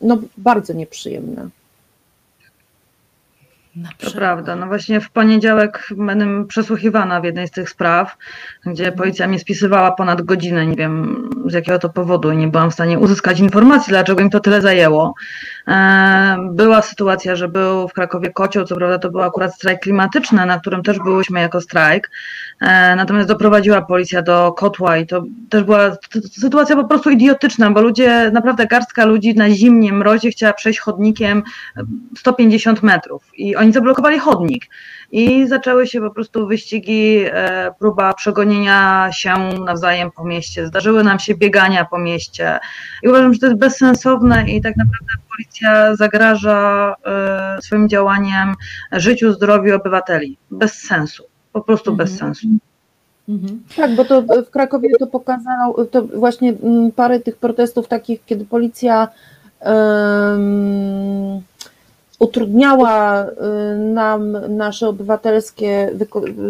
no, 0.02 0.18
bardzo 0.38 0.74
nieprzyjemne. 0.74 1.50
To 3.98 4.12
prawda. 4.12 4.56
No 4.56 4.68
właśnie 4.68 5.02
w 5.02 5.10
poniedziałek 5.10 5.88
będę 5.98 6.48
przesłuchiwana 6.48 7.22
w 7.22 7.24
jednej 7.24 7.48
z 7.48 7.52
tych 7.52 7.70
spraw, 7.70 8.18
gdzie 8.66 8.92
policja 8.92 9.28
mnie 9.28 9.40
spisywała 9.40 9.92
ponad 9.92 10.22
godzinę, 10.22 10.66
nie 10.66 10.76
wiem 10.76 11.30
z 11.46 11.54
jakiego 11.54 11.80
to 11.80 11.90
powodu. 11.90 12.32
I 12.32 12.38
nie 12.38 12.48
byłam 12.48 12.72
w 12.72 12.74
stanie 12.74 13.00
uzyskać 13.00 13.40
informacji, 13.40 13.92
dlaczego 13.92 14.22
im 14.22 14.30
to 14.30 14.40
tyle 14.40 14.62
zajęło. 14.62 15.14
E, 15.68 16.38
Była 16.52 16.82
sytuacja, 16.82 17.36
że 17.36 17.48
był 17.48 17.88
w 17.88 17.94
Krakowie 17.94 18.32
kocioł, 18.32 18.66
co 18.66 18.76
prawda 18.76 19.00
to 19.00 19.10
był 19.12 19.22
akurat 19.22 19.56
strajk 19.56 19.80
klimatyczny, 19.82 20.46
na 20.46 20.60
którym 20.60 20.84
też 20.84 21.00
byłyśmy 21.00 21.40
jako 21.40 21.62
strajk, 21.62 22.12
natomiast 22.96 23.28
doprowadziła 23.28 23.82
policja 23.82 24.22
do 24.22 24.52
kotła 24.52 24.98
i 24.98 25.08
to 25.08 25.24
też 25.50 25.64
była 25.64 25.98
sytuacja 26.32 26.76
po 26.76 26.84
prostu 26.84 27.10
idiotyczna, 27.10 27.72
bo 27.72 27.82
ludzie, 27.82 28.32
naprawdę 28.34 28.68
garstka 28.68 29.06
ludzi 29.06 29.36
na 29.36 29.50
zimnie, 29.50 29.94
mrozie 29.94 30.32
chciała 30.32 30.54
przejść 30.54 30.80
chodnikiem 30.80 31.44
150 32.18 32.84
metrów 32.84 33.24
i 33.34 33.56
oni 33.56 33.74
zablokowali 33.74 34.20
chodnik 34.20 34.66
i 35.12 35.48
zaczęły 35.48 35.88
się 35.88 36.02
po 36.02 36.12
prostu 36.12 36.48
wyścigi, 36.48 37.26
e, 37.26 37.72
próba 37.80 38.14
przegonienia 38.14 39.10
się 39.12 39.34
nawzajem 39.66 40.12
po 40.12 40.24
mieście. 40.24 40.68
Zdarzyły 40.68 41.04
nam 41.04 41.20
się 41.20 41.36
biegania 41.36 41.86
po 41.86 41.98
mieście 42.00 42.60
i 43.04 43.10
uważam, 43.10 43.34
że 43.34 43.40
to 43.40 43.46
jest 43.46 43.60
bezsensowne 43.60 44.50
i 44.50 44.62
tak 44.62 44.78
naprawdę 44.78 45.14
policja 45.32 45.96
zagraża 45.96 46.96
e, 47.06 47.62
swoim 47.62 47.90
działaniem 47.90 48.56
życiu, 48.92 49.34
zdrowiu 49.34 49.76
obywateli. 49.76 50.38
Bez 50.52 50.74
sensu, 50.74 51.24
po 51.60 51.66
prostu 51.66 51.96
bez 51.96 52.12
Mhm. 52.12 52.36
sensu. 52.36 52.48
Mhm. 53.30 53.64
Tak, 53.76 53.96
bo 53.96 54.06
to 54.06 54.22
w 54.22 54.50
Krakowie 54.50 54.90
to 55.00 55.08
pokazało, 55.08 55.86
to 55.86 56.04
właśnie 56.04 56.54
mm, 56.64 56.92
parę 56.92 57.20
tych 57.20 57.36
protestów 57.38 57.88
takich, 57.88 58.26
kiedy 58.26 58.46
policja 58.46 59.08
em, 59.60 61.42
utrudniała 62.20 63.26
y, 63.26 63.78
nam 63.78 64.38
nasze 64.58 64.88
obywatelskie 64.88 65.92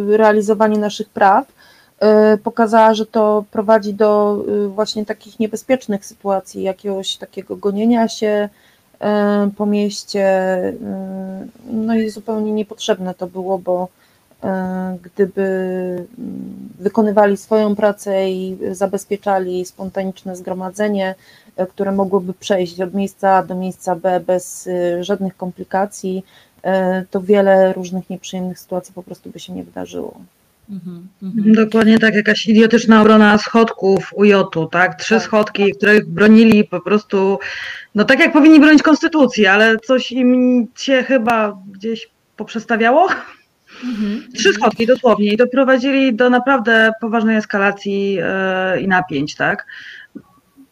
realizowanie 0.07 0.77
naszych 0.79 1.09
praw, 1.09 1.45
y, 1.45 2.37
pokazała, 2.37 2.93
że 2.93 3.05
to 3.05 3.43
prowadzi 3.51 3.93
do 3.93 4.37
y, 4.65 4.67
właśnie 4.67 5.05
takich 5.05 5.39
niebezpiecznych 5.39 6.05
sytuacji, 6.05 6.63
jakiegoś 6.63 7.17
takiego 7.17 7.55
gonienia 7.55 8.07
się 8.07 8.49
po 9.57 9.65
mieście, 9.65 10.23
no 11.71 11.95
i 11.95 12.09
zupełnie 12.09 12.51
niepotrzebne 12.51 13.13
to 13.13 13.27
było, 13.27 13.57
bo 13.57 13.87
gdyby 15.03 15.41
mm, 16.19 16.69
wykonywali 16.79 17.37
swoją 17.37 17.75
pracę 17.75 18.29
i 18.29 18.57
zabezpieczali 18.71 19.65
spontaniczne 19.65 20.35
zgromadzenie, 20.35 21.15
e, 21.55 21.67
które 21.67 21.91
mogłoby 21.91 22.33
przejść 22.33 22.81
od 22.81 22.93
miejsca 22.93 23.35
A 23.35 23.43
do 23.43 23.55
miejsca 23.55 23.95
B 23.95 24.19
bez 24.19 24.67
y, 24.67 25.03
żadnych 25.03 25.37
komplikacji, 25.37 26.25
e, 26.63 27.05
to 27.11 27.21
wiele 27.21 27.73
różnych 27.73 28.09
nieprzyjemnych 28.09 28.59
sytuacji 28.59 28.93
po 28.93 29.03
prostu 29.03 29.29
by 29.29 29.39
się 29.39 29.53
nie 29.53 29.63
wydarzyło. 29.63 30.21
Mhm. 30.69 31.07
Mhm. 31.23 31.53
Dokładnie 31.53 31.99
tak, 31.99 32.15
jakaś 32.15 32.47
idiotyczna 32.47 33.01
obrona 33.01 33.37
schodków 33.37 34.13
UJ-u, 34.15 34.65
tak? 34.65 34.95
Trzy 34.95 35.15
Tak. 35.15 35.23
schodki, 35.23 35.71
których 35.71 36.07
bronili 36.07 36.63
po 36.63 36.79
prostu, 36.79 37.39
no 37.95 38.03
tak 38.05 38.19
jak 38.19 38.33
powinni 38.33 38.59
bronić 38.59 38.83
konstytucji, 38.83 39.47
ale 39.47 39.77
coś 39.77 40.11
im 40.11 40.67
się 40.75 41.03
chyba 41.03 41.57
gdzieś 41.71 42.09
poprzestawiało. 42.37 43.07
Mhm. 43.83 44.23
Trzy 44.35 44.53
schodki 44.53 44.87
dosłownie 44.87 45.33
i 45.33 45.37
doprowadzili 45.37 46.15
do 46.15 46.29
naprawdę 46.29 46.91
poważnej 47.01 47.37
eskalacji 47.37 48.17
e, 48.21 48.81
i 48.81 48.87
napięć, 48.87 49.35
tak? 49.35 49.65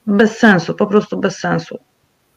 Bez 0.07 0.37
sensu, 0.37 0.73
po 0.73 0.87
prostu 0.87 1.17
bez 1.17 1.37
sensu. 1.37 1.79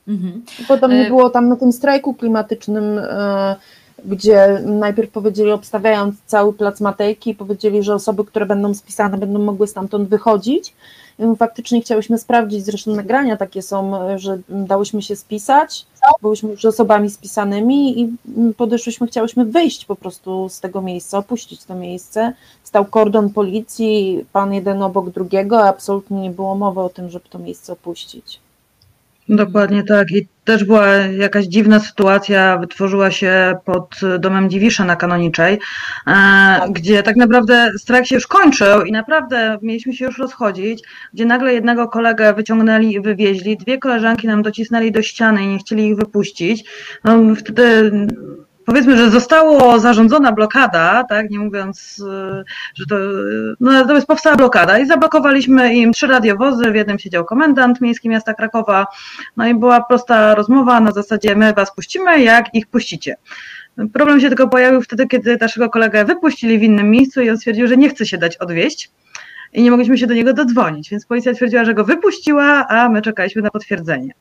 Mhm. 0.09 0.43
Potem 0.69 0.91
nie 0.91 1.07
E, 1.07 1.09
było 1.09 1.31
tam 1.31 1.49
na 1.49 1.57
tym 1.57 1.73
strajku 1.73 2.15
klimatycznym, 2.15 2.99
e, 2.99 3.57
gdzie 4.05 4.63
najpierw 4.65 5.11
powiedzieli, 5.11 5.51
obstawiając 5.53 6.15
cały 6.27 6.53
plac 6.53 6.81
Matejki, 6.81 7.35
powiedzieli, 7.35 7.83
że 7.83 7.95
osoby, 7.95 8.25
które 8.25 8.47
będą 8.47 8.75
spisane, 8.75 9.19
będą 9.19 9.39
mogły 9.39 9.67
stamtąd 9.67 10.09
wychodzić. 10.09 10.75
Faktycznie 11.39 11.81
chciałyśmy 11.81 12.19
sprawdzić, 12.19 12.65
zresztą 12.65 12.95
nagrania 12.95 13.37
takie 13.37 13.63
są, 13.63 13.93
że 14.19 14.39
dałyśmy 14.49 15.03
się 15.03 15.17
spisać, 15.17 15.87
byłyśmy 16.23 16.51
już 16.51 16.65
osobami 16.65 17.11
spisanymi 17.11 18.01
i 18.01 18.17
podeszłyśmy, 18.57 19.07
chciałyśmy 19.07 19.45
wyjść 19.45 19.85
po 19.85 19.97
prostu 19.97 20.49
z 20.49 20.61
tego 20.61 20.83
miejsca, 20.83 21.19
opuścić 21.19 21.65
to 21.65 21.75
miejsce. 21.75 22.33
Stał 22.65 22.85
kordon 22.85 23.31
policji, 23.31 24.25
pan 24.33 24.55
jeden 24.55 24.83
obok 24.83 25.11
drugiego, 25.11 25.65
absolutnie 25.65 26.21
nie 26.21 26.31
było 26.31 26.55
mowy 26.55 26.81
o 26.81 26.89
tym, 26.89 27.11
żeby 27.11 27.29
to 27.29 27.39
miejsce 27.39 27.73
opuścić. 27.73 28.41
Dokładnie 29.31 29.83
tak. 29.83 30.11
I 30.11 30.29
też 30.45 30.65
była 30.65 30.87
jakaś 30.97 31.45
dziwna 31.45 31.81
sytuacja, 31.81 32.59
wytworzyła 32.59 33.11
się 33.11 33.55
pod 33.65 34.01
domem 34.19 34.51
Dziwisza 34.51 34.85
na 34.85 34.97
Kanoniczej, 34.97 35.59
e, 36.07 36.61
gdzie 36.71 37.03
tak 37.03 37.17
naprawdę 37.17 37.71
strajk 37.79 38.07
się 38.07 38.15
już 38.15 38.27
kończył 38.27 38.83
i 38.85 38.93
naprawdę 38.93 39.59
mieliśmy 39.63 39.93
się 39.93 40.05
już 40.05 40.19
rozchodzić, 40.19 40.85
gdzie 41.15 41.25
nagle 41.25 41.55
jednego 41.55 41.89
kolegę 41.89 42.35
wyciągnęli 42.35 42.93
i 42.93 43.01
wywieźli, 43.01 43.57
dwie 43.57 43.79
koleżanki 43.79 44.27
nam 44.27 44.43
docisnęli 44.43 44.93
do 44.93 45.03
ściany 45.03 45.43
i 45.43 45.47
nie 45.47 45.59
chcieli 45.59 45.87
ich 45.89 45.97
wypuścić. 45.97 46.65
No, 47.05 47.35
wtedy 47.35 47.93
powiedzmy, 48.71 48.97
że 48.97 49.11
została 49.11 49.79
zarządzona 49.79 50.33
blokada, 50.33 51.05
tak, 51.09 51.31
nie 51.31 51.39
mówiąc, 51.39 51.99
y, 51.99 52.45
że 52.75 52.87
to, 52.87 52.97
y, 52.97 53.55
no 53.61 53.73
natomiast 53.73 54.07
powstała 54.07 54.37
blokada 54.37 54.79
i 54.79 54.87
zablokowaliśmy 54.87 55.75
im 55.75 55.93
trzy 55.93 56.07
radiowozy, 56.07 56.71
w 56.71 56.75
jednym 56.75 56.99
siedział 56.99 57.25
komendant 57.25 57.81
miejski 57.81 58.09
miasta 58.09 58.35
Krakowa, 58.35 58.87
no 59.37 59.47
i 59.47 59.55
była 59.55 59.85
prosta 59.85 60.35
rozmowa 60.35 60.81
na 60.81 60.93
zasadzie 60.93 61.37
my 61.37 61.53
was 61.53 61.75
puścimy, 61.75 62.21
jak 62.21 62.55
ich 62.55 62.67
puścicie. 62.67 63.17
Problem 63.93 64.21
się 64.21 64.29
tylko 64.29 64.49
pojawił 64.49 64.83
wtedy, 64.83 65.07
kiedy 65.07 65.39
naszego 65.41 65.71
kolegę 65.71 66.05
wypuścili 66.05 66.59
w 66.59 66.63
innym 66.63 66.91
miejscu 66.91 67.21
i 67.21 67.31
on 67.31 67.39
stwierdził, 67.39 67.67
że 67.67 67.77
nie 67.77 67.89
chce 67.89 68.07
się 68.07 68.19
dać 68.19 68.37
odwieźć 68.37 68.91
i 69.53 69.63
nie 69.63 69.71
mogliśmy 69.71 69.99
się 69.99 70.07
do 70.07 70.15
niego 70.15 70.33
dodzwonić, 70.33 70.91
więc 70.91 71.07
policja 71.07 71.35
twierdziła, 71.35 71.65
że 71.65 71.75
go 71.75 71.85
wypuściła, 71.85 72.67
a 72.69 72.89
my 72.89 73.03
czekaliśmy 73.03 73.43
na 73.43 73.51
potwierdzenie. 73.51 74.13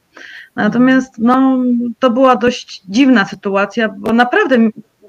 Natomiast 0.56 1.18
no, 1.18 1.64
to 2.00 2.10
była 2.10 2.36
dość 2.36 2.84
dziwna 2.88 3.26
sytuacja, 3.26 3.90
bo 3.98 4.14
naprawdę 4.14 4.58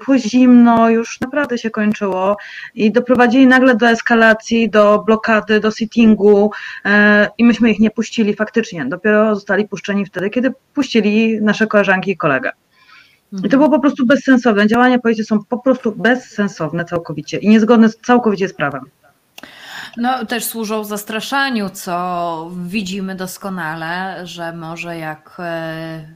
było 0.05 0.17
zimno, 0.17 0.89
już 0.89 1.21
naprawdę 1.21 1.57
się 1.57 1.69
kończyło 1.69 2.37
i 2.75 2.91
doprowadzili 2.91 3.47
nagle 3.47 3.75
do 3.75 3.89
eskalacji, 3.89 4.69
do 4.69 5.03
blokady, 5.05 5.59
do 5.59 5.71
sittingu 5.71 6.51
e, 6.85 7.29
i 7.37 7.45
myśmy 7.45 7.71
ich 7.71 7.79
nie 7.79 7.91
puścili 7.91 8.35
faktycznie. 8.35 8.85
Dopiero 8.85 9.35
zostali 9.35 9.67
puszczeni 9.67 10.05
wtedy, 10.05 10.29
kiedy 10.29 10.53
puścili 10.73 11.41
nasze 11.41 11.67
koleżanki 11.67 12.11
i 12.11 12.17
kolegę. 12.17 12.51
I 13.43 13.49
to 13.49 13.57
było 13.57 13.69
po 13.69 13.79
prostu 13.79 14.05
bezsensowne. 14.05 14.67
Działania 14.67 14.99
policji 14.99 15.25
są 15.25 15.43
po 15.49 15.59
prostu 15.59 15.91
bezsensowne 15.91 16.85
całkowicie 16.85 17.37
i 17.37 17.49
niezgodne 17.49 17.89
całkowicie 17.89 18.47
z 18.47 18.53
prawem. 18.53 18.81
No, 19.97 20.25
też 20.25 20.45
służą 20.45 20.83
zastraszaniu, 20.83 21.69
co 21.69 22.51
widzimy 22.65 23.15
doskonale, 23.15 24.27
że 24.27 24.53
może 24.53 24.97
jak 24.97 25.35
e, 25.39 26.07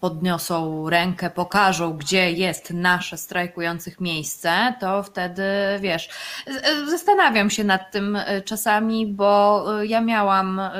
podniosą 0.00 0.90
rękę, 0.90 1.30
pokażą, 1.30 1.92
gdzie 1.92 2.32
jest 2.32 2.70
nasze 2.70 3.16
strajkujących 3.16 4.00
miejsce, 4.00 4.74
to 4.80 5.02
wtedy 5.02 5.42
wiesz. 5.80 6.08
z- 6.46 6.90
Zastanawiam 6.90 7.50
się 7.50 7.64
nad 7.64 7.90
tym 7.92 8.16
e, 8.16 8.42
czasami, 8.42 9.06
bo 9.06 9.64
e, 9.80 9.86
ja 9.86 10.00
miałam 10.00 10.60
e, 10.60 10.72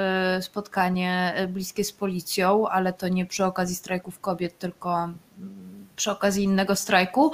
spotkanie 0.42 1.32
e, 1.36 1.46
bliskie 1.46 1.84
z 1.84 1.92
policją, 1.92 2.68
ale 2.68 2.92
to 2.92 3.08
nie 3.08 3.26
przy 3.26 3.44
okazji 3.44 3.76
strajków 3.76 4.20
kobiet, 4.20 4.58
tylko 4.58 5.08
przy 5.96 6.10
okazji 6.10 6.44
innego 6.44 6.76
strajku. 6.76 7.32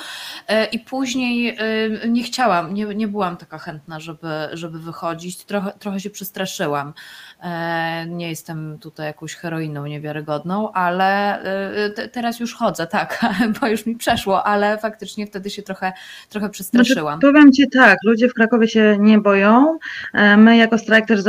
E, 0.48 0.64
I 0.64 0.78
później 0.78 1.48
e, 1.48 2.08
nie 2.08 2.22
chciałam, 2.22 2.74
nie, 2.74 2.84
nie 2.84 3.08
byłam 3.08 3.36
taka 3.36 3.58
chętna, 3.58 4.00
żeby, 4.00 4.28
żeby 4.52 4.78
wychodzić. 4.78 5.44
Trochę, 5.44 5.72
trochę 5.78 6.00
się 6.00 6.10
przestraszyłam. 6.10 6.94
E, 7.42 8.06
Nie 8.06 8.28
jestem 8.28 8.78
tutaj 8.78 9.06
jakąś 9.06 9.34
heroiną 9.34 9.86
niewiarygodną, 9.86 10.72
ale 10.72 11.40
e, 11.42 11.90
te- 11.90 12.08
teraz 12.08 12.40
już 12.40 12.54
chodzę, 12.54 12.86
tak, 12.86 13.24
bo 13.60 13.66
już 13.66 13.86
mi 13.86 13.96
przeszło, 13.96 14.46
ale 14.46 14.78
faktycznie 14.78 15.26
wtedy 15.26 15.50
się 15.50 15.62
trochę, 15.62 15.92
trochę 16.28 16.48
przestraszyłam. 16.48 17.20
Znaczy, 17.20 17.32
powiem 17.34 17.52
Ci 17.52 17.70
tak, 17.70 17.98
ludzie 18.04 18.28
w 18.28 18.34
Krakowie 18.34 18.68
się 18.68 18.96
nie 19.00 19.18
boją. 19.18 19.78
E, 20.14 20.36
My 20.36 20.56
jako 20.56 20.78
strajk 20.78 21.06
też 21.06 21.20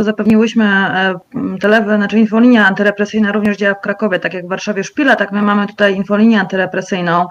zapewniłyśmy 0.00 0.64
e, 0.64 1.14
tele, 1.60 1.84
znaczy 1.84 2.18
infolinia 2.18 2.66
antyrepresyjna 2.66 3.32
również 3.32 3.56
działa 3.56 3.74
w 3.74 3.80
Krakowie, 3.80 4.18
tak 4.18 4.34
jak 4.34 4.46
w 4.46 4.48
Warszawie 4.48 4.84
Szpila, 4.84 5.16
tak 5.16 5.32
my 5.32 5.42
mamy 5.42 5.66
tutaj 5.66 5.96
infolinię 5.96 6.40
antyrepresyjną, 6.40 7.26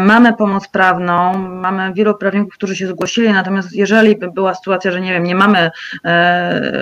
mamy 0.00 0.32
pomoc 0.36 0.68
prawną, 0.68 1.38
mamy 1.38 1.92
wielu 1.94 2.14
prawników, 2.14 2.54
którzy 2.54 2.76
się 2.76 2.86
zgłosili, 2.86 3.32
natomiast 3.32 3.72
jeżeli 3.72 4.16
by 4.16 4.30
była 4.30 4.54
sytuacja, 4.54 4.90
że 4.90 5.00
nie 5.00 5.12
wiem, 5.12 5.24
nie 5.24 5.34
mamy 5.34 5.70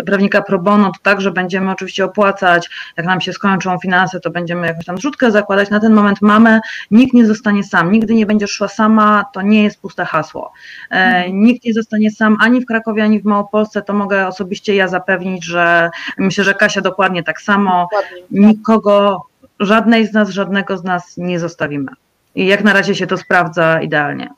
prawnika 0.06 0.42
pro 0.42 0.58
bono, 0.58 0.85
to 0.92 0.98
także 1.02 1.30
będziemy 1.30 1.70
oczywiście 1.70 2.04
opłacać, 2.04 2.70
jak 2.96 3.06
nam 3.06 3.20
się 3.20 3.32
skończą 3.32 3.78
finanse, 3.78 4.20
to 4.20 4.30
będziemy 4.30 4.66
jakąś 4.66 4.84
tam 4.84 4.98
zrzutkę 4.98 5.30
zakładać. 5.30 5.70
Na 5.70 5.80
ten 5.80 5.92
moment 5.92 6.22
mamy, 6.22 6.60
nikt 6.90 7.14
nie 7.14 7.26
zostanie 7.26 7.64
sam, 7.64 7.92
nigdy 7.92 8.14
nie 8.14 8.26
będziesz 8.26 8.50
szła 8.50 8.68
sama, 8.68 9.24
to 9.32 9.42
nie 9.42 9.62
jest 9.62 9.80
puste 9.80 10.04
hasło. 10.04 10.52
E, 10.90 11.30
nikt 11.32 11.64
nie 11.64 11.74
zostanie 11.74 12.10
sam 12.10 12.36
ani 12.40 12.60
w 12.60 12.66
Krakowie, 12.66 13.04
ani 13.04 13.20
w 13.20 13.24
Małopolsce, 13.24 13.82
to 13.82 13.92
mogę 13.92 14.26
osobiście 14.26 14.74
ja 14.74 14.88
zapewnić, 14.88 15.44
że 15.44 15.90
myślę, 16.18 16.44
że 16.44 16.54
Kasia 16.54 16.80
dokładnie 16.80 17.22
tak 17.22 17.40
samo, 17.40 17.88
Dokładnie. 17.92 18.22
nikogo, 18.30 19.26
żadnej 19.60 20.06
z 20.06 20.12
nas, 20.12 20.28
żadnego 20.28 20.78
z 20.78 20.84
nas 20.84 21.16
nie 21.16 21.40
zostawimy. 21.40 21.92
I 22.34 22.46
jak 22.46 22.64
na 22.64 22.72
razie 22.72 22.94
się 22.94 23.06
to 23.06 23.16
sprawdza 23.16 23.80
idealnie. 23.80 24.30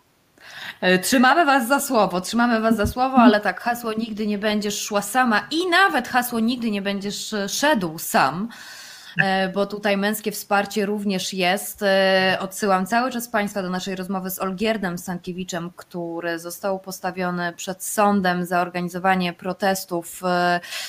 E, 0.80 0.98
Trzymamy 0.98 1.44
Was 1.44 1.68
za 1.68 1.80
słowo, 1.80 2.20
trzymamy 2.20 2.60
Was 2.60 2.76
za 2.76 2.86
słowo, 2.86 3.16
ale 3.16 3.40
tak, 3.40 3.60
hasło 3.60 3.92
nigdy 3.92 4.26
nie 4.26 4.38
będziesz 4.38 4.80
szła 4.80 5.02
sama 5.02 5.46
i 5.50 5.68
nawet 5.70 6.08
hasło 6.08 6.40
nigdy 6.40 6.70
nie 6.70 6.82
będziesz 6.82 7.32
e, 7.32 7.48
szedł 7.48 7.98
sam. 7.98 8.48
e, 9.22 9.48
bo 9.48 9.66
tutaj 9.66 9.96
męskie 9.96 10.32
wsparcie 10.32 10.86
również 10.86 11.34
jest. 11.34 11.84
Odsyłam 12.38 12.86
cały 12.86 13.10
czas 13.10 13.28
Państwa 13.28 13.62
do 13.62 13.70
naszej 13.70 13.96
rozmowy 13.96 14.30
z 14.30 14.38
Olgierdem 14.38 14.98
Stankiewiczem, 14.98 15.70
który 15.76 16.38
został 16.38 16.80
postawiony 16.80 17.52
przed 17.52 17.84
sądem 17.84 18.44
za 18.44 18.60
organizowanie 18.60 19.32
protestów 19.32 20.20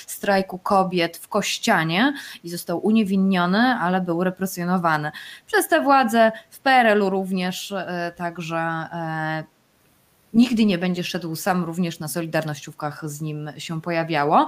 strajku 0.08 0.60
kobiet 0.60 1.18
w 1.18 1.28
Kościanie 1.28 2.14
i 2.44 2.50
został 2.50 2.86
uniewinniony, 2.86 3.60
ale 3.60 4.02
był 4.02 4.24
represjonowany 4.24 5.12
przez 5.46 5.68
te 5.68 5.82
władze 5.82 6.32
w 6.50 6.60
PRL-u 6.60 7.10
również, 7.10 7.74
także 8.16 8.90
nigdy 10.34 10.66
nie 10.66 10.78
będzie 10.78 11.04
szedł 11.04 11.36
sam, 11.36 11.64
również 11.64 12.00
na 12.00 12.08
Solidarnościówkach 12.08 13.10
z 13.10 13.22
nim 13.22 13.52
się 13.58 13.82
pojawiało. 13.82 14.48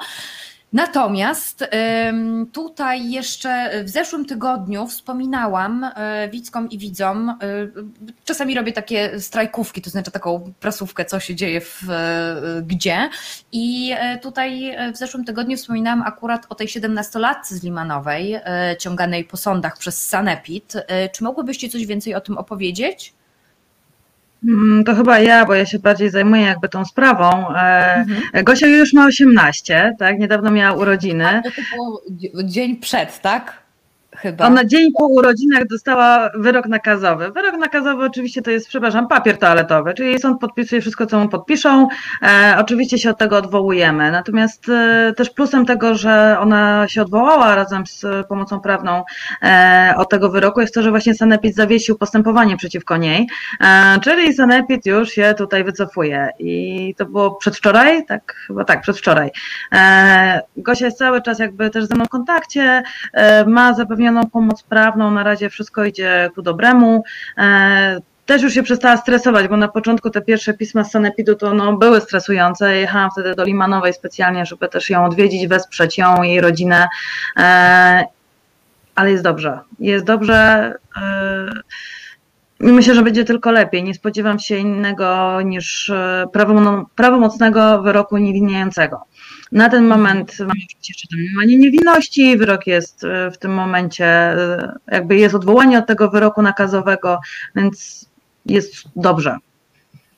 Natomiast 0.74 1.66
tutaj 2.54 3.12
jeszcze 3.12 3.84
w 3.84 3.90
zeszłym 3.90 4.26
tygodniu 4.26 4.88
wspominałam 4.88 5.84
e, 5.84 6.30
widzkom 6.30 6.70
i 6.70 6.78
widzom, 6.78 7.30
e, 7.30 7.36
czasami 8.26 8.56
robię 8.56 8.72
takie 8.74 9.20
strajkówki, 9.20 9.82
to 9.82 9.90
znaczy 9.90 10.12
taką 10.12 10.54
prasówkę, 10.60 11.06
co 11.06 11.20
się 11.20 11.36
dzieje 11.36 11.62
w, 11.62 11.90
e, 11.90 12.62
gdzie. 12.68 13.10
I 13.52 13.94
tutaj 14.22 14.78
w 14.94 14.98
zeszłym 14.98 15.26
tygodniu 15.26 15.58
wspominałam 15.58 16.02
akurat 16.02 16.46
o 16.50 16.56
tej 16.56 16.68
17-latce 16.68 17.56
z 17.56 17.64
Limanowej, 17.64 18.40
ciąganej 18.80 19.24
po 19.24 19.38
sądach 19.38 19.78
przez 19.78 20.08
Sanepid. 20.08 20.74
Czy 21.12 21.24
mogłybyście 21.24 21.70
coś 21.70 21.86
więcej 21.86 22.16
o 22.16 22.22
tym 22.22 22.38
opowiedzieć? 22.38 23.14
Mm, 24.48 24.84
to 24.84 24.96
chyba 24.96 25.20
ja, 25.20 25.46
bo 25.46 25.54
ja 25.54 25.66
się 25.66 25.80
bardziej 25.80 26.10
zajmuję 26.10 26.42
jakby 26.42 26.70
tą 26.70 26.86
sprawą. 26.86 27.56
E, 27.56 27.96
mhm. 27.96 28.44
Gosia 28.44 28.68
już 28.68 28.94
ma 28.94 29.06
18, 29.06 29.96
tak? 30.00 30.20
Niedawno 30.20 30.52
miała 30.52 30.78
urodziny. 30.78 31.28
A 31.28 31.42
to 31.42 31.62
było 31.76 32.02
dzień 32.44 32.78
przed, 32.78 33.22
tak? 33.22 33.61
Chyba. 34.22 34.46
Ona 34.46 34.66
dzień 34.66 34.90
po 35.00 35.08
urodzinach 35.08 35.68
dostała 35.68 36.30
wyrok 36.36 36.66
nakazowy. 36.66 37.32
Wyrok 37.32 37.58
nakazowy 37.58 38.06
oczywiście 38.06 38.42
to 38.42 38.52
jest, 38.52 38.68
przepraszam, 38.68 39.08
papier 39.08 39.38
toaletowy, 39.38 39.94
czyli 39.94 40.20
sąd 40.20 40.40
podpisuje 40.40 40.82
wszystko, 40.82 41.06
co 41.06 41.20
mu 41.20 41.30
podpiszą. 41.30 41.88
E, 42.22 42.56
oczywiście 42.60 42.98
się 42.98 43.10
od 43.10 43.18
tego 43.18 43.38
odwołujemy. 43.38 44.12
Natomiast 44.12 44.70
e, 44.70 45.14
też 45.18 45.30
plusem 45.30 45.66
tego, 45.66 45.96
że 45.96 46.38
ona 46.40 46.88
się 46.88 47.02
odwołała 47.02 47.56
razem 47.56 47.88
z 47.88 48.28
pomocą 48.28 48.60
prawną 48.60 49.04
e, 49.44 49.94
od 49.98 50.10
tego 50.10 50.30
wyroku 50.30 50.62
jest 50.62 50.74
to, 50.74 50.82
że 50.82 50.90
właśnie 50.90 51.14
Sanepid 51.14 51.56
zawiesił 51.56 51.98
postępowanie 51.98 52.58
przeciwko 52.58 52.98
niej, 52.98 53.28
e, 53.62 54.00
czyli 54.00 54.34
Sanepid 54.34 54.86
już 54.86 55.10
się 55.10 55.34
tutaj 55.38 55.64
wycofuje. 55.64 56.30
I 56.40 56.96
to 56.98 57.06
było 57.06 57.36
przedwczoraj, 57.36 58.06
tak, 58.06 58.34
chyba 58.48 58.66
tak, 58.66 58.82
przedwczoraj. 58.82 59.32
E, 59.74 60.42
Gosia 60.58 60.86
jest 60.86 60.98
cały 60.98 61.22
czas 61.22 61.40
jakby 61.40 61.70
też 61.70 61.86
ze 61.86 61.96
mną 61.96 62.06
w 62.06 62.10
kontakcie, 62.10 62.84
e, 63.14 63.46
ma 63.46 63.74
zapewnioną 63.74 64.11
zapewnioną 64.12 64.30
pomoc 64.30 64.64
prawną, 64.64 65.12
na 65.12 65.24
razie 65.24 65.50
wszystko 65.50 65.86
idzie 65.86 66.30
ku 66.36 66.42
dobremu. 66.42 67.04
E, 67.38 68.00
też 68.26 68.42
już 68.42 68.54
się 68.54 68.64
przestała 68.64 68.98
stresować, 68.98 69.48
bo 69.48 69.58
na 69.58 69.68
początku 69.68 70.10
te 70.10 70.22
pierwsze 70.22 70.54
pisma 70.54 70.84
z 70.84 70.92
Sanepidu 70.92 71.36
to 71.36 71.54
no, 71.54 71.78
były 71.78 72.02
stresujące. 72.02 72.78
Jechałam 72.78 73.12
wtedy 73.12 73.36
do 73.36 73.44
Limanowej 73.44 73.94
specjalnie, 73.94 74.46
żeby 74.46 74.70
też 74.70 74.90
ją 74.90 75.06
odwiedzić, 75.06 75.48
wesprzeć 75.48 75.98
ją, 75.98 76.24
jej 76.24 76.42
rodzinę. 76.42 76.88
E, 77.38 78.04
ale 78.96 79.12
jest 79.12 79.24
dobrze. 79.24 79.60
Jest 79.80 80.06
dobrze. 80.06 80.74
Myślę, 82.60 82.96
że 82.96 83.02
będzie 83.02 83.24
tylko 83.24 83.52
lepiej. 83.52 83.84
Nie 83.84 83.94
spodziewam 83.94 84.40
się 84.40 84.58
innego 84.58 85.42
niż 85.42 85.92
prawomocnego 86.96 87.82
wyroku 87.82 88.18
niewinniającego. 88.18 89.06
Na 89.52 89.70
ten 89.70 89.88
moment 89.88 90.40
mamy 90.40 90.52
oczywiście 90.66 90.94
jeszcze 90.94 91.08
domniemanie 91.12 91.58
niewinności, 91.58 92.38
wyrok 92.38 92.68
jest 92.68 93.04
e, 93.04 93.32
w 93.32 93.38
tym 93.38 93.54
momencie, 93.54 94.06
e, 94.06 94.74
jakby 94.88 95.16
jest 95.16 95.36
odwołanie 95.36 95.80
od 95.80 95.88
tego 95.88 96.10
wyroku 96.10 96.42
nakazowego, 96.42 97.20
więc 97.56 98.06
jest 98.46 98.74
dobrze. 98.96 99.38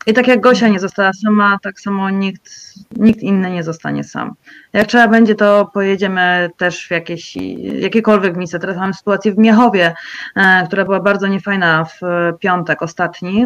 I 0.08 0.14
tak 0.14 0.28
jak 0.28 0.42
Gosia 0.42 0.68
nie 0.68 0.80
została 0.80 1.12
sama, 1.14 1.58
tak 1.62 1.80
samo 1.80 2.10
nikt, 2.10 2.73
nikt 2.98 3.22
inny 3.22 3.52
nie 3.52 3.64
zostanie 3.64 4.04
sam. 4.04 4.36
Jak 4.74 4.88
trzeba 4.88 5.08
będzie, 5.08 5.36
to 5.36 5.70
pojedziemy 5.74 6.50
też 6.58 6.88
w 6.88 6.92
jakieś, 6.92 7.36
jakiekolwiek 7.80 8.38
miejsce. 8.38 8.60
Teraz 8.60 8.78
mamy 8.78 8.94
sytuację 8.94 9.34
w 9.34 9.38
Miechowie, 9.38 9.94
e, 10.36 10.68
która 10.68 10.86
była 10.86 11.00
bardzo 11.00 11.28
niefajna 11.28 11.86
w 11.86 12.00
piątek 12.40 12.82
ostatni. 12.82 13.46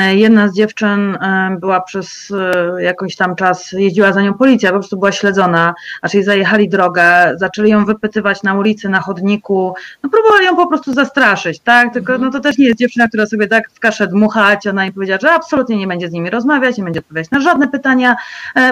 E, 0.00 0.16
jedna 0.16 0.48
z 0.48 0.54
dziewczyn 0.54 1.14
e, 1.14 1.56
była 1.60 1.80
przez 1.80 2.32
jakiś 2.78 3.16
tam 3.16 3.36
czas, 3.36 3.72
jeździła 3.72 4.12
za 4.12 4.22
nią 4.22 4.34
policja, 4.34 4.70
po 4.70 4.78
prostu 4.78 4.96
była 4.96 5.12
śledzona, 5.12 5.74
aż 6.02 6.14
jej 6.14 6.24
zajechali 6.24 6.68
drogę, 6.68 7.32
zaczęli 7.36 7.70
ją 7.70 7.84
wypytywać 7.84 8.42
na 8.42 8.54
ulicy, 8.54 8.88
na 8.88 9.00
chodniku, 9.00 9.74
no 10.02 10.10
próbowali 10.10 10.46
ją 10.46 10.56
po 10.56 10.66
prostu 10.66 10.92
zastraszyć, 10.92 11.60
tak, 11.60 11.92
tylko 11.92 12.18
no 12.18 12.30
to 12.30 12.40
też 12.40 12.58
nie 12.58 12.66
jest 12.66 12.78
dziewczyna, 12.78 13.08
która 13.08 13.26
sobie 13.26 13.46
tak 13.46 13.70
w 13.70 13.80
kaszę 13.80 14.06
dmuchać, 14.06 14.66
ona 14.66 14.86
im 14.86 14.92
powiedziała, 14.92 15.18
że 15.22 15.32
absolutnie 15.32 15.76
nie 15.76 15.86
będzie 15.86 16.08
z 16.08 16.12
nimi 16.12 16.30
rozmawiać, 16.30 16.78
nie 16.78 16.84
będzie 16.84 17.00
odpowiadać 17.00 17.30
na 17.30 17.40
żadne 17.40 17.68
pytania, 17.68 18.16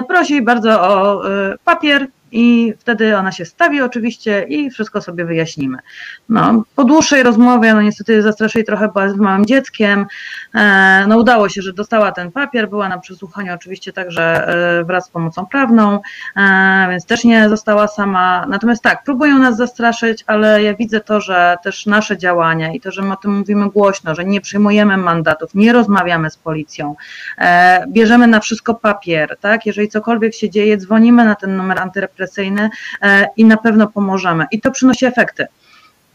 prosi 0.07 0.41
bardzo 0.41 0.81
o 0.81 1.23
papier, 1.23 1.57
papier 1.65 2.07
i 2.31 2.73
wtedy 2.79 3.17
ona 3.17 3.31
się 3.31 3.45
stawi 3.45 3.81
oczywiście 3.81 4.45
i 4.49 4.69
wszystko 4.69 5.01
sobie 5.01 5.25
wyjaśnimy. 5.25 5.77
No, 6.29 6.63
po 6.75 6.83
dłuższej 6.83 7.23
rozmowie, 7.23 7.73
no 7.73 7.81
niestety 7.81 8.21
zastraszyli 8.21 8.65
trochę, 8.65 8.87
była 8.87 9.09
z 9.09 9.15
małym 9.15 9.45
dzieckiem, 9.45 9.99
e, 9.99 10.05
no 11.07 11.17
udało 11.17 11.49
się, 11.49 11.61
że 11.61 11.73
dostała 11.73 12.11
ten 12.11 12.31
papier, 12.31 12.69
była 12.69 12.89
na 12.89 12.97
przesłuchaniu 12.97 13.53
oczywiście 13.53 13.93
także 13.93 14.47
e, 14.47 14.83
wraz 14.83 15.05
z 15.05 15.09
pomocą 15.09 15.45
prawną, 15.45 15.99
e, 16.35 16.87
więc 16.89 17.05
też 17.05 17.23
nie 17.23 17.49
została 17.49 17.87
sama. 17.87 18.45
Natomiast 18.49 18.83
tak, 18.83 19.03
próbują 19.03 19.39
nas 19.39 19.57
zastraszyć, 19.57 20.23
ale 20.27 20.63
ja 20.63 20.73
widzę 20.73 20.99
to, 20.99 21.21
że 21.21 21.57
też 21.63 21.85
nasze 21.85 22.17
działania 22.17 22.73
i 22.73 22.79
to, 22.79 22.91
że 22.91 23.01
my 23.01 23.13
o 23.13 23.15
tym 23.15 23.37
mówimy 23.37 23.69
głośno, 23.69 24.15
że 24.15 24.25
nie 24.25 24.41
przyjmujemy 24.41 24.97
mandatów, 24.97 25.55
nie 25.55 25.73
rozmawiamy 25.73 26.29
z 26.29 26.37
policją, 26.37 26.95
bierzemy 27.87 28.27
na 28.27 28.39
wszystko 28.39 28.73
papier, 28.73 29.37
tak, 29.41 29.65
jeżeli 29.65 29.87
cokolwiek 29.87 30.33
się 30.33 30.49
dzieje, 30.49 30.77
dzwonimy 30.77 31.25
na 31.25 31.35
ten 31.35 31.57
numer 31.57 31.79
antyrepresyjny, 31.79 32.69
e, 33.01 33.27
i 33.37 33.45
na 33.45 33.57
pewno 33.57 33.87
pomożemy. 33.87 34.45
I 34.51 34.61
to 34.61 34.71
przynosi 34.71 35.05
efekty 35.05 35.47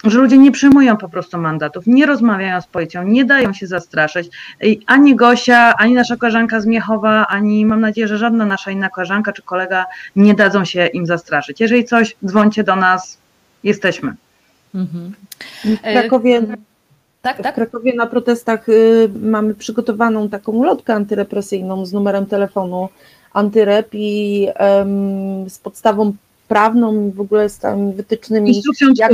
że 0.05 0.19
ludzie 0.19 0.39
nie 0.39 0.53
przyjmują 0.53 0.97
po 0.97 1.09
prostu 1.09 1.39
mandatów, 1.39 1.87
nie 1.87 2.07
rozmawiają 2.07 2.61
z 2.61 2.67
policją, 2.67 3.03
nie 3.03 3.25
dają 3.25 3.53
się 3.53 3.67
zastraszyć. 3.67 4.29
I 4.63 4.81
ani 4.87 5.17
Gosia, 5.17 5.75
ani 5.77 5.95
nasza 5.95 6.17
koleżanka 6.17 6.61
z 6.61 6.67
Miechowa, 6.67 7.27
ani 7.27 7.67
mam 7.67 7.81
nadzieję, 7.81 8.09
że 8.09 8.19
żadna 8.19 8.47
nasza 8.47 8.71
inna 8.71 8.89
koleżanka 8.89 9.33
czy 9.33 9.43
kolega 9.43 9.87
nie 10.17 10.35
dadzą 10.35 10.65
się 10.65 10.87
im 10.87 11.07
zastraszyć. 11.07 11.61
Jeżeli 11.61 11.85
coś, 11.85 12.17
dzwońcie 12.25 12.65
do 12.65 12.77
nas, 12.77 13.19
jesteśmy. 13.65 14.15
Mhm. 14.75 15.13
W 15.65 15.81
Krakowie, 15.81 16.37
e, 16.37 16.57
tak, 17.23 17.43
tak? 17.43 17.53
W 17.53 17.55
Krakowie 17.55 17.95
na 17.95 18.07
protestach 18.07 18.69
y, 18.69 19.11
mamy 19.23 19.55
przygotowaną 19.55 20.29
taką 20.29 20.53
ulotkę 20.53 20.95
antyrepresyjną 20.95 21.87
z 21.87 21.93
numerem 21.93 22.27
telefonu 22.27 22.89
antyrep 23.33 23.89
i 23.93 24.47
um, 24.61 25.51
z 25.51 25.59
podstawą 25.59 26.13
prawną 26.51 27.11
w 27.11 27.21
ogóle 27.21 27.49
z 27.49 27.59
tam 27.59 27.93
wytycznymi. 27.93 28.49
Instrukcją 28.49 28.89
jak, 28.97 29.13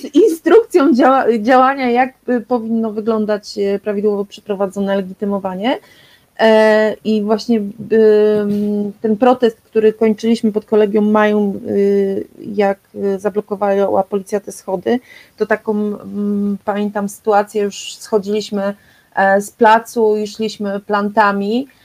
z 0.00 0.14
instrukcją 0.14 0.94
działa, 0.94 1.24
działania, 1.38 1.90
jak 1.90 2.14
powinno 2.48 2.92
wyglądać 2.92 3.58
e, 3.58 3.78
prawidłowo 3.78 4.24
przeprowadzone 4.24 4.96
legitymowanie. 4.96 5.78
E, 6.38 6.94
I 7.04 7.22
właśnie 7.22 7.60
ten 9.00 9.16
protest, 9.16 9.60
który 9.60 9.92
kończyliśmy 9.92 10.52
pod 10.52 10.64
kolegium 10.64 11.10
mają, 11.10 11.60
y, 11.68 12.26
jak 12.54 12.78
zablokowała 13.18 14.02
policja 14.02 14.40
te 14.40 14.52
schody, 14.52 15.00
to 15.36 15.46
taką 15.46 15.74
pamiętam 16.64 17.08
sytuację, 17.08 17.62
już 17.62 17.94
schodziliśmy 17.94 18.74
e, 19.14 19.40
z 19.40 19.50
placu 19.50 20.16
i 20.16 20.26
szliśmy 20.26 20.80
plantami 20.80 21.66
E, 21.66 21.77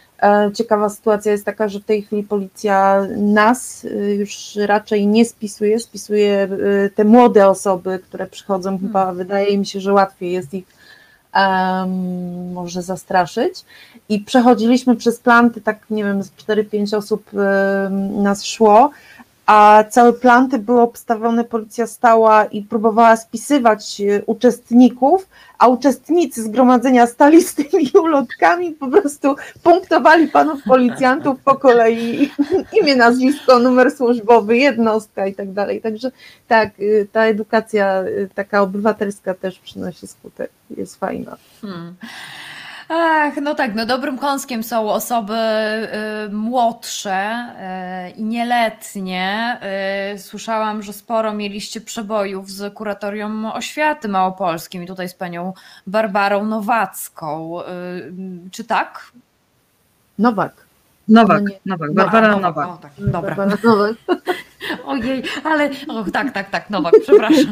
ciekawa 0.54 0.90
sytuacja 0.90 1.32
jest 1.32 1.46
taka, 1.46 1.68
że 1.68 1.80
w 1.80 1.86
tej 1.86 2.02
chwili 2.02 2.24
policja 2.24 3.08
nas 3.18 3.86
y, 3.86 4.16
już 4.20 4.56
raczej 4.66 5.08
nie 5.08 5.26
spisuje, 5.26 5.80
spisuje 5.80 6.48
y, 6.86 6.92
te 6.96 7.04
młode 7.04 7.48
osoby, 7.48 8.00
które 8.04 8.28
przychodzą, 8.28 8.70
hmm. 8.70 8.88
chyba 8.88 9.14
wydaje 9.14 9.58
mi 9.58 9.66
się, 9.66 9.80
że 9.80 9.94
łatwiej 9.94 10.32
jest 10.32 10.54
ich 10.54 10.66
um, 11.36 12.54
może 12.54 12.82
zastraszyć. 12.82 13.66
I 14.10 14.20
przechodziliśmy 14.20 14.96
przez 14.96 15.20
planty, 15.20 15.62
tak 15.62 15.80
nie 15.90 16.04
wiem, 16.04 16.22
4-5 16.22 16.98
osób 16.98 17.32
um, 17.34 18.24
nas 18.24 18.46
szło, 18.46 18.92
a 19.46 19.84
całe 19.90 20.14
planty 20.14 20.60
były 20.60 20.82
obstawione, 20.82 21.44
policja 21.44 21.88
stała 21.88 22.46
i 22.46 22.62
próbowała 22.62 23.16
spisywać 23.16 24.02
e, 24.02 24.24
uczestników, 24.26 25.28
a 25.58 25.68
uczestnicy 25.68 26.44
zgromadzenia 26.44 27.08
stali 27.08 27.44
z 27.44 27.56
tymi 27.56 27.92
ulotkami, 28.04 28.72
po 28.72 28.88
prostu 28.88 29.36
punktowali 29.64 30.28
panów 30.28 30.64
policjantów 30.64 31.40
po 31.44 31.56
kolei 31.56 32.32
imię, 32.82 32.96
nazwisko, 32.96 33.60
numer 33.60 33.92
służbowy, 33.92 34.58
jednostka 34.58 35.28
i 35.28 35.34
tak 35.36 35.52
dalej. 35.52 35.82
Także 35.82 36.12
tak, 36.48 36.70
e, 36.70 37.06
ta 37.12 37.26
edukacja 37.26 37.88
e, 37.88 38.28
taka 38.36 38.62
obywatelska 38.62 39.34
też 39.34 39.60
przynosi 39.60 40.08
skutek, 40.08 40.52
jest 40.78 41.00
fajna. 41.00 41.38
Hmm. 41.62 41.96
Ach, 42.96 43.34
no 43.42 43.56
tak, 43.56 43.76
no 43.76 43.86
dobrym 43.86 44.18
kąskiem 44.18 44.64
są 44.64 44.90
osoby 44.90 45.34
y, 45.34 46.30
młodsze 46.32 47.46
y, 48.08 48.12
i 48.12 48.24
nieletnie. 48.24 49.58
Y, 50.16 50.20
słyszałam, 50.20 50.84
że 50.84 50.94
sporo 50.94 51.34
mieliście 51.34 51.82
przebojów 51.82 52.52
z 52.52 52.74
kuratorium 52.74 53.46
oświaty 53.46 54.08
małopolskim 54.08 54.84
i 54.84 54.88
tutaj 54.88 55.10
z 55.10 55.14
panią 55.14 55.54
Barbarą 55.88 56.46
Nowacką. 56.46 57.62
Y, 57.62 57.66
czy 58.52 58.64
tak? 58.64 59.12
Nowak. 60.20 60.54
Nowak, 61.08 61.42
No 61.42 61.50
nie. 61.50 61.60
Nowak, 61.66 61.94
Barbara 61.94 62.28
A, 62.34 62.40
Nowak. 62.40 62.68
O, 62.70 62.78
tak, 62.78 62.92
dobra. 62.98 63.36
Barbara 63.36 63.58
Nowak. 63.64 63.96
Ojej, 64.86 65.24
ale 65.44 65.70
o, 65.88 66.04
tak, 66.04 66.32
tak, 66.32 66.50
tak, 66.50 66.70
Nowak, 66.70 66.94
przepraszam. 67.02 67.52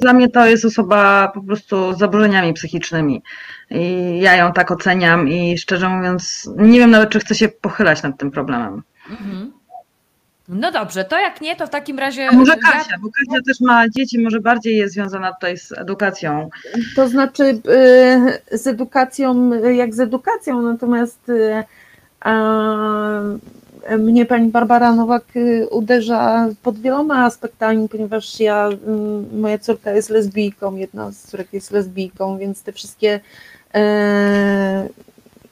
Dla 0.00 0.12
mnie 0.12 0.28
to 0.28 0.46
jest 0.46 0.64
osoba 0.64 1.28
po 1.34 1.42
prostu 1.42 1.94
z 1.94 1.98
zaburzeniami 1.98 2.52
psychicznymi. 2.52 3.22
I 3.70 4.18
ja 4.20 4.36
ją 4.36 4.52
tak 4.52 4.70
oceniam 4.70 5.28
i 5.28 5.58
szczerze 5.58 5.88
mówiąc, 5.88 6.50
nie 6.56 6.78
wiem 6.78 6.90
nawet, 6.90 7.10
czy 7.10 7.20
chcę 7.20 7.34
się 7.34 7.48
pochylać 7.48 8.02
nad 8.02 8.18
tym 8.18 8.30
problemem. 8.30 8.82
Mhm. 9.10 9.52
No 10.48 10.72
dobrze, 10.72 11.04
to 11.04 11.18
jak 11.18 11.40
nie, 11.40 11.56
to 11.56 11.66
w 11.66 11.70
takim 11.70 11.98
razie. 11.98 12.28
A 12.28 12.32
może 12.32 12.56
Kasia, 12.56 12.96
bo 13.02 13.08
Kasia 13.08 13.42
też 13.42 13.60
ma 13.60 13.88
dzieci, 13.88 14.18
może 14.18 14.40
bardziej 14.40 14.76
jest 14.76 14.94
związana 14.94 15.32
tutaj 15.32 15.58
z 15.58 15.72
edukacją. 15.72 16.48
To 16.96 17.08
znaczy 17.08 17.44
y, 18.52 18.58
z 18.58 18.66
edukacją, 18.66 19.50
jak 19.72 19.94
z 19.94 20.00
edukacją, 20.00 20.62
natomiast 20.62 21.28
y, 21.28 21.64
a, 22.20 23.20
mnie 23.98 24.26
pani 24.26 24.48
Barbara 24.48 24.92
Nowak 24.92 25.24
y, 25.36 25.68
uderza 25.70 26.48
pod 26.62 26.78
wieloma 26.78 27.24
aspektami, 27.24 27.88
ponieważ 27.88 28.40
ja, 28.40 28.68
moja 29.32 29.58
córka 29.58 29.92
jest 29.92 30.10
lesbijką, 30.10 30.76
jedna 30.76 31.12
z 31.12 31.22
córek 31.22 31.52
jest 31.52 31.70
lesbijką, 31.70 32.38
więc 32.38 32.62
te 32.62 32.72
wszystkie 32.72 33.20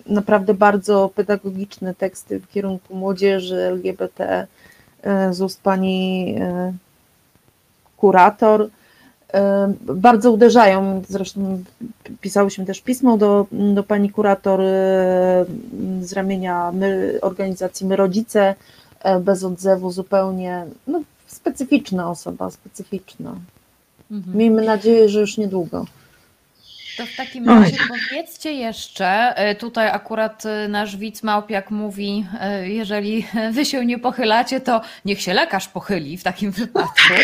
naprawdę 0.06 0.54
bardzo 0.54 1.10
pedagogiczne 1.14 1.94
teksty 1.94 2.40
w 2.40 2.48
kierunku 2.48 2.94
młodzieży 2.96 3.62
LGBT 3.62 4.46
e, 5.02 5.34
z 5.34 5.40
ust 5.40 5.62
pani 5.62 6.34
e, 6.40 6.72
kurator 7.96 8.68
e, 9.34 9.72
bardzo 9.80 10.32
uderzają. 10.32 11.02
Zresztą 11.08 11.64
pisałyśmy 12.20 12.64
też 12.64 12.80
pismo 12.80 13.18
do, 13.18 13.46
do 13.52 13.82
pani 13.82 14.10
kurator 14.10 14.60
e, 14.60 14.64
z 16.00 16.12
ramienia 16.12 16.72
my, 16.72 17.18
organizacji 17.22 17.86
My 17.86 17.96
Rodzice, 17.96 18.54
e, 19.02 19.20
bez 19.20 19.44
odzewu 19.44 19.90
zupełnie. 19.90 20.66
No, 20.86 21.02
specyficzna 21.26 22.10
osoba, 22.10 22.50
specyficzna. 22.50 23.34
Mhm. 24.10 24.36
Miejmy 24.36 24.62
nadzieję, 24.62 25.08
że 25.08 25.20
już 25.20 25.38
niedługo. 25.38 25.84
To 26.96 27.06
w 27.06 27.16
takim 27.16 27.48
Oj. 27.48 27.60
razie 27.60 27.76
powiedzcie 27.88 28.52
jeszcze, 28.52 29.36
e, 29.36 29.54
tutaj 29.54 29.88
akurat 29.88 30.46
e, 30.46 30.68
nasz 30.68 30.96
widz 30.96 31.22
Małpiak 31.22 31.70
mówi, 31.70 32.26
e, 32.40 32.68
jeżeli 32.68 33.26
wy 33.50 33.64
się 33.64 33.86
nie 33.86 33.98
pochylacie, 33.98 34.60
to 34.60 34.80
niech 35.04 35.20
się 35.22 35.34
lekarz 35.34 35.68
pochyli 35.68 36.16
w 36.18 36.22
takim 36.22 36.50
wypadku. 36.60 37.14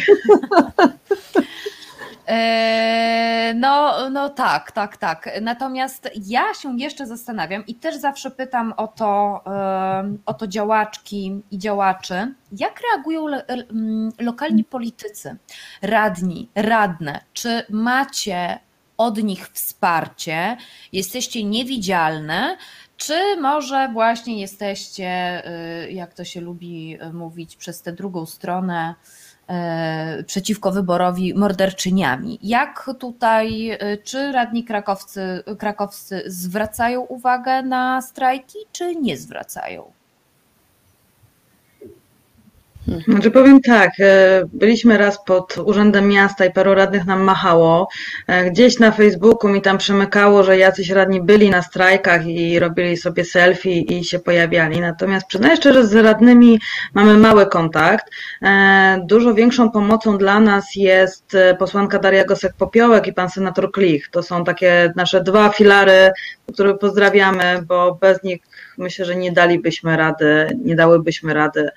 No, 3.55 3.95
no 4.11 4.29
tak, 4.29 4.73
tak, 4.73 4.97
tak. 4.97 5.31
Natomiast 5.43 6.11
ja 6.27 6.55
się 6.55 6.79
jeszcze 6.79 7.07
zastanawiam 7.07 7.67
i 7.67 7.75
też 7.75 7.97
zawsze 7.97 8.31
pytam 8.31 8.75
o 8.77 8.89
to, 8.89 9.41
o 10.27 10.35
to 10.35 10.47
działaczki 10.47 11.43
i 11.51 11.59
działaczy, 11.59 12.35
jak 12.59 12.81
reagują 12.93 13.27
le- 13.27 13.45
mm, 13.47 14.13
lokalni 14.21 14.65
politycy, 14.65 15.37
radni, 15.83 16.49
radne? 16.55 17.21
Czy 17.33 17.63
macie 17.71 18.59
od 19.01 19.23
nich 19.23 19.49
wsparcie, 19.49 20.57
jesteście 20.93 21.45
niewidzialne, 21.45 22.57
czy 22.97 23.37
może 23.41 23.89
właśnie 23.93 24.41
jesteście, 24.41 25.43
y, 25.87 25.93
jak 25.93 26.15
to 26.15 26.25
się 26.25 26.41
lubi 26.41 26.99
y, 27.03 27.13
mówić, 27.13 27.57
przez 27.57 27.83
tę 27.83 27.93
drugą 27.93 28.27
stronę 28.27 28.95
y, 30.21 30.25
przeciwko 30.25 30.73
wyborowi 30.73 31.35
morderczyniami? 31.35 32.39
Jak 32.43 32.91
tutaj, 32.99 33.79
czy 34.05 34.33
radni 34.33 34.65
krakowcy, 34.65 35.45
krakowscy 35.59 36.23
zwracają 36.27 37.01
uwagę 37.01 37.63
na 37.63 38.03
strajki, 38.03 38.59
czy 38.73 38.97
nie 38.97 39.17
zwracają? 39.17 39.93
Znaczy 43.09 43.31
powiem 43.31 43.61
tak, 43.61 43.91
e, 44.01 44.43
byliśmy 44.53 44.99
raz 44.99 45.25
pod 45.25 45.59
Urzędem 45.59 46.09
Miasta 46.09 46.45
i 46.45 46.53
paru 46.53 46.75
radnych 46.75 47.07
nam 47.07 47.23
machało. 47.23 47.89
E, 48.27 48.51
Gdzieś 48.51 48.79
na 48.79 48.91
Facebooku 48.91 49.51
mi 49.51 49.63
tam 49.63 49.79
przemykało, 49.79 50.43
że 50.43 50.59
jacyś 50.59 50.91
radni 50.91 51.21
byli 51.23 51.51
na 51.51 51.63
strajkach 51.63 52.27
i 52.27 52.59
robili 52.59 52.97
sobie 52.97 53.25
selfie 53.25 53.81
i 53.81 54.05
się 54.05 54.19
pojawiali. 54.19 54.81
Natomiast 54.81 55.27
przyznaję 55.27 55.57
szczerze, 55.57 55.87
z 55.87 55.95
radnymi 55.95 56.61
mamy 56.95 57.15
mały 57.15 57.47
kontakt. 57.47 58.07
E, 58.43 59.01
Dużo 59.07 59.35
większą 59.35 59.71
pomocą 59.71 60.19
dla 60.19 60.41
nas 60.41 60.65
jest 60.77 61.37
posłanka 61.59 61.99
Daria 61.99 62.25
Gosek-Popiołek 62.25 63.07
i 63.07 63.13
pan 63.13 63.31
senator 63.31 63.73
Klich. 63.73 64.09
To 64.11 64.23
są 64.23 64.45
takie 64.45 64.93
nasze 64.97 65.23
dwa 65.23 65.49
filary, 65.49 66.11
które 66.53 66.75
pozdrawiamy, 66.75 67.63
bo 67.67 67.99
bez 68.01 68.23
nich 68.23 68.41
myślę, 68.79 69.05
że 69.05 69.17
nie 69.17 69.33
dalibyśmy 69.33 69.97
rady, 69.97 70.59
nie 70.65 70.77
dałybyśmy 70.77 71.35
rady. 71.35 71.69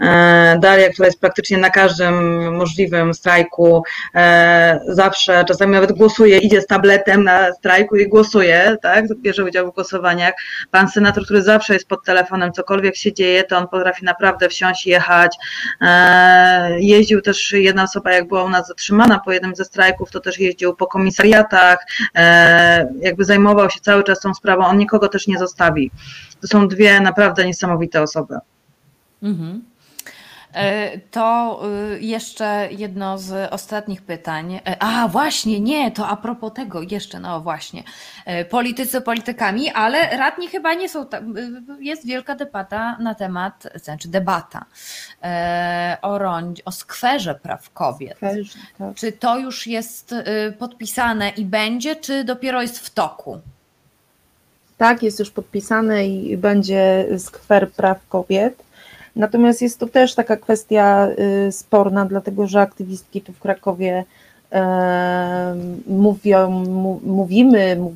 E, 0.00 0.58
Daria, 0.60 0.88
która 0.88 1.06
jest 1.06 1.20
praktycznie 1.20 1.58
na 1.58 1.70
każdym 1.70 2.14
możliwym 2.56 3.14
strajku, 3.14 3.82
e, 4.14 4.80
zawsze, 4.88 5.44
czasami 5.48 5.72
nawet 5.72 5.92
głosuje, 5.92 6.38
idzie 6.38 6.60
z 6.60 6.66
tabletem 6.66 7.24
na 7.24 7.52
strajku 7.52 7.96
i 7.96 8.08
głosuje, 8.08 8.76
tak, 8.82 9.04
bierze 9.16 9.44
udział 9.44 9.70
w 9.70 9.74
głosowaniach. 9.74 10.34
Pan 10.70 10.88
senator, 10.88 11.24
który 11.24 11.42
zawsze 11.42 11.74
jest 11.74 11.88
pod 11.88 12.04
telefonem, 12.04 12.52
cokolwiek 12.52 12.96
się 12.96 13.12
dzieje, 13.12 13.44
to 13.44 13.58
on 13.58 13.68
potrafi 13.68 14.04
naprawdę 14.04 14.48
wsiąść, 14.48 14.86
jechać. 14.86 15.36
E, 15.80 16.80
Jeździł 16.80 17.20
też, 17.20 17.52
jedna 17.52 17.82
osoba 17.82 18.12
jak 18.12 18.28
była 18.28 18.44
u 18.44 18.48
nas 18.48 18.68
zatrzymana 18.68 19.20
po 19.24 19.32
jednym 19.32 19.56
ze 19.56 19.64
strajków, 19.64 20.10
to 20.10 20.20
też 20.20 20.38
jeździł 20.38 20.74
po 20.74 20.86
komisariatach, 20.86 21.78
jakby 23.00 23.24
zajmował 23.24 23.70
się 23.70 23.80
cały 23.80 24.04
czas 24.04 24.20
tą 24.20 24.34
sprawą, 24.34 24.66
on 24.66 24.78
nikogo 24.78 25.08
też 25.08 25.26
nie 25.26 25.38
zostawi. 25.38 25.90
To 26.46 26.50
są 26.58 26.68
dwie 26.68 27.00
naprawdę 27.00 27.46
niesamowite 27.46 28.02
osoby. 28.02 28.34
Mhm. 29.22 29.64
E, 30.54 30.98
To 30.98 31.60
y, 31.94 32.00
jeszcze 32.00 32.68
jedno 32.70 33.18
z 33.18 33.52
ostatnich 33.52 34.02
pytań. 34.02 34.54
E, 34.54 34.76
A, 34.82 35.08
właśnie, 35.08 35.60
nie, 35.60 35.90
to 35.90 36.08
a 36.08 36.16
propos 36.16 36.52
tego, 36.54 36.82
jeszcze, 36.82 37.20
no 37.20 37.40
właśnie. 37.40 37.82
E, 38.24 38.44
Politycy 38.44 39.00
politykami, 39.00 39.70
ale 39.70 40.16
radni 40.16 40.48
chyba 40.48 40.74
nie 40.74 40.88
są. 40.88 41.06
tam- 41.06 41.36
y, 41.36 41.50
Jest 41.80 42.06
wielka 42.06 42.34
debata 42.34 42.96
na 43.00 43.14
temat, 43.14 43.66
znaczy 43.74 44.08
debata 44.08 44.64
o, 46.02 46.18
rondzie, 46.18 46.62
o 46.64 46.72
skwerze 46.72 47.34
praw 47.34 47.70
kobiet. 47.70 48.18
Tak. 48.78 48.86
Czy 48.94 49.12
to 49.12 49.38
już 49.38 49.66
jest 49.66 50.12
y, 50.12 50.52
podpisane 50.58 51.28
i 51.28 51.44
będzie, 51.44 51.96
czy 51.96 52.24
dopiero 52.24 52.62
jest 52.62 52.78
w 52.78 52.90
toku? 52.90 53.40
Tak, 54.78 55.02
jest 55.02 55.18
już 55.18 55.30
podpisane 55.30 56.06
i 56.06 56.36
będzie 56.36 57.06
skwer 57.18 57.70
praw 57.70 58.08
kobiet. 58.08 58.62
Natomiast 59.16 59.62
jest 59.62 59.78
to 59.78 59.86
też 59.86 60.14
taka 60.14 60.36
kwestia 60.36 61.08
y, 61.48 61.52
sporna, 61.52 62.04
dlatego 62.04 62.46
że 62.46 62.60
aktywistki 62.60 63.20
tu 63.20 63.32
w 63.32 63.38
Krakowie 63.40 64.04
e, 64.52 65.56
mówią, 65.86 66.50
mówimy, 67.04 67.76
mów- 67.76 67.94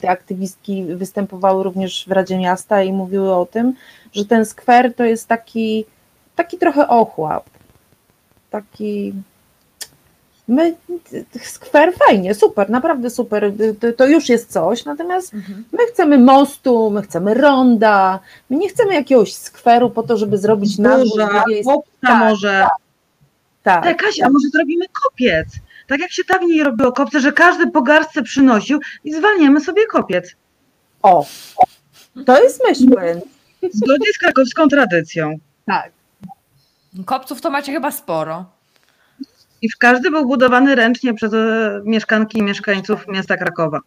te 0.00 0.10
aktywistki 0.10 0.84
występowały 0.84 1.64
również 1.64 2.04
w 2.08 2.12
Radzie 2.12 2.38
Miasta 2.38 2.82
i 2.82 2.92
mówiły 2.92 3.34
o 3.34 3.46
tym, 3.46 3.74
że 4.12 4.24
ten 4.24 4.44
skwer 4.46 4.94
to 4.94 5.04
jest 5.04 5.28
taki, 5.28 5.84
taki 6.36 6.58
trochę 6.58 6.88
ochłap. 6.88 7.44
Taki. 8.50 9.12
My, 10.48 10.76
skwer 11.42 11.92
fajnie, 11.94 12.34
super, 12.34 12.70
naprawdę 12.70 13.10
super, 13.10 13.52
to, 13.96 14.06
już 14.06 14.28
jest 14.28 14.52
coś, 14.52 14.84
natomiast 14.84 15.32
My 15.72 15.86
chcemy 15.92 16.18
mostu, 16.18 16.90
my 16.90 17.02
chcemy 17.02 17.34
ronda, 17.34 18.20
my 18.50 18.56
nie 18.56 18.68
chcemy 18.68 18.94
jakiegoś 18.94 19.34
skweru 19.34 19.90
po 19.90 20.02
to, 20.02 20.16
żeby 20.16 20.38
zrobić 20.38 20.78
na 20.78 20.96
dwór, 20.98 21.08
Burza, 21.08 21.44
gdzie 21.46 21.56
jest 21.56 21.68
chłopca 21.68 21.90
tak, 22.02 22.18
może. 22.18 22.66
tak. 23.62 23.86
Ej, 23.86 23.96
Kasia, 23.96 24.26
a 24.26 24.30
może 24.30 24.48
zrobimy 24.48 24.84
kopiec? 25.04 25.48
Tak 25.86 26.00
jak 26.00 26.12
się 26.12 26.22
dawniej 26.28 26.62
robiło 26.64 26.92
kopce, 26.92 27.20
że 27.20 27.32
każdy 27.32 27.70
po 27.70 27.82
garstce 27.82 28.22
przynosił 28.22 28.80
i 29.04 29.14
zwalniamy 29.14 29.60
sobie 29.60 29.86
kopiec. 29.86 30.34
O, 31.02 31.26
to 32.26 32.42
jest 32.42 32.62
myśl, 32.68 32.86
Zgodnie 33.72 34.06
z 34.14 34.18
krakowską 34.18 34.68
tradycją. 34.68 35.38
tak. 35.66 35.92
Kopców 37.04 37.40
to 37.40 37.50
macie 37.50 37.72
chyba 37.72 37.90
sporo. 37.90 38.44
I 39.62 39.68
w 39.70 39.78
każdy 39.78 40.10
był 40.10 40.26
budowany 40.26 40.74
ręcznie 40.74 41.14
przez 41.14 41.34
e, 41.34 41.80
mieszkanki 41.84 42.38
i 42.38 42.42
mieszkańców 42.42 43.08
miasta 43.08 43.36
Krakowa. 43.36 43.80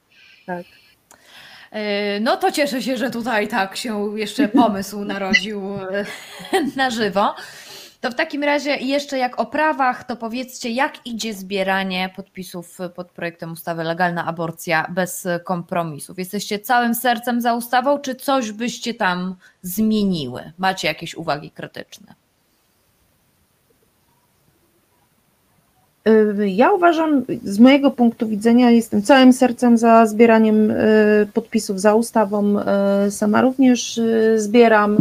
E, 1.72 2.20
No 2.20 2.38
to 2.38 2.52
cieszę 2.52 2.82
się, 2.82 2.98
że 2.98 3.12
tutaj 3.12 3.48
tak 3.48 3.76
się 3.76 4.18
jeszcze 4.20 4.48
pomysł 4.64 5.06
narodził 5.06 5.76
e, 5.76 6.06
na 6.76 6.90
żywo. 6.90 7.36
To 8.02 8.12
w 8.12 8.16
takim 8.16 8.44
razie 8.44 8.76
jeszcze 8.76 9.18
jak 9.18 9.40
o 9.40 9.46
prawach, 9.46 10.04
to 10.04 10.16
powiedzcie, 10.16 10.70
jak 10.70 11.06
idzie 11.06 11.34
zbieranie 11.34 12.10
podpisów 12.16 12.78
pod 12.96 13.12
projektem 13.12 13.52
ustawy 13.52 13.84
Legalna 13.84 14.26
Aborcja 14.26 14.88
bez 14.90 15.28
kompromisów? 15.46 16.20
Jesteście 16.20 16.60
całym 16.60 16.96
sercem 16.96 17.42
za 17.42 17.54
ustawą, 17.54 18.00
czy 18.00 18.16
coś 18.16 18.52
byście 18.52 18.94
tam 18.94 19.36
zmieniły? 19.62 20.52
Macie 20.58 20.88
jakieś 20.88 21.16
uwagi 21.16 21.52
krytyczne? 21.52 22.21
Ja 26.46 26.72
uważam, 26.72 27.26
z 27.44 27.60
mojego 27.60 27.92
punktu 27.92 28.28
widzenia, 28.28 28.72
jestem 28.72 29.02
całym 29.02 29.34
sercem 29.34 29.78
za 29.78 30.06
zbieraniem 30.06 30.72
y, 30.72 31.28
podpisów 31.34 31.82
za 31.82 31.96
ustawą. 31.96 32.56
Y, 33.08 33.12
Sama 33.12 33.42
również 33.42 33.98
y, 33.98 34.36
zbieram. 34.38 34.98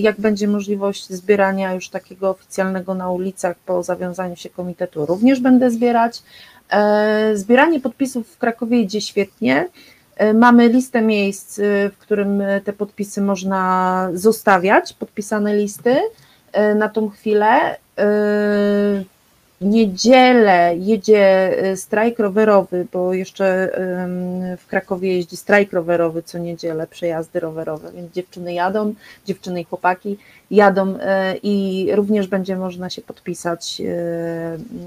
Jak 0.00 0.20
będzie 0.20 0.48
możliwość 0.48 1.08
zbierania 1.08 1.74
już 1.74 1.88
takiego 1.88 2.30
oficjalnego 2.30 2.94
na 2.94 3.10
ulicach 3.10 3.56
po 3.66 3.82
zawiązaniu 3.82 4.36
się 4.36 4.50
komitetu, 4.50 5.06
również 5.06 5.40
będę 5.40 5.70
zbierać. 5.70 6.22
Y, 7.32 7.36
Zbieranie 7.36 7.80
podpisów 7.80 8.28
w 8.28 8.38
Krakowie 8.38 8.80
idzie 8.80 9.00
świetnie. 9.00 9.68
Y, 10.22 10.34
Mamy 10.34 10.68
listę 10.68 11.02
miejsc, 11.02 11.60
w 11.92 11.98
którym 11.98 12.42
te 12.64 12.72
podpisy 12.72 13.22
można 13.22 14.08
zostawiać, 14.14 14.92
podpisane 14.92 15.56
listy 15.56 15.96
y, 16.70 16.74
na 16.74 16.88
tą 16.88 17.08
chwilę. 17.08 17.76
Niedzielę 19.60 20.76
jedzie 20.76 21.54
y, 21.72 21.76
strajk 21.76 22.18
rowerowy, 22.18 22.86
bo 22.92 23.14
jeszcze 23.14 23.70
w 24.58 24.66
Krakowie 24.66 25.16
jeździ 25.16 25.36
strajk 25.36 25.72
rowerowy 25.72 26.22
co 26.22 26.38
niedzielę, 26.38 26.86
przejazdy 26.86 27.40
rowerowe, 27.40 27.92
więc 27.92 28.12
dziewczyny 28.12 28.54
jadą, 28.54 28.94
dziewczyny 29.26 29.60
i 29.60 29.64
chłopaki 29.64 30.18
jadą 30.50 30.94
y, 30.94 30.98
i 31.42 31.88
również 31.94 32.26
będzie 32.26 32.56
można 32.56 32.90
się 32.90 33.02
podpisać 33.02 33.80
y, 33.80 33.94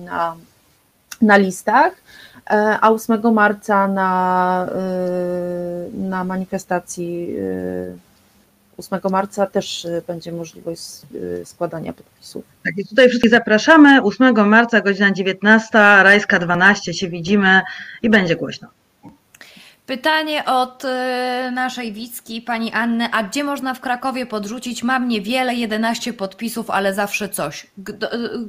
na, 0.06 0.36
na 1.22 1.38
listach. 1.38 1.94
E, 2.50 2.78
A 2.82 2.90
8 2.90 3.34
marca 3.34 3.88
na, 3.88 4.70
na 5.94 6.24
manifestacji 6.24 7.36
8 8.80 9.00
marca 9.12 9.48
też 9.48 9.86
y, 9.86 10.04
będzie 10.08 10.32
możliwość 10.32 10.82
y, 11.16 11.46
składania 11.46 11.94
podpisów. 11.94 12.44
Tak, 12.64 12.78
i 12.78 12.86
tutaj 12.86 13.08
wszystkich 13.08 13.32
zapraszamy. 13.32 14.04
8 14.04 14.50
marca, 14.50 14.82
godzina 14.82 15.12
19, 15.12 15.70
Rajska 15.74 16.40
12 16.40 16.94
się 16.94 17.08
widzimy 17.08 17.62
i 18.02 18.10
będzie 18.10 18.36
głośno. 18.36 18.68
Pytanie 19.86 20.46
od 20.46 20.86
e, 20.86 21.52
naszej 21.54 21.94
Wicki, 21.94 22.42
pani 22.42 22.72
Anny. 22.74 23.08
A 23.12 23.24
gdzie 23.24 23.44
można 23.44 23.74
w 23.74 23.80
Krakowie 23.80 24.26
podrzucić? 24.26 24.84
Mam 24.84 25.08
niewiele, 25.08 25.56
11 25.56 26.14
podpisów, 26.14 26.70
ale 26.70 26.94
zawsze 26.94 27.30
coś. 27.30 27.68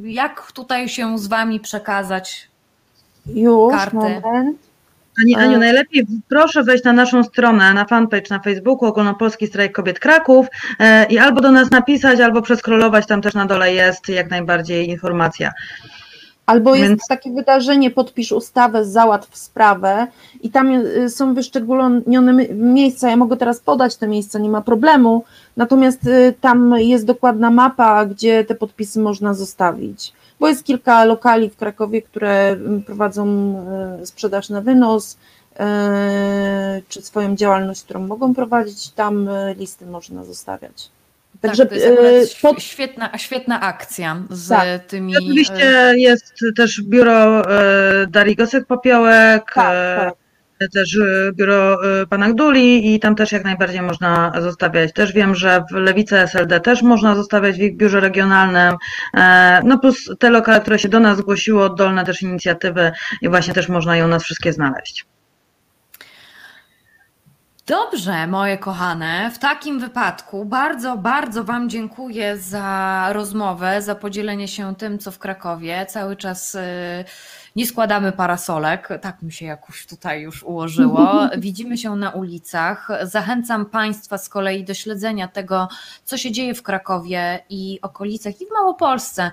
Jak 0.02 0.52
tutaj 0.52 0.89
się 0.89 1.19
z 1.19 1.27
wami 1.27 1.61
przekazać? 1.61 2.48
Już, 3.27 3.73
Karty. 3.73 3.97
moment. 3.97 4.69
Pani 5.16 5.34
Aniu, 5.34 5.56
E. 5.56 5.58
najlepiej 5.58 6.06
proszę 6.28 6.62
wejść 6.64 6.84
na 6.84 6.92
naszą 6.92 7.24
stronę, 7.24 7.74
na 7.74 7.84
fanpage 7.84 8.26
na 8.30 8.38
Facebooku 8.38 8.88
Ogólnopolski 8.88 9.46
Strajk 9.46 9.72
Kobiet 9.72 9.98
Kraków 9.98 10.46
e, 10.78 11.06
i 11.06 11.18
albo 11.18 11.40
do 11.40 11.50
nas 11.52 11.70
napisać, 11.70 12.20
albo 12.20 12.42
przeskrolować, 12.42 13.06
tam 13.06 13.22
też 13.22 13.34
na 13.34 13.46
dole 13.46 13.74
jest 13.74 14.08
jak 14.08 14.30
najbardziej 14.30 14.88
informacja. 14.88 15.52
Albo 16.46 16.74
jest 16.74 16.88
Więc- 16.88 17.06
takie 17.08 17.30
wydarzenie, 17.32 17.90
podpisz 17.90 18.32
ustawę, 18.32 18.84
załatw 18.84 19.36
sprawę 19.36 20.06
i 20.42 20.50
tam 20.50 20.68
y, 20.70 21.08
są 21.10 21.34
wyszczególnione 21.34 22.32
mi- 22.32 22.54
miejsca, 22.54 23.10
ja 23.10 23.16
mogę 23.16 23.36
teraz 23.36 23.60
podać 23.60 23.96
te 23.96 24.08
miejsca, 24.08 24.38
nie 24.38 24.48
ma 24.48 24.60
problemu, 24.62 25.24
natomiast 25.56 26.00
tam 26.40 26.74
jest 26.78 27.06
dokładna 27.06 27.50
mapa, 27.50 28.06
gdzie 28.06 28.44
te 28.44 28.54
podpisy 28.54 29.00
można 29.00 29.34
zostawić, 29.34 30.12
bo 30.40 30.48
jest 30.48 30.64
kilka 30.64 31.04
lokali 31.04 31.50
w 31.50 31.56
Krakowie, 31.56 32.02
które 32.02 32.48
mm, 32.48 32.82
prowadzą 32.82 33.54
y, 34.02 34.06
sprzedaż 34.06 34.48
na 34.48 34.60
wynos, 34.60 35.16
y, 35.54 35.58
czy 36.88 37.02
swoją 37.02 37.36
działalność, 37.36 37.82
którą 37.82 38.00
mogą 38.06 38.34
prowadzić, 38.34 38.90
tam 38.90 39.28
y, 39.28 39.54
listy 39.58 39.86
można 39.86 40.24
zostawiać. 40.24 40.90
Także 41.40 41.62
tak, 41.66 41.68
to 41.68 41.74
jest 41.74 41.86
akurat 41.86 42.12
y, 42.12 42.26
św- 42.26 42.42
pod- 42.42 42.62
świetna, 42.62 43.18
świetna 43.18 43.60
akcja 43.60 44.16
z 44.30 44.48
Tak. 44.48 44.84
tymi. 44.86 45.16
Oczywiście 45.16 45.92
jest 45.96 46.34
też 46.56 46.82
biuro 46.82 47.50
e, 47.50 48.06
Darii 48.06 48.36
Gosek-Popiołek, 48.36 49.40
Tak, 49.54 49.72
e, 49.74 49.96
tak. 50.04 50.14
Też 50.68 50.96
e, 50.96 51.32
biuro 51.32 51.84
e, 52.02 52.06
pana 52.06 52.30
Gduli 52.32 52.94
i 52.94 53.00
tam 53.00 53.14
też 53.14 53.32
jak 53.32 53.44
najbardziej 53.44 53.82
można 53.82 54.32
zostawiać. 54.40 54.92
Też 54.92 55.12
wiem, 55.12 55.34
że 55.34 55.64
w 55.70 55.74
Lewicy 55.74 56.18
SLD 56.18 56.60
też 56.60 56.82
można 56.82 57.14
zostawiać 57.14 57.56
w 57.56 57.60
ich 57.60 57.76
biurze 57.76 58.00
regionalnym, 58.00 58.76
e, 59.14 59.60
no 59.64 59.78
plus 59.78 60.10
te 60.18 60.30
lokale, 60.30 60.60
które 60.60 60.78
się 60.78 60.88
do 60.88 61.00
nas 61.00 61.18
zgłosiło, 61.18 61.64
oddolne 61.64 62.04
też 62.04 62.22
inicjatywy 62.22 62.92
i 63.22 63.28
właśnie 63.28 63.54
też 63.54 63.68
można 63.68 63.96
je 63.96 64.04
u 64.04 64.08
nas 64.08 64.22
wszystkie 64.22 64.52
znaleźć. 64.52 65.06
Dobrze, 67.66 68.26
moje 68.26 68.58
kochane. 68.58 69.30
W 69.34 69.38
takim 69.38 69.80
wypadku 69.80 70.44
bardzo, 70.44 70.96
bardzo 70.96 71.44
Wam 71.44 71.68
dziękuję 71.68 72.38
za 72.38 73.08
rozmowę, 73.12 73.82
za 73.82 73.94
podzielenie 73.94 74.48
się 74.48 74.74
tym, 74.76 74.98
co 74.98 75.10
w 75.10 75.18
Krakowie. 75.18 75.86
Cały 75.88 76.16
czas 76.16 76.54
y, 76.54 76.60
nie 77.56 77.66
składamy 77.66 78.12
parasolek, 78.12 78.89
tak 79.01 79.22
mi 79.22 79.32
się 79.32 79.47
jakoś 79.47 79.86
tutaj 79.86 80.22
już 80.22 80.43
ułożyło. 80.43 81.09
Widzimy 81.39 81.78
się 81.78 81.97
na 81.97 82.10
ulicach. 82.10 82.89
Zachęcam 83.02 83.66
Państwa 83.66 84.18
z 84.18 84.28
kolei 84.28 84.64
do 84.64 84.74
śledzenia 84.74 85.28
tego, 85.28 85.68
co 86.05 86.16
się 86.16 86.32
dzieje 86.32 86.55
w 86.55 86.62
Krakowie 86.62 87.44
i 87.51 87.78
okolicach 87.82 88.40
i 88.40 88.47
w 88.47 88.51
Małopolsce, 88.51 89.31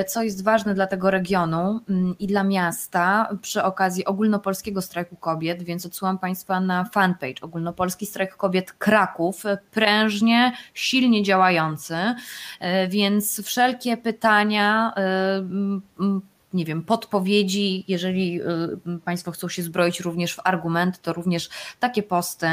y, 0.00 0.04
co 0.04 0.22
jest 0.22 0.44
ważne 0.44 0.74
dla 0.74 0.86
tego 0.86 1.10
regionu 1.10 1.80
mm, 1.88 2.18
i 2.18 2.26
dla 2.26 2.44
miasta 2.44 3.28
przy 3.42 3.62
okazji 3.62 4.04
ogólnopolskiego 4.04 4.82
strajku 4.82 5.16
kobiet, 5.16 5.62
więc 5.62 5.86
odsyłam 5.86 6.18
Państwa 6.18 6.60
na 6.60 6.84
fanpage 6.84 7.42
Ogólnopolski 7.42 8.06
Strajk 8.06 8.36
Kobiet 8.36 8.72
Kraków, 8.72 9.42
prężnie, 9.70 10.52
silnie 10.74 11.22
działający, 11.22 11.94
y, 11.94 12.88
więc 12.88 13.42
wszelkie 13.42 13.96
pytania, 13.96 14.92
mm, 14.96 15.82
nie 16.52 16.64
wiem, 16.64 16.82
podpowiedzi, 16.82 17.84
jeżeli 17.88 18.40
y, 18.42 18.98
Państwo 19.04 19.30
chcą 19.30 19.48
się 19.48 19.62
zbroić 19.62 20.00
również 20.00 20.34
w 20.34 20.40
argument, 20.44 21.02
to 21.02 21.12
również 21.12 21.48
takie 21.80 22.02
posty 22.02 22.46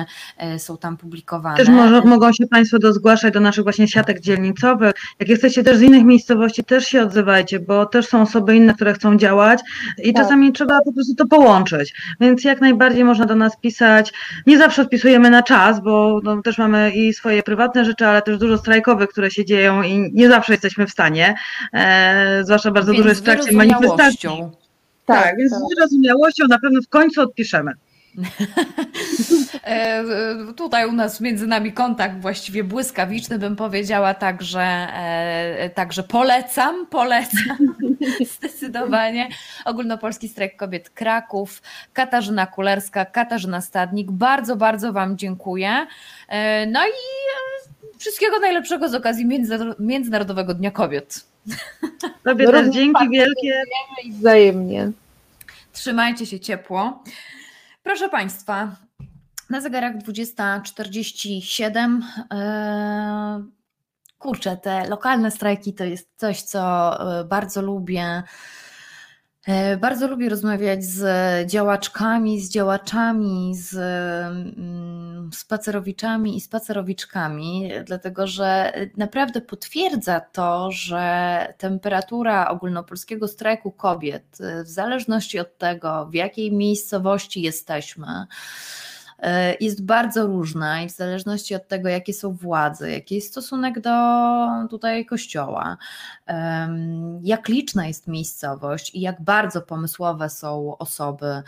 y, 0.56 0.60
są 0.60 0.78
tam 0.78 0.98
publikowane. 0.98 1.58
Też 1.58 1.68
może, 1.68 2.02
mogą 2.02 2.34
się 2.34 2.48
Państwo 2.48 2.80
do 2.80 2.94
zgłaszać 2.94 3.34
do 3.34 3.40
naszych 3.40 3.64
właśnie 3.64 3.88
siatek 3.88 4.20
dzielnicowych. 4.20 4.94
Jak 5.20 5.30
jesteście 5.30 5.64
też 5.64 5.78
z 5.78 5.82
innych 5.82 6.04
miejscowości, 6.04 6.64
też 6.64 6.86
się 6.88 7.02
odzywajcie, 7.02 7.60
bo 7.60 7.86
też 7.86 8.08
są 8.08 8.22
osoby 8.22 8.56
inne, 8.56 8.74
które 8.74 8.94
chcą 8.94 9.18
działać 9.18 9.60
i 10.04 10.14
Tak. 10.14 10.24
czasami 10.24 10.54
trzeba 10.54 10.80
po 10.86 10.94
prostu 10.94 11.16
to 11.16 11.28
połączyć. 11.28 11.94
Więc 12.20 12.44
jak 12.44 12.62
najbardziej 12.62 13.04
można 13.04 13.26
do 13.26 13.36
nas 13.36 13.58
pisać. 13.58 14.14
Nie 14.48 14.58
zawsze 14.58 14.82
odpisujemy 14.82 15.30
na 15.30 15.44
czas, 15.44 15.84
bo 15.84 16.20
no, 16.24 16.42
też 16.42 16.58
mamy 16.58 16.92
i 16.92 17.14
swoje 17.14 17.44
prywatne 17.44 17.86
rzeczy, 17.86 18.08
ale 18.08 18.22
też 18.22 18.38
dużo 18.38 18.58
strajkowych, 18.58 19.10
które 19.10 19.32
się 19.32 19.46
dzieją 19.46 19.84
i 19.84 20.12
nie 20.14 20.30
zawsze 20.30 20.54
jesteśmy 20.54 20.88
w 20.88 20.92
stanie. 20.92 21.36
E, 21.74 22.42
zwłaszcza 22.44 22.72
bardzo 22.72 22.92
Więc 22.92 23.04
dużo 23.04 23.10
jest 23.10 23.22
w 23.22 23.26
trakcie 23.26 23.52
manifestacji. 23.52 23.85
Wyrozumiałością. 23.92 24.52
Tak, 25.06 25.38
więc 25.38 25.52
z 25.52 25.76
wyrozumiałością 25.76 26.48
na 26.50 26.60
pewno 26.60 26.82
w 26.82 26.90
końcu 26.90 27.22
odpiszemy. 27.22 27.72
E, 29.64 30.04
Tutaj 30.56 30.88
u 30.90 30.92
nas 30.92 31.22
między 31.22 31.48
nami 31.48 31.74
kontakt 31.74 32.22
właściwie 32.22 32.64
błyskawiczny, 32.64 33.40
bym 33.40 33.56
powiedziała, 33.56 34.14
także, 34.14 34.62
e, 34.62 35.70
także 35.70 36.04
polecam, 36.04 36.88
polecam 36.88 37.58
zdecydowanie. 38.38 39.30
Ogólnopolski 39.66 40.30
Strajk 40.30 40.56
Kobiet 40.58 40.90
Kraków, 40.90 41.62
Katarzyna 41.94 42.46
Kulerska, 42.48 43.06
Katarzyna 43.06 43.62
Stadnik, 43.62 44.12
bardzo, 44.12 44.56
bardzo 44.56 44.94
Wam 44.94 45.18
dziękuję. 45.18 45.88
E, 46.30 46.66
No 46.66 46.80
i 46.88 46.92
wszystkiego 47.98 48.40
najlepszego 48.40 48.90
z 48.90 48.96
okazji 48.96 49.26
Międzynar- 49.28 49.76
Międzynarodowego 49.80 50.54
Dnia 50.54 50.72
Kobiet. 50.72 51.26
Tobie 52.24 52.46
No, 52.46 52.52
też 52.52 52.70
dzięki 52.70 53.10
wielkie. 53.10 53.62
I 54.04 54.12
wzajemnie. 54.12 54.92
Trzymajcie 55.74 56.26
się 56.26 56.40
ciepło. 56.40 57.04
Proszę 57.84 58.10
Państwa, 58.10 58.76
na 59.50 59.62
zegarach 59.62 59.98
20.47. 59.98 62.02
e, 62.34 63.44
Kurczę, 64.20 64.58
te 64.58 64.88
lokalne 64.88 65.32
strajki 65.32 65.74
to 65.74 65.84
jest 65.84 66.10
coś, 66.18 66.42
co 66.42 66.60
e, 67.20 67.24
bardzo 67.24 67.62
lubię. 67.62 68.24
E, 69.48 69.78
Bardzo 69.78 70.08
lubię 70.08 70.30
rozmawiać 70.30 70.84
z 70.84 71.06
działaczkami, 71.52 72.42
z 72.42 72.50
działaczami, 72.50 73.56
z 73.56 73.76
mm, 73.76 75.30
spacerowiczami 75.34 76.38
i 76.38 76.42
spacerowiczkami, 76.42 77.72
dlatego 77.86 78.28
że 78.28 78.74
naprawdę 78.98 79.42
potwierdza 79.42 80.20
to, 80.20 80.72
że 80.72 81.54
temperatura 81.58 82.50
ogólnopolskiego 82.50 83.28
strajku 83.28 83.72
kobiet, 83.72 84.38
e, 84.42 84.64
w 84.64 84.68
zależności 84.68 85.40
od 85.40 85.58
tego, 85.58 86.06
w 86.06 86.14
jakiej 86.14 86.52
miejscowości 86.52 87.42
jesteśmy, 87.42 88.08
jest 89.60 89.86
bardzo 89.86 90.28
różna 90.28 90.82
i 90.82 90.90
w 90.90 90.92
zależności 90.92 91.56
od 91.56 91.68
tego, 91.68 91.90
jakie 91.90 92.14
są 92.14 92.34
władze, 92.34 92.92
jaki 92.92 93.16
jest 93.16 93.28
stosunek 93.28 93.80
do 93.80 93.90
tutaj 94.70 95.06
kościoła, 95.06 95.78
jak 97.22 97.48
liczna 97.48 97.88
jest 97.88 98.08
miejscowość 98.08 98.96
i 98.96 99.02
jak 99.02 99.22
bardzo 99.22 99.62
pomysłowe 99.62 100.30
są 100.30 100.78
osoby 100.78 101.44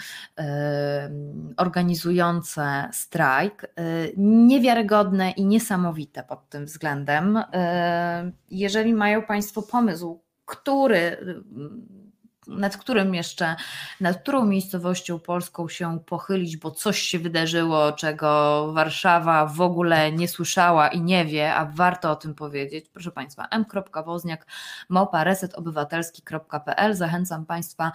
organizujące 1.57 2.89
strajk, 2.91 3.64
e, 3.64 3.84
niewiarygodne 4.18 5.31
i 5.31 5.45
niesamowite 5.45 6.23
pod 6.23 6.49
tym 6.49 6.65
względem. 6.65 7.38
E, 7.53 8.31
jeżeli 8.49 8.94
mają 8.94 9.22
Państwo 9.22 9.61
pomysł, 9.61 10.19
który 10.45 11.18
nad 12.48 12.78
którym 12.78 13.15
jeszcze, 13.15 13.56
nad 14.02 14.22
którą 14.22 14.45
miejscowością 14.45 15.19
polską 15.19 15.69
się 15.69 15.99
pochylić, 16.06 16.57
bo 16.57 16.72
coś 16.72 16.99
się 16.99 17.19
wydarzyło, 17.19 17.91
czego 17.91 18.28
Warszawa 18.74 19.45
w 19.45 19.61
ogóle 19.61 20.11
nie 20.11 20.28
słyszała 20.28 20.88
i 20.88 21.02
nie 21.02 21.26
wie, 21.26 21.56
a 21.56 21.65
warto 21.65 22.11
o 22.11 22.15
tym 22.15 22.36
powiedzieć. 22.36 22.90
Proszę 22.90 23.11
Państwa, 23.11 23.48
m.wozniak 23.52 24.48
małpa 24.90 25.24
resetobywatelski.pl. 25.24 26.95
Zachęcam 26.95 27.45
Państwa 27.45 27.91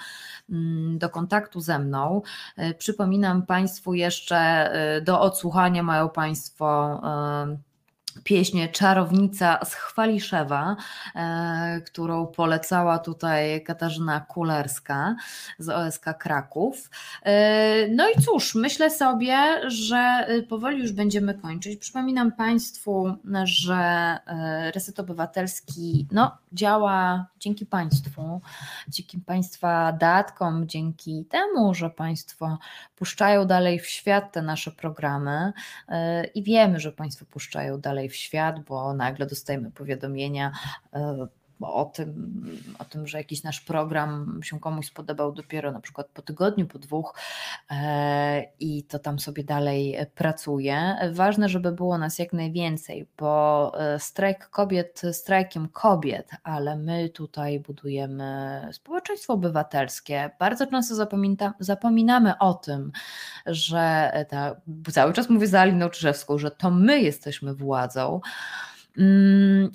mm, 0.51 0.99
do 0.99 1.09
kontaktu 1.09 1.61
ze 1.61 1.79
mną. 1.79 2.23
E, 2.57 2.75
przypominam 2.75 3.47
Państwu 3.47 3.95
jeszcze 3.95 4.37
e, 4.37 5.01
do 5.01 5.21
odsłuchania 5.21 5.83
mają 5.83 6.09
Państwo 6.09 7.01
e, 7.05 7.72
pieśń 8.25 8.59
Czarownica 8.73 9.65
z 9.65 9.75
Chwaliszewa, 9.75 10.77
e, 11.15 11.81
którą 11.87 12.27
polecała 12.27 12.99
tutaj 12.99 13.65
Katarzyna 13.65 14.21
Kulerska 14.21 15.17
z 15.59 15.69
OSK 15.69 16.05
Kraków. 16.19 16.91
E, 17.23 17.89
no 17.89 18.05
i 18.11 18.23
cóż, 18.23 18.55
myślę 18.55 18.91
sobie, 18.91 19.37
że 19.71 20.27
powoli 20.49 20.79
już 20.79 20.93
będziemy 20.93 21.35
kończyć. 21.35 21.81
Przypominam 21.81 22.33
Państwu, 22.33 23.17
że 23.45 23.75
e, 24.27 24.71
Reset 24.75 25.01
Obywatelski 25.01 26.07
no, 26.13 26.39
działa 26.53 27.27
dzięki 27.41 27.67
Państwu, 27.67 28.41
dzięki 28.89 29.19
Państwa 29.19 29.93
datkom, 29.93 30.69
dzięki 30.69 31.25
temu, 31.25 31.75
że 31.75 31.91
Państwo 31.91 32.59
puszczają 32.97 33.47
dalej 33.47 33.81
w 33.81 33.87
świat 33.87 34.33
te 34.33 34.43
nasze 34.43 34.71
programy 34.71 35.53
i 36.35 36.43
wiemy, 36.43 36.81
że 36.81 36.93
Państwo 36.93 37.25
puszczają 37.31 37.81
dalej 37.81 38.02
dalej 38.03 38.09
w 38.09 38.17
świat, 38.17 38.61
bo 38.61 38.95
nagle 38.95 39.27
dostajemy 39.27 39.71
powiadomienia 39.71 40.53
e, 41.65 41.67
o 41.67 41.85
tym, 41.85 42.43
o 42.79 42.85
tym, 42.85 43.07
że 43.07 43.19
jakiś 43.19 43.43
nasz 43.43 43.61
program 43.61 44.41
się 44.43 44.61
komuś 44.61 44.87
spodobał 44.87 45.33
dopiero 45.33 45.73
na 45.73 45.81
przykład 45.81 46.09
po 46.09 46.23
tygodniu, 46.23 46.67
po 46.67 46.79
dwóch 46.79 47.15
e, 47.71 48.45
i 48.61 48.85
to 48.85 48.99
tam 48.99 49.19
sobie 49.19 49.45
dalej 49.45 49.97
pracuje. 50.15 50.97
Ważne, 51.13 51.49
żeby 51.49 51.73
było 51.73 51.99
nas 51.99 52.19
jak 52.19 52.33
najwięcej, 52.33 53.07
bo 53.19 53.73
e, 53.81 53.99
strajk 53.99 54.51
kobiet 54.51 55.03
strajkiem 55.13 55.69
kobiet, 55.69 56.31
ale 56.43 56.77
my 56.77 57.09
tutaj 57.09 57.61
budujemy 57.61 58.69
społeczeństwo 58.73 59.33
obywatelskie. 59.33 60.31
Bardzo 60.39 60.67
często 60.67 60.95
zapomina, 60.95 61.55
zapominamy 61.61 62.39
o 62.39 62.55
tym, 62.55 62.93
że 63.47 64.13
ta, 64.29 64.57
cały 64.93 65.13
czas 65.13 65.31
mówię 65.31 65.47
za 65.47 65.61
Aliną 65.61 65.89
Czyżewską, 65.89 66.39
że 66.39 66.51
to 66.51 66.71
my 66.71 67.01
jesteśmy 67.01 67.55
władzą, 67.55 68.21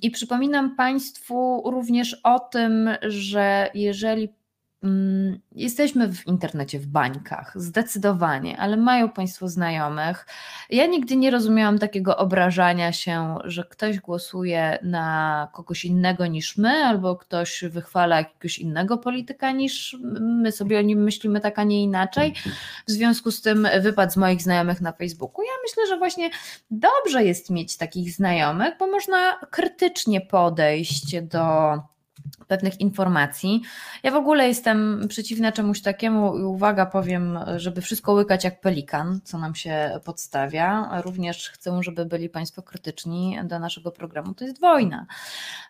I 0.01 0.11
przypominam 0.11 0.75
Państwu 0.75 1.63
również 1.71 2.21
o 2.23 2.39
tym, 2.39 2.89
że 3.01 3.69
jeżeli 3.73 4.29
Mm, 4.29 4.46
jesteśmy 5.51 6.13
w 6.13 6.27
internecie, 6.27 6.79
w 6.79 6.87
bańkach, 6.87 7.53
zdecydowanie, 7.55 8.57
ale 8.57 8.77
mają 8.77 9.09
Państwo 9.09 9.47
znajomych. 9.47 10.25
Ja 10.69 10.85
nigdy 10.85 11.15
nie 11.15 11.31
rozumiałam 11.31 11.79
takiego 11.79 12.17
obrażania 12.17 12.91
się, 12.91 13.37
że 13.43 13.63
ktoś 13.63 13.99
głosuje 13.99 14.79
na 14.83 15.47
kogoś 15.53 15.85
innego 15.85 16.27
niż 16.27 16.57
my, 16.57 16.69
albo 16.69 17.15
ktoś 17.15 17.63
wychwala 17.69 18.17
jakiegoś 18.17 18.59
innego 18.59 18.97
polityka 18.97 19.51
niż 19.51 19.97
my 20.21 20.51
sobie 20.51 20.79
o 20.79 20.81
nim 20.81 21.03
myślimy 21.03 21.41
tak, 21.41 21.59
a 21.59 21.63
nie 21.63 21.83
inaczej. 21.83 22.33
W 22.87 22.91
związku 22.91 23.31
z 23.31 23.41
tym 23.41 23.67
wypad 23.81 24.13
z 24.13 24.17
moich 24.17 24.41
znajomych 24.41 24.81
na 24.81 24.91
Facebooku. 24.91 25.45
Ja 25.45 25.53
myślę, 25.63 25.87
że 25.87 25.97
właśnie 25.97 26.29
dobrze 26.71 27.23
jest 27.23 27.49
mieć 27.49 27.77
takich 27.77 28.11
znajomych, 28.11 28.73
bo 28.79 28.87
można 28.87 29.39
krytycznie 29.51 30.21
podejść 30.21 31.21
do 31.21 31.77
pewnych 32.47 32.81
informacji. 32.81 33.61
Ja 34.03 34.11
w 34.11 34.15
ogóle 34.15 34.47
jestem 34.47 35.07
przeciwna 35.09 35.51
czemuś 35.51 35.81
takiemu 35.81 36.37
i 36.37 36.43
uwaga, 36.43 36.85
powiem, 36.85 37.39
żeby 37.55 37.81
wszystko 37.81 38.13
łykać 38.13 38.43
jak 38.43 38.61
pelikan, 38.61 39.19
co 39.23 39.37
nam 39.37 39.55
się 39.55 39.99
podstawia. 40.05 40.89
Również 41.01 41.49
chcę, 41.49 41.83
żeby 41.83 42.05
byli 42.05 42.29
Państwo 42.29 42.61
krytyczni 42.61 43.39
do 43.43 43.59
naszego 43.59 43.91
programu. 43.91 44.33
To 44.33 44.45
jest 44.45 44.61
wojna. 44.61 45.05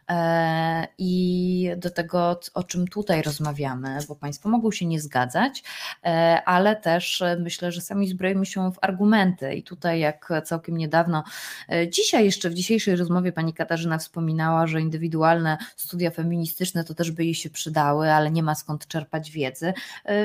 E, 0.09 0.87
I 0.97 1.69
do 1.77 1.89
tego, 1.89 2.39
o 2.53 2.63
czym 2.63 2.87
tutaj 2.87 3.21
rozmawiamy, 3.21 3.97
bo 4.07 4.15
Państwo 4.15 4.49
mogą 4.49 4.71
się 4.71 4.85
nie 4.85 5.01
zgadzać, 5.01 5.63
e, 6.03 6.41
ale 6.45 6.75
też 6.75 7.23
myślę, 7.39 7.71
że 7.71 7.81
sami 7.81 8.07
zbrojmy 8.07 8.45
się 8.45 8.71
w 8.71 8.77
argumenty. 8.81 9.53
I 9.53 9.63
tutaj, 9.63 9.99
jak 9.99 10.29
całkiem 10.45 10.77
niedawno, 10.77 11.23
e, 11.69 11.89
dzisiaj 11.89 12.25
jeszcze 12.25 12.49
w 12.49 12.53
dzisiejszej 12.53 12.95
rozmowie 12.95 13.31
pani 13.31 13.53
Katarzyna 13.53 13.97
wspominała, 13.97 14.67
że 14.67 14.81
indywidualne 14.81 15.57
studia 15.75 16.11
feministyczne 16.11 16.46
to 16.87 16.93
też 16.93 17.11
by 17.11 17.25
jej 17.25 17.35
się 17.35 17.49
przydały, 17.49 18.11
ale 18.11 18.31
nie 18.31 18.43
ma 18.43 18.55
skąd 18.55 18.87
czerpać 18.87 19.31
wiedzy. 19.31 19.73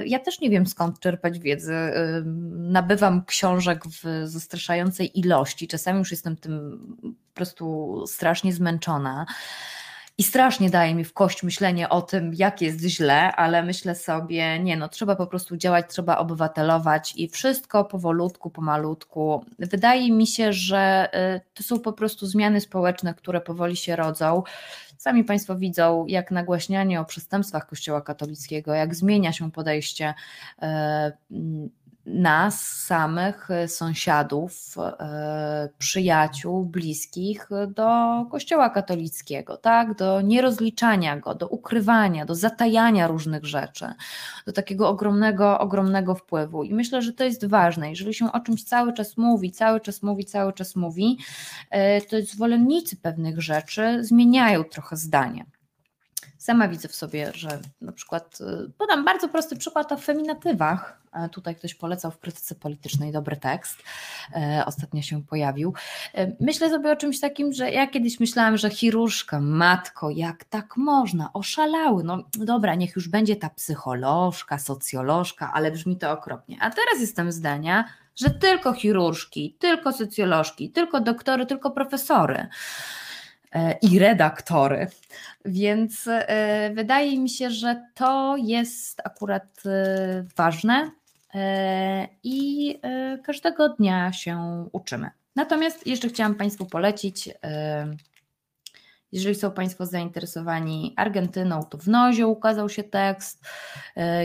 Ja 0.07 0.19
też 0.19 0.41
nie 0.41 0.51
wiem 0.51 0.67
skąd 0.67 1.01
czerpać 1.01 1.39
wiedzy. 1.39 1.75
Nabywam 2.55 3.25
książek 3.25 3.85
w 3.87 4.23
zastraszającej 4.25 5.19
ilości. 5.21 5.69
Czasami 5.69 5.99
już 5.99 6.11
jestem 6.11 6.37
tym 6.37 6.87
po 7.03 7.35
prostu 7.35 8.05
strasznie 8.07 8.53
zmęczona. 8.53 9.27
I 10.19 10.23
strasznie 10.23 10.71
daje 10.71 10.95
mi 10.95 11.05
w 11.05 11.13
kość 11.13 11.43
myślenie 11.43 11.89
o 11.89 12.03
tym, 12.03 12.35
jak 12.35 12.63
jest 12.63 12.81
źle, 12.81 13.37
ale 13.37 13.63
myślę 13.63 13.95
sobie, 13.95 14.59
nie 14.59 14.77
no, 14.77 14.89
trzeba 14.89 15.17
po 15.17 15.27
prostu 15.27 15.57
działać, 15.57 15.87
trzeba 15.89 16.19
obywatelować 16.19 17.15
i 17.17 17.29
wszystko 17.29 17.85
powolutku, 17.85 18.51
pomalutku. 18.51 19.45
Wydaje 19.59 20.13
mi 20.13 20.27
się, 20.27 20.53
że 20.53 21.09
y, 21.37 21.41
to 21.55 21.63
są 21.63 21.79
po 21.79 21.93
prostu 21.93 22.27
zmiany 22.27 22.61
społeczne, 22.61 23.15
które 23.15 23.41
powoli 23.41 23.77
się 23.77 23.97
rodzą. 23.97 24.43
Sami 24.99 25.25
Państwo 25.25 25.57
widzą, 25.57 26.07
jak 26.09 26.31
nagłaśnianie 26.31 27.01
o 27.01 27.05
przestępstwach 27.05 27.67
Kościoła 27.67 28.01
katolickiego, 28.01 28.75
jak 28.75 28.95
zmienia 28.95 29.33
się 29.33 29.51
podejście 29.51 30.15
y, 30.63 30.67
nas 32.07 32.61
samych, 32.67 33.51
e, 33.51 33.69
sąsiadów, 33.69 34.75
e, 34.79 35.69
przyjaciół, 35.79 36.65
bliskich 36.65 37.49
do 37.69 37.91
Kościoła 38.31 38.71
katolickiego, 38.71 39.57
tak? 39.57 39.95
do 39.97 40.21
nierozliczania 40.21 41.17
go, 41.17 41.35
do 41.35 41.49
ukrywania, 41.49 42.25
do 42.25 42.35
zatajania 42.35 43.07
różnych 43.07 43.45
rzeczy, 43.45 43.87
do 44.47 44.53
takiego 44.53 44.89
ogromnego, 44.89 45.59
ogromnego 45.59 46.15
wpływu. 46.15 46.65
I 46.65 46.75
myślę, 46.75 47.03
że 47.03 47.13
to 47.13 47.25
jest 47.25 47.47
ważne. 47.47 47.91
Jeżeli 47.91 48.15
się 48.15 48.33
o 48.33 48.41
czymś 48.41 48.65
cały 48.65 48.93
czas 48.93 49.17
mówi, 49.17 49.53
cały 49.53 49.81
czas 49.81 50.03
mówi, 50.03 50.25
cały 50.25 50.53
czas 50.53 50.77
mówi, 50.77 51.19
e, 51.71 52.01
to 52.01 52.23
zwolennicy 52.23 52.97
pewnych 52.97 53.41
rzeczy 53.41 54.05
zmieniają 54.05 54.65
trochę 54.65 54.97
zdanie. 54.97 55.45
Sama 56.39 56.69
widzę 56.69 56.89
w 56.89 56.95
sobie, 56.95 57.33
że 57.35 57.61
na 57.81 57.93
przykład, 57.93 58.39
podam 58.79 59.05
bardzo 59.05 59.29
prosty 59.29 59.57
przykład 59.57 59.93
o 59.93 59.97
feminatywach, 59.97 61.03
Tutaj 61.33 61.57
ktoś 61.57 61.75
polecał 61.75 62.11
w 62.11 62.19
krytyce 62.19 62.55
politycznej 62.55 63.13
dobry 63.13 63.37
tekst. 63.37 63.83
E, 64.37 64.63
ostatnio 64.67 65.03
się 65.03 65.23
pojawił. 65.23 65.75
E, 66.15 66.33
myślę 66.41 66.71
sobie 66.71 66.93
o 66.93 66.97
czymś 66.97 67.21
takim, 67.21 67.53
że 67.53 67.71
ja 67.71 67.87
kiedyś 67.87 68.21
myślałam, 68.21 68.57
że 68.57 68.71
chirurżka, 68.71 69.41
matko, 69.41 70.11
jak 70.11 70.45
tak 70.45 70.77
można, 70.77 71.33
oszalały. 71.33 72.05
No 72.05 72.25
dobra, 72.33 72.75
niech 72.75 72.97
już 72.97 73.09
będzie 73.09 73.37
ta 73.37 73.51
psycholożka, 73.51 74.59
socjolożka, 74.59 75.53
ale 75.55 75.71
brzmi 75.71 75.97
to 75.97 76.11
okropnie. 76.11 76.57
A 76.61 76.71
teraz 76.71 77.01
jestem 77.01 77.33
zdania, 77.33 77.85
że 78.17 78.31
tylko 78.31 78.73
chirurżki, 78.73 79.57
tylko 79.59 79.93
socjolożki, 79.93 80.71
tylko 80.71 81.01
doktory, 81.01 81.47
tylko 81.47 81.71
profesory 81.71 82.37
e, 82.37 82.49
i 83.83 83.99
redaktory. 83.99 84.87
Więc 85.45 86.09
wydaje 86.75 87.19
mi 87.19 87.31
się, 87.31 87.51
że 87.51 87.87
to 87.95 88.37
jest 88.37 89.01
akurat 89.05 89.63
ważne, 90.37 90.91
E, 91.35 92.09
i 92.23 92.79
e, 92.83 93.19
każdego 93.19 93.69
dnia 93.69 94.13
się 94.13 94.67
uczymy. 94.73 95.11
Natomiast 95.37 95.87
jeszcze 95.87 96.09
chciałam 96.09 96.35
Państwu 96.35 96.67
polecić, 96.67 97.29
e, 97.29 97.97
jeżeli 99.13 99.35
są 99.35 99.51
Państwo 99.51 99.87
zainteresowani 99.87 100.95
Argentyną, 100.97 101.65
to 101.65 101.79
w 101.79 101.89
Nozie 101.89 102.27
ukazał 102.27 102.69
się 102.69 102.85
tekst, 102.85 103.45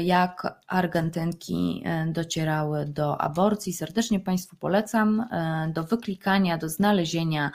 jak 0.03 0.59
Argentynki 0.68 1.84
docierały 2.07 2.85
do 2.85 3.22
aborcji. 3.22 3.73
Serdecznie 3.73 4.19
Państwu 4.19 4.55
polecam 4.55 5.26
do 5.73 5.84
wyklikania, 5.84 6.57
do 6.57 6.69
znalezienia 6.69 7.51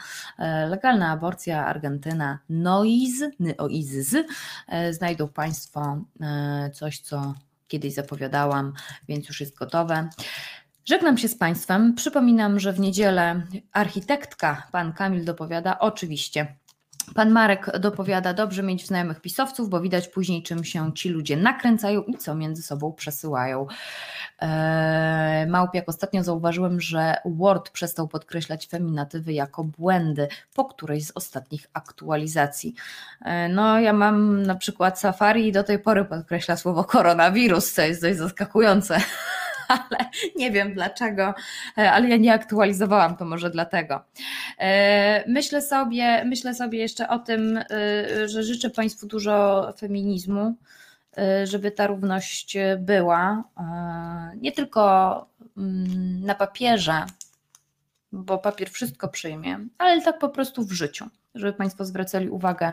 legalna 0.68 1.10
aborcja 1.10 1.66
Argentyna 1.66 2.38
Noiz, 2.48 3.22
Noiz, 3.40 4.16
znajdą 4.90 5.28
Państwo 5.28 6.04
coś, 6.72 6.98
co 6.98 7.34
kiedyś 7.68 7.94
zapowiadałam, 7.94 8.72
więc 9.08 9.28
już 9.28 9.40
jest 9.40 9.56
gotowe. 9.56 10.08
Żegnam 10.84 11.18
się 11.18 11.28
z 11.28 11.38
Państwem. 11.38 11.94
Przypominam, 11.94 12.60
że 12.60 12.72
w 12.72 12.80
niedzielę 12.80 13.42
architektka, 13.72 14.68
pan 14.72 14.92
Kamil 14.92 15.24
dopowiada, 15.24 15.78
oczywiście. 15.78 16.56
Pan 17.14 17.30
Marek 17.30 17.78
dopowiada, 17.78 18.34
dobrze 18.34 18.62
mieć 18.62 18.86
znajomych 18.86 19.20
pisowców, 19.20 19.68
bo 19.68 19.80
widać 19.80 20.08
później, 20.08 20.42
czym 20.42 20.64
się 20.64 20.92
ci 20.92 21.08
ludzie 21.08 21.36
nakręcają 21.36 22.02
i 22.02 22.18
co 22.18 22.34
między 22.34 22.62
sobą 22.62 22.92
przesyłają. 22.92 23.66
Eee, 24.38 25.46
Małpiak, 25.46 25.88
ostatnio 25.88 26.22
zauważyłem, 26.22 26.80
że 26.80 27.16
Word 27.24 27.70
przestał 27.70 28.08
podkreślać 28.08 28.68
feminatywy 28.68 29.32
jako 29.32 29.64
błędy 29.64 30.28
po 30.54 30.64
którejś 30.64 31.06
z 31.06 31.12
ostatnich 31.14 31.66
aktualizacji. 31.72 32.74
Eee, 33.24 33.52
no, 33.52 33.80
ja 33.80 33.92
mam 33.92 34.42
na 34.42 34.54
przykład 34.54 35.00
Safari 35.00 35.48
i 35.48 35.52
do 35.52 35.64
tej 35.64 35.78
pory 35.78 36.04
podkreśla 36.04 36.56
słowo 36.56 36.84
koronawirus, 36.84 37.72
co 37.72 37.82
jest 37.82 38.02
dość 38.02 38.18
zaskakujące 38.18 39.00
ale 39.72 40.10
nie 40.36 40.50
wiem 40.50 40.74
dlaczego, 40.74 41.34
e, 41.78 41.92
ale 41.92 42.08
ja 42.08 42.16
nie 42.16 42.32
aktualizowałam 42.32 43.16
to 43.16 43.24
może 43.24 43.50
dlatego. 43.50 44.04
E, 44.58 45.30
myślę 45.30 45.62
sobie, 45.62 46.24
myślę 46.24 46.54
sobie 46.54 46.78
jeszcze 46.78 47.08
o 47.08 47.18
tym, 47.18 47.56
e, 47.56 48.28
że 48.28 48.42
życzę 48.42 48.70
Państwu 48.70 49.06
dużo 49.06 49.72
feminizmu, 49.78 50.54
żeby 51.44 51.70
ta 51.70 51.86
równość 51.86 52.56
była 52.78 53.44
nie 54.36 54.52
tylko 54.52 55.26
mm, 55.56 56.24
na 56.24 56.34
papierze, 56.34 57.04
bo 58.12 58.38
papier 58.38 58.70
wszystko 58.70 59.08
przyjmie, 59.08 59.58
ale 59.78 60.02
tak 60.02 60.18
po 60.18 60.28
prostu 60.28 60.64
w 60.64 60.72
życiu 60.72 61.08
żeby 61.34 61.52
Państwo 61.52 61.84
zwracali 61.84 62.28
uwagę 62.28 62.72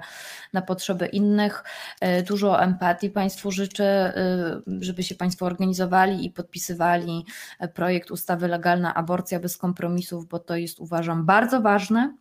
na 0.53 0.61
potrzeby 0.61 1.05
innych. 1.05 1.63
E, 2.01 2.23
dużo 2.23 2.63
empatii 2.63 3.09
Państwu 3.09 3.51
życzę, 3.51 4.17
e, 4.17 4.61
żeby 4.79 5.03
się 5.03 5.15
Państwo 5.15 5.45
organizowali 5.45 6.25
i 6.25 6.29
podpisywali 6.29 7.25
e, 7.59 7.67
projekt 7.67 8.11
ustawy 8.11 8.47
Legalna 8.47 8.93
Aborcja 8.93 9.39
bez 9.39 9.57
kompromisów, 9.57 10.27
bo 10.27 10.39
to 10.39 10.55
jest 10.55 10.79
uważam 10.79 11.25
bardzo 11.25 11.61
ważne. 11.61 12.13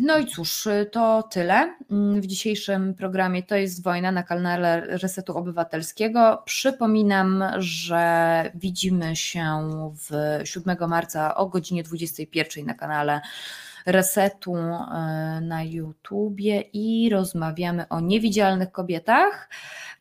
No 0.00 0.18
i 0.18 0.26
cóż, 0.26 0.68
to 0.92 1.22
tyle 1.22 1.76
w 1.90 2.26
dzisiejszym 2.26 2.94
programie. 2.94 3.42
To 3.42 3.56
jest 3.56 3.82
wojna 3.82 4.12
na 4.12 4.22
kanale 4.22 4.80
Resetu 4.80 5.36
Obywatelskiego. 5.36 6.42
Przypominam, 6.44 7.44
że 7.58 8.52
widzimy 8.54 9.16
się 9.16 9.68
w 9.94 10.40
7 10.44 10.88
marca 10.88 11.34
o 11.34 11.46
godzinie 11.46 11.82
21 11.82 12.66
na 12.66 12.74
kanale 12.74 13.20
resetu 13.86 14.56
e, 14.56 15.40
na 15.40 15.62
YouTubie 15.62 16.60
i 16.60 17.10
rozmawiamy 17.10 17.88
o 17.88 18.00
niewidzialnych 18.00 18.72
kobietach. 18.72 19.48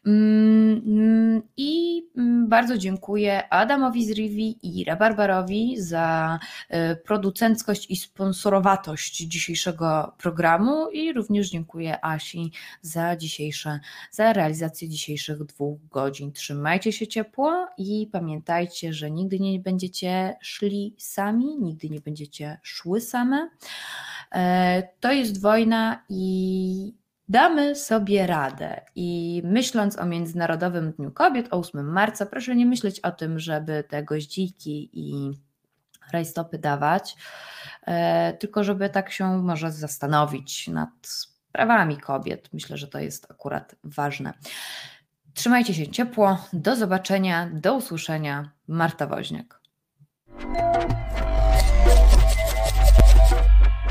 Mm, 0.05 0.81
mm, 0.85 1.41
I 1.57 2.03
mm, 2.17 2.47
bardzo 2.49 2.77
dziękuję 2.77 3.49
Adamowi 3.49 4.05
z 4.05 4.11
Rivi 4.11 4.57
i 4.63 4.83
Rabarbarowi 4.83 5.81
za 5.81 6.39
e, 6.69 6.95
producenckość 6.95 7.91
i 7.91 7.95
sponsorowatość 7.95 9.17
dzisiejszego 9.17 10.13
programu 10.17 10.89
i 10.89 11.13
również 11.13 11.49
dziękuję 11.49 12.05
Asi 12.05 12.51
za 12.81 13.15
dzisiejsze, 13.15 13.79
za 14.11 14.33
realizację 14.33 14.89
dzisiejszych 14.89 15.43
dwóch 15.43 15.79
godzin. 15.91 16.31
Trzymajcie 16.31 16.91
się 16.91 17.07
ciepło 17.07 17.67
i 17.77 18.09
pamiętajcie, 18.11 18.93
że 18.93 19.11
nigdy 19.11 19.39
nie 19.39 19.59
będziecie 19.59 20.37
szli 20.41 20.95
sami, 20.97 21.57
nigdy 21.59 21.89
nie 21.89 21.99
będziecie 21.99 22.59
szły 22.63 23.01
same. 23.01 23.49
E, 24.31 24.83
to 24.99 25.11
jest 25.11 25.41
wojna 25.41 26.03
i 26.09 26.93
damy 27.29 27.75
sobie 27.75 28.27
radę. 28.27 28.81
I 28.95 29.41
myśląc 29.45 29.99
o 29.99 30.05
Międzynarodowym 30.05 30.91
Dniu 30.91 31.11
Kobiet, 31.11 31.53
o 31.53 31.57
8 31.57 31.91
marca, 31.91 32.25
proszę 32.25 32.55
nie 32.55 32.65
myśleć 32.65 32.99
o 32.99 33.11
tym, 33.11 33.39
żeby 33.39 33.83
te 33.89 34.03
goździki 34.03 34.89
i 34.93 35.31
rajstopy 36.13 36.57
dawać, 36.57 37.15
e, 37.87 38.33
tylko 38.33 38.63
żeby 38.63 38.89
tak 38.89 39.11
się 39.11 39.37
może 39.43 39.71
zastanowić 39.71 40.67
nad 40.67 40.89
prawami 41.51 41.97
kobiet. 41.97 42.49
Myślę, 42.53 42.77
że 42.77 42.87
to 42.87 42.99
jest 42.99 43.31
akurat 43.31 43.75
ważne. 43.83 44.33
Trzymajcie 45.33 45.73
się 45.73 45.87
ciepło. 45.87 46.37
Do 46.53 46.75
zobaczenia, 46.75 47.49
do 47.53 47.75
usłyszenia. 47.75 48.51
Marta 48.67 49.07
Woźniak. 49.07 49.61